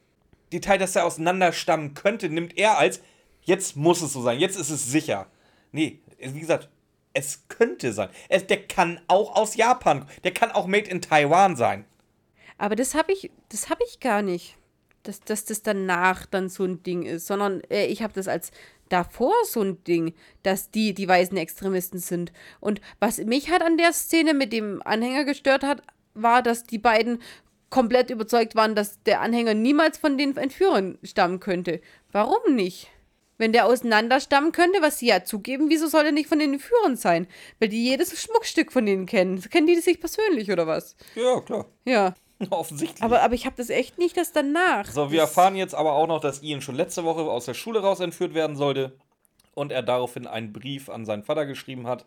Detail, 0.53 0.79
dass 0.79 0.95
er 0.97 1.05
auseinanderstammen 1.07 1.95
könnte, 1.95 2.29
nimmt 2.29 2.57
er 2.57 2.79
als, 2.79 3.01
jetzt 3.43 3.77
muss 3.77 4.03
es 4.03 4.13
so 4.13 4.23
sein, 4.23 4.39
jetzt 4.39 4.59
ist 4.59 4.71
es 4.71 4.87
sicher. 4.91 5.27
Nee, 5.73 6.01
wie 6.19 6.41
gesagt, 6.41 6.69
es 7.13 7.49
könnte 7.49 7.93
sein. 7.93 8.09
Es, 8.29 8.47
der 8.47 8.63
kann 8.67 9.01
auch 9.09 9.35
aus 9.35 9.57
Japan, 9.57 10.07
der 10.25 10.33
kann 10.33 10.53
auch 10.53 10.67
made 10.67 10.89
in 10.89 11.01
Taiwan 11.03 11.57
sein. 11.57 11.85
Aber 12.59 12.77
das 12.77 12.95
habe 12.95 13.13
ich, 13.13 13.31
das 13.49 13.71
habe 13.71 13.83
ich 13.89 14.01
gar 14.01 14.23
nicht, 14.23 14.57
dass, 15.03 15.21
dass 15.21 15.45
das 15.45 15.63
danach 15.63 16.27
dann 16.27 16.49
so 16.49 16.65
ein 16.65 16.83
Ding 16.83 17.05
ist, 17.05 17.27
sondern 17.27 17.63
äh, 17.71 17.87
ich 17.87 18.03
habe 18.03 18.13
das 18.13 18.29
als 18.29 18.51
davor 18.89 19.35
so 19.45 19.63
ein 19.63 19.83
Ding, 19.85 20.15
dass 20.43 20.71
die 20.71 20.95
die 20.95 21.09
weißen 21.09 21.37
Extremisten 21.37 21.99
sind. 21.99 22.33
Und 22.61 22.81
was 22.99 23.19
mich 23.19 23.51
halt 23.51 23.63
an 23.63 23.79
der 23.79 23.93
Szene 23.93 24.35
mit 24.35 24.53
dem 24.53 24.83
Anhänger 24.85 25.25
gestört 25.25 25.63
hat, 25.63 25.83
war, 26.15 26.43
dass 26.43 26.65
die 26.65 26.79
beiden 26.79 27.21
komplett 27.71 28.11
überzeugt 28.11 28.57
waren, 28.57 28.75
dass 28.75 29.03
der 29.05 29.21
Anhänger 29.21 29.55
niemals 29.55 29.97
von 29.97 30.19
den 30.19 30.37
Entführern 30.37 30.99
stammen 31.03 31.41
könnte. 31.41 31.81
Warum 32.13 32.55
nicht? 32.55 32.89
Wenn 33.39 33.53
der 33.53 33.65
auseinanderstammen 33.65 34.53
könnte, 34.53 34.83
was 34.83 34.99
sie 34.99 35.07
ja 35.07 35.25
zugeben, 35.25 35.71
wieso 35.71 35.87
soll 35.87 36.05
er 36.05 36.13
nicht 36.13 36.29
von 36.29 36.41
den 36.41 36.53
Entführern 36.53 36.97
sein? 36.97 37.27
Weil 37.59 37.71
die 37.71 37.83
jedes 37.83 38.21
Schmuckstück 38.21 38.71
von 38.71 38.85
denen 38.85 39.07
kennen. 39.07 39.41
Kennen 39.41 39.67
die 39.67 39.81
sich 39.81 39.99
persönlich 39.99 40.53
oder 40.53 40.67
was? 40.67 40.95
Ja, 41.15 41.41
klar. 41.41 41.67
Ja. 41.87 42.15
Offensichtlich. 42.51 43.03
Aber, 43.03 43.23
aber 43.23 43.35
ich 43.35 43.45
habe 43.45 43.57
das 43.57 43.69
echt 43.69 43.99
nicht, 43.99 44.17
dass 44.17 44.33
danach. 44.33 44.87
So, 44.87 45.11
wir 45.13 45.21
erfahren 45.21 45.57
jetzt 45.57 45.75
aber 45.75 45.93
auch 45.93 46.07
noch, 46.07 46.21
dass 46.21 46.43
Ian 46.43 46.63
schon 46.63 46.75
letzte 46.75 47.05
Woche 47.05 47.23
aus 47.23 47.45
der 47.45 47.55
Schule 47.55 47.81
raus 47.81 48.01
entführt 48.01 48.35
werden 48.35 48.57
sollte 48.57 48.97
und 49.55 49.73
er 49.73 49.83
daraufhin 49.83 50.27
einen 50.27 50.53
Brief 50.53 50.89
an 50.89 51.05
seinen 51.05 51.23
Vater 51.23 51.45
geschrieben 51.45 51.87
hat, 51.87 52.07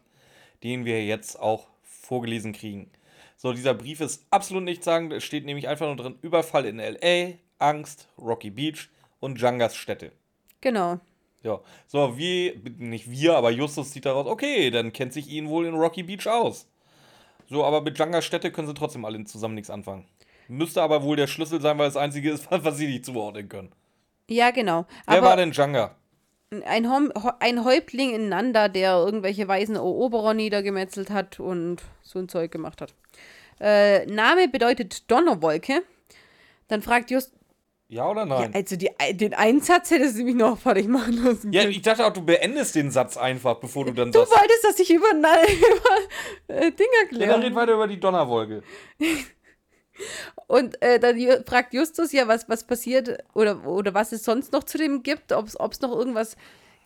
den 0.63 0.85
wir 0.85 1.05
jetzt 1.05 1.39
auch 1.39 1.67
vorgelesen 1.83 2.53
kriegen. 2.53 2.89
So, 3.37 3.53
dieser 3.53 3.73
Brief 3.73 4.01
ist 4.01 4.25
absolut 4.31 4.63
nichtssagend. 4.63 5.13
Es 5.13 5.23
steht 5.23 5.45
nämlich 5.45 5.67
einfach 5.67 5.85
nur 5.85 5.97
drin: 5.97 6.15
Überfall 6.21 6.65
in 6.65 6.79
L.A., 6.79 7.37
Angst, 7.59 8.07
Rocky 8.17 8.49
Beach 8.49 8.89
und 9.19 9.39
Jangas 9.39 9.75
Städte. 9.75 10.11
Genau. 10.61 10.99
Ja, 11.43 11.59
so, 11.87 12.17
wie, 12.17 12.59
nicht 12.77 13.09
wir, 13.11 13.35
aber 13.35 13.51
Justus 13.51 13.91
sieht 13.91 14.05
daraus, 14.05 14.27
okay, 14.27 14.71
dann 14.71 14.93
kennt 14.93 15.11
sich 15.11 15.29
Ian 15.29 15.49
wohl 15.49 15.65
in 15.65 15.75
Rocky 15.75 16.03
Beach 16.03 16.25
aus. 16.25 16.67
So, 17.49 17.65
aber 17.65 17.81
mit 17.81 17.99
Jangas 17.99 18.23
Städte 18.23 18.51
können 18.51 18.67
sie 18.67 18.73
trotzdem 18.73 19.03
alle 19.03 19.23
zusammen 19.25 19.55
nichts 19.55 19.69
anfangen. 19.69 20.05
Müsste 20.47 20.81
aber 20.81 21.03
wohl 21.03 21.15
der 21.15 21.27
Schlüssel 21.27 21.61
sein, 21.61 21.77
weil 21.77 21.87
das 21.87 21.97
einzige 21.97 22.31
ist, 22.31 22.47
was 22.51 22.77
sie 22.77 22.87
nicht 22.87 23.05
zuordnen 23.05 23.49
können. 23.49 23.71
Ja, 24.29 24.51
genau. 24.51 24.85
Wer 25.07 25.17
aber 25.19 25.27
war 25.29 25.37
denn 25.37 25.51
Janga? 25.51 25.95
ein, 26.65 26.89
Hom 26.91 27.11
ein 27.39 27.65
Häuptling 27.65 28.13
in 28.13 28.29
Nanda, 28.29 28.67
der 28.67 28.93
irgendwelche 28.97 29.47
weißen 29.47 29.75
Eroberer 29.75 30.33
niedergemetzelt 30.35 31.09
hat 31.09 31.39
und 31.39 31.81
so 32.03 32.19
ein 32.19 32.29
Zeug 32.29 32.51
gemacht 32.51 32.79
hat. 32.81 32.93
Äh, 33.59 34.05
Name 34.05 34.47
bedeutet 34.47 35.09
Donnerwolke. 35.09 35.81
Dann 36.67 36.81
fragt 36.81 37.09
Just. 37.11 37.33
Ja 37.87 38.09
oder 38.09 38.21
Ja, 38.21 38.39
nein? 38.39 38.51
also 38.55 38.75
die, 38.75 38.89
den 39.13 39.33
Einsatz 39.33 39.91
hättest 39.91 40.17
du 40.17 40.23
mich 40.23 40.35
noch 40.35 40.57
fertig 40.57 40.87
machen 40.87 41.23
lassen. 41.23 41.51
Ja, 41.53 41.63
ich 41.63 41.81
dachte 41.81 42.05
auch, 42.05 42.13
du 42.13 42.21
beendest 42.23 42.75
den 42.75 42.89
Satz 42.91 43.17
einfach, 43.17 43.55
bevor 43.55 43.85
du 43.85 43.91
dann 43.91 44.11
du 44.11 44.19
sagst. 44.19 44.31
wolltest, 44.39 44.63
dass 44.63 44.79
ich 44.79 44.89
über, 44.91 45.07
na, 45.15 45.35
über 45.43 46.55
äh, 46.55 46.71
Ding 46.71 46.87
Ja, 47.11 47.19
dann 47.19 47.19
erkläre. 47.19 47.43
red 47.43 47.55
weiter 47.55 47.73
über 47.73 47.87
die 47.87 47.99
Donnerwolke. 47.99 48.63
Und 50.47 50.81
äh, 50.81 50.99
dann 50.99 51.17
ju- 51.17 51.47
fragt 51.47 51.73
Justus 51.73 52.11
ja, 52.11 52.27
was, 52.27 52.49
was 52.49 52.63
passiert 52.65 53.23
oder, 53.33 53.65
oder 53.67 53.93
was 53.93 54.11
es 54.11 54.23
sonst 54.23 54.51
noch 54.51 54.63
zu 54.63 54.77
dem 54.77 55.03
gibt, 55.03 55.31
ob 55.31 55.47
es 55.47 55.81
noch 55.81 55.91
irgendwas 55.95 56.35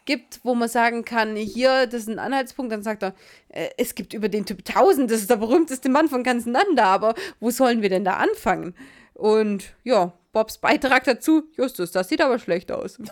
gibt, 0.05 0.39
wo 0.43 0.55
man 0.55 0.69
sagen 0.69 1.03
kann, 1.05 1.35
hier, 1.35 1.85
das 1.85 2.01
ist 2.03 2.09
ein 2.09 2.19
Anhaltspunkt. 2.19 2.71
Dann 2.71 2.83
sagt 2.83 3.03
er, 3.03 3.13
äh, 3.49 3.69
es 3.77 3.93
gibt 3.95 4.13
über 4.13 4.29
den 4.29 4.45
Typ 4.45 4.59
1000, 4.67 5.09
das 5.11 5.19
ist 5.21 5.29
der 5.29 5.35
berühmteste 5.37 5.89
Mann 5.89 6.07
von 6.07 6.23
ganz 6.23 6.45
Nanda, 6.45 6.85
aber 6.85 7.13
wo 7.39 7.49
sollen 7.49 7.81
wir 7.81 7.89
denn 7.89 8.05
da 8.05 8.13
anfangen? 8.17 8.73
Und 9.13 9.73
ja, 9.83 10.13
Bobs 10.31 10.59
Beitrag 10.59 11.03
dazu, 11.05 11.43
Justus, 11.57 11.91
das 11.91 12.07
sieht 12.09 12.21
aber 12.21 12.39
schlecht 12.39 12.71
aus. 12.71 12.99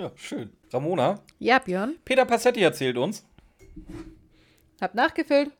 Ja, 0.00 0.12
schön. 0.14 0.52
Ramona, 0.72 1.18
Ja, 1.40 1.58
Björn, 1.58 1.96
Peter 2.04 2.24
Passetti 2.24 2.62
erzählt 2.62 2.96
uns, 2.96 3.24
hab 4.80 4.94
nachgefüllt. 4.94 5.50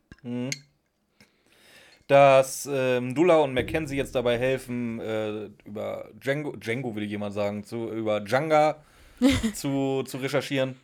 Dass 2.08 2.68
ähm, 2.70 3.14
Dula 3.14 3.36
und 3.36 3.54
Mackenzie 3.54 3.96
jetzt 3.96 4.14
dabei 4.14 4.38
helfen, 4.38 4.98
äh, 4.98 5.50
über 5.64 6.10
Django, 6.14 6.56
Django 6.56 6.96
will 6.96 7.04
ich 7.04 7.10
jemand 7.10 7.34
sagen, 7.34 7.64
zu, 7.64 7.90
über 7.92 8.20
Djanga 8.20 8.82
zu, 9.54 10.02
zu 10.04 10.16
recherchieren. 10.16 10.76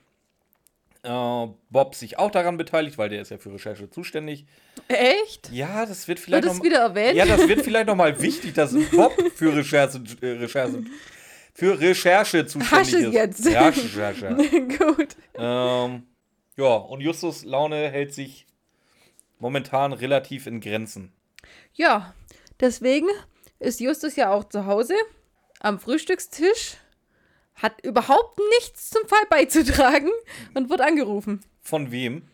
Äh, 1.02 1.46
Bob 1.70 1.94
sich 1.94 2.18
auch 2.18 2.30
daran 2.30 2.58
beteiligt, 2.58 2.98
weil 2.98 3.08
der 3.08 3.22
ist 3.22 3.30
ja 3.30 3.38
für 3.38 3.52
Recherche 3.52 3.90
zuständig. 3.90 4.44
Echt? 4.88 5.50
Ja, 5.50 5.86
das 5.86 6.06
wird 6.08 6.18
vielleicht 6.20 6.44
Wird 6.44 6.56
noch 6.56 6.62
wieder 6.64 6.80
erwähnt? 6.80 7.16
Ja, 7.16 7.24
das 7.24 7.48
wird 7.48 7.62
vielleicht 7.62 7.86
noch 7.86 7.96
mal 7.96 8.20
wichtig, 8.20 8.52
dass 8.54 8.74
Bob 8.90 9.14
für 9.34 9.56
Recherche, 9.56 10.02
äh, 10.20 10.26
Recherche, 10.26 10.84
für 11.54 11.80
Recherche 11.80 12.44
zuständig 12.46 12.70
Hasche 12.70 12.98
ist. 12.98 13.14
jetzt. 13.14 13.44
Ja, 13.46 13.68
Recherche. 13.68 14.36
Gut. 14.78 15.16
ähm, 15.36 16.02
ja, 16.56 16.74
und 16.74 17.00
Justus 17.00 17.44
Laune 17.44 17.90
hält 17.90 18.12
sich 18.12 18.43
momentan 19.38 19.92
relativ 19.92 20.46
in 20.46 20.60
Grenzen. 20.60 21.12
Ja, 21.72 22.14
deswegen 22.60 23.08
ist 23.58 23.80
Justus 23.80 24.16
ja 24.16 24.32
auch 24.32 24.44
zu 24.44 24.66
Hause 24.66 24.94
am 25.60 25.78
Frühstückstisch, 25.78 26.76
hat 27.54 27.80
überhaupt 27.84 28.38
nichts 28.58 28.90
zum 28.90 29.06
Fall 29.08 29.24
beizutragen 29.30 30.10
und 30.54 30.68
wird 30.70 30.80
angerufen. 30.80 31.40
Von 31.62 31.90
wem? 31.90 32.28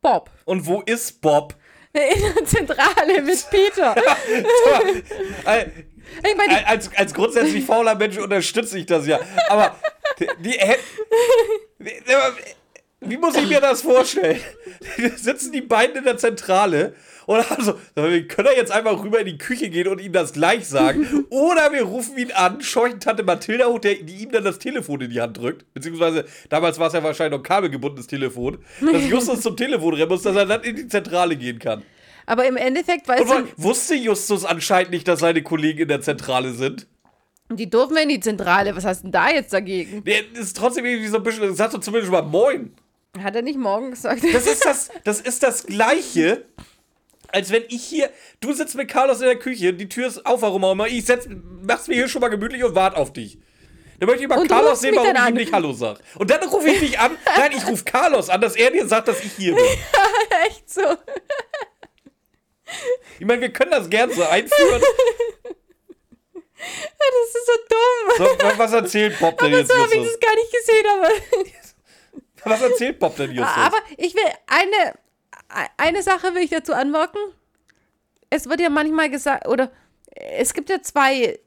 Bob. 0.00 0.30
Und 0.44 0.66
wo 0.66 0.80
ist 0.82 1.20
Bob? 1.20 1.54
In 1.92 2.34
der 2.34 2.44
Zentrale 2.46 3.20
mit 3.22 3.46
Peter. 3.50 3.94
Ich 6.24 6.36
meine, 6.36 6.66
als, 6.66 6.90
als 6.96 7.14
grundsätzlich 7.14 7.64
fauler 7.64 7.94
Mensch 7.94 8.16
unterstütze 8.18 8.78
ich 8.78 8.86
das 8.86 9.06
ja. 9.06 9.20
Aber 9.48 9.76
die, 10.18 10.26
die 10.40 10.58
hä- 10.58 10.78
wie 13.00 13.16
muss 13.16 13.36
ich 13.36 13.48
mir 13.48 13.60
das 13.60 13.82
vorstellen? 13.82 14.40
Sitzen 15.16 15.52
die 15.52 15.62
beiden 15.62 15.96
in 15.96 16.04
der 16.04 16.18
Zentrale 16.18 16.94
und 17.30 17.48
also, 17.48 17.78
wir 17.94 18.26
können 18.26 18.48
ja 18.50 18.56
jetzt 18.56 18.72
einfach 18.72 19.04
rüber 19.04 19.20
in 19.20 19.26
die 19.26 19.38
Küche 19.38 19.70
gehen 19.70 19.86
und 19.86 20.00
ihm 20.00 20.12
das 20.12 20.32
gleich 20.32 20.66
sagen. 20.66 21.26
Oder 21.30 21.72
wir 21.72 21.82
rufen 21.82 22.18
ihn 22.18 22.32
an, 22.32 22.60
scheuchen 22.60 22.98
Tante 22.98 23.22
Mathilda 23.22 23.66
hoch, 23.66 23.78
der, 23.78 23.94
die 23.94 24.24
ihm 24.24 24.32
dann 24.32 24.42
das 24.42 24.58
Telefon 24.58 25.00
in 25.02 25.10
die 25.10 25.20
Hand 25.20 25.38
drückt. 25.38 25.72
Beziehungsweise, 25.72 26.24
damals 26.48 26.80
war 26.80 26.88
es 26.88 26.92
ja 26.92 27.04
wahrscheinlich 27.04 27.38
noch 27.38 27.44
kabelgebundenes 27.44 28.08
Telefon. 28.08 28.58
Dass 28.80 29.06
Justus 29.08 29.42
zum 29.42 29.56
Telefon 29.56 29.94
rennen 29.94 30.08
muss, 30.08 30.22
dass 30.22 30.34
er 30.34 30.44
dann 30.44 30.64
in 30.64 30.74
die 30.74 30.88
Zentrale 30.88 31.36
gehen 31.36 31.60
kann. 31.60 31.84
aber 32.26 32.46
im 32.46 32.56
Endeffekt, 32.56 33.06
weil, 33.06 33.24
sie, 33.24 33.44
wusste 33.56 33.94
Justus 33.94 34.44
anscheinend 34.44 34.90
nicht, 34.90 35.06
dass 35.06 35.20
seine 35.20 35.44
Kollegen 35.44 35.82
in 35.82 35.88
der 35.88 36.00
Zentrale 36.00 36.52
sind. 36.52 36.88
die 37.48 37.70
dürfen 37.70 37.94
wir 37.94 38.02
in 38.02 38.08
die 38.08 38.18
Zentrale. 38.18 38.74
Was 38.74 38.84
hast 38.84 39.02
du 39.02 39.02
denn 39.04 39.12
da 39.12 39.30
jetzt 39.30 39.52
dagegen? 39.52 40.02
Der 40.02 40.22
ist 40.34 40.56
trotzdem 40.56 40.84
irgendwie 40.84 41.06
so 41.06 41.18
ein 41.18 41.22
bisschen, 41.22 41.54
sagt 41.54 41.74
doch 41.74 41.80
zumindest 41.80 42.10
mal 42.10 42.22
Moin. 42.22 42.72
Hat 43.18 43.34
er 43.34 43.42
nicht 43.42 43.58
morgen 43.58 43.90
gesagt? 43.90 44.22
Das 44.32 44.46
ist 44.46 44.64
das, 44.64 44.90
das 45.04 45.20
ist 45.20 45.42
das 45.42 45.64
Gleiche, 45.66 46.44
als 47.28 47.50
wenn 47.50 47.64
ich 47.68 47.82
hier, 47.84 48.10
du 48.40 48.52
sitzt 48.52 48.74
mit 48.76 48.88
Carlos 48.88 49.20
in 49.20 49.26
der 49.26 49.38
Küche, 49.38 49.72
die 49.72 49.88
Tür 49.88 50.06
ist 50.06 50.24
auf, 50.26 50.42
warum 50.42 50.64
auch 50.64 50.72
immer, 50.72 50.86
ich 50.86 51.04
setz, 51.04 51.26
mach's 51.28 51.88
mir 51.88 51.94
hier 51.94 52.08
schon 52.08 52.20
mal 52.20 52.28
gemütlich 52.28 52.62
und 52.64 52.74
wart 52.74 52.96
auf 52.96 53.12
dich. 53.12 53.38
Dann 53.98 54.08
möchte 54.08 54.22
ich 54.22 54.28
mal 54.28 54.38
Und 54.38 54.48
Carlos 54.48 54.80
sehen, 54.80 54.94
warum 54.96 55.14
ich 55.14 55.28
ihm 55.28 55.34
nicht 55.34 55.52
Hallo 55.52 55.72
sag. 55.72 55.98
Und 56.18 56.30
dann 56.30 56.42
rufe 56.48 56.68
ich 56.70 56.78
dich 56.80 56.98
an, 56.98 57.18
nein, 57.36 57.52
ich 57.54 57.66
rufe 57.66 57.84
Carlos 57.84 58.28
an, 58.30 58.40
dass 58.40 58.56
er 58.56 58.70
dir 58.70 58.86
sagt, 58.86 59.08
dass 59.08 59.20
ich 59.22 59.32
hier 59.32 59.54
bin. 59.54 59.64
Echt 60.46 60.70
so. 60.70 60.80
Ich 63.18 63.26
meine, 63.26 63.40
wir 63.42 63.52
können 63.52 63.72
das 63.72 63.90
gern 63.90 64.10
so 64.12 64.22
einführen. 64.24 64.82
Das 66.62 67.34
ist 67.34 67.46
so 67.46 67.52
dumm. 67.70 68.16
So, 68.38 68.44
wa- 68.44 68.52
was 68.58 68.72
erzählt 68.74 69.18
Bob 69.18 69.38
denn 69.38 69.50
jetzt, 69.52 69.68
so 69.72 69.74
habe 69.78 69.94
ich 69.94 70.02
das 70.06 70.20
gar 70.20 70.34
nicht 70.34 70.52
gesehen, 70.52 70.86
aber. 70.92 71.08
Was 72.44 72.62
erzählt 72.62 72.98
Bob 72.98 73.16
denn, 73.16 73.32
Justus? 73.32 73.56
Aber 73.56 73.76
ich 73.96 74.14
will 74.14 74.22
eine, 74.46 74.94
eine 75.76 76.02
Sache 76.02 76.34
will 76.34 76.42
ich 76.42 76.50
dazu 76.50 76.72
anmerken. 76.74 77.18
Es 78.30 78.48
wird 78.48 78.60
ja 78.60 78.70
manchmal 78.70 79.10
gesagt, 79.10 79.48
oder 79.48 79.70
es 80.14 80.54
gibt 80.54 80.70
ja 80.70 80.80
zwei 80.82 81.38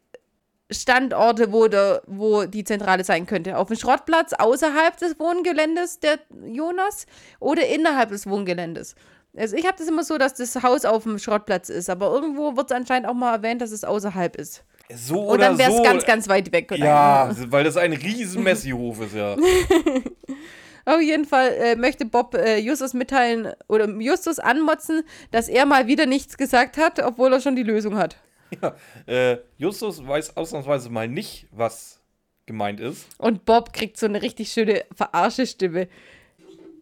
Standorte, 0.71 1.51
wo, 1.51 1.67
der, 1.67 2.01
wo 2.07 2.45
die 2.45 2.63
Zentrale 2.63 3.03
sein 3.03 3.25
könnte. 3.25 3.57
Auf 3.57 3.67
dem 3.67 3.77
Schrottplatz 3.77 4.33
außerhalb 4.33 4.97
des 4.97 5.19
Wohngeländes 5.19 5.99
der 5.99 6.19
Jonas 6.45 7.05
oder 7.39 7.67
innerhalb 7.67 8.09
des 8.09 8.27
Wohngeländes. 8.27 8.95
Also 9.35 9.55
ich 9.55 9.65
habe 9.65 9.77
das 9.77 9.87
immer 9.87 10.03
so, 10.03 10.17
dass 10.17 10.35
das 10.35 10.61
Haus 10.61 10.85
auf 10.85 11.03
dem 11.03 11.17
Schrottplatz 11.17 11.69
ist, 11.69 11.89
aber 11.89 12.11
irgendwo 12.13 12.55
wird 12.55 12.69
es 12.69 12.77
anscheinend 12.77 13.07
auch 13.07 13.15
mal 13.15 13.33
erwähnt, 13.33 13.61
dass 13.61 13.71
es 13.71 13.83
außerhalb 13.83 14.35
ist. 14.35 14.63
So 14.93 15.21
Und 15.21 15.35
oder 15.35 15.47
dann 15.49 15.57
wäre 15.57 15.71
es 15.71 15.77
so. 15.77 15.83
ganz, 15.83 16.05
ganz 16.05 16.27
weit 16.27 16.51
weg. 16.51 16.71
oder? 16.71 16.85
ja, 16.85 17.31
weil 17.47 17.63
das 17.63 17.77
ein 17.77 17.93
riesen 17.93 18.43
Messihof 18.43 19.01
ist, 19.01 19.15
ja. 19.15 19.35
Auf 20.85 21.01
jeden 21.01 21.25
Fall 21.25 21.49
äh, 21.53 21.75
möchte 21.75 22.05
Bob 22.05 22.35
äh, 22.35 22.57
Justus 22.57 22.93
mitteilen 22.93 23.53
oder 23.67 23.87
Justus 23.89 24.39
anmotzen, 24.39 25.03
dass 25.31 25.47
er 25.47 25.65
mal 25.65 25.87
wieder 25.87 26.05
nichts 26.05 26.37
gesagt 26.37 26.77
hat, 26.77 26.99
obwohl 26.99 27.31
er 27.33 27.39
schon 27.41 27.55
die 27.55 27.63
Lösung 27.63 27.97
hat. 27.97 28.17
ja. 28.61 28.75
Äh, 29.05 29.37
Justus 29.57 30.05
weiß 30.05 30.35
ausnahmsweise 30.35 30.89
mal 30.89 31.07
nicht, 31.07 31.47
was 31.51 32.01
gemeint 32.45 32.79
ist. 32.79 33.07
Und 33.17 33.45
Bob 33.45 33.71
kriegt 33.71 33.97
so 33.97 34.05
eine 34.05 34.21
richtig 34.21 34.51
schöne 34.51 34.83
Verarsche-Stimme. 34.95 35.87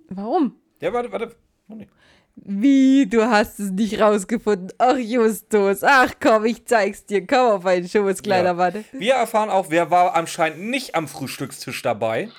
Warum? 0.09 0.55
Ja, 0.79 0.91
warte, 0.93 1.11
warte. 1.11 1.35
Oh, 1.69 1.75
nee. 1.75 1.87
Wie, 2.35 3.05
du 3.07 3.29
hast 3.29 3.59
es 3.59 3.71
nicht 3.71 3.99
rausgefunden? 3.99 4.71
Ach, 4.77 4.97
Justus, 4.97 5.83
ach 5.83 6.13
komm, 6.19 6.45
ich 6.45 6.65
zeig's 6.65 7.05
dir. 7.05 7.27
Komm 7.27 7.51
auf 7.51 7.65
einen 7.65 7.87
Schoß, 7.87 8.23
kleiner 8.23 8.49
Ja. 8.49 8.53
Mann. 8.53 8.85
Wir 8.93 9.13
erfahren 9.15 9.49
auch, 9.49 9.67
wer 9.69 9.91
war 9.91 10.15
anscheinend 10.15 10.61
nicht 10.69 10.95
am 10.95 11.07
Frühstückstisch 11.07 11.81
dabei. 11.81 12.29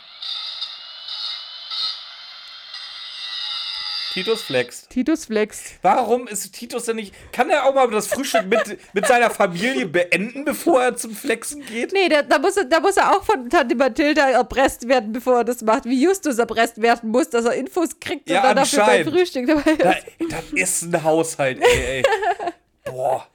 Titus 4.12 4.42
flext. 4.42 4.90
Titus 4.90 5.24
flext. 5.24 5.78
Warum 5.80 6.26
ist 6.28 6.52
Titus 6.52 6.84
denn 6.84 6.96
nicht. 6.96 7.14
Kann 7.32 7.48
er 7.48 7.64
auch 7.64 7.74
mal 7.74 7.90
das 7.90 8.06
Frühstück 8.08 8.46
mit, 8.46 8.78
mit 8.92 9.06
seiner 9.06 9.30
Familie 9.30 9.86
beenden, 9.86 10.44
bevor 10.44 10.82
er 10.82 10.96
zum 10.96 11.16
Flexen 11.16 11.64
geht? 11.64 11.92
Nee, 11.92 12.08
da, 12.08 12.22
da, 12.22 12.38
muss 12.38 12.56
er, 12.56 12.64
da 12.66 12.80
muss 12.80 12.96
er 12.98 13.10
auch 13.16 13.24
von 13.24 13.48
Tante 13.48 13.74
Mathilda 13.74 14.28
erpresst 14.30 14.86
werden, 14.86 15.12
bevor 15.12 15.38
er 15.38 15.44
das 15.44 15.62
macht. 15.62 15.86
Wie 15.86 16.02
Justus 16.02 16.38
erpresst 16.38 16.80
werden 16.82 17.10
muss, 17.10 17.30
dass 17.30 17.46
er 17.46 17.54
Infos 17.54 17.98
kriegt 18.00 18.28
Ja, 18.28 18.40
und 18.40 18.48
dann 18.48 18.56
dafür 18.56 18.84
beim. 18.84 19.04
Frühstück 19.06 19.46
dabei 19.46 19.76
Da, 19.76 19.92
ist. 19.92 20.06
das 20.30 20.44
ist 20.52 20.82
ein 20.82 21.02
Haushalt, 21.02 21.58
ey, 21.62 21.84
ey. 21.98 22.02
Boah. 22.84 23.26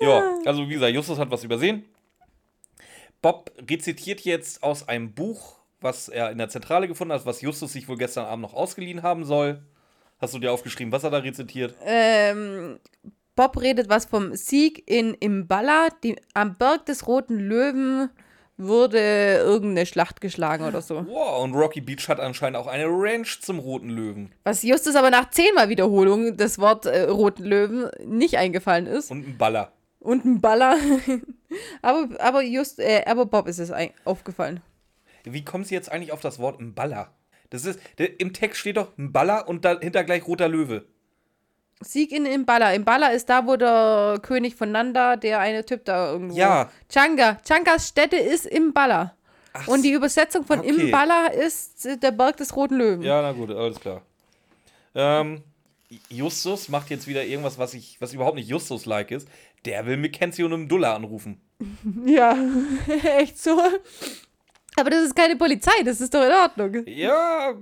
Ja, 0.00 0.38
also 0.44 0.68
wie 0.68 0.74
gesagt, 0.74 0.94
Justus 0.94 1.18
hat 1.18 1.30
was 1.30 1.42
übersehen. 1.42 1.84
Bob 3.22 3.50
rezitiert 3.68 4.20
jetzt 4.20 4.62
aus 4.62 4.88
einem 4.88 5.14
Buch, 5.14 5.56
was 5.80 6.08
er 6.08 6.30
in 6.30 6.38
der 6.38 6.48
Zentrale 6.48 6.86
gefunden 6.86 7.12
hat, 7.12 7.26
was 7.26 7.40
Justus 7.40 7.72
sich 7.72 7.88
wohl 7.88 7.96
gestern 7.96 8.26
Abend 8.26 8.42
noch 8.42 8.54
ausgeliehen 8.54 9.02
haben 9.02 9.24
soll. 9.24 9.62
Hast 10.18 10.34
du 10.34 10.38
dir 10.38 10.52
aufgeschrieben, 10.52 10.92
was 10.92 11.04
er 11.04 11.10
da 11.10 11.18
rezitiert? 11.18 11.74
Ähm, 11.84 12.78
Bob 13.34 13.60
redet 13.60 13.90
was 13.90 14.06
vom 14.06 14.34
Sieg 14.34 14.82
in 14.86 15.12
Imbala. 15.14 15.88
Die, 16.02 16.16
am 16.32 16.56
Berg 16.56 16.86
des 16.86 17.06
Roten 17.06 17.38
Löwen 17.38 18.08
wurde 18.56 18.98
irgendeine 18.98 19.84
Schlacht 19.84 20.22
geschlagen 20.22 20.64
oder 20.64 20.80
so. 20.80 21.06
Wow, 21.06 21.44
und 21.44 21.52
Rocky 21.54 21.82
Beach 21.82 22.08
hat 22.08 22.18
anscheinend 22.18 22.56
auch 22.56 22.66
eine 22.66 22.86
Ranch 22.86 23.42
zum 23.42 23.58
Roten 23.58 23.90
Löwen. 23.90 24.32
Was 24.44 24.62
Justus 24.62 24.96
aber 24.96 25.10
nach 25.10 25.28
zehnmal 25.28 25.68
Wiederholung 25.68 26.38
das 26.38 26.58
Wort 26.58 26.86
äh, 26.86 27.02
Roten 27.02 27.44
Löwen 27.44 27.90
nicht 28.06 28.38
eingefallen 28.38 28.86
ist. 28.86 29.10
Und 29.10 29.28
ein 29.28 29.36
Baller. 29.36 29.72
Und 30.00 30.24
ein 30.24 30.40
Baller. 30.40 30.76
aber, 31.82 32.08
aber, 32.18 32.42
just, 32.42 32.78
äh, 32.78 33.02
aber 33.06 33.26
Bob 33.26 33.48
ist 33.48 33.58
es 33.58 33.70
aufgefallen. 34.06 34.60
Wie 35.24 35.44
kommen 35.44 35.64
sie 35.64 35.74
jetzt 35.74 35.92
eigentlich 35.92 36.12
auf 36.12 36.20
das 36.20 36.38
Wort 36.38 36.58
ein 36.58 36.74
Baller? 36.74 37.12
Das 37.50 37.64
ist, 37.64 37.80
der, 37.98 38.20
im 38.20 38.32
Text 38.32 38.60
steht 38.60 38.76
doch 38.76 38.92
Baller 38.96 39.48
und 39.48 39.64
dahinter 39.64 40.04
gleich 40.04 40.26
roter 40.26 40.48
Löwe. 40.48 40.84
Sieg 41.80 42.12
in 42.12 42.24
Imbala. 42.24 42.72
Imbala 42.72 43.08
ist 43.08 43.28
da, 43.28 43.46
wo 43.46 43.56
der 43.56 44.18
König 44.22 44.54
von 44.54 44.72
Nanda, 44.72 45.16
der 45.16 45.40
eine 45.40 45.64
Typ 45.64 45.84
da 45.84 46.12
irgendwo. 46.12 46.36
Ja. 46.36 46.70
Changa. 46.90 47.38
Changas 47.46 47.88
Stätte 47.88 48.16
ist 48.16 48.46
Imbala. 48.46 49.14
Ach, 49.52 49.68
Und 49.68 49.82
die 49.82 49.92
Übersetzung 49.92 50.44
von 50.44 50.60
okay. 50.60 50.70
Imbala 50.70 51.26
ist 51.28 51.84
äh, 51.86 51.98
der 51.98 52.12
Berg 52.12 52.38
des 52.38 52.56
Roten 52.56 52.76
Löwen. 52.76 53.02
Ja, 53.02 53.20
na 53.20 53.32
gut, 53.32 53.50
alles 53.50 53.78
klar. 53.78 54.02
Ähm, 54.94 55.42
Justus 56.08 56.68
macht 56.68 56.90
jetzt 56.90 57.06
wieder 57.06 57.24
irgendwas, 57.24 57.58
was, 57.58 57.74
ich, 57.74 58.00
was 58.00 58.12
überhaupt 58.12 58.36
nicht 58.36 58.48
Justus-like 58.48 59.10
ist. 59.10 59.28
Der 59.64 59.86
will 59.86 59.96
Mackenzie 59.96 60.42
und 60.42 60.68
Dullar 60.68 60.94
anrufen. 60.94 61.40
Ja, 62.04 62.36
echt 63.18 63.38
so. 63.38 63.58
Aber 64.78 64.90
das 64.90 65.04
ist 65.04 65.16
keine 65.16 65.36
Polizei, 65.36 65.82
das 65.84 66.00
ist 66.00 66.12
doch 66.12 66.22
in 66.24 66.32
Ordnung. 66.32 66.86
Ja, 66.86 67.54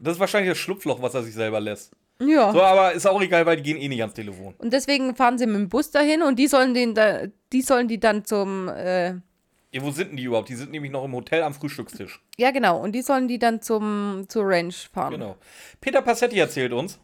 das 0.00 0.14
ist 0.14 0.20
wahrscheinlich 0.20 0.50
das 0.50 0.58
Schlupfloch, 0.58 1.00
was 1.00 1.14
er 1.14 1.22
sich 1.22 1.34
selber 1.34 1.60
lässt. 1.60 1.92
Ja. 2.20 2.52
So, 2.52 2.60
aber 2.60 2.92
ist 2.94 3.06
auch 3.06 3.20
egal, 3.22 3.46
weil 3.46 3.56
die 3.58 3.62
gehen 3.62 3.76
eh 3.76 3.86
nicht 3.86 4.00
ans 4.00 4.14
Telefon. 4.14 4.54
Und 4.58 4.72
deswegen 4.72 5.14
fahren 5.14 5.38
sie 5.38 5.46
mit 5.46 5.54
dem 5.54 5.68
Bus 5.68 5.92
dahin 5.92 6.22
und 6.22 6.36
die 6.36 6.48
sollen 6.48 6.74
den 6.74 6.94
da, 6.94 7.26
die 7.52 7.62
sollen 7.62 7.86
die 7.86 8.00
dann 8.00 8.24
zum, 8.24 8.66
äh, 8.68 9.10
Ja, 9.10 9.82
wo 9.82 9.92
sind 9.92 10.08
denn 10.10 10.16
die 10.16 10.24
überhaupt? 10.24 10.48
Die 10.48 10.56
sind 10.56 10.72
nämlich 10.72 10.90
noch 10.90 11.04
im 11.04 11.12
Hotel 11.14 11.44
am 11.44 11.54
Frühstückstisch. 11.54 12.20
ja 12.36 12.50
genau, 12.50 12.80
und 12.80 12.90
die 12.92 13.02
sollen 13.02 13.28
die 13.28 13.38
dann 13.38 13.62
zum, 13.62 14.24
zur 14.28 14.42
Ranch 14.46 14.88
fahren. 14.92 15.12
Genau. 15.12 15.36
Peter 15.80 16.02
Passetti 16.02 16.38
erzählt 16.40 16.72
uns, 16.72 16.98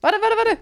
Warte, 0.00 0.16
warte, 0.22 0.36
warte. 0.38 0.58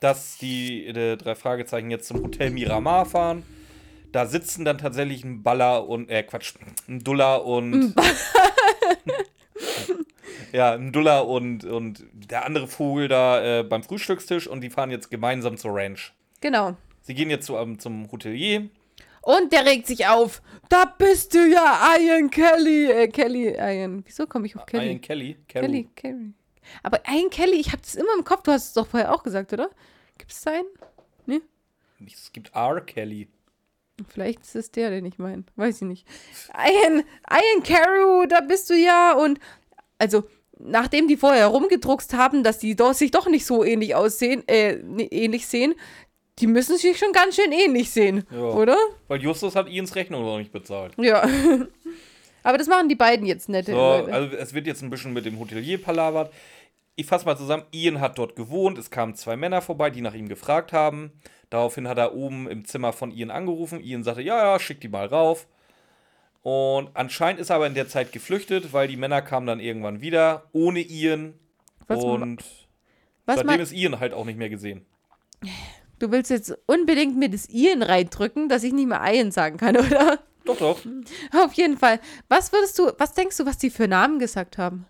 dass 0.00 0.38
die 0.38 0.86
äh, 0.86 1.16
drei 1.16 1.34
Fragezeichen 1.34 1.90
jetzt 1.90 2.08
zum 2.08 2.22
Hotel 2.22 2.50
Miramar 2.50 3.04
fahren. 3.04 3.42
Da 4.12 4.26
sitzen 4.26 4.64
dann 4.64 4.78
tatsächlich 4.78 5.24
ein 5.24 5.42
Baller 5.42 5.88
und, 5.88 6.10
äh, 6.10 6.22
Quatsch, 6.22 6.54
ein 6.88 7.00
Duller 7.00 7.44
und. 7.44 7.94
ja, 10.52 10.72
ein 10.72 10.92
Duller 10.92 11.26
und, 11.26 11.64
und 11.64 12.04
der 12.12 12.44
andere 12.44 12.66
Vogel 12.66 13.08
da 13.08 13.60
äh, 13.60 13.62
beim 13.62 13.82
Frühstückstisch 13.82 14.46
und 14.46 14.62
die 14.62 14.70
fahren 14.70 14.90
jetzt 14.90 15.10
gemeinsam 15.10 15.56
zur 15.56 15.74
Ranch. 15.74 16.12
Genau. 16.40 16.76
Sie 17.02 17.14
gehen 17.14 17.30
jetzt 17.30 17.46
zu, 17.46 17.56
ähm, 17.56 17.78
zum 17.78 18.10
Hotelier. 18.10 18.68
Und 19.22 19.52
der 19.52 19.66
regt 19.66 19.86
sich 19.86 20.06
auf. 20.06 20.40
Da 20.68 20.86
bist 20.86 21.34
du 21.34 21.46
ja, 21.46 21.94
Ian 22.00 22.30
Kelly. 22.30 22.90
Äh, 22.90 23.08
Kelly, 23.08 23.54
Ian. 23.54 24.02
Wieso 24.06 24.26
komme 24.26 24.46
ich 24.46 24.56
auf 24.56 24.66
Kelly? 24.66 24.88
Ian 24.88 25.00
Kelly. 25.00 25.36
Carol. 25.46 25.68
Kelly, 25.68 25.88
Kelly. 25.94 26.32
Aber 26.82 27.00
Ian 27.06 27.30
Kelly, 27.30 27.56
ich 27.56 27.68
habe 27.68 27.82
das 27.82 27.94
immer 27.94 28.14
im 28.16 28.24
Kopf. 28.24 28.42
Du 28.44 28.52
hast 28.52 28.68
es 28.68 28.72
doch 28.72 28.86
vorher 28.86 29.14
auch 29.14 29.22
gesagt, 29.22 29.52
oder? 29.52 29.70
Gibt 30.16 30.32
es 30.32 30.40
da 30.42 30.52
einen? 30.52 30.66
Nee? 31.26 31.40
Es 32.06 32.32
gibt 32.32 32.54
R. 32.54 32.80
Kelly. 32.80 33.28
Vielleicht 34.08 34.40
ist 34.42 34.56
es 34.56 34.70
der, 34.70 34.90
den 34.90 35.04
ich 35.04 35.18
meine. 35.18 35.44
Weiß 35.56 35.76
ich 35.82 35.88
nicht. 35.88 36.06
Ian, 36.54 37.02
Ian 37.30 37.62
Carew, 37.62 38.26
da 38.26 38.40
bist 38.40 38.68
du 38.70 38.74
ja. 38.74 39.12
Und 39.14 39.38
also, 39.98 40.24
nachdem 40.58 41.08
die 41.08 41.16
vorher 41.16 41.46
rumgedruckst 41.48 42.14
haben, 42.14 42.42
dass 42.42 42.58
die 42.58 42.76
doch, 42.76 42.94
sich 42.94 43.10
doch 43.10 43.28
nicht 43.28 43.46
so 43.46 43.64
ähnlich 43.64 43.94
aussehen, 43.94 44.46
äh, 44.48 44.74
ähnlich 45.10 45.46
sehen, 45.46 45.74
die 46.38 46.46
müssen 46.46 46.76
sich 46.78 46.98
schon 46.98 47.12
ganz 47.12 47.36
schön 47.36 47.52
ähnlich 47.52 47.90
sehen, 47.90 48.24
Ja. 48.30 48.38
oder? 48.40 48.76
Weil 49.08 49.20
Justus 49.22 49.54
hat 49.56 49.68
Ians 49.68 49.94
Rechnung 49.94 50.22
noch 50.22 50.38
nicht 50.38 50.52
bezahlt. 50.52 50.92
Ja. 50.96 51.28
Aber 52.42 52.56
das 52.56 52.68
machen 52.68 52.88
die 52.88 52.94
beiden 52.94 53.26
jetzt 53.26 53.50
nette 53.50 53.72
So, 53.72 53.78
also 53.78 54.34
es 54.36 54.54
wird 54.54 54.66
jetzt 54.66 54.82
ein 54.82 54.88
bisschen 54.88 55.12
mit 55.12 55.26
dem 55.26 55.38
Hotelier 55.38 55.76
palabert. 55.80 56.32
Ich 57.00 57.06
fasse 57.06 57.24
mal 57.24 57.34
zusammen, 57.34 57.64
Ian 57.72 57.98
hat 57.98 58.18
dort 58.18 58.36
gewohnt, 58.36 58.76
es 58.76 58.90
kamen 58.90 59.14
zwei 59.14 59.34
Männer 59.34 59.62
vorbei, 59.62 59.88
die 59.88 60.02
nach 60.02 60.12
ihm 60.12 60.28
gefragt 60.28 60.74
haben. 60.74 61.12
Daraufhin 61.48 61.88
hat 61.88 61.96
er 61.96 62.14
oben 62.14 62.46
im 62.46 62.66
Zimmer 62.66 62.92
von 62.92 63.10
Ian 63.10 63.30
angerufen. 63.30 63.80
Ian 63.80 64.04
sagte, 64.04 64.20
ja, 64.20 64.36
ja, 64.36 64.58
schick 64.60 64.82
die 64.82 64.88
mal 64.88 65.06
rauf. 65.06 65.48
Und 66.42 66.90
anscheinend 66.92 67.40
ist 67.40 67.48
er 67.48 67.56
aber 67.56 67.66
in 67.66 67.72
der 67.72 67.88
Zeit 67.88 68.12
geflüchtet, 68.12 68.74
weil 68.74 68.86
die 68.86 68.98
Männer 68.98 69.22
kamen 69.22 69.46
dann 69.46 69.60
irgendwann 69.60 70.02
wieder, 70.02 70.44
ohne 70.52 70.80
Ian. 70.80 71.38
Was 71.86 72.04
und 72.04 72.44
Was 73.24 73.36
seitdem 73.36 73.60
ist 73.60 73.72
Ian 73.72 73.98
halt 73.98 74.12
auch 74.12 74.26
nicht 74.26 74.36
mehr 74.38 74.50
gesehen. 74.50 74.84
du 76.00 76.10
willst 76.10 76.30
jetzt 76.30 76.54
unbedingt 76.66 77.16
mir 77.16 77.30
das 77.30 77.48
Ian 77.48 77.82
reindrücken, 77.82 78.50
dass 78.50 78.62
ich 78.62 78.74
nicht 78.74 78.88
mehr 78.88 79.00
Ian 79.10 79.30
sagen 79.30 79.56
kann, 79.56 79.74
oder? 79.78 80.18
Doch, 80.44 80.58
doch. 80.58 80.80
Auf 81.32 81.54
jeden 81.54 81.78
Fall. 81.78 81.98
Was 82.28 82.52
würdest 82.52 82.78
du, 82.78 82.92
was 82.98 83.14
denkst 83.14 83.38
du, 83.38 83.46
was 83.46 83.56
die 83.56 83.70
für 83.70 83.88
Namen 83.88 84.18
gesagt 84.18 84.58
haben? 84.58 84.84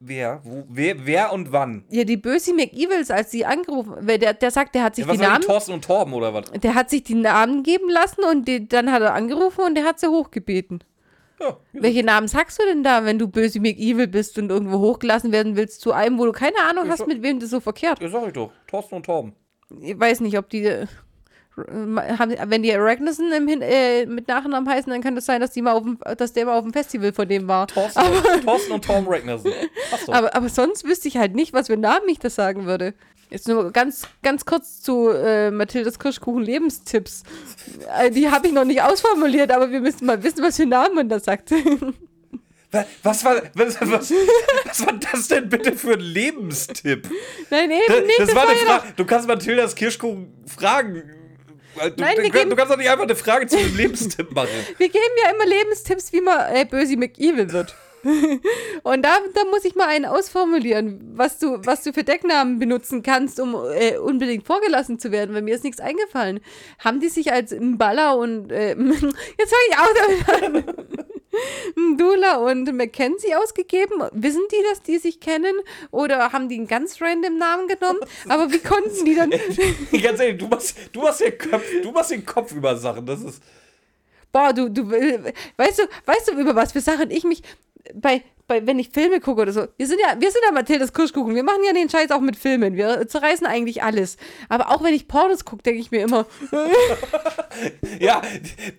Wer? 0.00 0.40
Wo, 0.44 0.64
wer, 0.68 1.06
wer 1.06 1.32
und 1.32 1.50
wann? 1.50 1.84
Ja, 1.90 2.04
die 2.04 2.16
Bösi 2.16 2.52
McEvils, 2.52 3.10
als 3.10 3.32
sie 3.32 3.44
angerufen, 3.44 3.94
der, 4.06 4.32
der 4.34 4.50
sagt, 4.52 4.74
der 4.76 4.84
hat 4.84 4.94
sich 4.94 5.04
Ja, 5.04 5.12
die 5.12 5.18
Namen, 5.18 5.40
die 5.40 5.46
Thorsten 5.48 5.72
und 5.72 5.84
Torben 5.84 6.12
oder 6.14 6.32
was? 6.34 6.50
der 6.52 6.74
hat 6.76 6.88
sich 6.88 7.02
die 7.02 7.16
Namen 7.16 7.64
geben 7.64 7.90
lassen 7.90 8.22
und 8.30 8.46
die, 8.46 8.68
dann 8.68 8.92
hat 8.92 9.02
er 9.02 9.14
angerufen 9.14 9.62
und 9.66 9.74
der 9.74 9.84
hat 9.84 9.98
sie 9.98 10.08
hochgebeten. 10.08 10.84
Ja, 11.40 11.56
Welche 11.72 12.04
Namen 12.04 12.28
sagst 12.28 12.60
du 12.60 12.64
denn 12.66 12.82
da, 12.84 13.04
wenn 13.04 13.18
du 13.18 13.26
Bösi 13.28 13.58
McEvil 13.60 14.06
bist 14.08 14.38
und 14.38 14.50
irgendwo 14.50 14.78
hochgelassen 14.78 15.32
werden 15.32 15.56
willst 15.56 15.80
zu 15.80 15.92
einem, 15.92 16.18
wo 16.18 16.26
du 16.26 16.32
keine 16.32 16.58
Ahnung 16.68 16.88
hast, 16.88 17.06
mit 17.08 17.22
wem 17.22 17.40
das 17.40 17.50
so 17.50 17.58
verkehrt? 17.60 18.00
ja 18.00 18.08
sag 18.08 18.26
ich 18.28 18.32
doch. 18.32 18.52
Thorsten 18.68 18.94
und 18.96 19.06
Torben. 19.06 19.32
Ich 19.80 19.98
weiß 19.98 20.20
nicht, 20.20 20.38
ob 20.38 20.48
die, 20.48 20.84
haben, 22.18 22.34
wenn 22.46 22.62
die 22.62 22.72
Hin 23.48 23.62
äh, 23.62 24.06
mit 24.06 24.28
Nachnamen 24.28 24.68
heißen, 24.68 24.90
dann 24.90 25.02
kann 25.02 25.14
es 25.16 25.24
das 25.24 25.26
sein, 25.26 25.40
dass, 25.40 25.50
die 25.52 25.62
mal 25.62 25.72
auf 25.72 25.82
dem, 25.82 25.98
dass 26.16 26.32
der 26.32 26.46
mal 26.46 26.56
auf 26.58 26.64
dem 26.64 26.72
Festival 26.72 27.12
von 27.12 27.28
dem 27.28 27.48
war. 27.48 27.66
Thorsten, 27.66 28.00
und, 28.00 28.44
Thorsten 28.44 28.72
und 28.72 28.84
Tom. 28.84 29.06
Achso. 29.92 30.12
Aber, 30.12 30.34
aber 30.34 30.48
sonst 30.48 30.84
wüsste 30.84 31.08
ich 31.08 31.16
halt 31.16 31.34
nicht, 31.34 31.52
was 31.52 31.66
für 31.68 31.76
Namen 31.76 32.08
ich 32.08 32.18
das 32.18 32.34
sagen 32.34 32.66
würde. 32.66 32.94
Jetzt 33.30 33.46
nur 33.46 33.72
ganz, 33.72 34.02
ganz 34.22 34.46
kurz 34.46 34.80
zu 34.80 35.10
äh, 35.10 35.50
Mathildas 35.50 35.98
Kirschkuchen 35.98 36.42
Lebenstipps. 36.42 37.24
Äh, 38.00 38.10
die 38.10 38.30
habe 38.30 38.46
ich 38.46 38.52
noch 38.54 38.64
nicht 38.64 38.80
ausformuliert, 38.82 39.50
aber 39.52 39.70
wir 39.70 39.80
müssen 39.80 40.06
mal 40.06 40.22
wissen, 40.22 40.42
was 40.42 40.56
für 40.56 40.64
Namen 40.66 40.94
man 40.94 41.08
da 41.10 41.20
sagt. 41.20 41.50
Wa- 42.70 42.84
Was 43.02 43.24
war, 43.24 43.36
was, 43.54 43.80
was, 43.80 44.12
was 44.64 44.86
war 44.86 44.92
das 45.12 45.28
denn 45.28 45.48
bitte 45.48 45.72
für 45.74 45.92
ein 45.94 46.00
Lebenstipp? 46.00 47.08
Nein, 47.50 47.70
eben 47.70 47.80
Das, 47.88 48.00
nicht. 48.02 48.18
das 48.20 48.34
war 48.34 48.48
eine 48.48 48.58
Frage. 48.58 48.92
Du 48.96 49.04
kannst 49.04 49.26
Mathildas 49.28 49.74
Kirschkuchen 49.74 50.32
fragen. 50.46 51.02
Du, 51.78 52.02
Nein, 52.02 52.16
wir 52.16 52.24
du, 52.24 52.30
geben- 52.30 52.50
du 52.50 52.56
kannst 52.56 52.72
doch 52.72 52.76
nicht 52.78 52.90
einfach 52.90 53.04
eine 53.04 53.16
Frage 53.16 53.46
zu 53.46 53.56
einem 53.56 53.76
Lebenstipp 53.76 54.32
machen. 54.34 54.48
Wir 54.78 54.88
geben 54.88 55.04
ja 55.24 55.30
immer 55.32 55.46
Lebenstipps, 55.46 56.12
wie 56.12 56.20
man 56.20 56.54
äh, 56.54 56.64
Böse 56.64 56.96
McEvil 56.96 57.52
wird. 57.52 57.74
Und 58.84 59.02
da, 59.04 59.18
da 59.34 59.44
muss 59.50 59.64
ich 59.64 59.74
mal 59.74 59.88
einen 59.88 60.04
ausformulieren, 60.04 61.00
was 61.14 61.38
du, 61.38 61.58
was 61.64 61.82
du 61.82 61.92
für 61.92 62.04
Decknamen 62.04 62.58
benutzen 62.60 63.02
kannst, 63.02 63.40
um 63.40 63.56
äh, 63.74 63.96
unbedingt 63.98 64.46
vorgelassen 64.46 64.98
zu 65.00 65.10
werden, 65.10 65.34
weil 65.34 65.42
mir 65.42 65.56
ist 65.56 65.64
nichts 65.64 65.80
eingefallen. 65.80 66.38
Haben 66.78 67.00
die 67.00 67.08
sich 67.08 67.32
als 67.32 67.50
Mbala 67.58 68.12
und 68.12 68.52
äh, 68.52 68.68
jetzt 69.38 69.54
fange 69.54 69.68
ich 69.68 69.78
aus. 69.78 70.97
Mdula 71.74 72.36
und 72.36 72.72
Mackenzie 72.76 73.34
ausgegeben? 73.34 74.02
Wissen 74.12 74.42
die, 74.50 74.62
dass 74.70 74.82
die 74.82 74.98
sich 74.98 75.20
kennen? 75.20 75.54
Oder 75.90 76.32
haben 76.32 76.48
die 76.48 76.56
einen 76.56 76.66
ganz 76.66 77.00
random 77.00 77.38
Namen 77.38 77.68
genommen? 77.68 78.00
Aber 78.28 78.52
wie 78.52 78.58
konnten 78.58 79.04
die 79.04 79.14
dann. 79.14 79.30
Ganz 80.02 80.20
ehrlich, 80.20 80.38
du 80.38 80.46
machst, 80.48 80.76
du 80.92 81.00
machst, 81.00 81.20
den, 81.20 81.38
Kopf, 81.38 81.64
du 81.82 81.90
machst 81.90 82.10
den 82.10 82.24
Kopf 82.24 82.52
über 82.52 82.76
Sachen. 82.76 83.06
Das 83.06 83.22
ist. 83.22 83.42
Boah, 84.32 84.52
du, 84.52 84.68
du, 84.68 84.90
äh, 84.92 85.32
weißt 85.56 85.78
du, 85.78 85.82
weißt 86.04 86.28
du, 86.28 86.32
über 86.32 86.54
was 86.54 86.72
für 86.72 86.80
Sachen 86.80 87.10
ich 87.10 87.24
mich 87.24 87.42
bei, 87.94 88.22
bei, 88.48 88.66
wenn 88.66 88.78
ich 88.78 88.88
Filme 88.90 89.20
gucke 89.20 89.42
oder 89.42 89.52
so, 89.52 89.66
wir 89.76 89.86
sind 89.86 90.00
ja, 90.00 90.16
wir 90.18 90.30
sind 90.30 90.40
ja 90.44 90.52
Mathildas 90.52 90.92
Kirschkuchen, 90.92 91.34
wir 91.34 91.42
machen 91.44 91.62
ja 91.66 91.72
den 91.72 91.88
Scheiß 91.88 92.10
auch 92.10 92.20
mit 92.20 92.34
Filmen, 92.36 92.76
wir 92.76 93.06
zerreißen 93.06 93.46
eigentlich 93.46 93.82
alles. 93.82 94.16
Aber 94.48 94.70
auch 94.70 94.82
wenn 94.82 94.94
ich 94.94 95.06
Pornos 95.06 95.44
gucke, 95.44 95.62
denke 95.62 95.80
ich 95.80 95.90
mir 95.90 96.00
immer, 96.02 96.26
Ja, 98.00 98.22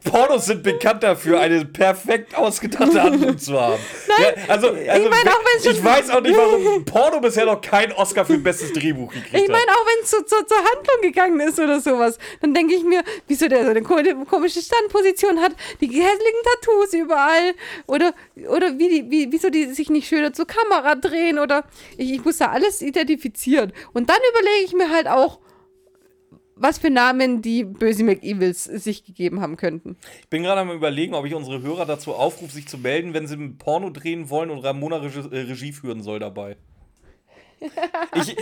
Pornos 0.10 0.46
sind 0.46 0.64
bekannt 0.64 1.04
dafür, 1.04 1.40
eine 1.40 1.66
perfekt 1.66 2.36
ausgedachte 2.36 3.02
Handlung 3.02 3.38
zu 3.38 3.60
haben. 3.60 3.80
Nein, 4.08 4.34
ja, 4.38 4.44
also, 4.54 4.68
also 4.70 5.10
meine, 5.10 5.32
auch 5.32 5.42
wenn's 5.54 5.66
ich 5.66 5.84
weiß 5.84 6.10
auch 6.12 6.22
nicht, 6.22 6.38
warum 6.38 6.86
Porno 6.86 7.20
bisher 7.20 7.46
noch 7.46 7.60
keinen 7.62 7.92
Oscar 7.94 8.26
für 8.26 8.38
bestes 8.38 8.72
Drehbuch 8.74 9.12
gekriegt 9.12 9.34
ich 9.36 9.42
hat. 9.44 9.50
meine, 9.50 9.72
auch 9.72 9.86
wenn 9.86 10.04
es 10.04 10.12
so, 10.12 10.22
zur 10.22 10.48
zur 10.48 10.58
Handlung 10.58 11.02
gegangen 11.02 11.40
ist 11.42 11.60
oder 11.60 11.80
sowas, 11.82 12.18
dann 12.42 12.54
denke 12.54 12.74
ich 12.76 12.84
mir, 12.84 13.04
wieso 13.28 13.48
der 13.48 13.64
so 13.66 13.70
eine 13.72 13.82
ko- 13.82 13.98
komische 14.30 14.62
Standposition 14.62 15.40
hat, 15.42 15.52
die 15.82 15.88
hässlichen 15.88 16.40
Tattoos 16.44 16.94
überall 16.94 17.54
oder, 17.88 18.14
oder 18.50 18.78
wie 18.78 18.90
die, 18.90 19.12
wie, 19.12 19.32
wieso 19.32 19.50
die 19.50 19.59
sich 19.66 19.90
nicht 19.90 20.08
schöner 20.08 20.34
zur 20.34 20.48
Kamera 20.48 20.96
drehen 20.96 21.40
oder 21.40 21.64
ich, 21.98 22.12
ich 22.12 22.24
muss 22.24 22.38
da 22.38 22.48
alles 22.48 22.82
identifizieren. 22.82 23.74
Und 23.94 24.10
dann 24.10 24.20
überlege 24.32 24.66
ich 24.66 24.74
mir 24.74 24.90
halt 24.90 25.08
auch, 25.08 25.40
was 26.60 26.78
für 26.78 26.90
Namen 26.90 27.42
die 27.42 27.64
böse 27.64 28.04
McEvils 28.04 28.66
sich 28.66 29.06
gegeben 29.06 29.42
haben 29.42 29.56
könnten. 29.56 29.98
Ich 30.22 30.30
bin 30.30 30.44
gerade 30.44 30.62
am 30.62 30.72
überlegen, 30.72 31.14
ob 31.14 31.26
ich 31.26 31.34
unsere 31.34 31.62
Hörer 31.62 31.86
dazu 31.86 32.14
aufrufe, 32.14 32.54
sich 32.54 32.68
zu 32.68 32.78
melden, 32.78 33.14
wenn 33.14 33.28
sie 33.28 33.36
ein 33.36 33.58
Porno 33.58 33.90
drehen 33.90 34.30
wollen 34.30 34.50
und 34.50 34.60
Ramona 34.60 34.98
Regie, 34.98 35.20
äh, 35.32 35.40
Regie 35.42 35.72
führen 35.72 36.04
soll 36.04 36.20
dabei. 36.20 36.58
Ich, 37.62 37.70
das, 38.12 38.36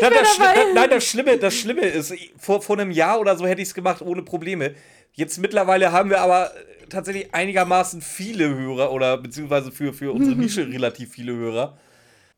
das, 0.00 0.36
das, 0.38 0.38
nein, 0.74 0.90
das 0.90 1.04
Schlimme, 1.04 1.38
das 1.38 1.54
Schlimme 1.54 1.82
ist, 1.82 2.14
vor, 2.38 2.62
vor 2.62 2.78
einem 2.78 2.90
Jahr 2.90 3.20
oder 3.20 3.36
so 3.36 3.46
hätte 3.46 3.62
ich 3.62 3.68
es 3.68 3.74
gemacht 3.74 4.02
ohne 4.02 4.22
Probleme. 4.22 4.74
Jetzt 5.14 5.38
mittlerweile 5.38 5.92
haben 5.92 6.10
wir 6.10 6.20
aber 6.20 6.54
äh, 6.54 6.86
tatsächlich 6.88 7.32
einigermaßen 7.34 8.02
viele 8.02 8.48
Hörer 8.54 8.92
oder 8.92 9.16
beziehungsweise 9.16 9.70
für, 9.70 9.92
für 9.92 10.12
unsere 10.12 10.36
Nische 10.40 10.66
relativ 10.66 11.12
viele 11.12 11.34
Hörer. 11.34 11.78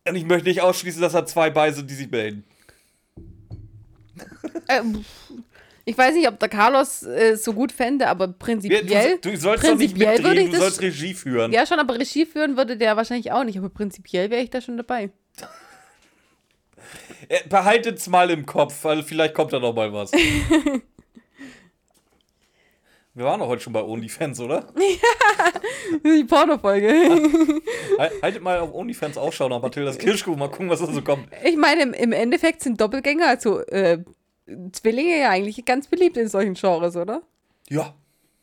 Und 0.09 0.15
ich 0.15 0.25
möchte 0.25 0.49
nicht 0.49 0.61
ausschließen, 0.61 1.01
dass 1.01 1.13
da 1.13 1.27
zwei 1.27 1.51
bei 1.51 1.73
sind, 1.73 1.91
die 1.91 1.95
sich 1.95 2.11
melden. 2.11 2.45
Ähm, 4.69 5.05
ich 5.85 5.97
weiß 5.97 6.17
nicht, 6.17 6.27
ob 6.27 6.41
der 6.41 6.49
Carlos 6.49 7.05
äh, 7.05 7.37
so 7.37 7.53
gut 7.53 7.71
fände, 7.71 8.09
aber 8.09 8.27
prinzipiell. 8.27 9.19
du, 9.21 9.31
du 9.31 9.37
sollst 9.37 9.63
doch 9.65 9.77
nicht 9.77 9.95
prinzipiell 9.95 10.19
mitreden, 10.19 10.51
du 10.51 10.59
sollst 10.59 10.83
Regie 10.83 11.15
führen. 11.15 11.53
Ja, 11.53 11.65
schon, 11.65 11.79
aber 11.79 11.97
Regie 11.97 12.27
führen 12.27 12.57
würde 12.57 12.77
der 12.77 12.97
wahrscheinlich 12.97 13.31
auch 13.31 13.45
nicht. 13.45 13.57
Aber 13.57 13.69
prinzipiell 13.69 14.29
wäre 14.31 14.43
ich 14.43 14.51
da 14.51 14.61
schon 14.61 14.77
dabei. 14.77 15.11
Äh, 17.29 17.41
Behaltet's 17.49 18.07
mal 18.09 18.31
im 18.31 18.47
Kopf, 18.47 18.85
weil 18.85 19.03
vielleicht 19.03 19.35
kommt 19.35 19.53
da 19.53 19.59
noch 19.59 19.75
mal 19.75 19.93
was. 19.93 20.13
Wir 23.17 23.25
waren 23.25 23.41
doch 23.41 23.49
heute 23.49 23.63
schon 23.63 23.73
bei 23.73 23.83
OnlyFans, 23.83 24.41
oder? 24.41 24.67
Die 26.05 26.25
Pornofolge. 26.25 26.87
Hal- 27.99 28.11
Haltet 28.23 28.43
mal 28.43 28.59
auf 28.61 28.75
OnlyFans 28.75 29.17
Ausschau 29.17 29.49
nach 29.49 29.63
Mathildas 29.63 29.97
Kirschkuchen, 29.97 30.39
mal 30.39 30.51
gucken, 30.51 30.69
was 30.69 30.81
da 30.81 30.87
so 30.87 31.01
kommt. 31.01 31.29
Ich 31.43 31.57
meine, 31.57 31.83
im, 31.83 31.93
im 31.95 32.13
Endeffekt 32.13 32.63
sind 32.63 32.79
Doppelgänger, 32.81 33.27
also 33.29 33.61
äh, 33.69 34.05
Zwillinge 34.73 35.19
ja 35.19 35.31
eigentlich 35.31 35.65
ganz 35.65 35.89
beliebt 35.89 36.17
in 36.19 36.29
solchen 36.29 36.55
Genres, 36.55 36.95
oder? 36.97 37.23
Ja, 37.71 37.95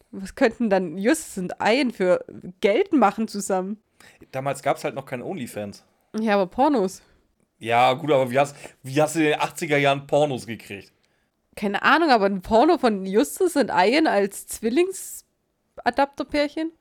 Was 0.10 0.34
könnten 0.34 0.70
dann 0.72 0.98
Justus 0.98 1.38
und 1.38 1.54
Ian 1.64 1.92
für 1.92 2.26
Geld 2.62 2.94
machen 2.94 3.28
zusammen? 3.28 3.78
damals 4.32 4.64
gab 4.64 4.78
es 4.78 4.84
halt 4.84 4.96
noch 4.96 5.06
kein 5.06 5.22
OnlyFans. 5.22 5.86
Ja, 6.20 6.34
aber 6.34 6.48
Pornos. 6.48 7.02
Ja, 7.60 7.94
gut, 7.94 8.12
aber 8.12 8.32
wie 8.32 8.40
hast, 8.40 8.56
wie 8.82 9.00
hast 9.02 9.16
du 9.16 9.20
in 9.20 9.26
den 9.26 9.36
80er 9.40 9.78
Jahren 9.78 10.08
Pornos 10.08 10.48
gekriegt? 10.48 10.92
Keine 11.56 11.84
Ahnung, 11.84 12.10
aber 12.10 12.26
ein 12.26 12.42
Porno 12.42 12.78
von 12.78 13.06
Justus 13.06 13.56
und 13.56 13.70
Ian 13.70 14.08
als 14.08 14.48
Zwillingsadapterpärchen? 14.48 16.72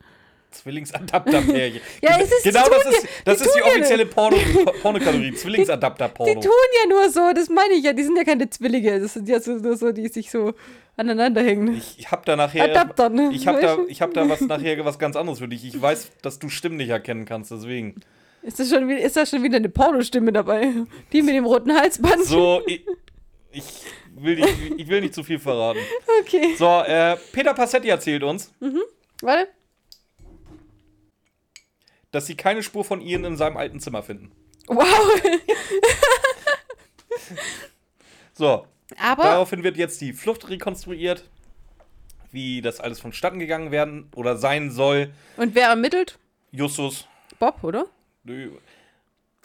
Zwillingsadapter-Pärchen. 0.53 1.81
Ja, 2.03 2.19
es 2.21 2.31
ist- 2.31 2.45
die 2.45 2.51
genau 2.51 2.69
das 2.69 2.85
ist, 2.87 3.07
das 3.25 3.39
die 3.39 3.45
ist 3.47 3.55
die 3.55 3.61
tun 3.61 3.69
ja 3.69 3.73
offizielle 3.73 4.07
Porno, 4.07 4.37
Pornokategorie. 4.83 5.31
Die 5.31 5.37
Zwillingsadapter-Porno. 5.37 6.41
tun 6.41 6.51
ja 6.83 6.89
nur 6.89 7.11
so, 7.11 7.33
das 7.35 7.49
meine 7.49 7.75
ich 7.75 7.85
ja. 7.85 7.93
Die 7.93 8.03
sind 8.03 8.17
ja 8.17 8.25
keine 8.25 8.49
Zwillinge. 8.51 9.01
Das 9.01 9.15
sind 9.15 9.29
ja 9.29 9.41
so, 9.41 9.53
nur 9.53 9.77
so 9.77 9.93
die 9.93 10.09
sich 10.09 10.31
so 10.31 10.53
aneinander 10.97 11.43
hängen. 11.43 11.77
Ich 11.77 12.11
hab 12.11 12.25
da 12.27 12.37
nachher. 12.37 12.65
Adapter, 12.65 13.09
ne? 13.09 13.31
Ich 13.33 13.47
hab 13.47 13.61
da, 13.61 13.79
ich 13.89 14.03
hab 14.03 14.13
da 14.15 14.29
was 14.29 14.41
nachher 14.43 14.85
was 14.85 14.99
ganz 14.99 15.17
anderes 15.17 15.39
für 15.39 15.49
dich. 15.49 15.65
Ich 15.65 15.81
weiß, 15.81 16.11
dass 16.21 16.39
du 16.39 16.49
Stimmen 16.51 16.77
nicht 16.77 16.91
erkennen 16.91 17.25
kannst, 17.25 17.51
deswegen. 17.51 18.01
Ist, 18.43 18.59
das 18.59 18.69
schon, 18.69 18.91
ist 18.91 19.17
da 19.17 19.25
schon 19.25 19.43
wieder 19.45 19.57
eine 19.57 19.69
Pornostimme 19.69 20.33
dabei? 20.33 20.73
Die 21.13 21.23
mit 21.23 21.35
dem 21.35 21.45
roten 21.47 21.73
Halsband? 21.75 22.25
So, 22.25 22.61
ich, 22.67 22.85
ich, 23.53 23.65
will, 24.15 24.37
nicht, 24.37 24.75
ich 24.79 24.89
will 24.89 25.01
nicht 25.01 25.15
zu 25.15 25.23
viel 25.25 25.39
verraten. 25.39 25.81
Okay. 26.23 26.55
So, 26.57 26.67
äh, 26.83 27.17
Peter 27.33 27.53
Passetti 27.53 27.89
erzählt 27.89 28.23
uns, 28.23 28.53
Warte. 29.23 29.49
dass 32.13 32.27
sie 32.27 32.37
keine 32.37 32.63
Spur 32.63 32.85
von 32.85 33.01
Ian 33.01 33.25
in 33.25 33.37
seinem 33.37 33.57
alten 33.57 33.81
Zimmer 33.81 34.03
finden. 34.03 34.31
Wow. 34.69 34.87
So, 38.35 38.67
Aber 38.99 39.23
daraufhin 39.25 39.63
wird 39.63 39.77
jetzt 39.77 40.01
die 40.01 40.13
Flucht 40.13 40.49
rekonstruiert, 40.49 41.25
wie 42.31 42.63
das 42.63 42.81
alles 42.81 42.99
vonstatten 42.99 43.39
gegangen 43.39 43.71
werden 43.71 44.09
oder 44.15 44.37
sein 44.37 44.71
soll. 44.71 45.13
Und 45.37 45.55
wer 45.55 45.69
ermittelt? 45.69 46.19
Justus. 46.51 47.07
Bob, 47.39 47.63
oder? 47.63 47.87
nö, 48.25 48.53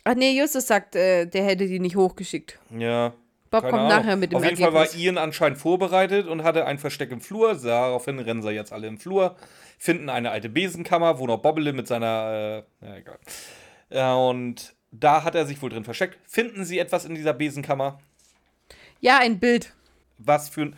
Ach 0.04 0.16
nee, 0.16 0.40
Justus 0.40 0.68
sagt, 0.68 0.96
äh, 0.96 1.26
der 1.26 1.44
hätte 1.44 1.68
die 1.68 1.80
nicht 1.80 1.98
hochgeschickt. 1.98 2.60
Ja. 2.78 3.14
Bob 3.50 3.62
keine 3.62 3.72
kommt 3.72 3.84
Ahnung. 3.84 3.98
nachher 3.98 4.16
mit 4.16 4.32
dem 4.32 4.38
Auf 4.38 4.44
jeden 4.44 4.62
Ergebnis. 4.62 4.90
Fall 4.90 4.96
war 4.96 5.00
Ian 5.00 5.18
anscheinend 5.18 5.58
vorbereitet 5.58 6.28
und 6.28 6.44
hatte 6.44 6.66
ein 6.66 6.78
Versteck 6.80 7.12
im 7.12 7.22
Flur. 7.22 7.56
Daraufhin 7.56 8.20
rennen 8.20 8.42
sie 8.42 8.52
jetzt 8.52 8.74
alle 8.74 8.88
im 8.88 8.98
Flur, 8.98 9.36
finden 9.78 10.10
eine 10.10 10.32
alte 10.32 10.50
Besenkammer, 10.50 11.20
wo 11.20 11.28
noch 11.28 11.38
Bobbele 11.38 11.74
mit 11.74 11.88
seiner. 11.88 12.64
Äh, 12.82 12.86
ja, 12.86 12.96
egal. 12.96 13.20
Ja, 13.90 14.16
und 14.16 14.76
da 14.92 15.24
hat 15.24 15.36
er 15.36 15.46
sich 15.46 15.62
wohl 15.62 15.70
drin 15.70 15.84
versteckt. 15.84 16.18
Finden 16.26 16.66
sie 16.66 16.80
etwas 16.80 17.06
in 17.06 17.16
dieser 17.16 17.34
Besenkammer? 17.34 18.00
Ja, 19.00 19.20
ein 19.20 19.40
Bild. 19.40 19.74
Was 20.18 20.50
für 20.50 20.62
ein. 20.62 20.76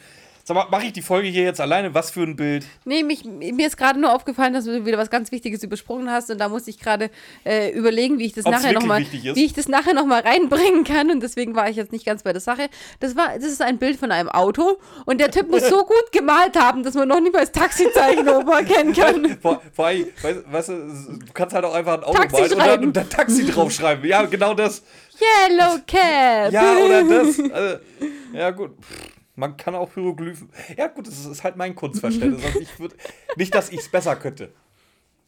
Sag 0.49 0.55
mal, 0.55 0.65
mache 0.71 0.87
ich 0.87 0.93
die 0.93 1.03
Folge 1.03 1.27
hier 1.27 1.43
jetzt 1.43 1.61
alleine? 1.61 1.93
Was 1.93 2.09
für 2.09 2.21
ein 2.21 2.35
Bild? 2.35 2.65
Nee, 2.83 3.03
mich, 3.03 3.23
mir 3.23 3.67
ist 3.67 3.77
gerade 3.77 3.99
nur 3.99 4.11
aufgefallen, 4.11 4.51
dass 4.51 4.65
du 4.65 4.83
wieder 4.83 4.97
was 4.97 5.11
ganz 5.11 5.31
Wichtiges 5.31 5.61
übersprungen 5.61 6.09
hast 6.09 6.31
und 6.31 6.39
da 6.39 6.49
musste 6.49 6.71
ich 6.71 6.79
gerade 6.79 7.11
äh, 7.45 7.69
überlegen, 7.69 8.17
wie 8.17 8.25
ich 8.25 8.33
das 8.33 8.47
Ob's 8.47 8.55
nachher 8.55 8.71
wirklich 8.71 8.81
noch 8.81 8.87
mal, 8.87 8.99
wichtig 8.99 9.25
ist? 9.25 9.35
wie 9.35 9.45
ich 9.45 9.53
das 9.53 9.67
nachher 9.67 9.93
noch 9.93 10.07
mal 10.07 10.21
reinbringen 10.21 10.85
kann 10.85 11.11
und 11.11 11.21
deswegen 11.21 11.55
war 11.55 11.69
ich 11.69 11.75
jetzt 11.75 11.91
nicht 11.91 12.03
ganz 12.03 12.23
bei 12.23 12.33
der 12.33 12.41
Sache. 12.41 12.67
Das 12.99 13.15
war, 13.15 13.35
das 13.35 13.45
ist 13.45 13.61
ein 13.61 13.77
Bild 13.77 13.99
von 13.99 14.11
einem 14.11 14.27
Auto 14.27 14.79
und 15.05 15.21
der 15.21 15.29
Typ 15.29 15.51
muss 15.51 15.69
so 15.69 15.83
gut 15.85 16.11
gemalt 16.11 16.59
haben, 16.59 16.81
dass 16.81 16.95
man 16.95 17.07
noch 17.07 17.21
nicht 17.21 17.31
mal 17.31 17.41
das 17.41 17.51
Taxizeichen 17.51 18.27
oben 18.27 18.49
erkennen 18.49 18.93
kann. 18.93 19.37
Vor, 19.39 19.61
vor 19.71 19.85
allem, 19.85 20.07
weißt, 20.19 20.51
weißt 20.51 20.69
du, 20.69 20.73
du 20.73 21.31
kannst 21.31 21.53
halt 21.53 21.63
auch 21.63 21.75
einfach 21.75 21.99
ein 21.99 22.03
Auto 22.03 22.23
Taxi 22.23 22.33
malen 22.33 22.49
und 22.49 22.57
dann, 22.57 22.65
schreiben. 22.65 22.85
und 22.85 22.97
dann 22.97 23.09
Taxi 23.11 23.45
draufschreiben. 23.45 24.03
Ja, 24.09 24.25
genau 24.25 24.55
das. 24.55 24.81
Yellow 25.21 25.77
Cab. 25.85 26.51
Ja, 26.51 26.75
oder 26.77 27.03
das. 27.03 27.39
Also, 27.39 27.77
ja, 28.33 28.49
gut. 28.49 28.71
Pff, 28.81 29.18
Man 29.39 29.55
kann 29.57 29.73
auch 29.73 29.93
Hieroglyphen. 29.93 30.49
Ja, 30.77 30.87
gut, 30.87 31.07
das 31.07 31.25
ist, 31.25 31.43
halt 31.43 31.55
mein 31.55 31.73
Kunstverständnis. 31.75 32.43
Also 32.45 32.59
ich 32.59 32.79
würd, 32.79 32.93
nicht, 33.37 33.55
dass 33.55 33.69
ich 33.69 33.79
es 33.79 33.89
besser 33.89 34.15
könnte. 34.17 34.51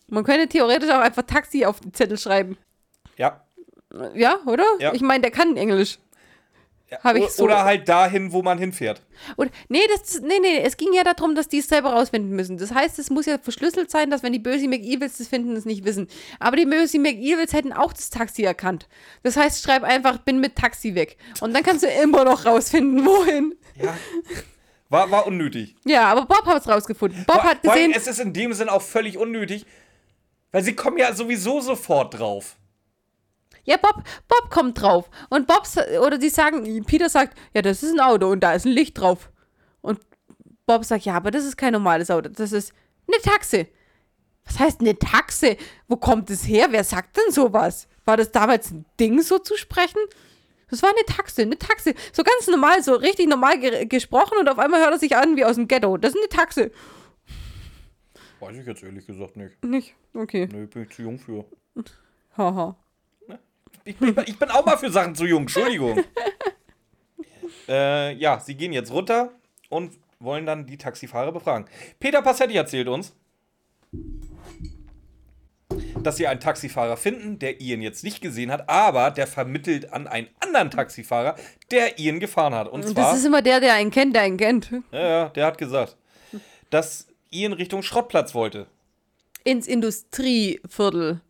Man 0.07 0.23
könnte 0.25 0.47
theoretisch 0.47 0.89
auch 0.89 0.99
einfach 0.99 1.23
Taxi 1.23 1.63
auf 1.65 1.79
den 1.79 1.93
Zettel 1.93 2.17
schreiben. 2.17 2.57
Ja. 3.15 3.45
Ja, 4.13 4.39
oder? 4.45 4.65
Ja. 4.79 4.93
Ich 4.93 5.01
meine, 5.01 5.21
der 5.21 5.31
kann 5.31 5.55
Englisch. 5.55 5.97
ja. 6.89 7.15
Ich 7.15 7.29
so- 7.29 7.43
Oder 7.43 7.63
halt 7.63 7.87
dahin, 7.87 8.33
wo 8.33 8.41
man 8.41 8.57
hinfährt. 8.57 9.01
Und, 9.37 9.49
nee, 9.69 9.79
das, 9.95 10.19
nee, 10.21 10.39
nee, 10.41 10.57
es 10.61 10.75
ging 10.75 10.91
ja 10.93 11.03
darum, 11.05 11.35
dass 11.35 11.47
die 11.47 11.59
es 11.59 11.69
selber 11.69 11.93
rausfinden 11.93 12.31
müssen. 12.35 12.57
Das 12.57 12.73
heißt, 12.73 12.99
es 12.99 13.09
muss 13.09 13.25
ja 13.27 13.37
verschlüsselt 13.37 13.89
sein, 13.91 14.09
dass 14.09 14.23
wenn 14.23 14.33
die 14.33 14.39
bösen 14.39 14.69
McEvils 14.69 15.17
das 15.19 15.27
finden, 15.29 15.55
es 15.55 15.63
nicht 15.63 15.85
wissen. 15.85 16.07
Aber 16.39 16.57
die 16.57 16.65
bösen 16.65 17.01
McEvils 17.01 17.53
hätten 17.53 17.71
auch 17.71 17.93
das 17.93 18.09
Taxi 18.09 18.43
erkannt. 18.43 18.89
Das 19.23 19.37
heißt, 19.37 19.63
schreib 19.63 19.83
einfach, 19.83 20.17
bin 20.17 20.41
mit 20.41 20.57
Taxi 20.57 20.95
weg. 20.95 21.17
Und 21.39 21.53
dann 21.53 21.63
kannst 21.63 21.83
du 21.83 21.87
immer 21.87 22.25
noch 22.25 22.45
rausfinden, 22.45 23.05
wohin. 23.05 23.55
Ja. 23.83 23.97
War, 24.89 25.09
war 25.09 25.25
unnötig. 25.27 25.75
Ja, 25.85 26.11
aber 26.11 26.25
Bob 26.25 26.45
hat 26.45 26.61
es 26.63 26.67
rausgefunden. 26.67 27.23
Bob 27.25 27.37
Vor- 27.37 27.43
hat 27.49 27.61
gesehen, 27.61 27.93
Es 27.95 28.07
ist 28.07 28.19
in 28.19 28.33
dem 28.33 28.53
Sinn 28.53 28.67
auch 28.69 28.81
völlig 28.81 29.17
unnötig, 29.17 29.65
Weil 30.51 30.63
sie 30.63 30.75
kommen 30.75 30.97
ja 30.97 31.13
sowieso 31.13 31.61
sofort 31.61 32.19
drauf. 32.19 32.57
Ja, 33.63 33.77
Bob, 33.77 34.03
Bob 34.27 34.49
kommt 34.49 34.81
drauf. 34.81 35.09
Und 35.29 35.47
Bob, 35.47 35.63
oder 36.01 36.17
die 36.17 36.29
sagen, 36.29 36.83
Peter 36.85 37.07
sagt, 37.09 37.37
ja, 37.53 37.61
das 37.61 37.83
ist 37.83 37.93
ein 37.93 37.99
Auto 38.01 38.29
und 38.29 38.41
da 38.41 38.53
ist 38.53 38.65
ein 38.65 38.71
Licht 38.73 38.99
drauf. 38.99 39.31
Und 39.81 39.99
Bob 40.65 40.83
sagt, 40.83 41.05
ja, 41.05 41.13
aber 41.13 41.31
das 41.31 41.45
ist 41.45 41.55
kein 41.57 41.71
normales 41.73 42.11
Auto, 42.11 42.27
das 42.29 42.51
ist 42.51 42.73
eine 43.07 43.21
Taxe. 43.21 43.67
Was 44.45 44.59
heißt 44.59 44.81
eine 44.81 44.97
Taxe? 44.97 45.55
Wo 45.87 45.95
kommt 45.95 46.29
es 46.31 46.45
her? 46.47 46.67
Wer 46.71 46.83
sagt 46.83 47.15
denn 47.15 47.31
sowas? 47.31 47.87
War 48.03 48.17
das 48.17 48.31
damals 48.31 48.71
ein 48.71 48.85
Ding, 48.99 49.21
so 49.21 49.37
zu 49.37 49.55
sprechen? 49.55 49.99
Das 50.71 50.81
war 50.81 50.89
eine 50.89 51.05
Taxe, 51.05 51.43
eine 51.43 51.57
Taxe. 51.57 51.93
So 52.11 52.23
ganz 52.23 52.47
normal, 52.47 52.81
so 52.81 52.95
richtig 52.95 53.27
normal 53.27 53.59
ge 53.59 53.85
gesprochen 53.85 54.37
und 54.39 54.49
auf 54.49 54.57
einmal 54.57 54.81
hört 54.81 54.93
er 54.93 54.99
sich 54.99 55.15
an 55.15 55.35
wie 55.35 55.45
aus 55.45 55.55
dem 55.55 55.67
Ghetto. 55.67 55.97
Das 55.97 56.13
ist 56.13 56.17
eine 56.17 56.29
Taxe. 56.29 56.71
Weiß 58.39 58.57
ich 58.57 58.65
jetzt 58.65 58.81
ehrlich 58.81 59.05
gesagt 59.05 59.35
nicht. 59.37 59.63
Nicht? 59.63 59.93
Okay. 60.13 60.47
Nö, 60.51 60.65
bin 60.65 60.83
ich 60.83 60.89
zu 60.89 61.03
jung 61.03 61.19
für. 61.19 61.45
Haha. 62.35 62.75
Ich 63.83 63.97
bin, 63.97 64.15
ich 64.25 64.37
bin 64.37 64.49
auch 64.51 64.65
mal 64.65 64.77
für 64.77 64.91
Sachen 64.91 65.15
zu 65.15 65.25
jung, 65.25 65.41
Entschuldigung. 65.41 66.03
äh, 67.67 68.13
ja, 68.15 68.39
sie 68.39 68.55
gehen 68.55 68.73
jetzt 68.73 68.91
runter 68.91 69.31
und 69.69 69.97
wollen 70.19 70.45
dann 70.45 70.67
die 70.67 70.77
Taxifahrer 70.77 71.31
befragen. 71.31 71.65
Peter 71.99 72.21
Passetti 72.21 72.55
erzählt 72.55 72.87
uns, 72.87 73.13
dass 76.03 76.17
sie 76.17 76.27
einen 76.27 76.39
Taxifahrer 76.39 76.97
finden, 76.97 77.39
der 77.39 77.59
Ian 77.61 77.81
jetzt 77.81 78.03
nicht 78.03 78.21
gesehen 78.21 78.51
hat, 78.51 78.67
aber 78.69 79.11
der 79.11 79.27
vermittelt 79.27 79.91
an 79.93 80.07
einen 80.07 80.27
anderen 80.39 80.69
Taxifahrer, 80.71 81.35
der 81.71 81.99
Ian 81.99 82.19
gefahren 82.19 82.53
hat. 82.53 82.67
Und 82.67 82.83
zwar, 82.83 82.93
Das 83.11 83.17
ist 83.19 83.25
immer 83.25 83.41
der, 83.41 83.59
der 83.59 83.73
einen 83.73 83.91
kennt, 83.91 84.15
der 84.15 84.23
einen 84.23 84.37
kennt. 84.37 84.71
ja, 84.91 84.99
ja, 84.99 85.29
der 85.29 85.45
hat 85.45 85.57
gesagt, 85.57 85.97
dass 86.69 87.07
Ian 87.29 87.53
Richtung 87.53 87.81
Schrottplatz 87.83 88.33
wollte. 88.33 88.67
ins 89.43 89.67
Industrieviertel. 89.67 91.21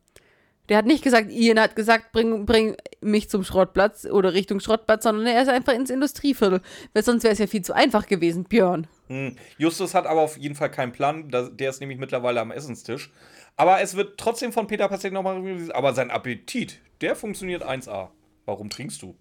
Der 0.69 0.77
hat 0.77 0.85
nicht 0.85 1.03
gesagt, 1.03 1.31
Ian 1.31 1.60
hat 1.60 1.76
gesagt, 1.76 2.11
bring, 2.14 2.45
bring 2.45 2.77
mich 3.02 3.30
zum 3.30 3.43
Schrottplatz 3.43 4.06
oder 4.06 4.34
Richtung 4.34 4.60
Schrottplatz, 4.61 5.03
sondern 5.03 5.27
er 5.27 5.41
ist 5.41 5.49
einfach 5.49 5.73
ins 5.73 5.89
Industrieviertel. 5.89 6.61
Weil 6.93 7.03
sonst 7.03 7.23
wäre 7.23 7.34
es 7.34 7.39
ja 7.39 7.48
viel 7.48 7.61
zu 7.64 7.73
einfach 7.73 8.07
gewesen, 8.07 8.45
Björn. 8.45 8.88
Hm. 9.11 9.35
Justus 9.57 9.93
hat 9.93 10.07
aber 10.07 10.21
auf 10.21 10.38
jeden 10.38 10.55
Fall 10.55 10.71
keinen 10.71 10.93
Plan. 10.93 11.29
Der 11.29 11.69
ist 11.69 11.81
nämlich 11.81 11.99
mittlerweile 11.99 12.39
am 12.39 12.51
Essenstisch. 12.51 13.11
Aber 13.57 13.81
es 13.81 13.95
wird 13.95 14.17
trotzdem 14.17 14.53
von 14.53 14.67
Peter 14.67 14.88
Passetti 14.88 15.13
nochmal 15.13 15.38
reviewt. 15.41 15.75
Aber 15.75 15.93
sein 15.93 16.09
Appetit, 16.09 16.79
der 17.01 17.17
funktioniert 17.17 17.63
1A. 17.63 18.09
Warum 18.45 18.69
trinkst 18.69 19.01
du? 19.01 19.15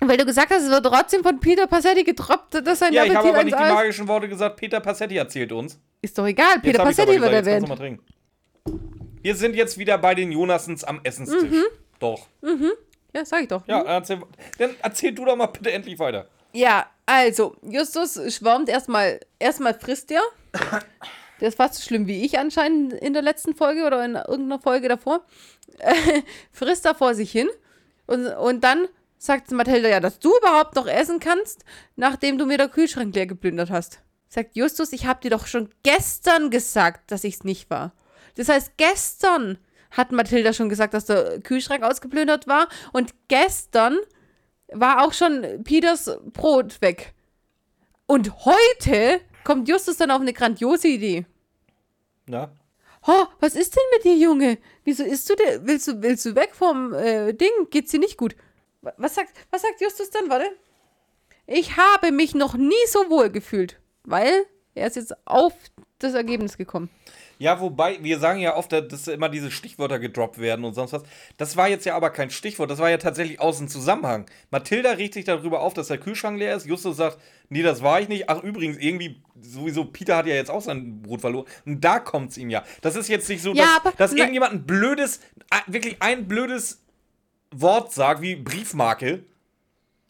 Weil 0.00 0.18
du 0.18 0.26
gesagt 0.26 0.50
hast, 0.50 0.62
es 0.64 0.70
wird 0.70 0.84
trotzdem 0.84 1.22
von 1.22 1.40
Peter 1.40 1.66
Passetti 1.66 2.04
getroppt, 2.04 2.54
dass 2.66 2.80
sein 2.80 2.92
Ja, 2.92 3.04
ich 3.04 3.14
habe 3.14 3.30
Appetit 3.30 3.34
aber 3.34 3.44
nicht 3.44 3.56
die 3.56 3.62
1A 3.62 3.68
ist. 3.68 3.74
magischen 3.74 4.08
Worte 4.08 4.28
gesagt. 4.28 4.56
Peter 4.56 4.80
Passetti 4.80 5.16
erzählt 5.16 5.52
uns. 5.52 5.80
Ist 6.02 6.18
doch 6.18 6.26
egal, 6.26 6.60
Peter 6.60 6.82
Passetti 6.84 7.12
wird 7.12 7.20
gesagt, 7.22 7.34
jetzt 7.34 7.46
erwähnt. 7.46 7.68
mal 7.68 7.76
trinken. 7.76 8.04
Wir 9.22 9.34
sind 9.34 9.56
jetzt 9.56 9.78
wieder 9.78 9.96
bei 9.96 10.14
den 10.14 10.30
Jonassens 10.32 10.84
am 10.84 11.00
Essenstisch. 11.02 11.50
Mhm. 11.50 11.64
Doch. 11.98 12.26
Ja, 13.14 13.24
sag 13.24 13.42
ich 13.42 13.48
doch. 13.48 13.66
Ja, 13.66 13.80
erzähl, 13.80 14.20
dann 14.58 14.70
erzähl 14.82 15.12
du 15.14 15.24
doch 15.24 15.34
mal 15.34 15.46
bitte 15.46 15.72
endlich 15.72 15.98
weiter. 15.98 16.28
Ja, 16.52 16.86
also, 17.06 17.56
Justus 17.62 18.20
schwärmt 18.34 18.68
erstmal, 18.68 19.20
erstmal 19.38 19.74
frisst 19.74 20.10
er. 20.10 20.22
Der 21.40 21.48
ist 21.48 21.56
fast 21.56 21.74
so 21.74 21.82
schlimm 21.82 22.06
wie 22.06 22.24
ich 22.24 22.38
anscheinend 22.38 22.94
in 22.94 23.12
der 23.12 23.22
letzten 23.22 23.54
Folge 23.54 23.86
oder 23.86 24.04
in 24.04 24.14
irgendeiner 24.14 24.60
Folge 24.60 24.88
davor. 24.88 25.24
frisst 26.52 26.84
er 26.84 26.94
vor 26.94 27.14
sich 27.14 27.30
hin. 27.30 27.48
Und, 28.06 28.26
und 28.26 28.64
dann 28.64 28.88
sagt 29.18 29.50
Mathilda 29.50 29.88
ja, 29.88 30.00
dass 30.00 30.18
du 30.18 30.36
überhaupt 30.36 30.74
noch 30.74 30.86
essen 30.86 31.20
kannst, 31.20 31.64
nachdem 31.94 32.38
du 32.38 32.46
mir 32.46 32.58
der 32.58 32.68
Kühlschrank 32.68 33.14
leer 33.14 33.26
geplündert 33.26 33.70
hast. 33.70 34.00
Sagt 34.28 34.56
Justus, 34.56 34.92
ich 34.92 35.06
habe 35.06 35.20
dir 35.20 35.30
doch 35.30 35.46
schon 35.46 35.70
gestern 35.82 36.50
gesagt, 36.50 37.10
dass 37.10 37.24
ich's 37.24 37.44
nicht 37.44 37.70
war. 37.70 37.92
Das 38.34 38.48
heißt, 38.48 38.72
gestern 38.76 39.58
hat 39.90 40.12
Mathilda 40.12 40.52
schon 40.52 40.68
gesagt, 40.68 40.94
dass 40.94 41.06
der 41.06 41.40
Kühlschrank 41.40 41.82
ausgeplündert 41.82 42.46
war. 42.46 42.68
Und 42.92 43.14
gestern 43.28 43.98
war 44.72 45.04
auch 45.04 45.12
schon 45.12 45.62
Peters 45.64 46.10
Brot 46.32 46.80
weg. 46.80 47.14
Und 48.06 48.44
heute 48.44 49.20
kommt 49.44 49.68
Justus 49.68 49.96
dann 49.96 50.10
auf 50.10 50.20
eine 50.20 50.32
grandiose 50.32 50.88
Idee. 50.88 51.26
Na? 52.26 52.50
Oh, 53.06 53.26
was 53.40 53.54
ist 53.54 53.76
denn 53.76 53.82
mit 53.94 54.04
dir, 54.04 54.16
Junge? 54.16 54.58
Wieso 54.84 55.04
isst 55.04 55.30
du 55.30 55.36
denn? 55.36 55.66
Willst 55.66 55.86
du, 55.86 56.02
willst 56.02 56.26
du 56.26 56.34
weg 56.34 56.54
vom 56.54 56.92
äh, 56.92 57.32
Ding? 57.32 57.50
Geht's 57.70 57.92
dir 57.92 58.00
nicht 58.00 58.16
gut? 58.16 58.34
Wa- 58.82 58.94
Was 58.96 59.14
sagt, 59.14 59.32
was 59.50 59.62
sagt 59.62 59.80
Justus 59.80 60.10
dann? 60.10 60.28
Warte. 60.28 60.50
Ich 61.46 61.76
habe 61.76 62.10
mich 62.10 62.34
noch 62.34 62.54
nie 62.54 62.74
so 62.88 63.08
wohl 63.08 63.30
gefühlt, 63.30 63.78
weil 64.02 64.46
er 64.74 64.88
ist 64.88 64.96
jetzt 64.96 65.14
auf 65.26 65.52
das 66.00 66.14
Ergebnis 66.14 66.56
gekommen. 66.56 66.90
Ja, 67.38 67.60
wobei, 67.60 67.98
wir 68.02 68.18
sagen 68.18 68.40
ja 68.40 68.56
oft, 68.56 68.72
dass 68.72 69.08
immer 69.08 69.28
diese 69.28 69.50
Stichwörter 69.50 69.98
gedroppt 69.98 70.38
werden 70.38 70.64
und 70.64 70.74
sonst 70.74 70.92
was. 70.92 71.02
Das 71.36 71.56
war 71.56 71.68
jetzt 71.68 71.84
ja 71.84 71.94
aber 71.94 72.10
kein 72.10 72.30
Stichwort, 72.30 72.70
das 72.70 72.78
war 72.78 72.88
ja 72.88 72.96
tatsächlich 72.96 73.40
aus 73.40 73.58
dem 73.58 73.68
Zusammenhang. 73.68 74.26
Mathilda 74.50 74.92
regt 74.92 75.14
sich 75.14 75.24
darüber 75.24 75.60
auf, 75.60 75.74
dass 75.74 75.88
der 75.88 75.98
Kühlschrank 75.98 76.38
leer 76.38 76.56
ist. 76.56 76.66
Justus 76.66 76.96
sagt, 76.96 77.18
nee, 77.50 77.62
das 77.62 77.82
war 77.82 78.00
ich 78.00 78.08
nicht. 78.08 78.30
Ach, 78.30 78.42
übrigens, 78.42 78.78
irgendwie, 78.78 79.22
sowieso, 79.40 79.84
Peter 79.84 80.16
hat 80.16 80.26
ja 80.26 80.34
jetzt 80.34 80.50
auch 80.50 80.62
sein 80.62 81.02
Brot 81.02 81.20
verloren. 81.20 81.46
Und 81.66 81.84
da 81.84 81.98
kommt 81.98 82.30
es 82.30 82.38
ihm 82.38 82.48
ja. 82.48 82.64
Das 82.80 82.96
ist 82.96 83.08
jetzt 83.08 83.28
nicht 83.28 83.42
so, 83.42 83.52
Ja, 83.52 83.80
dass, 83.84 83.96
dass 83.96 84.12
irgendjemand 84.12 84.54
ein 84.54 84.66
blödes, 84.66 85.18
äh, 85.50 85.60
wirklich 85.66 85.96
ein 86.00 86.26
blödes 86.26 86.82
Wort 87.50 87.92
sagt, 87.92 88.22
wie 88.22 88.36
Briefmarke. 88.36 89.24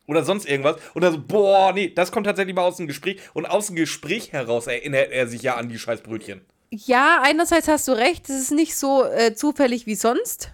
Oder 0.06 0.24
sonst 0.24 0.48
irgendwas. 0.48 0.76
Und 0.94 1.02
dann 1.02 1.12
so, 1.12 1.20
boah, 1.20 1.72
nee, 1.72 1.92
das 1.92 2.12
kommt 2.12 2.26
tatsächlich 2.26 2.54
mal 2.54 2.62
aus 2.62 2.76
dem 2.76 2.86
Gespräch. 2.86 3.20
Und 3.34 3.46
aus 3.46 3.66
dem 3.66 3.74
Gespräch 3.74 4.32
heraus 4.32 4.68
erinnert 4.68 5.10
er 5.10 5.26
sich 5.26 5.42
ja 5.42 5.56
an 5.56 5.68
die 5.68 5.78
scheiß 5.80 6.02
Brötchen. 6.02 6.42
Ja, 6.70 7.20
einerseits 7.22 7.68
hast 7.68 7.86
du 7.88 7.92
recht, 7.92 8.28
es 8.28 8.36
ist 8.40 8.50
nicht 8.50 8.76
so 8.76 9.04
äh, 9.04 9.34
zufällig 9.34 9.86
wie 9.86 9.94
sonst. 9.94 10.50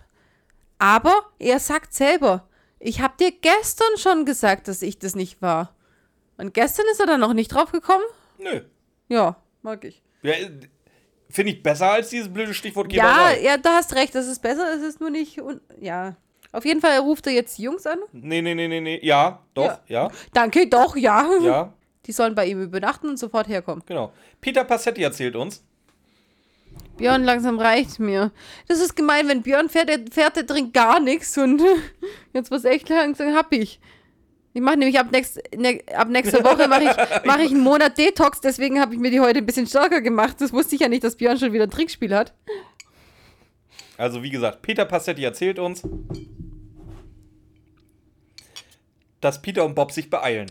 Aber 0.79 1.15
er 1.39 1.59
sagt 1.59 1.95
selber, 1.95 2.49
ich 2.79 3.01
habe 3.01 3.15
dir 3.19 3.31
gestern 3.33 3.97
schon 3.97 4.25
gesagt, 4.25 4.69
dass 4.69 4.83
ich 4.83 4.99
das 4.99 5.15
nicht 5.15 5.41
war. 5.41 5.75
Und 6.37 6.55
gestern 6.55 6.87
ist 6.93 7.01
er 7.01 7.07
dann 7.07 7.21
noch 7.21 7.35
nicht 7.35 7.49
drauf 7.55 7.71
gekommen? 7.73 8.05
Nö. 8.39 8.61
Ja, 9.09 9.37
mag 9.63 9.85
ich. 9.85 10.03
Ja, 10.23 10.35
Finde 11.31 11.53
ich 11.53 11.63
besser 11.63 11.93
als 11.93 12.11
dieses 12.11 12.31
blöde 12.33 12.53
Stichwort 12.53 12.93
Ja, 12.93 13.05
Geberei. 13.31 13.43
ja, 13.43 13.57
du 13.57 13.69
hast 13.71 13.95
recht, 13.95 14.15
das 14.15 14.27
ist 14.27 14.43
besser, 14.43 14.75
es 14.75 14.83
ist 14.83 15.01
nur 15.01 15.09
nicht. 15.11 15.41
Ja. 15.81 16.17
Auf 16.53 16.67
jeden 16.67 16.83
Fall 16.83 16.99
ruft 16.99 17.27
er 17.27 17.33
jetzt 17.33 17.57
die 17.57 17.63
Jungs 17.63 17.87
an. 17.87 17.99
Nee, 18.13 18.43
nee, 18.43 18.55
nee, 18.55 18.69
nee, 18.69 18.81
nee. 18.83 19.01
Ja, 19.03 19.43
doch, 19.55 19.79
ja, 19.87 20.11
Danke, 20.35 20.67
doch, 20.67 20.95
ja. 20.97 21.27
ja, 21.41 21.73
Die 22.05 22.13
sollen 22.13 22.35
bei 22.35 22.47
ihm 22.47 22.61
übernachten 22.63 23.09
und 23.09 23.17
sofort 23.19 23.49
herkommen. 23.49 23.83
genau. 23.87 24.13
Peter 24.43 24.63
Passetti 24.65 25.03
erzählt 25.03 25.35
uns. 25.37 25.65
Björn, 26.97 27.25
langsam 27.25 27.59
reicht 27.59 27.99
mir. 27.99 28.33
Das 28.69 28.81
ist 28.81 28.95
gemein, 28.95 29.29
wenn 29.29 29.43
Björn 29.43 29.69
fährt, 29.69 29.89
der, 29.89 30.01
fährt, 30.11 30.37
der 30.37 30.47
trinkt 30.47 30.75
gar 30.75 31.01
nichts 31.01 31.37
und 31.39 31.63
jetzt 32.33 32.51
was 32.51 32.65
echt 32.65 32.89
langsam 32.89 33.35
hab 33.35 33.53
ich. 33.53 33.81
Ich 34.55 34.61
mache 34.61 34.77
nämlich 34.77 34.99
ab, 34.99 35.07
nächst, 35.11 35.41
ne, 35.57 35.83
ab 35.95 36.09
nächster 36.09 36.45
Woche 36.45 36.69
mache 36.69 36.85
ich, 36.85 37.25
mach 37.25 37.39
ich 37.39 37.51
einen 37.51 37.63
Monat 37.63 37.97
Detox, 37.97 38.41
deswegen 38.41 38.81
habe 38.81 38.95
ich 38.95 39.01
mir 39.01 39.11
die 39.11 39.21
heute 39.21 39.39
ein 39.39 39.47
bisschen 39.47 39.67
stärker 39.67 40.03
gemacht. 40.03 40.37
Das 40.41 40.53
wusste 40.53 40.75
ich 40.75 40.83
ja 40.83 40.89
nicht, 40.89 41.05
dass 41.05 41.17
Björn 41.17 41.39
schon 41.39 41.55
wieder 41.55 41.65
ein 41.65 41.71
Trinkspiel 41.71 42.15
hat. 42.15 42.35
Also, 43.97 44.23
wie 44.23 44.31
gesagt, 44.31 44.63
Peter 44.63 44.85
Passetti 44.85 45.25
erzählt 45.25 45.59
uns, 45.59 45.83
dass 49.21 49.41
Peter 49.41 49.65
und 49.65 49.75
Bob 49.75 49.93
sich 49.93 50.11
beeilen. 50.11 50.51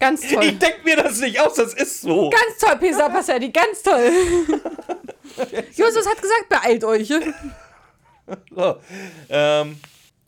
Ganz 0.00 0.22
toll. 0.22 0.44
Ich 0.44 0.58
denke 0.58 0.80
mir 0.84 0.96
das 0.96 1.20
nicht 1.20 1.38
aus, 1.38 1.54
das 1.54 1.74
ist 1.74 2.00
so. 2.00 2.30
Ganz 2.30 2.58
toll, 2.58 2.76
Pisa 2.78 3.08
Passetti, 3.10 3.50
ganz 3.50 3.82
toll. 3.82 4.10
Justus 5.76 6.06
hat 6.08 6.20
gesagt, 6.20 6.48
beeilt 6.48 6.84
euch. 6.84 7.12
So, 8.54 8.76
ähm, 9.28 9.80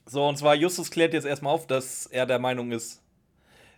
so, 0.06 0.26
und 0.26 0.36
zwar 0.36 0.56
Justus 0.56 0.90
klärt 0.90 1.14
jetzt 1.14 1.24
erstmal 1.24 1.54
auf, 1.54 1.68
dass 1.68 2.06
er 2.06 2.26
der 2.26 2.40
Meinung 2.40 2.72
ist, 2.72 3.00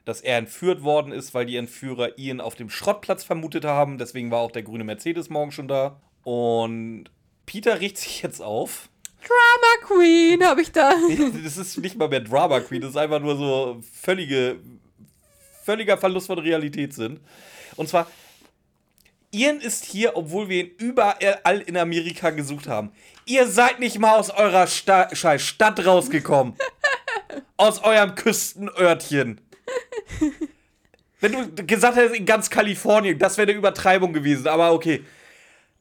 dass 0.06 0.22
er 0.22 0.38
entführt 0.38 0.82
worden 0.82 1.12
ist, 1.12 1.34
weil 1.34 1.44
die 1.44 1.56
Entführer 1.56 2.16
ihn 2.16 2.40
auf 2.40 2.54
dem 2.54 2.70
Schrottplatz 2.70 3.22
vermutet 3.22 3.66
haben. 3.66 3.98
Deswegen 3.98 4.30
war 4.30 4.38
auch 4.38 4.50
der 4.50 4.62
grüne 4.62 4.84
Mercedes 4.84 5.28
morgen 5.28 5.52
schon 5.52 5.68
da. 5.68 6.00
Und 6.22 7.10
Peter 7.44 7.80
riecht 7.80 7.98
sich 7.98 8.22
jetzt 8.22 8.40
auf. 8.40 8.88
Drama 9.20 9.86
Queen 9.86 10.42
habe 10.44 10.62
ich 10.62 10.72
da. 10.72 10.94
Das 11.42 11.56
ist 11.56 11.78
nicht 11.78 11.96
mal 11.96 12.08
mehr 12.08 12.20
Drama 12.20 12.60
Queen, 12.60 12.80
das 12.80 12.90
ist 12.90 12.96
einfach 12.96 13.20
nur 13.20 13.36
so 13.36 13.82
völlige, 13.92 14.56
völliger 15.64 15.96
Verlust 15.96 16.26
von 16.26 16.38
Realität 16.38 16.94
sind. 16.94 17.20
Und 17.76 17.88
zwar, 17.88 18.06
Ian 19.30 19.60
ist 19.60 19.84
hier, 19.84 20.16
obwohl 20.16 20.48
wir 20.48 20.64
ihn 20.64 20.70
überall 20.78 21.60
in 21.66 21.76
Amerika 21.76 22.30
gesucht 22.30 22.68
haben. 22.68 22.92
Ihr 23.26 23.46
seid 23.48 23.80
nicht 23.80 23.98
mal 23.98 24.16
aus 24.16 24.30
eurer 24.30 24.66
Sta 24.66 25.08
scheiß 25.14 25.42
Stadt 25.42 25.84
rausgekommen. 25.84 26.54
aus 27.56 27.82
eurem 27.82 28.14
Küstenörtchen. 28.14 29.40
Wenn 31.20 31.32
du 31.32 31.66
gesagt 31.66 31.96
hättest, 31.96 32.16
in 32.16 32.26
ganz 32.26 32.50
Kalifornien, 32.50 33.18
das 33.18 33.38
wäre 33.38 33.48
eine 33.48 33.58
Übertreibung 33.58 34.12
gewesen, 34.12 34.46
aber 34.46 34.72
okay. 34.72 35.04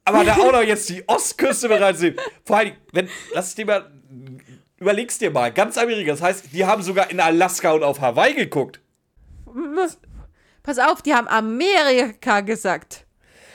Aber 0.05 0.23
da 0.23 0.35
auch 0.35 0.51
noch 0.51 0.61
jetzt 0.61 0.89
die 0.89 1.07
Ostküste 1.07 1.67
bereits 1.69 1.99
sehen. 1.99 2.15
Vor 2.45 2.57
allem, 2.57 2.73
wenn, 2.91 3.09
lass 3.33 3.55
dir 3.55 3.65
mal, 3.65 3.91
überlegst 4.77 5.21
dir 5.21 5.31
mal, 5.31 5.51
ganz 5.51 5.77
Amerika, 5.77 6.11
das 6.11 6.21
heißt, 6.21 6.45
die 6.53 6.65
haben 6.65 6.81
sogar 6.81 7.09
in 7.09 7.19
Alaska 7.19 7.71
und 7.71 7.83
auf 7.83 8.01
Hawaii 8.01 8.33
geguckt. 8.33 8.79
Pass 10.63 10.79
auf, 10.79 11.01
die 11.01 11.13
haben 11.13 11.27
Amerika 11.27 12.41
gesagt. 12.41 13.05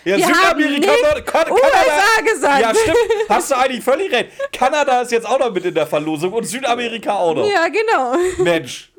Ja, 0.04 0.16
Wir 0.16 0.26
Südamerika, 0.26 0.90
haben 0.92 1.00
Nord- 1.02 1.14
nicht 1.16 1.26
Kan- 1.26 1.50
USA 1.52 2.22
gesagt. 2.32 2.60
Ja, 2.60 2.74
stimmt. 2.74 2.96
Hast 3.28 3.50
du 3.50 3.54
eigentlich 3.56 3.84
völlig 3.84 4.12
recht. 4.12 4.30
Kanada 4.52 5.02
ist 5.02 5.12
jetzt 5.12 5.26
auch 5.26 5.38
noch 5.38 5.52
mit 5.52 5.64
in 5.64 5.74
der 5.74 5.86
Verlosung 5.86 6.32
und 6.32 6.44
Südamerika 6.44 7.14
auch 7.14 7.34
noch. 7.34 7.46
Ja, 7.50 7.68
genau. 7.68 8.14
Mensch. 8.42 8.92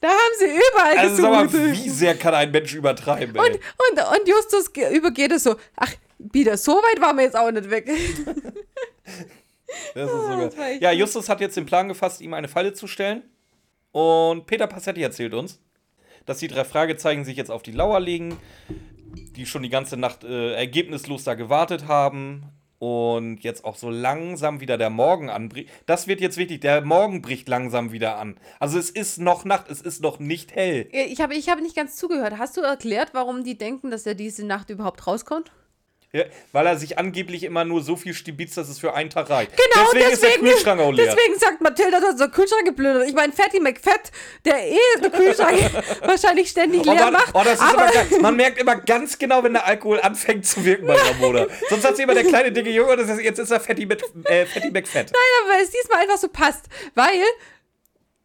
Da 0.00 0.08
haben 0.08 0.34
sie 0.38 0.46
überall 0.46 0.98
Also 0.98 1.22
sag 1.22 1.30
mal, 1.30 1.46
gesucht. 1.46 1.84
wie 1.84 1.88
sehr 1.90 2.16
kann 2.16 2.34
ein 2.34 2.50
Mensch 2.50 2.74
übertreiben, 2.74 3.36
ey? 3.36 3.40
und, 3.42 3.56
und, 4.00 4.18
und 4.18 4.28
Justus 4.28 4.72
ge- 4.72 4.96
übergeht 4.96 5.30
es 5.30 5.42
so. 5.44 5.56
Ach, 5.76 5.92
wieder 6.18 6.56
so 6.56 6.76
weit 6.76 7.00
waren 7.00 7.16
wir 7.16 7.24
jetzt 7.24 7.36
auch 7.36 7.50
nicht 7.50 7.68
weg. 7.70 7.88
Das 9.94 10.10
ist 10.10 10.16
so 10.16 10.26
geil. 10.28 10.46
das 10.48 10.56
war 10.56 10.68
echt 10.70 10.82
ja. 10.82 10.92
Justus 10.92 11.28
hat 11.28 11.40
jetzt 11.40 11.56
den 11.56 11.66
Plan 11.66 11.88
gefasst, 11.88 12.20
ihm 12.22 12.32
eine 12.34 12.48
Falle 12.48 12.72
zu 12.72 12.86
stellen. 12.86 13.22
Und 13.92 14.46
Peter 14.46 14.66
Passetti 14.66 15.02
erzählt 15.02 15.34
uns, 15.34 15.60
dass 16.28 16.38
die 16.38 16.48
drei 16.48 16.64
Fragezeichen 16.64 17.24
sich 17.24 17.36
jetzt 17.36 17.50
auf 17.50 17.62
die 17.62 17.72
Lauer 17.72 18.00
legen, 18.00 18.36
die 19.36 19.46
schon 19.46 19.62
die 19.62 19.70
ganze 19.70 19.96
Nacht 19.96 20.24
äh, 20.24 20.52
ergebnislos 20.52 21.24
da 21.24 21.34
gewartet 21.34 21.88
haben 21.88 22.44
und 22.78 23.38
jetzt 23.40 23.64
auch 23.64 23.76
so 23.76 23.88
langsam 23.90 24.60
wieder 24.60 24.76
der 24.76 24.90
Morgen 24.90 25.30
anbricht. 25.30 25.70
Das 25.86 26.06
wird 26.06 26.20
jetzt 26.20 26.36
wichtig, 26.36 26.60
der 26.60 26.82
Morgen 26.82 27.22
bricht 27.22 27.48
langsam 27.48 27.92
wieder 27.92 28.18
an. 28.18 28.38
Also 28.60 28.78
es 28.78 28.90
ist 28.90 29.18
noch 29.18 29.44
Nacht, 29.44 29.70
es 29.70 29.80
ist 29.80 30.02
noch 30.02 30.18
nicht 30.18 30.54
hell. 30.54 30.88
Ich 30.92 31.20
habe 31.20 31.34
ich 31.34 31.48
hab 31.48 31.60
nicht 31.60 31.74
ganz 31.74 31.96
zugehört. 31.96 32.38
Hast 32.38 32.56
du 32.56 32.60
erklärt, 32.60 33.14
warum 33.14 33.42
die 33.42 33.56
denken, 33.56 33.90
dass 33.90 34.06
er 34.06 34.14
diese 34.14 34.46
Nacht 34.46 34.70
überhaupt 34.70 35.06
rauskommt? 35.06 35.50
Ja, 36.10 36.24
weil 36.52 36.66
er 36.66 36.78
sich 36.78 36.96
angeblich 36.96 37.42
immer 37.42 37.66
nur 37.66 37.82
so 37.82 37.94
viel 37.94 38.14
stibitzt, 38.14 38.56
dass 38.56 38.70
es 38.70 38.78
für 38.78 38.94
einen 38.94 39.10
Tag 39.10 39.28
reicht. 39.28 39.52
Genau, 39.54 39.86
deswegen, 39.92 40.10
ist 40.10 40.22
der 40.22 40.30
Kühlschrank 40.38 40.80
auch 40.80 40.90
leer. 40.90 41.14
Deswegen 41.14 41.38
sagt 41.38 41.60
Mathilda, 41.60 42.00
dass 42.00 42.16
der 42.16 42.28
Kühlschrank 42.28 42.64
geblödet. 42.64 43.06
Ich 43.08 43.14
meine, 43.14 43.30
Fatty 43.34 43.60
McFett, 43.60 44.10
der 44.46 44.66
eh 44.70 44.78
den 45.02 45.12
Kühlschrank 45.12 45.58
wahrscheinlich 46.02 46.48
ständig 46.48 46.80
Oh, 46.86 46.92
leer 46.92 47.04
man, 47.04 47.12
macht. 47.12 47.34
oh, 47.34 47.42
das 47.44 47.54
ist 47.54 47.60
aber 47.62 47.92
immer. 47.92 48.22
Man 48.22 48.36
merkt 48.36 48.58
immer 48.58 48.76
ganz 48.76 49.18
genau, 49.18 49.42
wenn 49.44 49.52
der 49.52 49.66
Alkohol 49.66 50.00
anfängt 50.00 50.46
zu 50.46 50.64
wirken 50.64 50.86
bei 50.86 50.94
Ramona. 50.96 51.46
Sonst 51.68 51.84
hat 51.84 51.96
sie 51.96 52.04
immer 52.04 52.14
der 52.14 52.24
kleine, 52.24 52.52
dicke 52.52 52.70
Junge 52.70 52.92
und 52.92 53.00
das 53.00 53.08
heißt, 53.10 53.20
jetzt 53.20 53.38
ist 53.38 53.50
er 53.50 53.60
Fatty, 53.60 53.84
mit, 53.84 54.02
äh, 54.24 54.46
Fatty 54.46 54.70
McFett. 54.70 55.12
Nein, 55.12 55.52
weil 55.54 55.62
es 55.62 55.70
diesmal 55.70 56.00
einfach 56.00 56.16
so 56.16 56.28
passt. 56.28 56.66
Weil 56.94 57.20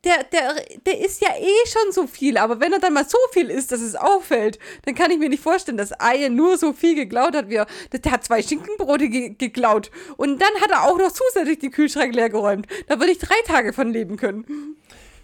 der, 0.04 0.24
der, 0.26 0.56
der 0.86 1.00
isst 1.00 1.22
ja 1.22 1.30
eh 1.38 1.68
schon 1.68 1.92
so 1.92 2.08
viel, 2.08 2.38
aber 2.38 2.60
wenn 2.60 2.74
er 2.74 2.80
dann 2.80 2.94
mal 2.94 3.08
so 3.08 3.18
viel 3.32 3.50
isst, 3.50 3.72
dass 3.72 3.80
es 3.82 3.96
auffällt, 3.96 4.60
dann 4.86 4.96
kann 4.96 5.12
ich 5.12 5.18
mir 5.18 5.30
nicht 5.30 5.42
vorstellen, 5.42 5.78
dass 5.78 5.92
Ian 6.02 6.36
nur 6.36 6.58
so 6.58 6.74
viel 6.74 6.96
geklaut 6.96 7.36
hat, 7.36 7.50
wie 7.50 7.56
er. 7.56 7.68
Der 7.92 8.12
hat 8.12 8.24
zwei 8.24 8.42
Schinkenbrote 8.42 9.10
ge 9.10 9.36
geklaut. 9.38 9.92
Und 10.18 10.42
dann 10.42 10.54
hat 10.62 10.72
er 10.72 10.84
auch 10.84 10.98
noch 10.98 11.12
zusätzlich 11.12 11.60
den 11.60 11.72
Kühlschrank 11.72 12.14
leer 12.14 12.30
geräumt. 12.30 12.68
Da 12.88 13.00
würde 13.00 13.14
ich 13.14 13.20
drei 13.20 13.36
Tage 13.46 13.72
von 13.72 13.92
leben 13.92 14.18
können. 14.18 14.76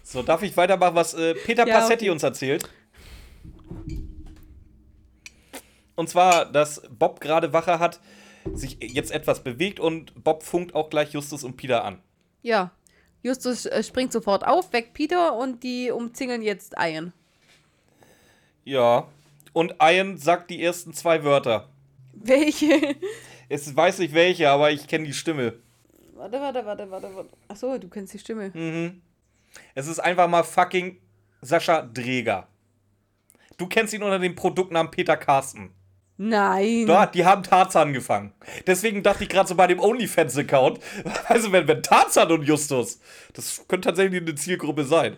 So, 0.02 0.22
darf 0.22 0.42
ich 0.42 0.56
weitermachen, 0.56 0.94
was 0.94 1.14
äh, 1.14 1.34
Peter 1.34 1.66
Ja, 1.66 1.78
Passetti 1.78 2.06
okay. 2.06 2.10
uns 2.10 2.22
erzählt? 2.22 2.68
Und 5.94 6.08
zwar, 6.08 6.46
dass 6.46 6.82
Bob 6.90 7.20
gerade 7.20 7.52
Wache 7.52 7.78
hat, 7.78 8.00
sich 8.54 8.78
jetzt 8.80 9.12
etwas 9.12 9.44
bewegt 9.44 9.78
und 9.78 10.24
Bob 10.24 10.42
funkt 10.42 10.74
auch 10.74 10.88
gleich 10.88 11.12
Justus 11.12 11.44
und 11.44 11.56
Peter 11.58 11.84
an. 11.84 12.00
Ja. 12.42 12.72
Justus 13.22 13.66
äh, 13.66 13.82
springt 13.82 14.12
sofort 14.12 14.46
auf, 14.46 14.72
weckt 14.72 14.94
Peter 14.94 15.36
und 15.36 15.62
die 15.62 15.90
umzingeln 15.90 16.42
jetzt 16.42 16.74
Ian. 16.78 17.12
Ja. 18.64 19.08
Und 19.52 19.74
Ian 19.82 20.16
sagt 20.16 20.50
die 20.50 20.62
ersten 20.62 20.92
zwei 20.92 21.24
Wörter. 21.24 21.68
Welche? 22.12 22.96
Es 23.52 23.74
weiß 23.74 23.98
nicht 23.98 24.14
welche, 24.14 24.48
aber 24.48 24.70
ich 24.70 24.86
kenne 24.86 25.06
die 25.06 25.12
Stimme. 25.12 25.54
warte, 26.14 26.40
warte, 26.40 26.64
warte, 26.64 26.88
warte, 26.88 27.12
warte. 27.16 27.30
Achso, 27.48 27.76
du 27.78 27.88
kennst 27.88 28.14
die 28.14 28.20
Stimme. 28.20 28.54
Hm. 28.54 29.02
Es 29.74 29.88
ist 29.88 29.98
einfach 29.98 30.28
mal 30.28 30.44
fucking 30.44 31.00
Sascha 31.42 31.82
Dreger. 31.82 32.46
Du 33.56 33.66
kennst 33.66 33.92
ihn 33.92 34.04
unter 34.04 34.20
dem 34.20 34.36
Produktnamen 34.36 34.92
Peter 34.92 35.16
Carsten. 35.16 35.72
Nein. 36.22 36.84
Dort, 36.86 37.14
die 37.14 37.24
haben 37.24 37.42
Tarzan 37.42 37.88
angefangen. 37.88 38.34
Deswegen 38.66 39.02
dachte 39.02 39.24
ich 39.24 39.30
gerade 39.30 39.48
so 39.48 39.54
bei 39.54 39.66
dem 39.66 39.80
OnlyFans-Account, 39.80 40.78
also 41.28 41.50
wenn, 41.50 41.66
wenn 41.66 41.82
Tarzan 41.82 42.30
und 42.30 42.42
Justus, 42.42 43.00
das 43.32 43.64
könnte 43.68 43.88
tatsächlich 43.88 44.20
eine 44.20 44.34
Zielgruppe 44.34 44.84
sein. 44.84 45.16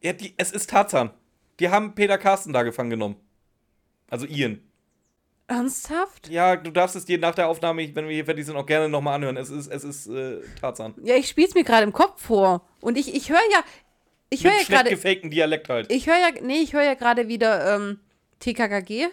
Ja, 0.00 0.12
die, 0.12 0.34
es 0.36 0.52
ist 0.52 0.70
Tarzan. 0.70 1.10
Die 1.58 1.68
haben 1.68 1.96
Peter 1.96 2.16
Carsten 2.16 2.52
da 2.52 2.62
gefangen 2.62 2.90
genommen. 2.90 3.16
Also 4.08 4.24
Ian. 4.24 4.60
Ernsthaft? 5.48 6.28
Ja, 6.28 6.54
du 6.54 6.70
darfst 6.70 6.94
es 6.94 7.04
dir 7.04 7.18
nach 7.18 7.34
der 7.34 7.48
Aufnahme, 7.48 7.92
wenn 7.96 8.06
wir 8.06 8.14
hier 8.14 8.24
fertig 8.24 8.46
sind, 8.46 8.54
auch 8.54 8.66
gerne 8.66 8.88
nochmal 8.88 9.16
anhören. 9.16 9.36
Es 9.36 9.50
ist, 9.50 9.66
es 9.66 9.82
ist 9.82 10.06
äh, 10.06 10.42
Tarzan. 10.60 10.94
Ja, 11.02 11.16
ich 11.16 11.28
spiel's 11.28 11.54
mir 11.54 11.64
gerade 11.64 11.82
im 11.82 11.92
Kopf 11.92 12.22
vor. 12.22 12.64
Und 12.80 12.96
ich, 12.96 13.16
ich 13.16 13.30
höre 13.30 13.50
ja. 13.50 13.64
Ich 14.28 14.44
höre 14.44 14.52
ja 14.52 14.62
gerade. 14.62 14.90
gefakten 14.90 15.28
Dialekt 15.28 15.68
halt. 15.68 15.90
Ich 15.90 16.06
höre 16.06 16.18
ja. 16.18 16.28
Nee, 16.40 16.60
ich 16.60 16.72
höre 16.72 16.84
ja 16.84 16.94
gerade 16.94 17.26
wieder 17.26 17.74
ähm, 17.74 17.98
TKKG. 18.38 19.08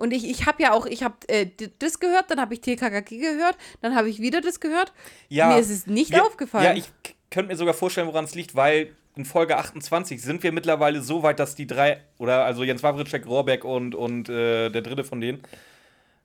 Und 0.00 0.12
ich, 0.12 0.28
ich 0.28 0.46
habe 0.46 0.62
ja 0.62 0.72
auch, 0.72 0.86
ich 0.86 1.02
habe 1.02 1.16
äh, 1.28 1.46
das 1.78 2.00
gehört, 2.00 2.30
dann 2.30 2.40
habe 2.40 2.54
ich 2.54 2.62
TKKG 2.62 3.18
gehört, 3.18 3.56
dann 3.82 3.94
habe 3.94 4.08
ich 4.08 4.18
wieder 4.18 4.40
das 4.40 4.58
gehört. 4.58 4.92
Ja, 5.28 5.48
Mir 5.48 5.58
ist 5.58 5.68
es 5.70 5.86
nicht 5.86 6.10
wir- 6.12 6.24
aufgefallen. 6.24 6.64
Ja, 6.64 6.72
ich 6.74 6.90
könnte 7.30 7.52
mir 7.52 7.56
sogar 7.56 7.74
vorstellen, 7.74 8.06
woran 8.08 8.24
es 8.24 8.34
liegt, 8.34 8.54
weil 8.54 8.96
in 9.14 9.26
Folge 9.26 9.58
28 9.58 10.22
sind 10.22 10.42
wir 10.42 10.52
mittlerweile 10.52 11.02
so 11.02 11.22
weit, 11.22 11.38
dass 11.38 11.54
die 11.54 11.66
drei, 11.66 12.00
oder 12.16 12.44
also 12.46 12.64
Jens 12.64 12.82
Wawritschek, 12.82 13.26
Rohrbeck 13.26 13.62
und, 13.64 13.94
und 13.94 14.28
äh, 14.30 14.70
der 14.70 14.80
dritte 14.80 15.04
von 15.04 15.20
denen, 15.20 15.42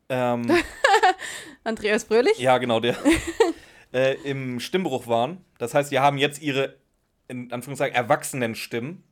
ähm, 0.07 0.49
Andreas 1.63 2.05
Fröhlich? 2.05 2.37
ja, 2.39 2.57
genau, 2.57 2.79
der, 2.79 2.95
äh, 3.93 4.13
im 4.23 4.59
Stimmbruch 4.59 5.07
waren. 5.07 5.43
Das 5.57 5.73
heißt, 5.73 5.91
die 5.91 5.99
haben 5.99 6.17
jetzt 6.17 6.41
ihre, 6.41 6.75
in 7.27 7.51
Anführungszeichen, 7.51 7.95
Erwachsenenstimmen. 7.95 9.03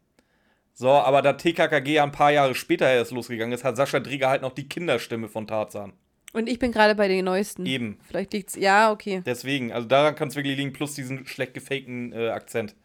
So, 0.74 0.90
aber 0.90 1.22
da 1.22 1.34
TKKG 1.34 1.94
ja 1.94 2.04
ein 2.04 2.12
paar 2.12 2.32
Jahre 2.32 2.56
später 2.56 2.92
erst 2.92 3.12
losgegangen 3.12 3.54
ist, 3.54 3.64
hat 3.64 3.78
Sascha 3.78 4.00
Drieger 4.00 4.30
halt 4.30 4.42
noch 4.42 4.54
die 4.54 4.68
Kinderstimme 4.68 5.28
von 5.28 5.48
Tarzan. 5.48 5.94
Und 6.34 6.50
ich 6.50 6.58
bin 6.58 6.72
gerade 6.72 6.96
bei 6.96 7.08
den 7.08 7.26
neuesten. 7.26 7.66
Eben. 7.66 8.00
Vielleicht 8.08 8.34
liegt's. 8.34 8.56
Ja, 8.56 8.92
okay. 8.92 9.22
Deswegen, 9.24 9.72
also 9.72 9.88
daran 9.88 10.16
kann 10.16 10.30
es 10.30 10.36
wirklich 10.36 10.58
liegen, 10.58 10.74
plus 10.74 10.96
diesen 10.96 11.28
schlecht 11.28 11.54
gefakten 11.54 12.12
äh, 12.12 12.30
Akzent. 12.30 12.76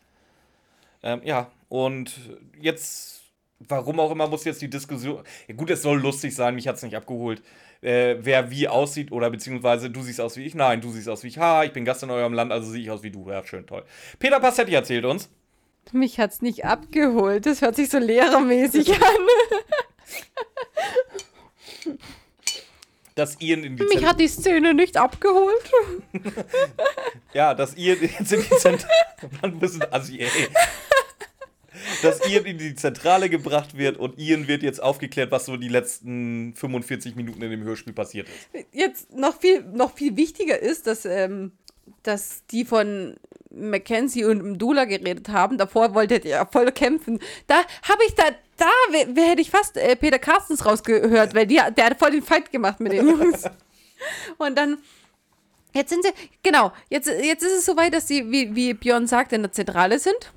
Ähm, 1.03 1.23
ja, 1.25 1.51
und 1.71 2.13
jetzt, 2.61 3.23
warum 3.61 4.01
auch 4.01 4.11
immer, 4.11 4.29
muss 4.29 4.45
jetzt 4.45 4.61
die 4.61 4.69
Diskussion. 4.69 5.23
Ja, 5.47 5.55
gut, 5.55 5.71
es 5.71 5.81
soll 5.81 5.99
lustig 5.99 6.35
sein, 6.35 6.57
mich 6.57 6.69
hat 6.69 6.77
es 6.77 6.83
nicht 6.83 6.97
abgeholt. 6.97 7.43
Äh, 7.81 8.17
wer 8.19 8.51
wie 8.51 8.69
aussieht 8.69 9.13
oder 9.13 9.31
beziehungsweise 9.31 9.89
du 9.89 10.03
siehst 10.03 10.21
aus 10.21 10.37
wie 10.37 10.45
ich. 10.45 10.55
Nein, 10.55 10.83
du 10.83 10.91
siehst 10.91 11.09
aus 11.09 11.23
wie 11.23 11.29
ich. 11.29 11.39
Ha, 11.39 11.65
ich 11.65 11.73
bin 11.73 11.87
Gast 11.87 12.03
in 12.03 12.11
eurem 12.11 12.35
Land, 12.35 12.53
also 12.53 12.71
sehe 12.71 12.83
ich 12.83 12.91
aus 12.91 13.03
wie 13.03 13.11
du. 13.11 13.31
Ja, 13.31 13.43
schön, 13.47 13.67
toll. 13.67 13.85
Peter 14.19 14.41
Passetti 14.41 14.75
erzählt 14.75 15.07
uns. 15.07 15.31
Mich 15.93 16.19
hat's 16.19 16.43
nicht 16.43 16.65
abgeholt. 16.65 17.47
Das 17.47 17.63
hört 17.63 17.77
sich 17.77 17.89
so 17.91 17.99
lehrermäßig 17.99 18.93
an. 18.93 18.99
Dass 23.15 23.41
Ian 23.41 23.65
in 23.65 23.77
die 23.77 23.83
Mich 23.83 23.93
Zent- 23.95 24.07
hat 24.07 24.21
die 24.21 24.29
Szene 24.29 24.75
nicht 24.75 24.97
abgeholt. 24.97 25.71
Ja, 27.35 27.53
dass 27.55 27.77
Ian 27.77 27.99
jetzt 28.01 28.33
in 28.33 28.41
die 28.43 28.57
Zentrale. 28.57 28.93
Mann, 29.43 29.53
du 29.53 29.59
bist 29.59 29.83
ein 29.83 29.93
Assi, 29.93 30.19
ey. 30.21 30.29
Dass 32.03 32.25
Ian 32.29 32.45
in 32.45 32.59
die 32.59 32.75
Zentrale 32.77 33.29
gebracht 33.29 33.77
wird 33.77 33.97
und 33.97 34.19
Ian 34.19 34.47
wird 34.47 34.63
jetzt 34.63 34.81
aufgeklärt, 34.81 35.33
was 35.33 35.47
so 35.47 35.57
die 35.57 35.69
letzten 35.69 36.55
45 36.55 37.17
Minuten 37.17 37.43
in 37.43 37.51
dem 37.51 37.63
Hörspiel 37.65 37.93
passiert 37.93 38.29
ist. 38.29 38.67
Jetzt 38.73 39.13
noch 39.13 39.41
viel, 39.41 39.63
noch 39.65 39.95
viel 39.95 40.17
wichtiger 40.17 40.59
ist, 40.61 40.87
dass, 40.87 41.05
ähm, 41.05 41.53
dass 42.03 42.45
die 42.47 42.65
von 42.65 43.17
Mackenzie 43.51 44.25
und 44.25 44.43
Mdula 44.43 44.85
geredet 44.85 45.29
haben. 45.29 45.59
Davor 45.59 45.95
wolltet 45.95 46.25
ihr 46.25 46.33
ja 46.33 46.47
voll 46.47 46.71
kämpfen. 46.73 47.19
Da 47.47 47.57
habe 47.83 48.03
ich 48.07 48.15
da, 48.15 48.25
da 48.57 48.71
wer, 48.91 49.07
wer 49.15 49.25
hätte 49.31 49.43
ich 49.43 49.51
fast 49.51 49.77
äh, 49.77 49.97
Peter 49.97 50.19
Carstens 50.19 50.65
rausgehört, 50.65 51.35
weil 51.35 51.47
die, 51.47 51.61
der 51.77 51.87
hat 51.87 51.99
voll 51.99 52.13
den 52.13 52.23
Fight 52.23 52.51
gemacht 52.51 52.81
mit 52.81 52.93
den 52.93 53.09
Jungs. 53.09 53.45
Und 54.39 54.57
dann, 54.57 54.79
jetzt 55.75 55.91
sind 55.91 56.05
sie, 56.05 56.11
genau, 56.43 56.73
jetzt, 56.89 57.09
jetzt 57.09 57.43
ist 57.43 57.59
es 57.59 57.67
soweit, 57.67 57.95
dass 57.95 58.07
sie, 58.07 58.31
wie, 58.31 58.55
wie 58.55 58.75
Björn 58.75 59.07
sagt, 59.07 59.33
in 59.33 59.43
der 59.43 59.53
Zentrale 59.53 59.99
sind. 59.99 60.33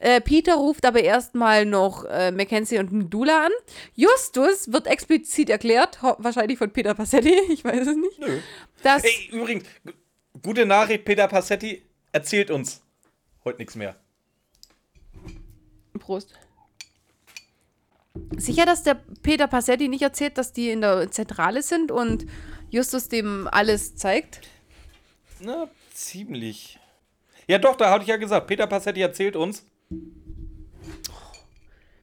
Äh, 0.00 0.22
Peter 0.22 0.54
ruft 0.54 0.86
aber 0.86 1.02
erstmal 1.02 1.66
noch 1.66 2.04
äh, 2.04 2.30
Mackenzie 2.30 2.78
und 2.78 2.90
Mdula 2.90 3.44
an. 3.46 3.52
Justus 3.94 4.72
wird 4.72 4.86
explizit 4.86 5.50
erklärt, 5.50 5.98
wahrscheinlich 6.00 6.58
von 6.58 6.70
Peter 6.70 6.94
Passetti, 6.94 7.34
ich 7.50 7.64
weiß 7.64 7.86
es 7.86 7.96
nicht. 7.96 8.18
Nö. 8.18 8.38
Dass, 8.82 9.04
Ey, 9.04 9.28
übrigens, 9.30 9.64
gute 10.42 10.66
Nachricht, 10.66 11.04
Peter 11.04 11.28
Passetti 11.28 11.82
erzählt 12.12 12.50
uns 12.50 12.82
heute 13.44 13.58
nichts 13.58 13.74
mehr. 13.76 13.96
Prost. 15.98 16.34
Sicher, 18.36 18.66
dass 18.66 18.82
der 18.82 18.94
Peter 19.22 19.46
Passetti 19.46 19.88
nicht 19.88 20.02
erzählt, 20.02 20.38
dass 20.38 20.52
die 20.52 20.70
in 20.70 20.80
der 20.80 21.10
Zentrale 21.10 21.62
sind 21.62 21.92
und 21.92 22.26
Justus 22.70 23.08
dem 23.08 23.48
alles 23.50 23.96
zeigt? 23.96 24.40
Na, 25.40 25.68
ziemlich. 25.94 26.78
Ja, 27.46 27.58
doch, 27.58 27.76
da 27.76 27.90
hatte 27.90 28.02
ich 28.02 28.08
ja 28.08 28.16
gesagt, 28.16 28.46
Peter 28.46 28.66
Passetti 28.66 29.00
erzählt 29.00 29.36
uns. 29.36 29.64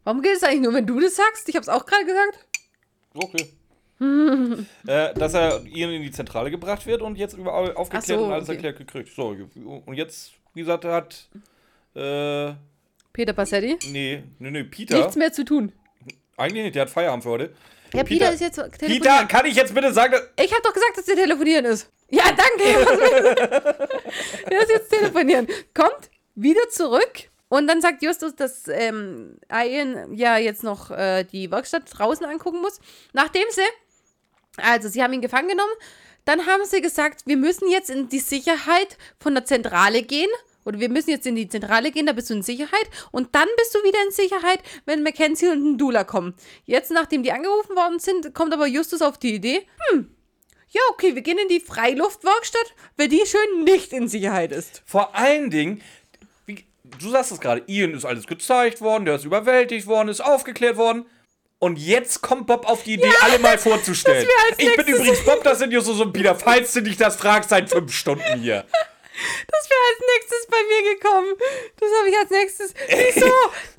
Warum 0.03 0.21
geht 0.21 0.37
es 0.37 0.43
eigentlich 0.43 0.61
nur, 0.61 0.73
wenn 0.73 0.87
du 0.87 0.99
das 0.99 1.15
sagst? 1.15 1.49
Ich 1.49 1.55
habe 1.55 1.63
es 1.63 1.69
auch 1.69 1.85
gerade 1.85 2.05
gesagt. 2.05 2.45
Okay. 3.13 3.56
äh, 4.87 5.13
dass 5.13 5.33
er 5.33 5.65
Ian 5.65 5.91
in 5.91 6.03
die 6.03 6.11
Zentrale 6.11 6.51
gebracht 6.51 6.85
wird 6.85 7.01
und 7.01 7.17
jetzt 7.17 7.35
überall 7.37 7.73
aufgeklärt 7.73 8.19
so, 8.19 8.25
und 8.25 8.31
alles 8.31 8.45
okay. 8.49 8.55
erklärt 8.55 8.77
gekriegt. 8.77 9.09
So, 9.15 9.35
und 9.85 9.93
jetzt, 9.95 10.33
wie 10.53 10.61
gesagt, 10.61 10.85
hat. 10.85 11.27
Äh, 11.95 12.53
Peter 13.13 13.33
Passetti. 13.33 13.77
nee, 13.91 14.23
nee, 14.37 14.51
nee, 14.51 14.63
Peter. 14.63 14.97
Nichts 14.97 15.15
mehr 15.15 15.33
zu 15.33 15.43
tun. 15.43 15.71
Eigentlich 16.37 16.65
nicht, 16.65 16.75
der 16.75 16.83
hat 16.83 16.89
Feierabend 16.89 17.23
für 17.23 17.29
heute. 17.31 17.53
Ja, 17.93 18.03
Peter, 18.03 18.31
ist 18.31 18.41
jetzt 18.41 18.55
telefonieren. 18.55 19.01
Peter, 19.01 19.25
kann 19.25 19.45
ich 19.45 19.55
jetzt 19.55 19.73
bitte 19.73 19.91
sagen, 19.93 20.11
dass- 20.11 20.45
Ich 20.45 20.51
habe 20.51 20.61
doch 20.61 20.73
gesagt, 20.73 20.97
dass 20.97 21.05
der 21.05 21.15
telefonieren 21.15 21.65
ist. 21.65 21.89
Ja, 22.09 22.23
danke. 22.25 23.87
der 24.49 24.61
ist 24.61 24.69
jetzt 24.69 24.89
telefonieren. 24.91 25.47
Kommt 25.73 26.11
wieder 26.35 26.69
zurück 26.69 27.29
und 27.49 27.67
dann 27.67 27.81
sagt 27.81 28.03
Justus, 28.03 28.35
dass 28.35 28.67
ähm, 28.67 29.39
Ian 29.51 30.13
ja 30.13 30.37
jetzt 30.37 30.63
noch 30.63 30.91
äh, 30.91 31.23
die 31.23 31.49
Werkstatt 31.49 31.83
draußen 31.89 32.25
angucken 32.25 32.61
muss. 32.61 32.79
Nachdem 33.13 33.45
sie, 33.51 33.61
also 34.57 34.89
sie 34.89 35.01
haben 35.01 35.13
ihn 35.13 35.21
gefangen 35.21 35.49
genommen, 35.49 35.73
dann 36.25 36.45
haben 36.45 36.65
sie 36.65 36.81
gesagt, 36.81 37.21
wir 37.25 37.37
müssen 37.37 37.69
jetzt 37.71 37.89
in 37.89 38.09
die 38.09 38.19
Sicherheit 38.19 38.97
von 39.19 39.33
der 39.33 39.45
Zentrale 39.45 40.03
gehen. 40.03 40.29
Oder 40.65 40.81
wir 40.81 40.89
müssen 40.89 41.11
jetzt 41.11 41.25
in 41.25 41.37
die 41.37 41.47
Zentrale 41.47 41.91
gehen, 41.91 42.07
da 42.07 42.11
bist 42.11 42.29
du 42.29 42.33
in 42.33 42.41
Sicherheit. 42.41 42.89
Und 43.11 43.33
dann 43.33 43.47
bist 43.55 43.73
du 43.73 43.79
wieder 43.79 43.99
in 44.05 44.11
Sicherheit, 44.11 44.59
wenn 44.85 45.03
Mackenzie 45.03 45.47
und 45.47 45.63
ein 45.63 45.77
Dula 45.77 46.03
kommen. 46.03 46.33
Jetzt, 46.65 46.91
nachdem 46.91 47.23
die 47.23 47.31
angerufen 47.31 47.77
worden 47.77 47.99
sind, 47.99 48.33
kommt 48.33 48.53
aber 48.53 48.67
Justus 48.67 49.01
auf 49.01 49.17
die 49.17 49.35
Idee, 49.35 49.65
hm, 49.89 50.09
ja, 50.69 50.81
okay, 50.91 51.15
wir 51.15 51.21
gehen 51.21 51.37
in 51.37 51.47
die 51.47 51.61
Freiluftwerkstatt, 51.61 52.73
weil 52.97 53.07
die 53.07 53.23
schön 53.25 53.63
nicht 53.63 53.93
in 53.93 54.09
Sicherheit 54.09 54.51
ist. 54.51 54.83
vor 54.85 55.15
allen 55.15 55.49
Dingen, 55.49 55.81
wie, 56.45 56.65
du 56.83 57.09
sagst 57.09 57.31
es 57.31 57.39
gerade, 57.39 57.63
Ian 57.67 57.93
ist 57.93 58.03
alles 58.03 58.27
gezeigt 58.27 58.81
worden, 58.81 59.05
der 59.05 59.15
ist 59.15 59.23
überwältigt 59.23 59.87
worden, 59.87 60.09
ist 60.09 60.19
aufgeklärt 60.19 60.75
worden. 60.75 61.05
Und 61.59 61.79
jetzt 61.79 62.21
kommt 62.21 62.45
Bob 62.45 62.69
auf 62.69 62.83
die 62.83 62.93
Idee, 62.93 63.11
alle 63.23 63.39
mal 63.39 63.57
vorzustellen. 63.57 64.27
Ich 64.57 64.75
bin 64.75 64.85
übrigens 64.87 65.21
Bob, 65.25 65.43
das 65.43 65.57
sind 65.59 65.71
Justus 65.71 65.99
und 65.99 66.13
Peter, 66.13 66.35
falls 66.35 66.71
du 66.73 66.81
dich 66.81 66.97
das 66.97 67.15
fragst, 67.15 67.49
seit 67.49 67.69
fünf 67.71 67.91
Stunden 67.93 68.39
hier. 68.39 68.65
Das 69.47 69.69
wäre 69.69 69.79
als 69.89 69.99
nächstes 70.15 70.47
bei 70.47 70.57
mir 70.67 70.95
gekommen. 70.95 71.33
Das 71.79 71.89
habe 71.97 72.09
ich 72.09 72.17
als 72.17 72.29
nächstes. 72.29 72.73
Wieso? 72.87 73.31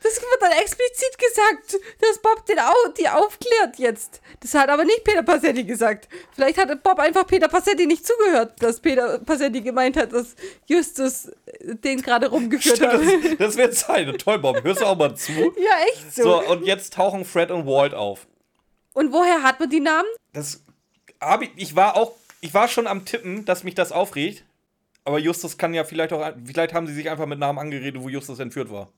Das 0.03 0.21
wird 0.21 0.41
dann 0.41 0.53
explizit 0.53 1.19
gesagt, 1.19 1.79
dass 2.01 2.19
Bob 2.19 2.45
den 2.47 2.59
Au 2.59 2.75
die 2.99 3.09
aufklärt 3.09 3.79
jetzt. 3.79 4.21
Das 4.41 4.55
hat 4.55 4.69
aber 4.69 4.85
nicht 4.85 5.05
Peter 5.05 5.23
Passetti 5.23 5.65
gesagt. 5.65 6.09
Vielleicht 6.35 6.59
hat 6.59 6.83
Bob 6.83 6.99
einfach 6.99 7.27
Peter 7.27 7.49
Passetti 7.49 7.87
nicht 7.87 8.07
zugehört, 8.07 8.55
dass 8.61 8.81
Peter 8.81 9.19
Passetti 9.19 9.61
gemeint 9.61 9.97
hat, 9.97 10.13
dass 10.13 10.35
Justus 10.67 11.31
den 11.61 12.03
gerade 12.03 12.29
rumgeführt 12.29 12.81
hat. 12.81 12.95
Das, 12.95 13.37
das 13.39 13.57
wird 13.57 13.75
sein. 13.75 14.17
Toll, 14.19 14.39
Bob, 14.39 14.63
hörst 14.63 14.81
du 14.81 14.87
auch 14.87 14.97
mal 14.97 15.15
zu? 15.17 15.33
ja, 15.57 15.85
echt 15.89 16.15
so. 16.15 16.23
So, 16.23 16.43
und 16.45 16.65
jetzt 16.67 16.95
tauchen 16.95 17.25
Fred 17.25 17.51
und 17.51 17.67
Walt 17.67 17.95
auf. 17.95 18.27
Und 18.95 19.13
woher 19.13 19.43
hat 19.43 19.61
man 19.61 19.71
die 19.71 19.81
Namen? 19.81 20.09
Das 20.33 20.63
hab 21.21 21.43
ich, 21.43 21.51
ich 21.57 21.77
war 21.77 21.97
auch, 21.97 22.13
ich 22.41 22.55
war 22.55 22.69
schon 22.69 22.87
am 22.87 23.05
Tippen, 23.05 23.45
dass 23.45 23.65
mich 23.65 23.75
das 23.75 23.93
aufregt. 23.93 24.45
Aber 25.09 25.19
Justus 25.19 25.57
kann 25.57 25.73
ja 25.73 25.85
vielleicht 25.85 26.13
auch, 26.13 26.33
vielleicht 26.45 26.75
haben 26.75 26.87
sie 26.87 26.93
sich 26.93 27.09
einfach 27.09 27.25
mit 27.25 27.39
Namen 27.39 27.59
angeredet, 27.59 28.03
wo 28.03 28.11
Justus 28.11 28.41
entführt 28.41 28.71
war. 28.71 28.93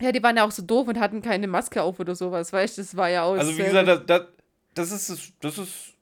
Ja, 0.00 0.10
die 0.10 0.22
waren 0.22 0.38
ja 0.38 0.46
auch 0.46 0.50
so 0.50 0.62
doof 0.62 0.88
und 0.88 0.98
hatten 0.98 1.20
keine 1.20 1.46
Maske 1.48 1.82
auf 1.82 2.00
oder 2.00 2.14
sowas, 2.14 2.50
weißt 2.50 2.78
du? 2.78 2.82
Das 2.82 2.96
war 2.96 3.10
ja 3.10 3.24
auch. 3.24 3.34
Also 3.36 3.52
wie 3.58 3.62
gesagt, 3.62 3.86
das, 3.86 4.00
das, 4.06 4.22
das 4.72 4.90
ist 4.90 5.08
es- 5.10 5.32
das 5.40 5.58
ist 5.58 5.92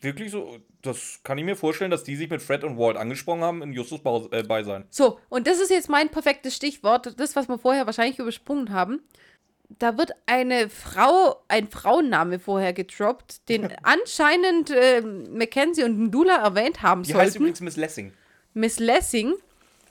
wirklich 0.00 0.30
so. 0.30 0.56
Das 0.80 1.20
kann 1.24 1.36
ich 1.36 1.44
mir 1.44 1.56
vorstellen, 1.56 1.90
dass 1.90 2.04
die 2.04 2.16
sich 2.16 2.30
mit 2.30 2.40
Fred 2.40 2.64
und 2.64 2.78
Walt 2.78 2.96
angesprochen 2.96 3.42
haben 3.42 3.60
in 3.60 3.74
Justus 3.74 4.00
äh, 4.30 4.42
Beisein. 4.44 4.86
So, 4.88 5.18
und 5.28 5.46
das 5.46 5.60
ist 5.60 5.70
jetzt 5.70 5.90
mein 5.90 6.08
perfektes 6.08 6.56
Stichwort, 6.56 7.20
das, 7.20 7.36
was 7.36 7.46
wir 7.48 7.58
vorher 7.58 7.84
wahrscheinlich 7.84 8.18
übersprungen 8.18 8.72
haben. 8.72 9.02
Da 9.78 9.98
wird 9.98 10.12
eine 10.24 10.70
Frau, 10.70 11.42
ein 11.48 11.68
Frauenname 11.68 12.38
vorher 12.38 12.72
gedroppt, 12.72 13.46
den 13.50 13.68
anscheinend 13.82 14.70
äh, 14.70 15.02
Mackenzie 15.02 15.82
und 15.84 15.98
Ndula 15.98 16.36
erwähnt 16.36 16.80
haben 16.80 17.02
Die 17.02 17.12
heißt 17.14 17.32
sollten. 17.34 17.38
übrigens 17.42 17.60
Miss 17.60 17.76
Lessing. 17.76 18.12
Miss 18.56 18.78
Lessing, 18.78 19.34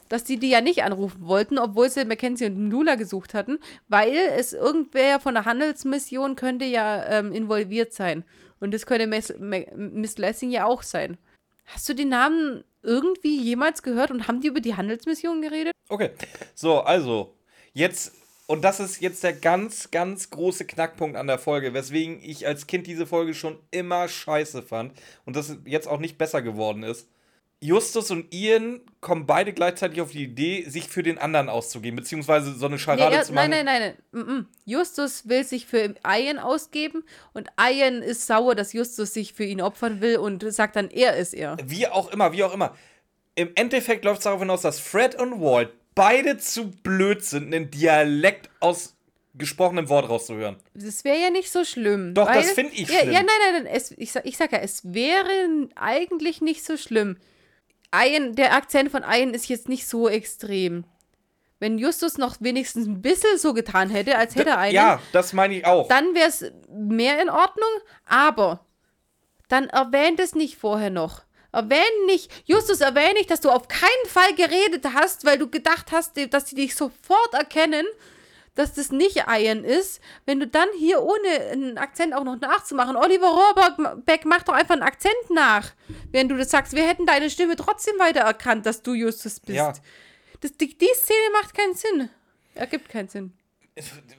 dass 0.09 0.23
die 0.23 0.37
die 0.37 0.49
ja 0.49 0.59
nicht 0.59 0.83
anrufen 0.83 1.27
wollten, 1.27 1.59
obwohl 1.59 1.89
sie 1.89 2.03
Mackenzie 2.03 2.47
und 2.47 2.65
Ndula 2.65 2.95
gesucht 2.95 3.35
hatten, 3.35 3.59
weil 3.87 4.15
es 4.15 4.53
irgendwer 4.53 5.19
von 5.19 5.35
der 5.35 5.45
Handelsmission 5.45 6.35
könnte 6.35 6.65
ja 6.65 7.05
ähm, 7.05 7.31
involviert 7.31 7.93
sein. 7.93 8.25
Und 8.59 8.73
das 8.73 8.87
könnte 8.87 9.05
Miss, 9.05 9.33
Miss 9.37 10.17
Lessing 10.17 10.49
ja 10.49 10.65
auch 10.65 10.81
sein. 10.81 11.17
Hast 11.67 11.87
du 11.87 11.93
die 11.93 12.05
Namen 12.05 12.63
irgendwie 12.81 13.39
jemals 13.39 13.83
gehört 13.83 14.09
und 14.09 14.27
haben 14.27 14.41
die 14.41 14.47
über 14.47 14.61
die 14.61 14.75
Handelsmission 14.75 15.43
geredet? 15.43 15.73
Okay, 15.89 16.09
so, 16.55 16.79
also, 16.79 17.35
jetzt, 17.73 18.13
und 18.47 18.63
das 18.63 18.79
ist 18.79 18.99
jetzt 18.99 19.23
der 19.23 19.33
ganz, 19.33 19.91
ganz 19.91 20.31
große 20.31 20.65
Knackpunkt 20.65 21.17
an 21.17 21.27
der 21.27 21.37
Folge, 21.37 21.75
weswegen 21.75 22.19
ich 22.23 22.47
als 22.47 22.65
Kind 22.65 22.87
diese 22.87 23.05
Folge 23.05 23.35
schon 23.35 23.59
immer 23.69 24.07
scheiße 24.07 24.63
fand 24.63 24.93
und 25.25 25.35
das 25.35 25.55
jetzt 25.65 25.87
auch 25.87 25.99
nicht 25.99 26.17
besser 26.17 26.41
geworden 26.41 26.81
ist. 26.81 27.07
Justus 27.61 28.11
und 28.11 28.33
Ian 28.33 28.81
kommen 29.01 29.25
beide 29.25 29.53
gleichzeitig 29.53 30.01
auf 30.01 30.11
die 30.11 30.23
Idee, 30.23 30.65
sich 30.67 30.87
für 30.87 31.03
den 31.03 31.17
anderen 31.17 31.49
auszugeben, 31.49 31.95
beziehungsweise 31.95 32.53
so 32.53 32.65
eine 32.65 32.75
Nee, 32.75 32.79
Scharade 32.81 33.15
er, 33.15 33.23
zu 33.23 33.33
machen. 33.33 33.49
nein, 33.49 33.65
nein, 33.65 33.81
nein, 33.81 33.95
nein. 34.11 34.25
Mm, 34.25 34.31
mm. 34.31 34.47
Justus 34.65 35.27
will 35.27 35.43
sich 35.43 35.65
für 35.65 35.95
Ian 36.05 36.37
ausgeben 36.37 37.03
und 37.33 37.49
Ian 37.59 38.01
ist 38.01 38.27
sauer, 38.27 38.55
dass 38.55 38.73
Justus 38.73 39.13
sich 39.13 39.33
für 39.33 39.45
ihn 39.45 39.61
opfern 39.61 40.01
will 40.01 40.17
und 40.17 40.43
sagt 40.53 40.75
dann, 40.75 40.89
er 40.89 41.15
ist 41.15 41.33
er. 41.33 41.57
Wie 41.65 41.87
auch 41.87 42.11
immer, 42.11 42.33
wie 42.33 42.43
auch 42.43 42.53
immer. 42.53 42.75
Im 43.35 43.51
Endeffekt 43.55 44.05
läuft 44.05 44.19
es 44.19 44.23
darauf 44.25 44.39
hinaus, 44.39 44.61
dass 44.61 44.79
Fred 44.79 45.15
und 45.15 45.41
Walt 45.41 45.71
beide 45.95 46.37
zu 46.37 46.71
blöd 46.71 47.23
sind, 47.23 47.53
einen 47.53 47.71
Dialekt 47.71 48.49
aus 48.59 48.95
gesprochenem 49.37 49.89
Wort 49.89 50.09
rauszuhören. 50.09 50.57
Das 50.73 51.03
wäre 51.03 51.19
ja 51.19 51.29
nicht 51.29 51.51
so 51.51 51.63
schlimm. 51.65 52.13
Doch, 52.13 52.31
das 52.31 52.51
find 52.51 52.73
ich 52.73 52.89
ja, 52.89 52.99
schlimm. 52.99 53.11
Ja, 53.11 53.19
nein, 53.19 53.27
nein, 53.53 53.63
nein. 53.63 53.73
Es, 53.73 53.91
ich, 53.91 54.11
sag, 54.11 54.25
ich 54.25 54.37
sag 54.37 54.51
ja, 54.51 54.59
es 54.59 54.93
wäre 54.93 55.69
eigentlich 55.75 56.41
nicht 56.41 56.63
so 56.65 56.77
schlimm. 56.77 57.17
Ian, 58.03 58.35
der 58.35 58.53
Akzent 58.53 58.91
von 58.91 59.03
Ian 59.07 59.33
ist 59.33 59.47
jetzt 59.47 59.69
nicht 59.69 59.87
so 59.87 60.07
extrem. 60.09 60.85
Wenn 61.59 61.77
Justus 61.77 62.17
noch 62.17 62.35
wenigstens 62.41 62.85
ein 62.87 63.01
bisschen 63.01 63.37
so 63.37 63.53
getan 63.53 63.89
hätte, 63.89 64.17
als 64.17 64.35
hätte 64.35 64.49
er 64.49 64.57
einen, 64.57 64.75
Ja, 64.75 65.01
das 65.13 65.31
meine 65.33 65.55
ich 65.57 65.65
auch. 65.65 65.87
dann 65.87 66.13
wäre 66.13 66.27
es 66.27 66.45
mehr 66.69 67.21
in 67.21 67.29
Ordnung, 67.29 67.69
aber 68.05 68.65
dann 69.47 69.69
erwähnt 69.69 70.19
es 70.19 70.35
nicht 70.35 70.57
vorher 70.57 70.89
noch. 70.89 71.21
Erwähne 71.53 72.05
nicht, 72.07 72.29
Justus, 72.45 72.81
erwähne 72.81 73.13
nicht, 73.13 73.31
dass 73.31 73.39
du 73.39 73.49
auf 73.49 73.69
keinen 73.69 74.09
Fall 74.09 74.35
geredet 74.35 74.85
hast, 74.93 75.25
weil 75.25 75.37
du 75.37 75.49
gedacht 75.49 75.93
hast, 75.93 76.17
dass 76.31 76.49
sie 76.49 76.55
dich 76.55 76.75
sofort 76.75 77.33
erkennen, 77.33 77.85
dass 78.55 78.73
das 78.73 78.91
nicht 78.91 79.25
Ian 79.27 79.63
ist. 79.63 80.01
Wenn 80.25 80.39
du 80.39 80.47
dann 80.47 80.67
hier 80.77 81.01
ohne 81.01 81.29
einen 81.51 81.77
Akzent 81.77 82.13
auch 82.13 82.23
noch 82.23 82.39
nachzumachen, 82.39 82.95
Oliver 82.95 83.27
Rohrbeck 83.27 84.25
macht 84.25 84.47
doch 84.47 84.53
einfach 84.53 84.73
einen 84.73 84.83
Akzent 84.83 85.13
nach, 85.29 85.73
wenn 86.11 86.29
du 86.29 86.37
das 86.37 86.49
sagst. 86.49 86.73
Wir 86.73 86.87
hätten 86.87 87.05
deine 87.05 87.29
Stimme 87.29 87.55
trotzdem 87.55 87.99
weiter 87.99 88.21
erkannt, 88.21 88.65
dass 88.65 88.81
du 88.81 88.93
Justus 88.93 89.39
bist. 89.39 89.57
Ja. 89.57 89.73
Das, 90.39 90.55
die, 90.57 90.77
die 90.77 90.89
Szene 90.95 91.29
macht 91.33 91.53
keinen 91.53 91.75
Sinn. 91.75 92.09
Ergibt 92.55 92.89
keinen 92.89 93.09
Sinn. 93.09 93.33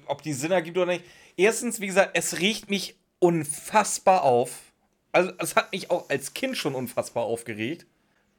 ob 0.07 0.23
die 0.23 0.35
Sinn 0.35 0.53
ergibt 0.53 0.77
oder 0.77 0.93
nicht. 0.93 1.05
Erstens, 1.37 1.81
wie 1.81 1.87
gesagt, 1.87 2.11
es 2.15 2.39
riecht 2.39 2.71
mich 2.71 2.97
unfassbar 3.19 4.23
auf. 4.23 4.73
Also, 5.13 5.33
es 5.39 5.57
hat 5.57 5.73
mich 5.73 5.91
auch 5.91 6.09
als 6.11 6.35
Kind 6.35 6.57
schon 6.57 6.75
unfassbar 6.75 7.25
aufgeregt. 7.25 7.87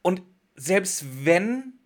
Und 0.04 0.22
selbst 0.56 1.26
wenn, 1.26 1.77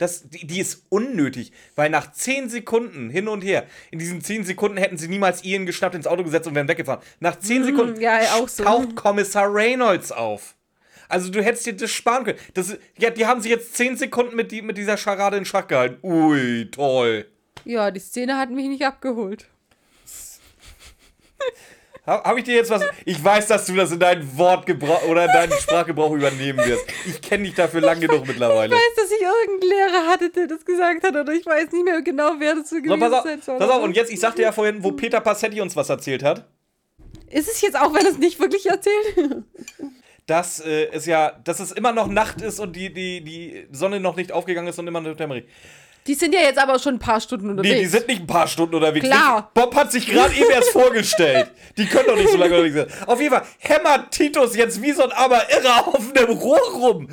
das, 0.00 0.30
die, 0.30 0.46
die 0.46 0.60
ist 0.60 0.86
unnötig, 0.88 1.52
weil 1.76 1.90
nach 1.90 2.10
10 2.10 2.48
Sekunden 2.48 3.10
hin 3.10 3.28
und 3.28 3.42
her, 3.42 3.66
in 3.90 3.98
diesen 3.98 4.22
10 4.22 4.44
Sekunden 4.44 4.78
hätten 4.78 4.96
sie 4.96 5.08
niemals 5.08 5.44
Ian 5.44 5.66
geschnappt, 5.66 5.94
ins 5.94 6.06
Auto 6.06 6.24
gesetzt 6.24 6.48
und 6.48 6.54
wären 6.54 6.68
weggefahren. 6.68 7.02
Nach 7.20 7.38
10 7.38 7.64
Sekunden 7.64 7.96
Mhm, 7.96 8.00
ja, 8.00 8.18
auch 8.36 8.48
so. 8.48 8.64
taucht 8.64 8.96
Kommissar 8.96 9.52
Reynolds 9.52 10.10
auf. 10.10 10.54
Also 11.10 11.30
du 11.30 11.42
hättest 11.42 11.66
dir 11.66 11.76
das 11.76 11.90
sparen 11.90 12.24
können. 12.24 12.38
Das, 12.54 12.78
ja, 12.96 13.10
die 13.10 13.26
haben 13.26 13.42
sich 13.42 13.50
jetzt 13.50 13.74
10 13.76 13.98
Sekunden 13.98 14.36
mit, 14.36 14.52
die, 14.52 14.62
mit 14.62 14.78
dieser 14.78 14.96
Scharade 14.96 15.36
in 15.36 15.44
Schach 15.44 15.66
gehalten. 15.66 15.98
Ui, 16.02 16.70
toll. 16.70 17.26
Ja, 17.66 17.90
die 17.90 18.00
Szene 18.00 18.38
hat 18.38 18.50
mich 18.50 18.68
nicht 18.68 18.86
abgeholt. 18.86 19.48
Habe 22.10 22.28
hab 22.28 22.36
ich 22.38 22.42
dir 22.42 22.56
jetzt 22.56 22.70
was? 22.70 22.82
Ich 23.04 23.22
weiß, 23.22 23.46
dass 23.46 23.66
du 23.66 23.74
das 23.76 23.92
in 23.92 24.00
deinen 24.00 24.36
Wortgebrauch 24.36 25.04
oder 25.04 25.26
in 25.26 25.32
deinen 25.32 25.52
Sprachgebrauch 25.52 26.10
übernehmen 26.10 26.58
wirst. 26.58 26.84
Ich 27.06 27.22
kenne 27.22 27.44
dich 27.44 27.54
dafür 27.54 27.80
lang 27.82 28.00
genug 28.00 28.26
mittlerweile. 28.26 28.74
Ich 28.74 28.80
weiß, 28.80 28.94
dass 28.96 29.12
ich 29.12 29.20
irgendeinen 29.22 29.70
Lehrer 29.70 30.06
hatte, 30.08 30.30
der 30.30 30.48
das 30.48 30.64
gesagt 30.64 31.04
hat, 31.04 31.14
oder 31.14 31.32
ich 31.32 31.46
weiß 31.46 31.70
nicht 31.70 31.84
mehr 31.84 32.02
genau, 32.02 32.32
wer 32.40 32.56
das 32.56 32.68
so 32.68 32.76
So, 32.76 32.82
gewesen 32.82 32.98
pass 32.98 33.12
auf, 33.12 33.44
soll. 33.44 33.58
pass 33.58 33.70
auf, 33.70 33.82
und 33.84 33.94
jetzt, 33.94 34.10
ich 34.12 34.18
sagte 34.18 34.42
ja 34.42 34.50
vorhin, 34.50 34.82
wo 34.82 34.90
Peter 34.90 35.20
Passetti 35.20 35.60
uns 35.60 35.76
was 35.76 35.88
erzählt 35.88 36.24
hat, 36.24 36.48
Ist 37.30 37.48
es 37.48 37.60
jetzt 37.60 37.80
auch, 37.80 37.94
wenn 37.94 38.04
es 38.04 38.18
nicht 38.18 38.40
wirklich 38.40 38.66
erzählt? 38.66 39.44
dass 40.26 40.58
äh, 40.58 40.88
es 40.92 41.06
ja, 41.06 41.30
dass 41.44 41.60
es 41.60 41.70
immer 41.70 41.92
noch 41.92 42.08
Nacht 42.08 42.42
ist 42.42 42.58
und 42.58 42.74
die, 42.74 42.92
die, 42.92 43.22
die 43.22 43.68
Sonne 43.70 44.00
noch 44.00 44.16
nicht 44.16 44.32
aufgegangen 44.32 44.68
ist 44.68 44.80
und 44.80 44.88
immer 44.88 45.00
noch 45.00 45.16
dämmerig. 45.16 45.46
Die 46.06 46.14
sind 46.14 46.34
ja 46.34 46.40
jetzt 46.40 46.58
aber 46.58 46.78
schon 46.78 46.94
ein 46.94 46.98
paar 46.98 47.20
Stunden 47.20 47.50
unterwegs. 47.50 47.74
Nee, 47.74 47.80
die 47.80 47.86
sind 47.86 48.08
nicht 48.08 48.20
ein 48.20 48.26
paar 48.26 48.46
Stunden 48.48 48.74
unterwegs. 48.74 49.06
Klar. 49.06 49.50
Bob 49.54 49.74
hat 49.74 49.92
sich 49.92 50.06
gerade 50.06 50.34
eben 50.34 50.50
erst 50.50 50.70
vorgestellt. 50.70 51.50
Die 51.76 51.86
können 51.86 52.06
doch 52.06 52.16
nicht 52.16 52.30
so 52.30 52.36
lange 52.36 52.54
unterwegs 52.56 52.74
sein. 52.76 53.08
Auf 53.08 53.20
jeden 53.20 53.34
Fall 53.34 53.46
hämmert 53.58 54.10
Titus 54.10 54.56
jetzt 54.56 54.80
wie 54.82 54.92
so 54.92 55.02
ein 55.04 55.12
armer 55.12 55.42
Irrer 55.50 55.88
auf 55.88 56.14
einem 56.14 56.36
Rohr 56.36 56.60
rum. 56.74 57.08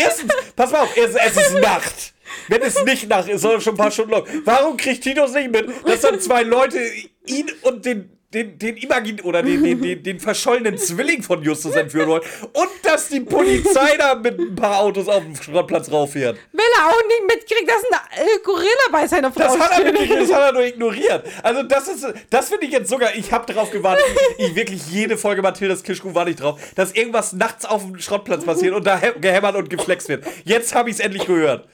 Erstens, 0.00 0.32
pass 0.54 0.70
mal 0.70 0.80
auf, 0.82 0.96
es, 0.96 1.14
es 1.14 1.36
ist 1.36 1.54
Nacht. 1.60 2.14
Wenn 2.48 2.62
es 2.62 2.84
nicht 2.84 3.08
Nacht 3.08 3.28
ist, 3.28 3.42
sondern 3.42 3.60
schon 3.60 3.74
ein 3.74 3.78
paar 3.78 3.90
Stunden 3.90 4.12
lang. 4.12 4.24
Warum 4.44 4.76
kriegt 4.76 5.02
Titus 5.02 5.32
nicht 5.32 5.50
mit, 5.50 5.68
dass 5.84 6.00
dann 6.00 6.20
zwei 6.20 6.42
Leute 6.42 6.78
ihn 7.26 7.50
und 7.62 7.84
den 7.84 8.19
den, 8.32 8.56
den 8.58 8.76
Imagin 8.76 9.20
oder 9.22 9.42
den, 9.42 9.60
den, 9.62 9.82
den, 9.82 10.02
den 10.04 10.20
verschollenen 10.20 10.78
Zwilling 10.78 11.20
von 11.22 11.42
Justus 11.42 11.74
entführen 11.74 12.08
wollen 12.08 12.22
und 12.52 12.68
dass 12.84 13.08
die 13.08 13.18
Polizei 13.20 13.96
da 13.98 14.14
mit 14.14 14.38
ein 14.38 14.54
paar 14.54 14.78
Autos 14.78 15.08
auf 15.08 15.24
dem 15.24 15.34
Schrottplatz 15.34 15.90
rauffährt. 15.90 16.36
Will 16.52 16.64
er 16.78 16.86
auch 16.86 17.02
nicht 17.08 17.22
mitkriegt, 17.26 17.68
dass 17.68 17.82
ein 17.90 18.24
äh, 18.24 18.38
Gorilla 18.44 18.68
bei 18.92 19.06
seiner 19.08 19.32
Frau 19.32 19.40
Das 19.42 19.58
hat 19.58 19.72
er 19.72 19.84
mitgekriegt, 19.92 20.22
das 20.22 20.32
hat 20.32 20.42
er 20.42 20.52
nur 20.52 20.64
ignoriert. 20.64 21.24
Also 21.42 21.64
das 21.64 21.88
ist, 21.88 22.06
das 22.30 22.48
finde 22.50 22.66
ich 22.66 22.72
jetzt 22.72 22.88
sogar, 22.88 23.14
ich 23.16 23.32
habe 23.32 23.52
darauf 23.52 23.72
gewartet, 23.72 24.04
ich 24.38 24.54
wirklich 24.54 24.86
jede 24.88 25.16
Folge 25.18 25.42
Mathildas 25.42 25.82
Kirschkuh 25.82 26.14
war 26.14 26.24
nicht 26.24 26.40
drauf, 26.40 26.60
dass 26.76 26.92
irgendwas 26.92 27.32
nachts 27.32 27.64
auf 27.64 27.82
dem 27.84 27.98
Schrottplatz 27.98 28.44
passiert 28.44 28.74
und 28.74 28.86
da 28.86 28.96
hä- 28.96 29.18
gehämmert 29.20 29.56
und 29.56 29.68
geflext 29.70 30.08
wird. 30.08 30.24
Jetzt 30.44 30.72
habe 30.74 30.88
ich 30.90 30.96
es 30.96 31.00
endlich 31.00 31.26
gehört. 31.26 31.66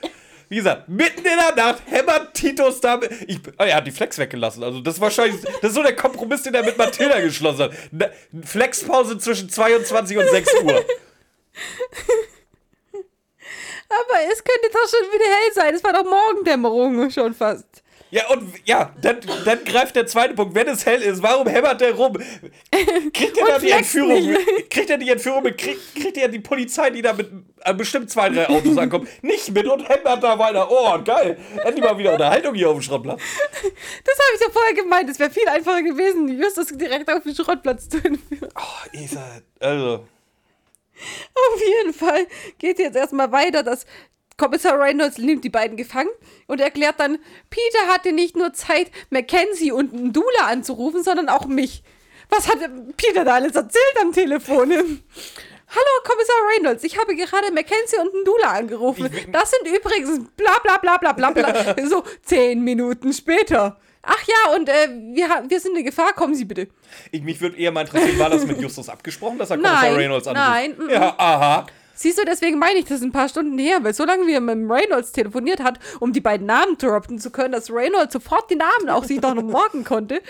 Wie 0.49 0.57
gesagt, 0.57 0.89
mitten 0.89 1.19
in 1.19 1.25
der 1.25 1.55
Nacht 1.57 1.83
hämmert 1.87 2.35
Titus 2.35 2.81
da. 2.81 3.01
Ich, 3.27 3.41
oh, 3.59 3.65
er 3.65 3.77
hat 3.77 3.87
die 3.87 3.91
Flex 3.91 4.17
weggelassen. 4.19 4.63
Also, 4.63 4.81
das 4.81 4.95
ist 4.95 5.01
wahrscheinlich. 5.01 5.43
Das 5.61 5.71
ist 5.71 5.75
so 5.75 5.83
der 5.83 5.97
Kompromiss, 5.97 6.43
den 6.43 6.55
er 6.55 6.65
mit 6.65 6.79
Mathilda 6.79 7.21
geschlossen 7.21 7.65
hat. 7.65 7.73
Flexpause 8.45 9.19
zwischen 9.19 9.51
22 9.51 10.19
und 10.19 10.29
6 10.31 10.55
Uhr. 10.63 10.63
Aber 13.89 14.21
es 14.33 14.43
könnte 14.43 14.71
doch 14.73 14.89
schon 14.89 15.13
wieder 15.13 15.25
hell 15.25 15.53
sein. 15.55 15.75
Es 15.75 15.83
war 15.83 15.93
doch 15.93 16.05
Morgendämmerung 16.05 17.11
schon 17.11 17.35
fast. 17.35 17.83
Ja, 18.11 18.29
und 18.29 18.53
ja, 18.65 18.93
dann, 19.01 19.17
dann 19.45 19.65
greift 19.65 19.97
der 19.97 20.07
zweite 20.07 20.35
Punkt. 20.35 20.55
Wenn 20.55 20.69
es 20.69 20.87
hell 20.87 21.03
ist, 21.03 21.23
warum 21.23 21.49
hämmert 21.49 21.81
der 21.81 21.93
rum? 21.93 22.17
Kriegt 23.13 23.37
er 23.37 23.47
da 23.49 23.59
die 23.59 23.71
Entführung 23.71 24.27
mit? 24.27 24.71
Kriegt 24.71 24.91
er 24.91 24.99
die 24.99 25.11
Entführung 25.11 25.43
mit? 25.43 25.59
Kriegt, 25.59 25.95
kriegt 25.95 26.17
er 26.17 26.29
die 26.29 26.39
Polizei, 26.39 26.91
die 26.91 27.03
da 27.03 27.13
mit 27.13 27.31
äh, 27.65 27.75
bestimmt 27.75 28.11
zwei, 28.11 28.29
drei 28.29 28.49
Autos 28.49 28.79
ankommt, 28.79 29.09
nicht 29.23 29.53
mit 29.53 29.67
und 29.67 29.89
hämmert 29.89 30.23
da 30.23 30.39
weiter? 30.39 30.71
Oh, 30.71 31.03
geil. 31.03 31.37
Endlich 31.65 31.85
mal 31.85 31.99
wieder 31.99 32.13
Unterhaltung 32.13 32.55
hier 32.55 32.71
auf 32.71 32.77
dem 32.77 32.83
Schrottplatz. 32.83 33.21
Das 34.05 34.15
habe 34.15 34.35
ich 34.37 34.41
ja 34.41 34.51
vorher 34.53 34.75
gemeint. 34.75 35.11
Es 35.11 35.19
wäre 35.19 35.31
viel 35.31 35.49
einfacher 35.49 35.83
gewesen, 35.83 36.29
Justus 36.41 36.69
direkt 36.69 37.11
auf 37.11 37.25
den 37.25 37.35
Schrottplatz 37.35 37.89
zu 37.89 37.97
entführen. 37.99 38.51
Oh, 38.55 38.97
Isa, 38.97 39.41
also. 39.59 40.07
Auf 41.35 41.61
jeden 41.61 41.93
Fall 41.93 42.27
geht 42.59 42.79
jetzt 42.79 42.97
erstmal 42.97 43.31
weiter, 43.33 43.63
dass 43.63 43.85
Kommissar 44.37 44.79
Reynolds 44.79 45.19
nimmt 45.19 45.45
die 45.45 45.51
beiden 45.51 45.77
gefangen 45.77 46.11
und 46.47 46.61
erklärt 46.61 47.01
dann, 47.01 47.19
Peter 47.49 47.87
hatte 47.89 48.13
nicht 48.13 48.37
nur 48.37 48.53
Zeit, 48.53 48.91
Mackenzie 49.11 49.73
und 49.73 49.95
Ndula 49.95 50.47
anzurufen, 50.47 51.03
sondern 51.03 51.29
auch 51.29 51.47
mich. 51.47 51.83
Was 52.29 52.49
hat 52.49 52.59
Peter 52.97 53.25
da 53.25 53.35
alles 53.35 53.55
erzählt 53.57 53.97
am 54.03 54.13
Telefon? 54.13 54.71
Hallo, 55.69 56.03
Kommissar 56.05 56.37
Reynolds, 56.55 56.85
ich 56.85 56.99
habe 56.99 57.17
gerade 57.17 57.53
Mackenzie 57.53 57.97
und 58.01 58.15
Ndula 58.23 58.53
angerufen. 58.53 59.11
Das 59.33 59.51
sind 59.51 59.75
übrigens 59.75 60.21
bla 60.37 60.59
bla 60.63 60.77
bla 60.79 60.97
bla 60.99 61.13
bla 61.13 61.31
bla. 61.31 61.77
so 61.89 62.05
zehn 62.23 62.63
Minuten 62.63 63.13
später. 63.13 63.79
Ach 64.03 64.23
ja, 64.25 64.55
und 64.55 64.69
äh, 64.69 64.89
wir, 65.15 65.29
wir 65.49 65.61
sind 65.61 65.77
in 65.77 65.85
Gefahr, 65.85 66.13
kommen 66.13 66.35
Sie 66.35 66.45
bitte. 66.45 66.69
Ich, 67.11 67.23
mich 67.23 67.41
würde 67.41 67.57
eher 67.57 67.73
mal 67.73 67.81
interessieren, 67.81 68.19
war 68.21 68.31
das 68.31 68.47
mit 68.47 68.61
Justus 68.63 68.89
abgesprochen, 68.89 69.39
dass 69.39 69.51
er 69.51 69.57
Kommissar 69.57 69.83
Nein, 69.83 69.95
Reynolds 69.95 70.29
anruft? 70.29 70.47
nein, 70.49 70.77
mm, 70.79 70.91
Ja, 70.91 71.15
aha. 71.19 71.67
Siehst 71.97 72.19
du, 72.19 72.25
deswegen 72.25 72.59
meine 72.59 72.79
ich, 72.79 72.85
das 72.85 73.03
ein 73.03 73.11
paar 73.11 73.29
Stunden 73.29 73.59
her, 73.59 73.83
weil 73.83 73.95
so 73.95 74.05
lange 74.05 74.27
wie 74.27 74.35
er 74.35 74.41
mit 74.41 74.55
dem 74.55 74.71
Reynolds 74.71 75.13
telefoniert 75.13 75.61
hat, 75.61 75.81
um 75.99 76.13
die 76.13 76.21
beiden 76.21 76.47
Namen 76.47 76.77
droppen 76.77 77.19
zu 77.19 77.31
können, 77.31 77.53
dass 77.53 77.71
Reynolds 77.71 78.13
sofort 78.13 78.51
die 78.51 78.57
Namen 78.57 78.91
auch 78.91 79.05
sich 79.05 79.21
noch 79.21 79.35
morgen 79.35 79.83
konnte, 79.83 80.21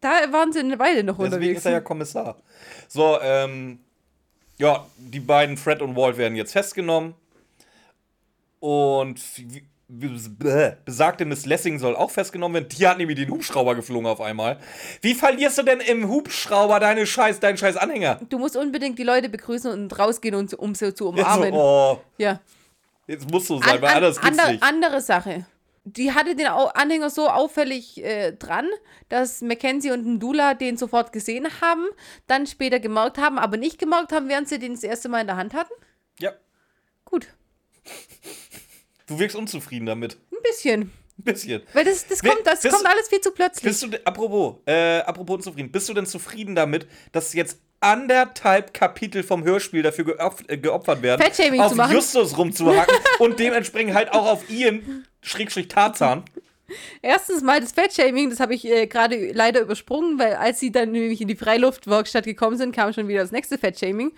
da 0.00 0.10
waren 0.32 0.52
sie 0.52 0.58
eine 0.58 0.78
Weile 0.78 1.04
noch 1.04 1.16
Deswegen 1.16 1.34
unterwegs. 1.34 1.58
ist 1.60 1.66
er 1.66 1.72
ja 1.72 1.80
Kommissar. 1.80 2.36
So, 2.88 3.18
ähm, 3.22 3.78
ja, 4.58 4.84
die 4.96 5.20
beiden 5.20 5.56
Fred 5.56 5.80
und 5.80 5.96
Walt 5.96 6.16
werden 6.18 6.36
jetzt 6.36 6.52
festgenommen. 6.52 7.14
Und 8.58 9.20
besagte 9.94 11.24
Miss 11.24 11.44
Lessing 11.46 11.78
soll 11.78 11.94
auch 11.96 12.10
festgenommen 12.10 12.54
werden. 12.54 12.68
Die 12.70 12.86
hat 12.86 12.98
nämlich 12.98 13.18
den 13.18 13.30
Hubschrauber 13.30 13.74
geflogen 13.74 14.06
auf 14.06 14.20
einmal. 14.20 14.58
Wie 15.02 15.14
verlierst 15.14 15.58
du 15.58 15.62
denn 15.62 15.80
im 15.80 16.08
Hubschrauber 16.08 16.80
deine 16.80 17.06
scheiß, 17.06 17.40
deinen 17.40 17.56
scheiß 17.58 17.76
Anhänger? 17.76 18.20
Du 18.28 18.38
musst 18.38 18.56
unbedingt 18.56 18.98
die 18.98 19.02
Leute 19.04 19.28
begrüßen 19.28 19.70
und 19.70 19.98
rausgehen, 19.98 20.34
und, 20.34 20.54
um 20.54 20.74
sie 20.74 20.94
zu 20.94 21.12
Jetzt, 21.14 21.18
so, 21.18 21.22
umarmen. 21.24 21.52
oh, 21.52 22.00
Ja. 22.16 22.40
jetzt 23.06 23.30
muss 23.30 23.46
so 23.46 23.58
sein, 23.60 23.76
An, 23.76 23.82
weil 23.82 23.88
an, 23.90 23.96
anders 23.96 24.20
geht's 24.20 24.38
ander, 24.38 24.52
nicht. 24.52 24.62
andere 24.62 25.00
Sache. 25.00 25.46
Die 25.84 26.12
hatte 26.12 26.36
den 26.36 26.46
Anhänger 26.46 27.10
so 27.10 27.28
auffällig 27.28 28.02
äh, 28.04 28.32
dran, 28.32 28.68
dass 29.08 29.42
Mackenzie 29.42 29.90
und 29.90 30.06
Ndula 30.06 30.54
den 30.54 30.76
sofort 30.76 31.12
gesehen 31.12 31.48
haben, 31.60 31.84
dann 32.28 32.46
später 32.46 32.78
gemerkt 32.78 33.18
haben, 33.18 33.36
aber 33.38 33.56
nicht 33.56 33.78
gemerkt 33.80 34.12
haben, 34.12 34.28
während 34.28 34.48
sie 34.48 34.58
den 34.60 34.74
das 34.74 34.84
erste 34.84 35.08
Mal 35.08 35.22
in 35.22 35.26
der 35.26 35.36
Hand 35.36 35.54
hatten. 35.54 35.72
Ja, 36.20 36.32
Gut, 37.04 37.26
du 39.12 39.18
wirkst 39.18 39.36
unzufrieden 39.36 39.86
damit. 39.86 40.16
ein 40.32 40.42
bisschen. 40.42 40.80
Ein 41.18 41.24
bisschen. 41.24 41.62
Weil 41.72 41.84
das, 41.84 42.06
das, 42.06 42.22
kommt, 42.22 42.40
das 42.44 42.62
bist- 42.62 42.74
kommt 42.74 42.86
alles 42.88 43.08
viel 43.08 43.20
zu 43.20 43.32
plötzlich. 43.32 43.64
Bist 43.64 43.82
du, 43.82 43.88
apropos, 44.04 44.56
äh, 44.66 44.98
apropos 45.00 45.36
unzufrieden, 45.36 45.70
bist 45.70 45.88
du 45.88 45.94
denn 45.94 46.06
zufrieden 46.06 46.54
damit, 46.54 46.86
dass 47.12 47.32
jetzt 47.34 47.58
anderthalb 47.80 48.72
Kapitel 48.72 49.22
vom 49.22 49.42
Hörspiel 49.44 49.82
dafür 49.82 50.04
geopf 50.04 50.42
äh, 50.48 50.56
geopfert 50.56 51.02
werden, 51.02 51.20
auf 51.60 51.74
zu? 51.74 51.92
Justus 51.92 52.38
rumzuhacken 52.38 52.94
und 53.18 53.38
dementsprechend 53.38 53.94
halt 53.94 54.12
auch 54.12 54.26
auf 54.26 54.48
Ian, 54.48 55.06
Schrägstrich 55.20 55.68
Tarzan? 55.68 56.24
Erstens 57.02 57.42
mal 57.42 57.60
das 57.60 57.72
Fettshaming, 57.72 58.30
das 58.30 58.40
habe 58.40 58.54
ich 58.54 58.64
äh, 58.64 58.86
gerade 58.86 59.32
leider 59.32 59.60
übersprungen, 59.60 60.18
weil 60.18 60.34
als 60.34 60.60
sie 60.60 60.72
dann 60.72 60.92
nämlich 60.92 61.20
in 61.20 61.28
die 61.28 61.36
Freiluftwerkstatt 61.36 62.24
gekommen 62.24 62.56
sind, 62.56 62.74
kam 62.74 62.92
schon 62.92 63.08
wieder 63.08 63.20
das 63.20 63.32
nächste 63.32 63.58
Fettshaming. 63.58 64.12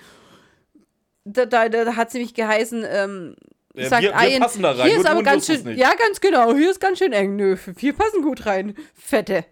Da, 1.25 1.47
da, 1.47 1.69
da 1.69 1.97
hat 1.97 2.09
es 2.09 2.15
nämlich 2.15 2.35
geheißen, 2.35 2.85
ähm, 2.89 3.37
Äh, 3.75 3.89
sagt 3.89 4.03
wir- 4.03 4.13
wir 4.15 4.29
Ian, 4.29 4.41
passen 4.43 4.63
da 4.63 4.73
rein, 4.73 4.89
hier 4.89 4.99
ist 4.99 5.07
aber 5.07 5.23
ganz 5.23 5.47
schön, 5.47 5.77
ja 5.77 5.95
ganz 5.95 6.21
genau, 6.21 6.55
hier 6.55 6.71
ist 6.71 6.81
ganz 6.81 6.99
schön 6.99 7.13
eng, 7.13 7.37
nö, 7.37 7.57
wir 7.77 7.93
passen 7.93 8.23
gut 8.23 8.47
rein, 8.47 8.77
Fette. 8.95 9.45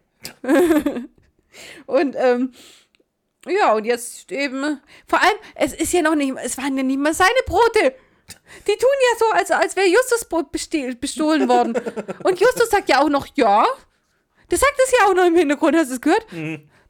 und 1.87 2.17
ähm, 2.17 2.53
ja, 3.47 3.73
und 3.75 3.85
jetzt 3.85 4.31
eben, 4.31 4.81
vor 5.09 5.21
allem, 5.21 5.37
es 5.57 5.73
ist 5.75 5.93
ja 5.93 6.03
noch 6.03 6.15
nicht, 6.15 6.33
es 6.45 6.57
waren 6.59 6.77
ja 6.77 6.83
nicht 6.83 6.99
mal 7.01 7.13
seine 7.15 7.31
Brote. 7.47 7.95
Die 8.67 8.73
tun 8.77 8.89
ja 9.13 9.19
so, 9.19 9.25
als, 9.33 9.51
als 9.51 9.77
wäre 9.77 9.89
Justus 9.89 10.25
Brot 10.25 10.53
bestohlen 10.53 11.49
worden. 11.49 11.75
Und 12.25 12.41
Justus 12.41 12.71
sagt 12.71 12.89
ja 12.89 13.01
auch 13.03 13.09
noch, 13.09 13.27
ja. 13.35 13.67
Der 14.51 14.59
sagt 14.59 14.79
es 14.85 14.93
ja 14.93 15.07
auch 15.09 15.15
noch 15.15 15.27
im 15.27 15.35
Hintergrund, 15.35 15.77
hast 15.77 15.91
du 15.91 15.95
es 15.95 16.01
gehört? 16.01 16.27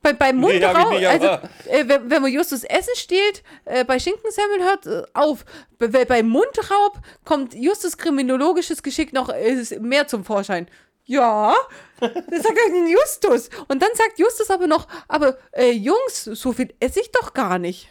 Bei, 0.03 0.13
beim 0.13 0.37
Mhm. 0.37 0.43
Nee, 0.91 1.07
also 1.07 1.27
äh, 1.71 1.85
wenn, 1.89 2.11
wenn 2.11 2.23
man 2.23 2.33
Justus 2.33 2.65
Essen 2.65 2.95
stiehlt, 2.97 3.43
äh, 3.65 3.85
bei 3.85 3.99
Schinkensemmeln 4.01 4.63
hört 4.65 4.87
äh, 4.87 5.03
auf. 5.15 5.45
Bei, 5.79 5.87
bei- 5.87 6.05
beim 6.05 6.29
Mundraub 6.29 6.99
kommt 7.25 7.55
Justus 7.55 7.97
kriminologisches 7.97 8.83
Geschick 8.83 9.13
noch 9.13 9.29
äh, 9.29 9.65
mehr 9.81 10.09
zum 10.09 10.25
Vorschein. 10.25 10.69
Ja, 11.05 11.55
das 12.01 12.43
sagt 12.43 12.59
er 12.59 12.89
Justus. 12.89 13.49
Und 13.69 13.83
dann 13.83 13.91
sagt 13.95 14.19
Justus 14.19 14.51
aber 14.51 14.67
noch, 14.67 14.87
aber 15.09 15.37
äh, 15.53 15.71
Jungs, 15.73 16.25
so 16.25 16.53
viel 16.53 16.73
esse 16.81 17.01
ich 17.01 17.11
doch 17.13 17.33
gar 17.33 17.59
nicht. 17.59 17.89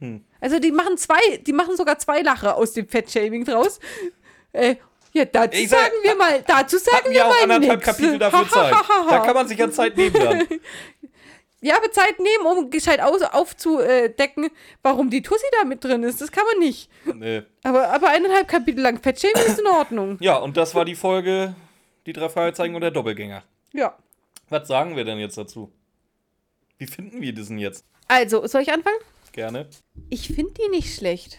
Hm. 0.00 0.24
Also 0.40 0.58
die 0.58 0.72
machen 0.72 0.96
zwei, 0.98 1.36
die 1.38 1.52
machen 1.52 1.76
sogar 1.76 1.98
zwei 1.98 2.20
Lacher 2.22 2.56
aus 2.56 2.72
dem 2.72 2.88
Fettshaming 2.88 3.44
draus. 3.44 3.78
Ja, 5.12 5.24
dazu 5.26 5.58
sag- 5.66 5.68
sagen 5.78 5.94
wir 6.02 6.16
mal, 6.16 6.42
dazu 6.46 6.78
sagen 6.78 7.04
wir 7.06 7.12
wir 7.12 7.26
auch 7.26 7.30
mal 7.30 7.42
anderthalb 7.50 7.80
nix. 7.80 7.84
Kapitel 7.86 8.18
dafür 8.18 8.48
Zeit. 8.48 8.74
Da 9.10 9.18
kann 9.20 9.34
man 9.34 9.46
sich 9.48 9.58
ja 9.58 9.70
Zeit 9.70 9.96
nehmen 9.96 10.14
dann. 10.14 10.46
Ja, 11.64 11.76
aber 11.76 11.92
Zeit 11.92 12.18
nehmen, 12.18 12.44
um 12.44 12.70
gescheit 12.70 12.98
aus, 12.98 13.22
aufzudecken, 13.22 14.50
warum 14.82 15.10
die 15.10 15.22
Tussi 15.22 15.46
da 15.60 15.64
mit 15.64 15.84
drin 15.84 16.02
ist. 16.02 16.20
Das 16.20 16.32
kann 16.32 16.42
man 16.44 16.58
nicht. 16.58 16.90
Nee. 17.14 17.44
Aber, 17.62 17.86
aber 17.88 18.08
eineinhalb 18.08 18.48
Kapitel 18.48 18.80
lang 18.80 19.00
Fettshaming 19.00 19.46
ist 19.46 19.60
in 19.60 19.68
Ordnung. 19.68 20.18
Ja, 20.20 20.38
und 20.38 20.56
das 20.56 20.74
war 20.74 20.84
die 20.84 20.96
Folge 20.96 21.54
Die 22.04 22.12
drei 22.12 22.28
Fragezeichen 22.28 22.74
und 22.74 22.80
der 22.80 22.90
Doppelgänger. 22.90 23.44
Ja. 23.72 23.96
Was 24.48 24.66
sagen 24.66 24.96
wir 24.96 25.04
denn 25.04 25.18
jetzt 25.20 25.38
dazu? 25.38 25.70
Wie 26.78 26.86
finden 26.88 27.20
wir 27.20 27.32
diesen 27.32 27.58
jetzt? 27.58 27.84
Also, 28.08 28.44
soll 28.48 28.62
ich 28.62 28.72
anfangen? 28.72 28.98
Gerne. 29.30 29.68
Ich 30.10 30.26
finde 30.34 30.52
die 30.54 30.68
nicht 30.68 30.92
schlecht. 30.96 31.38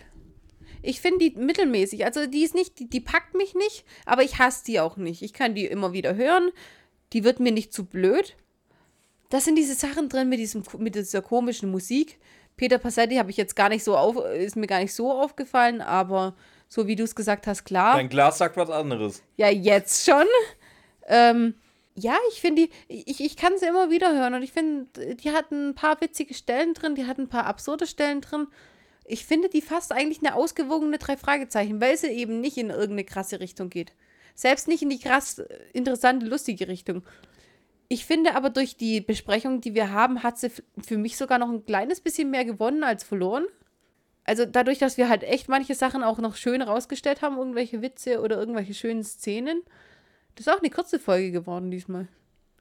Ich 0.84 1.02
finde 1.02 1.30
die 1.30 1.38
mittelmäßig. 1.38 2.06
Also 2.06 2.28
die 2.28 2.44
ist 2.44 2.54
nicht, 2.54 2.78
die, 2.78 2.90
die 2.90 3.00
packt 3.00 3.34
mich 3.34 3.56
nicht, 3.56 3.86
aber 4.06 4.24
ich 4.24 4.38
hasse 4.38 4.66
die 4.66 4.80
auch 4.80 4.98
nicht. 4.98 5.22
Ich 5.22 5.34
kann 5.34 5.56
die 5.56 5.66
immer 5.66 5.94
wieder 5.94 6.16
hören. 6.16 6.52
Die 7.14 7.24
wird 7.24 7.40
mir 7.40 7.52
nicht 7.52 7.74
zu 7.74 7.86
blöd. 7.86 8.36
Das 9.30 9.46
sind 9.46 9.56
diese 9.56 9.74
Sachen 9.74 10.10
drin 10.10 10.30
mit, 10.30 10.40
diesem, 10.40 10.64
mit 10.78 10.96
dieser 10.96 11.22
komischen 11.22 11.72
Musik. 11.72 12.20
Peter 12.56 12.78
Passetti 12.78 13.16
habe 13.16 13.32
ich 13.32 13.38
jetzt 13.38 13.56
gar 13.56 13.70
nicht 13.70 13.84
so 13.84 13.98
auf, 13.98 14.18
ist 14.36 14.56
mir 14.56 14.68
gar 14.68 14.80
nicht 14.80 14.94
so 14.94 15.12
aufgefallen, 15.12 15.82
aber 15.82 16.36
so 16.68 16.86
wie 16.88 16.96
du 16.96 17.04
es 17.04 17.16
gesagt 17.16 17.48
hast, 17.48 17.64
klar. 17.64 17.96
Dein 17.96 18.10
Glas 18.10 18.38
sagt 18.38 18.58
was 18.58 18.70
anderes. 18.70 19.24
Ja, 19.38 19.50
jetzt 19.50 20.06
schon. 20.06 20.26
Ähm, 21.08 21.56
ja, 21.96 22.16
ich 22.32 22.42
finde 22.42 22.64
die, 22.64 22.72
ich, 22.88 23.24
ich 23.24 23.38
kann 23.38 23.58
sie 23.58 23.68
immer 23.68 23.90
wieder 23.90 24.14
hören 24.14 24.34
und 24.34 24.44
ich 24.44 24.52
finde, 24.52 24.88
die 25.16 25.32
hat 25.32 25.52
ein 25.52 25.76
paar 25.76 26.00
witzige 26.02 26.34
Stellen 26.34 26.74
drin, 26.74 26.96
die 26.96 27.06
hat 27.06 27.18
ein 27.18 27.30
paar 27.30 27.46
absurde 27.46 27.86
Stellen 27.86 28.22
drin. 28.22 28.48
Ich 29.06 29.26
finde 29.26 29.50
die 29.50 29.62
fast 29.62 29.92
eigentlich 29.92 30.20
eine 30.20 30.36
ausgewogene 30.36 30.98
drei 30.98 31.18
Fragezeichen, 31.18 31.82
weil 31.82 31.98
sie 31.98 32.08
eben 32.08 32.40
nicht 32.40 32.58
in 32.58 32.70
irgendeine 32.70 33.04
krasse 33.04 33.40
Richtung 33.40 33.70
geht. 33.70 33.94
Selbst 34.36 34.68
nicht 34.68 34.82
in 34.82 34.90
die 34.90 35.00
krass 35.00 35.40
äh, 35.40 35.48
interessante, 35.74 36.26
lustige 36.26 36.68
Richtung. 36.68 37.04
Ich 37.90 38.06
finde 38.06 38.36
aber 38.36 38.50
durch 38.50 38.78
die 38.78 39.02
Besprechung, 39.02 39.62
die 39.62 39.76
wir 39.76 39.92
haben, 39.92 40.24
hat 40.24 40.40
sie 40.40 40.50
für 40.82 40.98
mich 40.98 41.18
sogar 41.18 41.38
noch 41.38 41.50
ein 41.50 41.66
kleines 41.66 42.02
bisschen 42.02 42.32
mehr 42.32 42.46
gewonnen 42.46 42.84
als 42.84 43.04
verloren. 43.04 43.46
Also 44.24 44.46
dadurch, 44.46 44.80
dass 44.80 44.98
wir 44.98 45.10
halt 45.10 45.24
echt 45.24 45.50
manche 45.50 45.76
Sachen 45.76 46.02
auch 46.02 46.18
noch 46.18 46.36
schön 46.36 46.62
rausgestellt 46.62 47.22
haben, 47.22 47.38
irgendwelche 47.38 47.82
Witze 47.82 48.22
oder 48.22 48.38
irgendwelche 48.38 48.74
schönen 48.74 49.04
Szenen. 49.04 49.62
Das 50.36 50.48
ist 50.48 50.54
auch 50.54 50.62
eine 50.62 50.70
kurze 50.70 50.98
Folge 50.98 51.32
geworden 51.32 51.70
diesmal. 51.70 52.08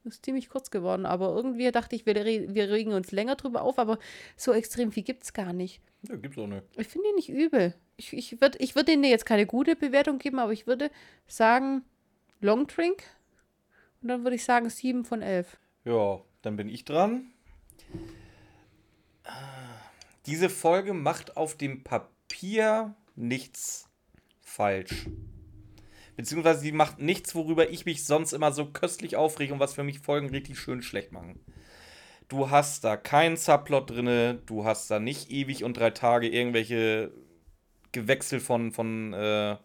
Das 0.05 0.15
ist 0.15 0.24
ziemlich 0.24 0.49
kurz 0.49 0.70
geworden, 0.70 1.07
aber 1.07 1.35
irgendwie 1.35 1.70
dachte 1.70 1.95
ich, 1.95 2.07
wir, 2.07 2.15
wir 2.15 2.70
regen 2.70 2.93
uns 2.93 3.12
länger 3.12 3.37
drüber 3.37 3.62
auf, 3.62 3.79
aber 3.79 3.99
so 4.37 4.53
extrem 4.53 4.91
viel 4.91 5.05
gibt 5.05 5.23
es 5.23 5.33
gar 5.33 5.53
nicht. 5.53 5.81
Ja, 6.09 6.16
gibt's 6.16 6.39
auch 6.39 6.49
nicht. 6.49 6.65
Ich 6.77 6.89
finde 6.89 7.09
ihn 7.11 7.15
nicht 7.15 7.29
übel. 7.29 7.74
Ich, 7.97 8.12
ich 8.12 8.41
würde 8.41 8.59
ich 8.59 8.74
würd 8.74 8.89
denen 8.89 9.05
jetzt 9.05 9.27
keine 9.27 9.47
gute 9.47 9.77
Bewertung 9.77 10.19
geben, 10.19 10.41
aber 10.41 10.53
ich 10.53 10.66
würde 10.66 10.91
sagen 11.29 11.85
Long 12.41 12.66
Drink. 12.66 13.05
Und 14.03 14.09
dann 14.09 14.24
würde 14.24 14.35
ich 14.35 14.45
sagen 14.45 14.69
7 14.69 15.05
von 15.05 15.23
11. 15.23 15.57
Ja, 15.85 16.20
dann 16.43 16.57
bin 16.57 16.69
ich 16.69 16.85
dran. 16.85 17.31
Diese 20.27 20.51
Folge 20.51 20.95
macht 20.95 21.37
auf 21.37 21.57
dem 21.57 21.85
Papier 21.85 22.95
nichts 23.15 23.89
falsch. 24.41 25.07
Beziehungsweise 26.16 26.60
sie 26.60 26.72
macht 26.72 26.98
nichts, 26.98 27.34
worüber 27.34 27.70
ich 27.70 27.86
mich 27.86 28.05
sonst 28.05 28.32
immer 28.32 28.52
so 28.52 28.66
köstlich 28.66 29.16
aufrege 29.16 29.55
und 29.55 29.60
was 29.60 29.74
für 29.74 29.82
mich 29.82 30.01
Folgen 30.01 30.30
richtig 30.30 30.59
schön 30.59 30.82
schlecht 30.82 31.12
machen. 31.12 31.40
Du 32.28 32.51
hast 32.51 32.84
da 32.84 32.97
keinen 32.97 33.36
Subplot 33.36 33.90
drinne, 33.90 34.40
du 34.47 34.64
hast 34.64 34.90
da 34.90 34.98
nicht 34.98 35.30
ewig 35.30 35.64
und 35.64 35.76
drei 35.76 35.90
Tage 35.90 36.28
irgendwelche 36.28 37.12
Gewechsel 37.93 38.40
von, 38.40 38.72
von 38.72 39.12
äh, 39.12 39.56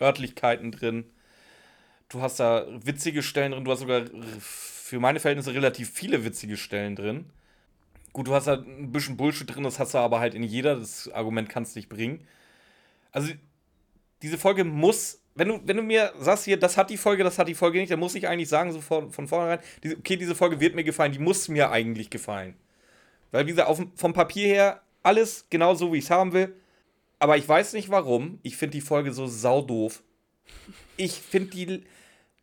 Örtlichkeiten 0.00 0.72
drin. 0.72 1.04
Du 2.08 2.22
hast 2.22 2.40
da 2.40 2.66
witzige 2.84 3.22
Stellen 3.22 3.52
drin, 3.52 3.64
du 3.64 3.70
hast 3.70 3.80
sogar 3.80 4.04
für 4.40 4.98
meine 4.98 5.20
Verhältnisse 5.20 5.54
relativ 5.54 5.90
viele 5.90 6.24
witzige 6.24 6.56
Stellen 6.56 6.96
drin. 6.96 7.26
Gut, 8.12 8.26
du 8.26 8.34
hast 8.34 8.46
da 8.46 8.54
ein 8.54 8.90
bisschen 8.90 9.16
Bullshit 9.16 9.54
drin, 9.54 9.62
das 9.62 9.78
hast 9.78 9.94
du 9.94 9.98
aber 9.98 10.18
halt 10.18 10.34
in 10.34 10.42
jeder, 10.42 10.76
das 10.76 11.10
Argument 11.12 11.48
kannst 11.48 11.74
du 11.74 11.78
nicht 11.78 11.88
bringen. 11.88 12.26
Also, 13.12 13.32
diese 14.22 14.38
Folge 14.38 14.64
muss, 14.64 15.19
wenn 15.40 15.48
du, 15.48 15.60
wenn 15.64 15.78
du 15.78 15.82
mir 15.82 16.12
sagst 16.18 16.44
hier, 16.44 16.58
das 16.58 16.76
hat 16.76 16.90
die 16.90 16.98
Folge, 16.98 17.24
das 17.24 17.38
hat 17.38 17.48
die 17.48 17.54
Folge 17.54 17.78
nicht, 17.78 17.90
dann 17.90 17.98
muss 17.98 18.14
ich 18.14 18.28
eigentlich 18.28 18.50
sagen, 18.50 18.72
so 18.72 18.82
von, 18.82 19.10
von 19.10 19.26
vornherein, 19.26 19.60
diese, 19.82 19.96
okay, 19.96 20.18
diese 20.18 20.34
Folge 20.34 20.60
wird 20.60 20.74
mir 20.74 20.84
gefallen, 20.84 21.12
die 21.12 21.18
muss 21.18 21.48
mir 21.48 21.70
eigentlich 21.70 22.10
gefallen. 22.10 22.56
Weil, 23.30 23.46
wie 23.46 23.52
gesagt, 23.52 23.70
auf, 23.70 23.80
vom 23.96 24.12
Papier 24.12 24.48
her, 24.48 24.82
alles 25.02 25.46
genau 25.48 25.74
so, 25.74 25.94
wie 25.94 25.96
ich 25.96 26.04
es 26.04 26.10
haben 26.10 26.34
will. 26.34 26.54
Aber 27.18 27.38
ich 27.38 27.48
weiß 27.48 27.72
nicht 27.72 27.88
warum. 27.88 28.38
Ich 28.42 28.58
finde 28.58 28.72
die 28.72 28.82
Folge 28.82 29.14
so 29.14 29.26
saudoof. 29.26 30.02
Ich 30.98 31.12
finde 31.12 31.50
die. 31.50 31.84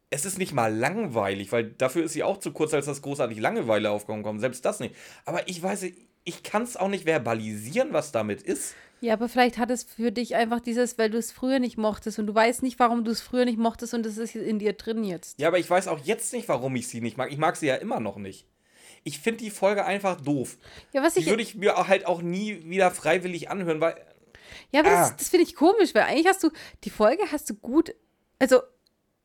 Es 0.10 0.26
ist 0.26 0.40
nicht 0.40 0.54
mal 0.54 0.74
langweilig, 0.74 1.52
weil 1.52 1.66
dafür 1.66 2.04
ist 2.04 2.14
sie 2.14 2.24
auch 2.24 2.38
zu 2.38 2.52
kurz, 2.52 2.74
als 2.74 2.88
das 2.88 3.04
großartig 3.04 3.40
Langeweile 3.40 3.92
aufkommen 3.92 4.24
kommt. 4.24 4.42
Selbst 4.42 4.66
das 4.66 4.80
nicht. 4.80 4.96
Aber 5.26 5.48
ich 5.48 5.62
weiß, 5.62 5.86
ich 6.28 6.44
kann 6.44 6.64
es 6.64 6.76
auch 6.78 6.90
nicht 6.90 7.06
verbalisieren, 7.06 7.94
was 7.94 8.12
damit 8.12 8.42
ist. 8.42 8.76
Ja, 9.00 9.14
aber 9.14 9.30
vielleicht 9.30 9.58
hat 9.60 9.70
es 9.72 9.84
für 9.84 10.12
dich 10.12 10.36
einfach 10.36 10.60
dieses, 10.60 10.98
weil 10.98 11.10
du 11.12 11.18
es 11.20 11.32
früher 11.32 11.60
nicht 11.60 11.78
mochtest 11.78 12.18
und 12.20 12.28
du 12.28 12.34
weißt 12.36 12.64
nicht, 12.64 12.80
warum 12.80 13.04
du 13.04 13.12
es 13.12 13.22
früher 13.22 13.46
nicht 13.46 13.60
mochtest 13.60 13.94
und 13.94 14.06
es 14.06 14.18
ist 14.18 14.36
in 14.36 14.58
dir 14.60 14.74
drin 14.74 15.04
jetzt. 15.04 15.40
Ja, 15.40 15.48
aber 15.50 15.60
ich 15.60 15.70
weiß 15.70 15.88
auch 15.88 16.00
jetzt 16.04 16.34
nicht, 16.34 16.48
warum 16.50 16.76
ich 16.76 16.88
sie 16.88 17.00
nicht 17.02 17.16
mag. 17.16 17.32
Ich 17.32 17.38
mag 17.38 17.56
sie 17.56 17.68
ja 17.68 17.76
immer 17.76 18.00
noch 18.00 18.18
nicht. 18.18 18.46
Ich 19.04 19.20
finde 19.20 19.44
die 19.44 19.52
Folge 19.52 19.86
einfach 19.86 20.20
doof. 20.20 20.58
Ja, 20.94 21.04
was 21.04 21.14
Die 21.14 21.22
ich. 21.22 21.28
würde 21.28 21.44
ich 21.44 21.56
mir 21.56 21.88
halt 21.88 22.06
auch 22.08 22.22
nie 22.24 22.64
wieder 22.70 22.90
freiwillig 22.92 23.50
anhören, 23.50 23.80
weil 23.80 23.96
Ja, 24.72 24.80
aber 24.82 24.90
Ah. 24.90 25.02
das, 25.10 25.16
das 25.18 25.30
finde 25.30 25.46
ich 25.46 25.56
komisch, 25.56 25.94
weil 25.94 26.04
eigentlich 26.04 26.28
hast 26.28 26.44
du, 26.44 26.50
die 26.84 26.90
Folge 26.90 27.24
hast 27.32 27.50
du 27.50 27.54
gut, 27.54 27.94
also 28.40 28.62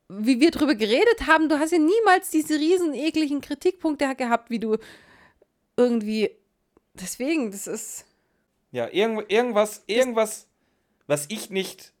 wie 0.07 0.39
wir 0.39 0.51
drüber 0.51 0.75
geredet 0.75 1.25
haben, 1.25 1.49
du 1.49 1.57
hast 1.57 1.71
ja 1.71 1.79
niemals 1.79 2.29
diese 2.29 2.59
riesen 2.59 2.93
ekligen 2.93 3.41
Kritikpunkte 3.41 4.13
gehabt, 4.15 4.51
wie 4.51 4.59
du 4.59 4.77
irgendwie, 5.75 6.29
deswegen, 6.93 7.51
das 7.51 7.67
ist, 7.67 8.05
Ja, 8.71 8.87
irgend, 8.91 9.31
irgendwas, 9.31 9.83
irgendwas, 9.87 10.47
was 11.07 11.25
ich 11.29 11.49
nicht 11.49 11.93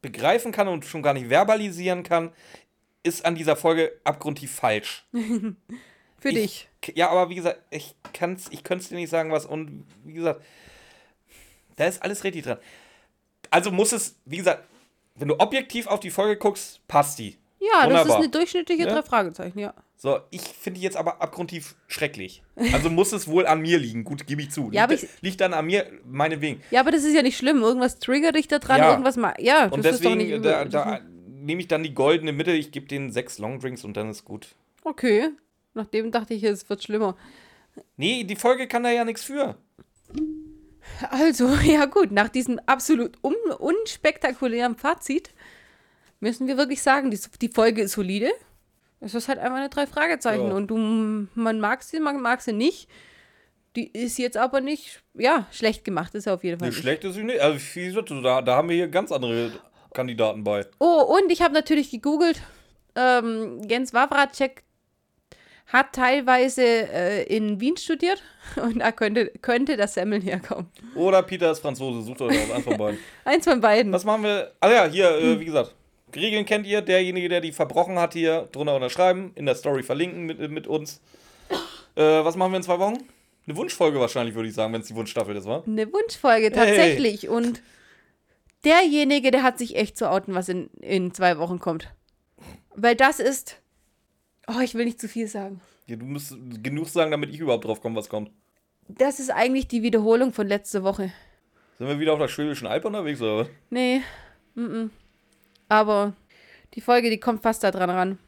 begreifen 0.00 0.50
kann 0.52 0.68
und 0.68 0.84
schon 0.84 1.02
gar 1.02 1.14
nicht 1.14 1.28
verbalisieren 1.28 2.02
kann, 2.02 2.32
ist 3.04 3.24
an 3.24 3.34
dieser 3.34 3.56
Folge 3.56 3.92
abgrundtief 4.04 4.52
falsch. 4.52 5.06
für 5.12 6.28
Ich- 6.28 6.34
dich. 6.34 6.68
Ja, 6.96 7.10
aber 7.10 7.28
wie 7.30 7.36
gesagt, 7.36 7.62
ich 7.70 7.94
kann's, 8.12 8.48
ich 8.50 8.64
könnte 8.64 8.82
es 8.82 8.88
dir 8.88 8.96
nicht 8.96 9.10
sagen, 9.10 9.30
was. 9.30 9.46
Und 9.46 9.86
wie 10.04 10.14
gesagt, 10.14 10.42
da 11.76 11.84
ist 11.86 12.02
alles 12.02 12.24
richtig 12.24 12.44
dran. 12.44 12.58
Also 13.50 13.70
muss 13.70 13.92
es, 13.92 14.16
wie 14.24 14.38
gesagt, 14.38 14.64
wenn 15.14 15.28
du 15.28 15.38
objektiv 15.38 15.86
auf 15.86 16.00
die 16.00 16.10
Folge 16.10 16.36
guckst, 16.38 16.80
passt 16.88 17.18
die. 17.20 17.38
Ja, 17.60 17.82
das 17.82 17.84
ist 17.84 17.88
Wunderbar. 17.90 18.16
eine 18.16 18.28
durchschnittliche 18.30 18.82
Ja? 18.84 18.92
drei 18.94 19.02
Fragezeichen, 19.02 19.58
ja. 19.60 19.74
So, 20.02 20.18
ich 20.32 20.40
finde 20.40 20.80
die 20.80 20.84
jetzt 20.84 20.96
aber 20.96 21.22
abgrundtief 21.22 21.76
schrecklich. 21.86 22.42
Also 22.72 22.90
muss 22.90 23.12
es 23.12 23.28
wohl 23.28 23.46
an 23.46 23.60
mir 23.60 23.78
liegen. 23.78 24.02
Gut, 24.02 24.26
gebe 24.26 24.42
ich 24.42 24.50
zu. 24.50 24.68
Ja, 24.72 24.86
liegt, 24.86 25.04
ich- 25.04 25.08
liegt 25.22 25.40
dann 25.40 25.54
an 25.54 25.64
mir, 25.66 25.86
meinetwegen. 26.04 26.60
Ja, 26.72 26.80
aber 26.80 26.90
das 26.90 27.04
ist 27.04 27.14
ja 27.14 27.22
nicht 27.22 27.36
schlimm. 27.36 27.58
Irgendwas 27.62 28.00
triggert 28.00 28.34
dich 28.34 28.48
da 28.48 28.58
dran, 28.58 28.78
Ja. 28.78 28.90
irgendwas 28.90 29.16
mal. 29.16 29.34
Ja, 29.38 29.66
Und 29.66 29.70
doch 29.70 29.76
nicht 29.76 30.02
deswegen, 30.02 30.20
übel. 30.22 30.40
da, 30.40 30.64
da 30.64 30.98
nehme 31.28 31.60
ich 31.60 31.68
dann 31.68 31.84
die 31.84 31.94
goldene 31.94 32.32
Mitte. 32.32 32.50
Ich 32.50 32.72
gebe 32.72 32.86
denen 32.86 33.12
sechs 33.12 33.38
Longdrinks 33.38 33.84
und 33.84 33.96
dann 33.96 34.10
ist 34.10 34.24
gut. 34.24 34.48
Okay. 34.82 35.28
Nachdem 35.74 36.10
dachte 36.10 36.34
ich, 36.34 36.42
es 36.42 36.68
wird 36.68 36.82
schlimmer. 36.82 37.16
Nee, 37.96 38.24
die 38.24 38.34
Folge 38.34 38.66
kann 38.66 38.82
da 38.82 38.90
ja 38.90 39.04
nichts 39.04 39.22
für. 39.22 39.56
Also, 41.10 41.46
ja 41.64 41.84
gut, 41.84 42.10
nach 42.10 42.28
diesem 42.28 42.58
absolut 42.66 43.18
un 43.22 43.36
unspektakulären 43.56 44.74
Fazit 44.76 45.30
müssen 46.18 46.48
wir 46.48 46.56
wirklich 46.56 46.82
sagen, 46.82 47.12
die, 47.12 47.20
die 47.40 47.48
Folge 47.50 47.82
ist 47.82 47.92
solide. 47.92 48.32
Es 49.04 49.14
ist 49.14 49.28
halt 49.28 49.38
einfach 49.38 49.58
eine 49.58 49.68
drei 49.68 49.86
Fragezeichen 49.86 50.48
Ja. 50.48 50.54
und 50.54 50.68
du, 50.68 50.76
man 51.34 51.60
mag 51.60 51.82
sie, 51.82 51.98
man 52.00 52.20
mag 52.20 52.40
sie 52.40 52.52
nicht. 52.52 52.88
Die 53.74 53.86
ist 53.90 54.18
jetzt 54.18 54.36
aber 54.36 54.60
nicht, 54.60 55.02
ja, 55.14 55.46
schlecht 55.50 55.84
gemacht, 55.84 56.14
ist 56.14 56.24
sie 56.24 56.32
auf 56.32 56.44
jeden 56.44 56.58
Fall 56.60 56.68
Nee, 56.68 56.74
schlecht 56.74 57.04
ist 57.04 57.14
sie 57.14 57.22
nicht. 57.24 57.40
Also, 57.40 57.58
wie 57.74 57.86
gesagt, 57.86 58.10
da, 58.10 58.42
da 58.42 58.56
haben 58.56 58.68
wir 58.68 58.76
hier 58.76 58.88
ganz 58.88 59.10
andere 59.10 59.50
Kandidaten 59.94 60.44
bei. 60.44 60.66
Oh, 60.78 61.16
und 61.18 61.32
ich 61.32 61.40
habe 61.42 61.54
natürlich 61.54 61.90
gegoogelt, 61.90 62.40
ähm, 62.94 63.62
Jens 63.66 63.94
Wawracek 63.94 64.62
hat 65.68 65.94
teilweise 65.94 66.62
äh, 66.62 67.22
in 67.34 67.58
Wien 67.60 67.78
studiert 67.78 68.22
und 68.62 68.80
da 68.80 68.92
könnte, 68.92 69.32
könnte 69.40 69.78
das 69.78 69.94
Semmeln 69.94 70.20
herkommen. 70.20 70.66
Oder 70.94 71.22
Peter 71.22 71.50
ist 71.50 71.60
Franzose. 71.60 72.02
Sucht 72.02 72.20
euch 72.20 72.38
aus, 72.38 72.50
eins 72.50 72.64
von 72.64 72.76
beiden. 72.76 72.98
Eins 73.24 73.44
von 73.44 73.60
beiden. 73.60 73.90
Was 73.92 74.04
machen 74.04 74.24
wir? 74.24 74.52
Ah 74.60 74.70
ja, 74.70 74.84
hier, 74.84 75.08
Hm. 75.18 75.32
äh, 75.36 75.40
wie 75.40 75.44
gesagt. 75.46 75.74
Regeln 76.14 76.44
kennt 76.44 76.66
ihr. 76.66 76.82
Derjenige, 76.82 77.28
der 77.28 77.40
die 77.40 77.52
verbrochen 77.52 77.98
hat, 77.98 78.12
hier 78.12 78.48
drunter 78.52 78.74
unterschreiben. 78.74 79.32
In 79.34 79.46
der 79.46 79.54
Story 79.54 79.82
verlinken 79.82 80.24
mit, 80.24 80.50
mit 80.50 80.66
uns. 80.66 81.00
Äh, 81.94 82.02
was 82.02 82.36
machen 82.36 82.52
wir 82.52 82.56
in 82.56 82.62
zwei 82.62 82.78
Wochen? 82.78 82.98
Eine 83.46 83.56
Wunschfolge 83.56 83.98
wahrscheinlich, 83.98 84.34
würde 84.34 84.48
ich 84.48 84.54
sagen, 84.54 84.72
wenn 84.72 84.82
es 84.82 84.86
die 84.86 84.94
Wunschstaffel 84.94 85.36
ist, 85.36 85.46
wa? 85.46 85.62
Eine 85.66 85.92
Wunschfolge, 85.92 86.52
tatsächlich. 86.52 87.28
Und 87.28 87.60
derjenige, 88.64 89.30
der 89.30 89.42
hat 89.42 89.58
sich 89.58 89.76
echt 89.76 89.98
zu 89.98 90.08
outen, 90.10 90.34
was 90.34 90.48
in, 90.48 90.68
in 90.80 91.12
zwei 91.12 91.38
Wochen 91.38 91.58
kommt. 91.58 91.92
Weil 92.74 92.94
das 92.94 93.20
ist. 93.20 93.60
Oh, 94.48 94.60
ich 94.62 94.74
will 94.74 94.84
nicht 94.84 95.00
zu 95.00 95.08
viel 95.08 95.26
sagen. 95.26 95.60
Ja, 95.86 95.96
du 95.96 96.06
musst 96.06 96.34
genug 96.62 96.88
sagen, 96.88 97.10
damit 97.10 97.30
ich 97.30 97.40
überhaupt 97.40 97.64
drauf 97.64 97.80
komme, 97.80 97.96
was 97.96 98.08
kommt. 98.08 98.30
Das 98.88 99.20
ist 99.20 99.30
eigentlich 99.30 99.68
die 99.68 99.82
Wiederholung 99.82 100.32
von 100.32 100.46
letzter 100.46 100.82
Woche. 100.82 101.12
Sind 101.78 101.88
wir 101.88 101.98
wieder 101.98 102.12
auf 102.12 102.18
der 102.18 102.28
Schwäbischen 102.28 102.66
Alb 102.66 102.84
unterwegs, 102.84 103.20
oder 103.20 103.38
was? 103.38 103.48
Nee. 103.70 104.02
Mm 104.54 104.60
-mm. 104.64 104.90
Aber 105.72 106.12
die 106.74 106.82
Folge, 106.82 107.08
die 107.08 107.18
kommt 107.18 107.42
fast 107.42 107.64
da 107.64 107.70
dran 107.70 107.88
ran. 107.88 108.18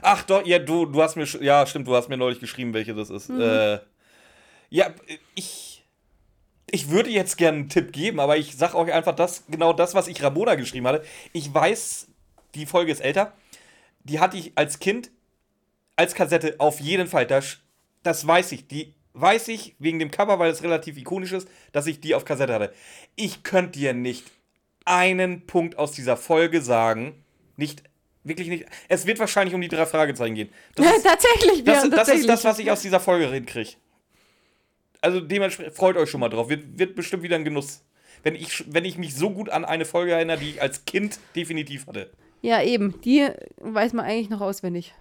Ach 0.00 0.22
doch, 0.22 0.46
ja, 0.46 0.60
du, 0.60 0.86
du 0.86 1.02
hast 1.02 1.16
mir, 1.16 1.24
ja, 1.42 1.66
stimmt, 1.66 1.88
du 1.88 1.96
hast 1.96 2.08
mir 2.08 2.16
neulich 2.16 2.38
geschrieben, 2.38 2.72
welche 2.72 2.94
das 2.94 3.10
ist. 3.10 3.30
Mhm. 3.30 3.40
Äh, 3.40 3.78
ja, 4.70 4.94
ich, 5.34 5.84
ich 6.70 6.88
würde 6.88 7.10
jetzt 7.10 7.36
gerne 7.36 7.58
einen 7.58 7.68
Tipp 7.68 7.92
geben, 7.92 8.20
aber 8.20 8.36
ich 8.36 8.56
sag 8.56 8.76
euch 8.76 8.92
einfach 8.92 9.16
das, 9.16 9.42
genau 9.48 9.72
das, 9.72 9.96
was 9.96 10.06
ich 10.06 10.22
Ramona 10.22 10.54
geschrieben 10.54 10.86
hatte. 10.86 11.04
Ich 11.32 11.52
weiß, 11.52 12.06
die 12.54 12.66
Folge 12.66 12.92
ist 12.92 13.00
älter. 13.00 13.32
Die 14.04 14.20
hatte 14.20 14.36
ich 14.36 14.52
als 14.54 14.78
Kind 14.78 15.10
als 15.96 16.14
Kassette 16.14 16.54
auf 16.58 16.78
jeden 16.78 17.08
Fall. 17.08 17.26
Das, 17.26 17.58
das 18.04 18.24
weiß 18.24 18.52
ich. 18.52 18.68
Die 18.68 18.94
weiß 19.14 19.48
ich 19.48 19.74
wegen 19.80 19.98
dem 19.98 20.12
Cover, 20.12 20.38
weil 20.38 20.52
es 20.52 20.62
relativ 20.62 20.96
ikonisch 20.96 21.32
ist, 21.32 21.48
dass 21.72 21.88
ich 21.88 22.00
die 22.00 22.14
auf 22.14 22.24
Kassette 22.24 22.54
hatte. 22.54 22.72
Ich 23.16 23.42
könnte 23.42 23.80
dir 23.80 23.94
nicht 23.94 24.30
einen 24.86 25.46
Punkt 25.46 25.78
aus 25.78 25.92
dieser 25.92 26.16
Folge 26.16 26.62
sagen. 26.62 27.22
Nicht, 27.56 27.82
wirklich 28.24 28.48
nicht. 28.48 28.64
Es 28.88 29.06
wird 29.06 29.18
wahrscheinlich 29.18 29.54
um 29.54 29.60
die 29.60 29.68
drei 29.68 29.84
Fragezeichen 29.84 30.34
gehen. 30.34 30.48
Das 30.74 30.96
ist, 30.96 31.04
tatsächlich, 31.04 31.64
das, 31.64 31.76
das 31.76 31.84
ist 31.84 31.94
tatsächlich. 31.94 32.26
das, 32.26 32.44
was 32.44 32.58
ich 32.58 32.70
aus 32.70 32.80
dieser 32.80 33.00
Folge 33.00 33.30
hinkriege. 33.30 33.72
Also 35.02 35.20
dementsprechend 35.20 35.74
freut 35.74 35.96
euch 35.96 36.08
schon 36.08 36.20
mal 36.20 36.30
drauf. 36.30 36.48
Wird, 36.48 36.78
wird 36.78 36.94
bestimmt 36.94 37.22
wieder 37.22 37.36
ein 37.36 37.44
Genuss. 37.44 37.82
Wenn 38.22 38.34
ich, 38.34 38.64
wenn 38.72 38.84
ich 38.84 38.96
mich 38.96 39.14
so 39.14 39.30
gut 39.30 39.50
an 39.50 39.64
eine 39.64 39.84
Folge 39.84 40.12
erinnere, 40.12 40.38
die 40.38 40.50
ich 40.50 40.62
als 40.62 40.84
Kind 40.84 41.18
definitiv 41.34 41.86
hatte. 41.86 42.10
Ja, 42.42 42.62
eben. 42.62 43.00
Die 43.02 43.28
weiß 43.58 43.92
man 43.92 44.04
eigentlich 44.04 44.30
noch 44.30 44.40
auswendig. 44.40 44.94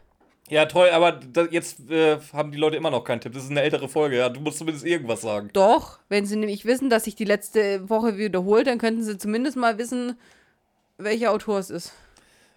Ja, 0.49 0.65
toll, 0.65 0.89
aber 0.89 1.13
da, 1.13 1.45
jetzt 1.45 1.89
äh, 1.89 2.19
haben 2.31 2.51
die 2.51 2.57
Leute 2.57 2.77
immer 2.77 2.91
noch 2.91 3.03
keinen 3.03 3.19
Tipp. 3.19 3.33
Das 3.33 3.43
ist 3.43 3.49
eine 3.49 3.61
ältere 3.61 3.89
Folge, 3.89 4.17
ja. 4.17 4.29
Du 4.29 4.39
musst 4.41 4.59
zumindest 4.59 4.85
irgendwas 4.85 5.21
sagen. 5.21 5.49
Doch, 5.53 5.99
wenn 6.07 6.27
sie 6.27 6.35
nämlich 6.35 6.65
wissen, 6.65 6.89
dass 6.89 7.05
sich 7.05 7.15
die 7.15 7.25
letzte 7.25 7.89
Woche 7.89 8.17
wiederholt, 8.17 8.67
dann 8.67 8.77
könnten 8.77 9.03
sie 9.03 9.17
zumindest 9.17 9.57
mal 9.57 9.79
wissen, 9.79 10.17
welcher 10.97 11.31
Autor 11.31 11.59
es 11.59 11.71
ist. 11.71 11.93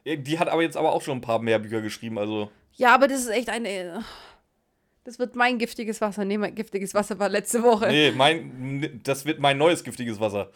Die 0.04 0.38
hat 0.38 0.48
aber 0.48 0.62
jetzt 0.62 0.76
aber 0.76 0.92
auch 0.92 1.02
schon 1.02 1.18
ein 1.18 1.22
paar 1.22 1.38
mehr 1.38 1.58
Bücher 1.58 1.80
geschrieben, 1.80 2.18
also. 2.18 2.50
Ja, 2.74 2.94
aber 2.94 3.08
das 3.08 3.20
ist 3.20 3.28
echt 3.28 3.48
eine. 3.48 4.04
Das 5.04 5.18
wird 5.18 5.34
mein 5.34 5.58
giftiges 5.58 6.02
Wasser. 6.02 6.26
Nee, 6.26 6.36
mein 6.36 6.54
giftiges 6.54 6.92
Wasser 6.92 7.18
war 7.18 7.30
letzte 7.30 7.62
Woche. 7.62 7.88
Nee, 7.88 8.12
mein, 8.12 9.00
das 9.02 9.24
wird 9.24 9.40
mein 9.40 9.56
neues 9.56 9.82
giftiges 9.82 10.20
Wasser. 10.20 10.50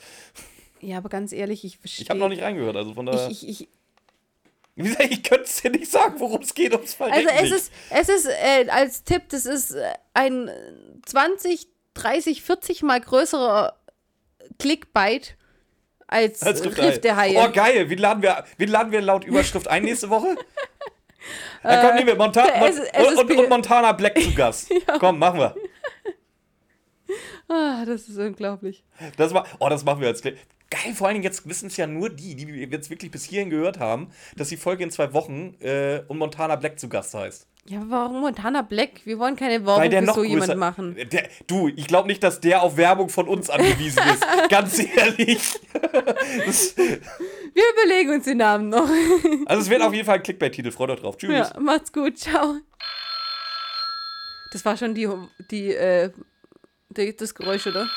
Ja, 0.81 0.99
aber 0.99 1.09
ganz 1.09 1.33
ehrlich, 1.33 1.65
ich 1.65 1.79
verstehe. 1.79 2.03
Ich 2.05 2.11
habe 2.11 2.21
noch 2.21 2.29
nicht 2.29 2.43
reingehört, 2.43 2.77
also 2.77 2.93
von 2.93 3.07
daher. 3.07 3.31
Ich, 3.31 3.49
ich, 3.49 3.63
ich, 3.63 3.69
Wie 4.75 4.85
gesagt, 4.85 5.09
ich 5.11 5.23
könnte 5.23 5.45
es 5.45 5.61
dir 5.61 5.71
nicht 5.71 5.91
sagen, 5.91 6.15
worum 6.19 6.41
es 6.41 6.55
geht, 6.55 6.73
ums 6.73 6.95
Verrecken 6.95 7.29
Also 7.29 7.31
es 7.37 7.43
nicht. 7.43 7.55
ist, 7.55 7.73
es 7.91 8.09
ist 8.09 8.27
äh, 8.27 8.69
als 8.71 9.05
Tipp, 9.05 9.29
das 9.29 9.45
ist 9.45 9.73
äh, 9.73 9.93
ein 10.15 10.51
20, 11.05 11.69
30, 11.95 12.43
40 12.43 12.83
mal 12.83 13.01
größerer 13.01 13.77
Clickbait 14.59 15.37
als, 16.07 16.43
Als 16.43 16.65
Riff 16.65 16.79
Riff 16.79 17.01
der 17.01 17.17
Haie. 17.17 17.37
Oh, 17.39 17.51
geil. 17.51 17.89
Wie 17.89 17.95
laden, 17.95 18.23
wir, 18.23 18.45
wie 18.59 18.67
laden 18.67 18.93
wir 18.93 19.01
laut 19.01 19.25
Überschrift 19.25 19.69
ein 19.69 19.85
nächste 19.85 20.11
Woche? 20.11 20.37
Ja, 21.63 21.81
komm, 21.81 21.95
nehmen 21.95 22.09
wir 22.09 22.17
Monta 22.17 22.45
der 22.45 22.59
Mon 22.59 23.17
und, 23.17 23.31
und, 23.31 23.39
und 23.39 23.49
Montana 23.49 23.93
Black 23.93 24.21
zu 24.21 24.35
Gast. 24.35 24.69
Komm, 24.99 25.21
machen 25.21 25.39
wir. 25.39 25.55
ah, 27.49 27.85
das 27.85 28.09
ist 28.09 28.19
unglaublich. 28.19 28.83
Das, 29.17 29.33
ma 29.33 29.45
oh, 29.61 29.69
das 29.69 29.85
machen 29.85 30.01
wir 30.01 30.09
als 30.09 30.21
Clip. 30.21 30.37
Geil, 30.73 30.95
vor 30.95 31.07
allen 31.07 31.17
Dingen 31.17 31.25
jetzt 31.25 31.47
wissen 31.47 31.67
es 31.67 31.77
ja 31.77 31.87
nur 31.87 32.09
die, 32.09 32.35
die 32.35 32.47
jetzt 32.47 32.89
wirklich 32.89 33.11
bis 33.11 33.25
hierhin 33.25 33.51
gehört 33.51 33.79
haben, 33.79 34.09
dass 34.37 34.49
die 34.49 34.57
Folge 34.57 34.83
in 34.83 34.91
zwei 34.91 35.13
Wochen 35.13 35.55
äh, 35.61 36.01
und 36.09 36.17
Montana 36.17 36.57
Black 36.57 36.81
zu 36.81 36.89
Gast 36.89 37.13
heißt. 37.13 37.47
Ja, 37.67 37.83
warum 37.89 38.23
Montana 38.23 38.63
Black? 38.63 39.05
Wir 39.05 39.19
wollen 39.19 39.37
keine 39.37 39.67
Werbung 39.67 39.91
für 39.91 40.07
so 40.07 40.13
größer, 40.15 40.25
jemanden 40.25 40.59
machen. 40.59 40.97
Der, 41.13 41.29
du, 41.47 41.69
ich 41.69 41.87
glaube 41.87 42.09
nicht, 42.09 42.23
dass 42.23 42.41
der 42.41 42.63
auf 42.63 42.79
Werbung 42.79 43.11
von 43.11 43.29
uns 43.29 43.51
angewiesen 43.51 44.03
ist. 44.15 44.25
Ganz 44.49 44.79
ehrlich. 44.79 45.61
Wir 47.55 47.65
überlegen 47.75 48.15
uns 48.15 48.25
den 48.25 48.39
Namen 48.39 48.71
noch. 48.71 48.89
also 49.47 49.63
es 49.63 49.69
wird 49.69 49.83
auf 49.83 49.93
jeden 49.93 50.07
Fall 50.07 50.17
ein 50.17 50.23
Clickbait-Titel. 50.23 50.71
Freut 50.71 50.89
euch 50.89 51.01
drauf. 51.01 51.19
Tschüss. 51.19 51.31
ja, 51.31 51.61
macht's 51.61 51.93
gut. 51.93 52.19
Ciao. 52.19 52.57
Das 54.53 54.65
war 54.65 54.79
schon 54.79 54.95
die, 54.95 55.07
die, 55.51 55.75
äh, 55.75 56.11
die, 56.89 57.15
das 57.15 57.35
Geräusch, 57.35 57.67
oder? 57.67 57.89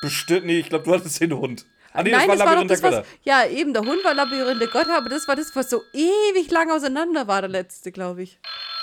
Bestimmt, 0.00 0.46
nee, 0.46 0.58
ich 0.58 0.70
glaube, 0.70 0.84
du 0.84 0.94
hattest 0.94 1.20
den 1.20 1.34
Hund. 1.34 1.66
Ah, 1.92 2.02
nee, 2.02 2.10
Nein, 2.10 2.28
das 2.28 2.38
war 2.40 2.56
das, 2.64 2.80
der 2.80 2.90
was, 2.90 2.96
Götter. 2.96 3.04
Ja, 3.22 3.44
eben, 3.46 3.72
der 3.72 3.82
Hund 3.82 4.02
war 4.02 4.14
Labyrinth 4.14 4.60
der 4.60 4.68
Götter, 4.68 4.96
aber 4.96 5.10
das 5.10 5.28
war 5.28 5.36
das, 5.36 5.54
was 5.54 5.68
so 5.68 5.82
ewig 5.92 6.50
lang 6.50 6.70
auseinander 6.70 7.26
war, 7.28 7.42
der 7.42 7.50
letzte, 7.50 7.92
glaube 7.92 8.22
ich. 8.22 8.38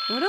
Oder? 0.09 0.27